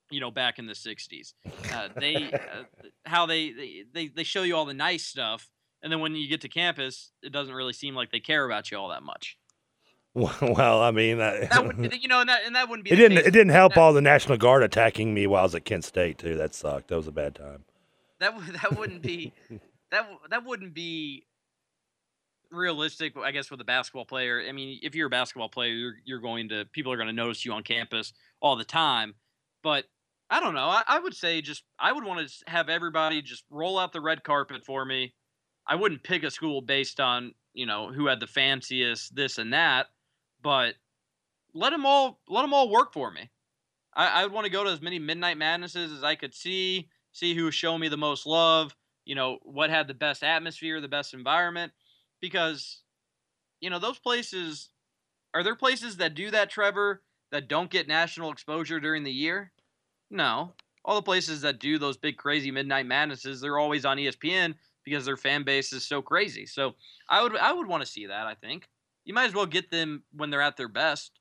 You 0.10 0.19
know, 0.19 0.30
back 0.30 0.60
in 0.60 0.65
the 0.65 0.73
'60s, 0.73 1.34
uh, 1.73 1.88
they 1.95 2.15
uh, 2.34 2.64
how 3.06 3.26
they, 3.26 3.53
they 3.94 4.07
they 4.07 4.23
show 4.23 4.44
you 4.44 4.57
all 4.57 4.65
the 4.65 4.73
nice 4.73 5.06
stuff, 5.06 5.49
and 5.82 5.91
then 5.91 6.02
when 6.02 6.15
you 6.15 6.28
get 6.28 6.41
to 6.41 6.49
campus, 6.49 7.11
it 7.23 7.32
doesn't 7.32 7.53
really 7.53 7.72
seem 7.72 7.95
like 7.95 8.11
they 8.11 8.19
care 8.19 8.45
about 8.45 8.69
you 8.72 8.78
all 8.78 8.90
that 8.90 9.03
much. 9.03 9.38
Well, 10.14 10.82
I 10.82 10.91
mean, 10.91 11.19
that, 11.19 11.49
that 11.49 11.65
would, 11.65 12.02
you 12.02 12.07
know, 12.07 12.19
and 12.19 12.30
that, 12.30 12.41
and 12.45 12.56
that 12.56 12.69
wouldn't 12.69 12.86
be. 12.86 12.91
It 12.91 12.98
didn't. 12.98 13.19
Case. 13.19 13.28
It 13.28 13.32
didn't 13.32 13.53
help 13.53 13.78
all 13.78 13.94
the 13.94 14.02
National 14.02 14.38
Guard 14.38 14.64
attacking 14.64 15.14
me 15.14 15.28
while 15.28 15.41
I 15.41 15.44
was 15.44 15.56
at 15.56 15.65
Kent 15.65 15.86
State 15.86 16.18
too. 16.18 16.36
That 16.36 16.53
sucked. 16.53 16.90
That 16.90 16.98
was 16.98 17.07
a 17.07 17.11
bad 17.11 17.36
time. 17.36 17.64
That 18.19 18.38
that 18.61 18.78
wouldn't 18.78 19.02
be 19.02 19.34
that 19.91 20.07
that 20.30 20.45
wouldn't 20.45 20.73
be 20.73 21.26
realistic. 22.52 23.14
I 23.18 23.32
guess 23.32 23.52
with 23.52 23.61
a 23.61 23.65
basketball 23.65 24.06
player. 24.06 24.44
I 24.48 24.52
mean, 24.52 24.80
if 24.84 24.95
you're 24.95 25.07
a 25.07 25.10
basketball 25.10 25.49
player, 25.49 25.72
you're, 25.72 25.95
you're 26.06 26.19
going 26.19 26.49
to 26.49 26.65
people 26.72 26.91
are 26.91 26.98
going 26.98 27.07
to 27.07 27.14
notice 27.14 27.45
you 27.45 27.53
on 27.53 27.64
campus 27.64 28.14
all 28.41 28.56
the 28.56 28.65
time. 28.65 29.15
But 29.64 29.86
I 30.30 30.40
don't 30.40 30.53
know. 30.53 30.68
I, 30.68 30.84
I 30.88 30.99
would 30.99 31.15
say 31.15 31.41
just 31.41 31.64
I 31.80 31.91
would 31.91 32.03
want 32.03 32.28
to 32.28 32.34
have 32.48 32.69
everybody 32.69 33.22
just 33.22 33.44
roll 33.49 33.80
out 33.80 33.94
the 33.94 34.02
red 34.02 34.23
carpet 34.23 34.65
for 34.65 34.86
me. 34.86 35.14
I 35.68 35.76
wouldn't 35.76 36.03
pick 36.03 36.23
a 36.23 36.32
school 36.32 36.61
based 36.61 36.99
on 36.99 37.34
you 37.53 37.65
know 37.65 37.91
who 37.91 38.07
had 38.07 38.19
the 38.19 38.28
fanciest 38.28 39.15
this 39.15 39.38
and 39.38 39.53
that 39.53 39.88
but 40.41 40.76
let 41.53 41.72
them 41.72 41.86
all 41.86 42.19
let 42.28 42.41
them 42.41 42.53
all 42.53 42.69
work 42.69 42.94
for 42.94 43.11
me. 43.11 43.30
I, 43.94 44.07
I 44.07 44.23
would 44.23 44.32
want 44.32 44.45
to 44.45 44.52
go 44.52 44.64
to 44.64 44.69
as 44.69 44.82
many 44.82 44.99
midnight 44.99 45.38
madnesses 45.38 45.91
as 45.91 46.03
I 46.03 46.15
could 46.15 46.34
see, 46.34 46.90
see 47.11 47.36
who 47.36 47.52
showed 47.52 47.78
me 47.78 47.90
the 47.90 47.98
most 47.98 48.26
love, 48.26 48.76
you 49.06 49.15
know, 49.15 49.40
what 49.44 49.69
had 49.69 49.88
the 49.88 49.94
best 49.94 50.23
atmosphere, 50.23 50.80
the 50.80 50.88
best 50.88 51.14
environment, 51.14 51.73
because 52.22 52.81
you 53.60 53.69
know 53.69 53.80
those 53.80 53.99
places 53.99 54.69
Are 55.34 55.43
there 55.43 55.56
places 55.56 55.98
that 55.98 56.14
do 56.15 56.31
that, 56.31 56.49
Trevor, 56.49 57.02
that 57.31 57.48
don't 57.48 57.69
get 57.69 57.88
national 57.88 58.31
exposure 58.31 58.80
during 58.80 59.03
the 59.03 59.11
year? 59.11 59.52
No. 60.10 60.53
All 60.84 60.95
the 60.95 61.02
places 61.02 61.41
that 61.41 61.60
do 61.60 61.77
those 61.77 61.98
big 61.98 62.18
crazy 62.18 62.52
midnight 62.52 62.85
madnesses, 62.85 63.39
they're 63.39 63.60
always 63.60 63.85
on 63.85 63.98
ESPN 63.98 64.56
because 64.84 65.06
their 65.06 65.18
fan 65.18 65.43
base 65.43 65.73
is 65.73 65.85
so 65.85 66.02
crazy. 66.02 66.45
So 66.45 66.73
I 67.10 67.22
would 67.23 67.35
I 67.38 67.53
would 67.53 67.68
want 67.68 67.81
to 67.84 67.89
see 67.89 68.07
that. 68.07 68.27
I 68.27 68.35
think 68.35 68.68
you 69.06 69.14
might 69.14 69.26
as 69.26 69.34
well 69.34 69.45
get 69.45 69.72
them 69.72 70.03
when 70.15 70.30
they're 70.30 70.41
at 70.41 70.57
their 70.57 70.68
best. 70.68 71.11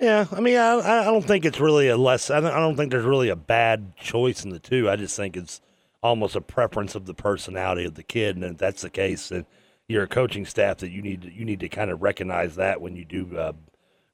Yeah, 0.00 0.26
I 0.32 0.40
mean, 0.40 0.56
I 0.56 1.02
I 1.02 1.04
don't 1.04 1.24
think 1.24 1.44
it's 1.44 1.60
really 1.60 1.88
a 1.88 1.96
less. 1.96 2.30
I 2.30 2.40
don't, 2.40 2.76
think 2.76 2.90
there's 2.90 3.04
really 3.04 3.28
a 3.28 3.36
bad 3.36 3.96
choice 3.96 4.44
in 4.44 4.50
the 4.50 4.60
two. 4.60 4.88
I 4.88 4.96
just 4.96 5.16
think 5.16 5.36
it's 5.36 5.60
almost 6.02 6.36
a 6.36 6.40
preference 6.40 6.94
of 6.94 7.04
the 7.06 7.14
personality 7.14 7.84
of 7.84 7.94
the 7.96 8.02
kid, 8.02 8.36
and 8.36 8.44
if 8.44 8.56
that's 8.56 8.82
the 8.82 8.90
case, 8.90 9.28
then 9.28 9.44
you're 9.90 10.06
coaching 10.06 10.46
staff 10.46 10.78
that 10.78 10.90
you 10.90 11.02
need 11.02 11.22
to, 11.22 11.32
you 11.32 11.44
need 11.44 11.60
to 11.60 11.68
kind 11.68 11.90
of 11.90 12.00
recognize 12.00 12.54
that 12.54 12.80
when 12.80 12.94
you 12.94 13.04
do 13.04 13.36
uh, 13.36 13.52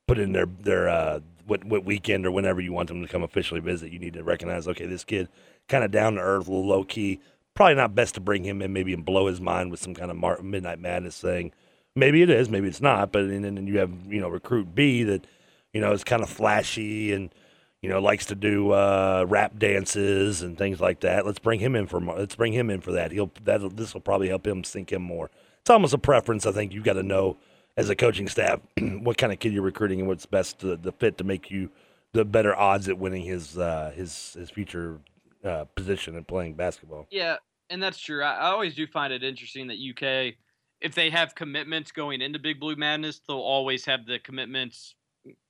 put 0.08 0.18
in 0.18 0.32
their 0.32 0.46
their 0.46 0.88
uh, 0.88 1.20
what 1.46 1.64
what 1.64 1.84
weekend 1.84 2.24
or 2.24 2.30
whenever 2.30 2.62
you 2.62 2.72
want 2.72 2.88
them 2.88 3.02
to 3.02 3.08
come 3.08 3.22
officially 3.22 3.60
visit. 3.60 3.92
You 3.92 3.98
need 3.98 4.14
to 4.14 4.24
recognize, 4.24 4.66
okay, 4.66 4.86
this 4.86 5.04
kid 5.04 5.28
kind 5.68 5.84
of 5.84 5.90
down 5.90 6.14
to 6.14 6.20
earth, 6.20 6.48
a 6.48 6.50
little 6.50 6.66
low 6.66 6.82
key. 6.82 7.20
Probably 7.54 7.74
not 7.74 7.94
best 7.94 8.14
to 8.14 8.20
bring 8.20 8.44
him 8.44 8.62
in, 8.62 8.72
maybe 8.72 8.94
and 8.94 9.04
blow 9.04 9.26
his 9.26 9.40
mind 9.40 9.70
with 9.70 9.80
some 9.80 9.94
kind 9.94 10.10
of 10.10 10.16
mar- 10.16 10.40
midnight 10.42 10.78
madness 10.78 11.20
thing. 11.20 11.52
Maybe 11.94 12.22
it 12.22 12.30
is, 12.30 12.48
maybe 12.48 12.68
it's 12.68 12.82
not. 12.82 13.12
But 13.12 13.24
and 13.24 13.44
then 13.44 13.66
you 13.66 13.78
have 13.78 13.90
you 14.08 14.20
know 14.20 14.30
recruit 14.30 14.74
B 14.74 15.02
that 15.02 15.26
you 15.74 15.80
know 15.82 15.92
is 15.92 16.04
kind 16.04 16.22
of 16.22 16.30
flashy 16.30 17.12
and 17.12 17.34
you 17.82 17.90
know 17.90 18.00
likes 18.00 18.24
to 18.26 18.34
do 18.34 18.70
uh, 18.70 19.26
rap 19.28 19.58
dances 19.58 20.40
and 20.40 20.56
things 20.56 20.80
like 20.80 21.00
that. 21.00 21.26
Let's 21.26 21.38
bring 21.38 21.60
him 21.60 21.76
in 21.76 21.86
for 21.86 22.00
let's 22.00 22.34
bring 22.34 22.54
him 22.54 22.70
in 22.70 22.80
for 22.80 22.92
that. 22.92 23.12
He'll 23.12 23.30
that 23.44 23.76
this 23.76 23.92
will 23.92 24.00
probably 24.00 24.28
help 24.28 24.46
him 24.46 24.64
sink 24.64 24.90
him 24.90 25.02
more. 25.02 25.30
It's 25.66 25.70
almost 25.72 25.94
a 25.94 25.98
preference. 25.98 26.46
I 26.46 26.52
think 26.52 26.72
you 26.72 26.80
got 26.80 26.92
to 26.92 27.02
know 27.02 27.38
as 27.76 27.90
a 27.90 27.96
coaching 27.96 28.28
staff 28.28 28.60
what 28.80 29.18
kind 29.18 29.32
of 29.32 29.40
kid 29.40 29.52
you're 29.52 29.64
recruiting 29.64 29.98
and 29.98 30.06
what's 30.06 30.24
best 30.24 30.60
to, 30.60 30.76
the 30.76 30.92
fit 30.92 31.18
to 31.18 31.24
make 31.24 31.50
you 31.50 31.72
the 32.12 32.24
better 32.24 32.54
odds 32.54 32.88
at 32.88 32.98
winning 32.98 33.24
his 33.24 33.58
uh, 33.58 33.90
his 33.92 34.34
his 34.38 34.48
future 34.48 35.00
uh, 35.44 35.64
position 35.74 36.14
in 36.14 36.22
playing 36.22 36.54
basketball. 36.54 37.08
Yeah, 37.10 37.38
and 37.68 37.82
that's 37.82 37.98
true. 37.98 38.22
I, 38.22 38.34
I 38.34 38.46
always 38.50 38.76
do 38.76 38.86
find 38.86 39.12
it 39.12 39.24
interesting 39.24 39.66
that 39.66 39.78
UK, 39.78 40.36
if 40.80 40.94
they 40.94 41.10
have 41.10 41.34
commitments 41.34 41.90
going 41.90 42.20
into 42.20 42.38
Big 42.38 42.60
Blue 42.60 42.76
Madness, 42.76 43.20
they'll 43.26 43.38
always 43.38 43.84
have 43.86 44.06
the 44.06 44.20
commitments 44.20 44.94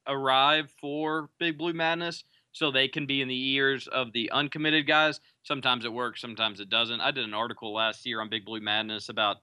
arrive 0.07 0.71
for 0.81 1.29
Big 1.39 1.59
Blue 1.59 1.75
Madness 1.75 2.25
so 2.53 2.71
they 2.71 2.89
can 2.89 3.05
be 3.05 3.21
in 3.21 3.29
the 3.29 3.51
ears 3.51 3.87
of 3.87 4.15
the 4.15 4.31
uncommitted 4.31 4.87
guys. 4.87 5.21
Sometimes 5.43 5.85
it 5.85 5.93
works, 5.93 6.23
sometimes 6.23 6.59
it 6.59 6.71
doesn't. 6.71 7.03
I 7.03 7.11
did 7.11 7.25
an 7.25 7.35
article 7.35 7.75
last 7.75 8.07
year 8.07 8.23
on 8.23 8.31
Big 8.31 8.47
Blue 8.47 8.63
Madness 8.63 9.11
about 9.11 9.37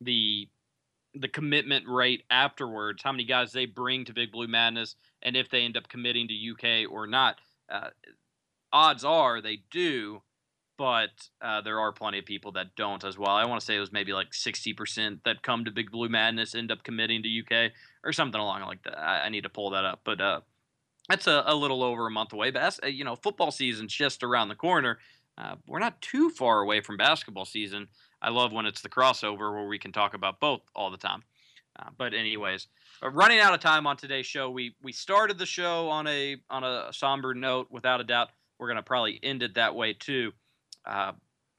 the 0.00 0.48
the 1.18 1.28
commitment 1.28 1.86
rate 1.88 2.24
afterwards, 2.30 3.02
how 3.02 3.10
many 3.12 3.24
guys 3.24 3.52
they 3.52 3.64
bring 3.64 4.04
to 4.04 4.12
Big 4.12 4.32
Blue 4.32 4.46
Madness, 4.46 4.96
and 5.22 5.34
if 5.34 5.48
they 5.48 5.62
end 5.62 5.76
up 5.76 5.88
committing 5.88 6.28
to 6.28 6.34
UK 6.34 6.90
or 6.90 7.06
not. 7.06 7.36
Uh, 7.70 7.88
odds 8.72 9.04
are 9.04 9.40
they 9.40 9.60
do, 9.70 10.20
but 10.76 11.28
uh, 11.40 11.60
there 11.62 11.80
are 11.80 11.92
plenty 11.92 12.18
of 12.18 12.26
people 12.26 12.52
that 12.52 12.76
don't 12.76 13.04
as 13.04 13.18
well. 13.18 13.30
I 13.30 13.46
want 13.46 13.60
to 13.60 13.66
say 13.66 13.76
it 13.76 13.80
was 13.80 13.92
maybe 13.92 14.12
like 14.12 14.30
60% 14.30 15.20
that 15.24 15.42
come 15.42 15.64
to 15.64 15.70
Big 15.70 15.90
Blue 15.90 16.08
Madness 16.08 16.54
end 16.54 16.70
up 16.70 16.82
committing 16.84 17.22
to 17.22 17.40
UK 17.40 17.72
or 18.04 18.12
something 18.12 18.40
along 18.40 18.62
like 18.62 18.82
that. 18.84 18.98
I, 18.98 19.26
I 19.26 19.28
need 19.28 19.42
to 19.42 19.48
pull 19.48 19.70
that 19.70 19.84
up, 19.84 20.00
but 20.04 20.20
uh, 20.20 20.40
that's 21.08 21.26
a, 21.26 21.44
a, 21.46 21.54
little 21.54 21.82
over 21.82 22.06
a 22.06 22.10
month 22.10 22.32
away. 22.32 22.50
But 22.50 22.60
that's, 22.60 22.80
uh, 22.82 22.88
you 22.88 23.04
know, 23.04 23.16
football 23.16 23.50
season's 23.50 23.94
just 23.94 24.22
around 24.22 24.48
the 24.48 24.54
corner. 24.54 24.98
Uh, 25.38 25.56
we're 25.66 25.78
not 25.78 26.00
too 26.00 26.30
far 26.30 26.60
away 26.60 26.80
from 26.80 26.96
basketball 26.96 27.44
season. 27.44 27.88
I 28.22 28.30
love 28.30 28.52
when 28.52 28.66
it's 28.66 28.80
the 28.80 28.88
crossover 28.88 29.52
where 29.52 29.66
we 29.66 29.78
can 29.78 29.92
talk 29.92 30.14
about 30.14 30.40
both 30.40 30.62
all 30.74 30.90
the 30.90 30.96
time. 30.96 31.22
Uh, 31.78 31.90
but 31.96 32.14
anyways, 32.14 32.68
uh, 33.02 33.10
running 33.10 33.38
out 33.38 33.52
of 33.52 33.60
time 33.60 33.86
on 33.86 33.96
today's 33.96 34.26
show, 34.26 34.50
we 34.50 34.74
we 34.82 34.92
started 34.92 35.38
the 35.38 35.46
show 35.46 35.88
on 35.90 36.06
a 36.06 36.36
on 36.48 36.64
a 36.64 36.92
somber 36.92 37.34
note. 37.34 37.68
Without 37.70 38.00
a 38.00 38.04
doubt, 38.04 38.30
we're 38.58 38.68
gonna 38.68 38.82
probably 38.82 39.20
end 39.22 39.42
it 39.42 39.54
that 39.54 39.74
way 39.74 39.92
too. 39.92 40.32
Uh, 40.86 41.12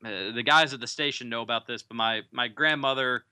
uh 0.03 0.31
the 0.31 0.43
guys 0.43 0.73
at 0.73 0.79
the 0.79 0.87
station 0.87 1.29
know 1.29 1.41
about 1.41 1.67
this, 1.67 1.83
but 1.83 1.95
my 1.95 2.21
my 2.31 2.47
grandmother 2.47 3.25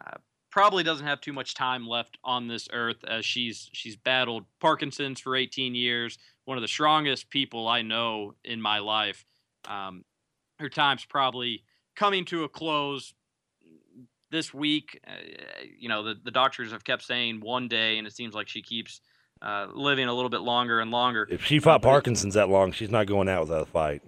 uh, 0.00 0.18
probably 0.50 0.84
doesn't 0.84 1.06
have 1.06 1.20
too 1.20 1.32
much 1.32 1.54
time 1.54 1.86
left 1.86 2.18
on 2.22 2.46
this 2.46 2.68
earth 2.72 3.04
as 3.04 3.24
she's 3.24 3.68
she's 3.72 3.96
battled 3.96 4.44
Parkinson's 4.60 5.20
for 5.20 5.34
18 5.34 5.74
years. 5.74 6.18
One 6.44 6.56
of 6.56 6.62
the 6.62 6.68
strongest 6.68 7.30
people 7.30 7.68
I 7.68 7.82
know 7.82 8.34
in 8.44 8.62
my 8.62 8.78
life. 8.78 9.24
Um, 9.68 10.04
her 10.58 10.68
time's 10.68 11.04
probably 11.04 11.62
coming 11.98 12.24
to 12.24 12.44
a 12.44 12.48
close 12.48 13.12
this 14.30 14.54
week. 14.54 15.00
Uh, 15.06 15.12
you 15.78 15.88
know, 15.88 16.04
the, 16.04 16.14
the 16.24 16.30
doctors 16.30 16.70
have 16.70 16.84
kept 16.84 17.02
saying 17.02 17.40
one 17.40 17.68
day, 17.68 17.98
and 17.98 18.06
it 18.06 18.14
seems 18.14 18.34
like 18.34 18.48
she 18.48 18.62
keeps 18.62 19.00
uh, 19.42 19.66
living 19.74 20.06
a 20.06 20.14
little 20.14 20.30
bit 20.30 20.40
longer 20.40 20.80
and 20.80 20.90
longer. 20.90 21.26
If 21.28 21.44
she 21.44 21.58
fought 21.58 21.84
uh, 21.84 21.88
Parkinson's 21.88 22.34
that 22.34 22.48
long, 22.48 22.72
she's 22.72 22.90
not 22.90 23.06
going 23.06 23.28
out 23.28 23.42
without 23.42 23.62
a 23.62 23.66
fight. 23.66 24.02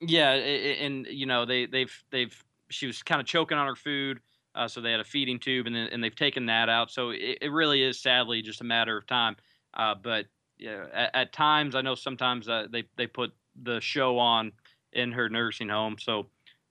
Yeah, 0.00 0.32
and 0.32 1.06
you 1.06 1.24
know 1.24 1.46
they 1.46 1.64
they've 1.66 2.04
they've 2.10 2.44
she 2.68 2.86
was 2.86 3.02
kind 3.02 3.20
of 3.20 3.26
choking 3.26 3.56
on 3.56 3.66
her 3.66 3.76
food, 3.76 4.20
uh, 4.54 4.68
so 4.68 4.80
they 4.80 4.90
had 4.90 5.00
a 5.00 5.04
feeding 5.04 5.38
tube, 5.38 5.66
and 5.66 5.74
then 5.74 5.88
and 5.90 6.04
they've 6.04 6.14
taken 6.14 6.46
that 6.46 6.68
out. 6.68 6.90
So 6.90 7.10
it, 7.10 7.38
it 7.40 7.50
really 7.50 7.82
is 7.82 7.98
sadly 7.98 8.42
just 8.42 8.60
a 8.60 8.64
matter 8.64 8.96
of 8.96 9.06
time. 9.06 9.36
Uh, 9.72 9.94
but 9.94 10.26
yeah, 10.58 10.84
at, 10.92 11.10
at, 11.14 11.32
times 11.32 11.74
I 11.74 11.80
know 11.80 11.94
sometimes 11.94 12.46
uh, 12.48 12.66
they 12.70 12.84
they 12.96 13.06
put 13.06 13.32
the 13.62 13.80
show 13.80 14.18
on 14.18 14.52
in 14.92 15.12
her 15.12 15.30
nursing 15.30 15.70
home, 15.70 15.96
so 15.98 16.26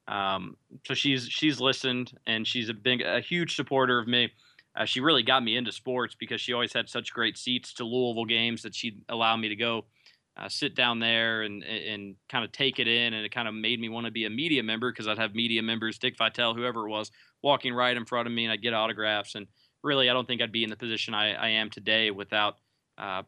um, 0.07 0.55
so 0.85 0.93
she's 0.93 1.27
she's 1.27 1.59
listened 1.59 2.17
and 2.27 2.45
she's 2.47 2.69
a 2.69 2.73
big 2.73 3.01
a 3.01 3.19
huge 3.19 3.55
supporter 3.55 3.99
of 3.99 4.07
me. 4.07 4.31
Uh, 4.75 4.85
she 4.85 4.99
really 4.99 5.23
got 5.23 5.43
me 5.43 5.55
into 5.55 5.71
sports 5.71 6.15
because 6.19 6.41
she 6.41 6.53
always 6.53 6.73
had 6.73 6.89
such 6.89 7.13
great 7.13 7.37
seats 7.37 7.73
to 7.73 7.85
Louisville 7.85 8.25
games 8.25 8.61
that 8.63 8.75
she'd 8.75 9.01
allow 9.07 9.35
me 9.37 9.47
to 9.47 9.55
go 9.55 9.85
uh, 10.37 10.49
sit 10.49 10.75
down 10.75 10.99
there 10.99 11.43
and 11.43 11.63
and 11.63 12.15
kind 12.29 12.43
of 12.43 12.51
take 12.51 12.79
it 12.79 12.87
in, 12.87 13.13
and 13.13 13.25
it 13.25 13.33
kind 13.33 13.47
of 13.47 13.53
made 13.53 13.79
me 13.79 13.89
want 13.89 14.05
to 14.05 14.11
be 14.11 14.25
a 14.25 14.29
media 14.29 14.61
member 14.61 14.91
because 14.91 15.07
I'd 15.07 15.17
have 15.17 15.33
media 15.33 15.63
members, 15.63 15.97
Dick 15.97 16.17
Vitale, 16.17 16.53
whoever 16.53 16.87
it 16.87 16.91
was, 16.91 17.09
walking 17.41 17.73
right 17.73 17.95
in 17.95 18.05
front 18.05 18.27
of 18.27 18.33
me, 18.33 18.43
and 18.43 18.51
I'd 18.51 18.61
get 18.61 18.73
autographs. 18.73 19.35
And 19.35 19.47
really, 19.81 20.09
I 20.09 20.13
don't 20.13 20.27
think 20.27 20.41
I'd 20.41 20.51
be 20.51 20.63
in 20.63 20.69
the 20.69 20.75
position 20.75 21.13
I, 21.13 21.33
I 21.33 21.47
am 21.49 21.69
today 21.69 22.11
without 22.11 22.57
uh, 22.97 23.23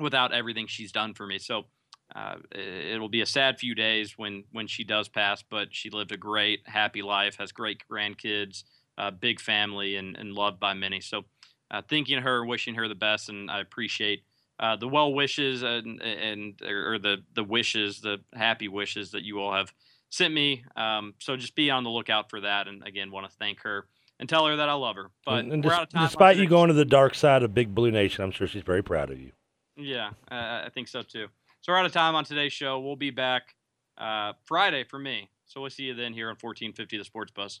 without 0.00 0.32
everything 0.32 0.66
she's 0.66 0.92
done 0.92 1.14
for 1.14 1.26
me. 1.26 1.38
So 1.38 1.66
uh, 2.14 2.36
it'll 2.52 3.08
be 3.08 3.20
a 3.20 3.26
sad 3.26 3.58
few 3.58 3.74
days 3.74 4.14
when 4.16 4.44
when 4.52 4.66
she 4.66 4.84
does 4.84 5.08
pass, 5.08 5.42
but 5.42 5.68
she 5.70 5.90
lived 5.90 6.12
a 6.12 6.16
great, 6.16 6.60
happy 6.66 7.02
life, 7.02 7.36
has 7.38 7.52
great 7.52 7.82
grandkids, 7.90 8.64
uh, 8.98 9.10
big 9.10 9.40
family, 9.40 9.96
and, 9.96 10.16
and 10.16 10.32
loved 10.32 10.58
by 10.58 10.74
many. 10.74 11.00
So, 11.00 11.22
uh, 11.70 11.82
thinking 11.88 12.18
of 12.18 12.24
her, 12.24 12.44
wishing 12.44 12.74
her 12.74 12.88
the 12.88 12.94
best, 12.94 13.28
and 13.28 13.50
I 13.50 13.60
appreciate 13.60 14.24
uh, 14.58 14.76
the 14.76 14.88
well 14.88 15.12
wishes 15.12 15.62
and 15.62 16.02
and 16.02 16.60
or 16.62 16.98
the 16.98 17.18
the 17.34 17.44
wishes, 17.44 18.00
the 18.00 18.18
happy 18.34 18.68
wishes 18.68 19.12
that 19.12 19.22
you 19.22 19.40
all 19.40 19.54
have 19.54 19.72
sent 20.10 20.34
me. 20.34 20.64
Um, 20.76 21.14
so 21.20 21.36
just 21.36 21.54
be 21.54 21.70
on 21.70 21.84
the 21.84 21.90
lookout 21.90 22.28
for 22.28 22.40
that, 22.40 22.66
and 22.66 22.86
again, 22.86 23.10
want 23.10 23.30
to 23.30 23.36
thank 23.36 23.60
her 23.62 23.86
and 24.18 24.28
tell 24.28 24.46
her 24.46 24.56
that 24.56 24.68
I 24.68 24.74
love 24.74 24.96
her. 24.96 25.10
But 25.24 25.44
and, 25.44 25.52
and 25.52 25.64
we're 25.64 25.72
out 25.72 25.84
of 25.84 25.88
time. 25.90 26.06
Despite 26.06 26.36
you 26.38 26.48
going 26.48 26.68
to 26.68 26.74
the 26.74 26.84
dark 26.84 27.14
side 27.14 27.42
of 27.42 27.54
Big 27.54 27.74
Blue 27.74 27.90
Nation, 27.90 28.24
I'm 28.24 28.32
sure 28.32 28.48
she's 28.48 28.62
very 28.62 28.82
proud 28.82 29.10
of 29.10 29.20
you. 29.20 29.32
Yeah, 29.76 30.10
I 30.28 30.68
think 30.74 30.88
so 30.88 31.02
too. 31.02 31.28
So 31.62 31.72
we're 31.72 31.78
out 31.78 31.84
of 31.84 31.92
time 31.92 32.14
on 32.14 32.24
today's 32.24 32.54
show. 32.54 32.80
We'll 32.80 32.96
be 32.96 33.10
back 33.10 33.54
uh, 33.98 34.32
Friday 34.46 34.82
for 34.84 34.98
me. 34.98 35.28
So 35.44 35.60
we'll 35.60 35.68
see 35.68 35.84
you 35.84 35.94
then 35.94 36.14
here 36.14 36.28
on 36.28 36.36
1450 36.40 36.96
The 36.96 37.04
Sports 37.04 37.32
Buzz. 37.32 37.60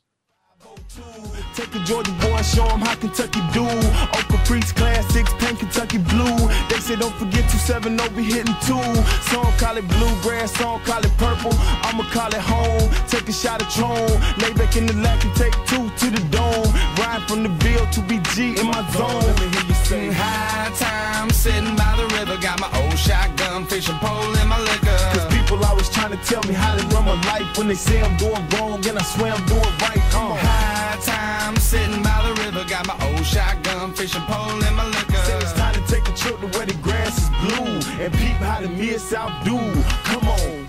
Take 1.54 1.74
a 1.74 1.78
Georgia 1.84 2.12
boy, 2.12 2.40
show 2.42 2.64
him 2.68 2.80
how 2.80 2.94
Kentucky 2.94 3.40
do. 3.52 3.64
Oak 3.64 4.28
Caprice 4.28 4.72
classics, 4.72 5.32
paint 5.38 5.58
Kentucky 5.58 5.98
blue. 5.98 6.36
They 6.68 6.80
say 6.80 6.96
don't 6.96 7.14
forget 7.16 7.44
2-7, 7.44 7.92
no 7.92 8.08
be 8.10 8.22
hitting 8.24 8.54
two. 8.64 8.80
Some 9.28 9.52
call 9.58 9.76
it 9.76 9.88
bluegrass, 9.88 10.52
some 10.56 10.80
call 10.84 11.04
it 11.04 11.12
purple. 11.18 11.52
I'ma 11.84 12.04
call 12.10 12.28
it 12.32 12.40
home. 12.40 12.90
Take 13.06 13.28
a 13.28 13.32
shot 13.32 13.60
of 13.60 13.68
Tron. 13.68 14.08
Lay 14.40 14.52
back 14.54 14.76
in 14.76 14.86
the 14.86 14.94
lap 14.94 15.22
and 15.24 15.34
take 15.36 15.52
two 15.66 15.88
to 15.88 16.10
the 16.10 16.22
dome. 16.28 16.72
Ride 16.96 17.22
from 17.28 17.42
the 17.42 17.50
Ville 17.60 17.86
to 17.86 18.00
BG 18.00 18.58
in 18.60 18.66
my 18.66 18.80
zone. 18.92 19.69
Let 19.90 19.98
me 19.98 20.02
hear 20.04 20.10
you 20.10 20.12
say 20.12 20.22
high 20.22 20.70
time, 20.76 21.30
sitting 21.30 21.74
by 21.74 21.96
the 21.96 22.06
river. 22.14 22.40
Got 22.40 22.60
my 22.60 22.70
old 22.80 22.96
shotgun, 22.98 23.66
fishing 23.66 23.96
pole 23.96 24.32
in 24.38 24.48
my 24.48 24.58
liquor. 24.60 24.96
Cause 25.12 25.26
people 25.34 25.64
always 25.64 25.88
trying 25.90 26.12
to 26.12 26.20
tell 26.24 26.42
me 26.44 26.54
how 26.54 26.76
to 26.76 26.86
run 26.94 27.04
my 27.04 27.20
life 27.26 27.58
when 27.58 27.66
they 27.66 27.74
say 27.74 28.00
I'm 28.00 28.16
doing 28.16 28.46
wrong 28.54 28.86
and 28.86 28.98
I 28.98 29.02
swear 29.02 29.32
I'm 29.32 29.44
doing 29.46 29.74
right. 29.82 30.02
Uh. 30.14 30.36
High 30.36 30.98
time, 31.02 31.56
sitting 31.56 32.02
by 32.02 32.22
the 32.22 32.40
river. 32.42 32.64
Got 32.68 32.86
my 32.86 32.96
old 33.08 33.26
shotgun, 33.26 33.92
fishing 33.94 34.22
pole 34.22 34.62
in 34.62 34.74
my 34.74 34.86
liquor. 34.86 35.22
Say 35.26 35.36
it's 35.38 35.52
time 35.54 35.74
to 35.74 35.82
take 35.92 36.06
a 36.08 36.14
trip 36.14 36.38
to 36.40 36.46
where 36.56 36.66
the 36.66 36.74
grass 36.82 37.18
is 37.18 37.28
blue 37.42 38.02
and 38.02 38.12
peep 38.14 38.38
how 38.46 38.60
the 38.60 38.68
mid 38.68 39.00
south 39.00 39.32
do. 39.44 39.58
Come 40.04 40.28
on. 40.28 40.66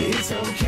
It's 0.00 0.30
okay, 0.30 0.67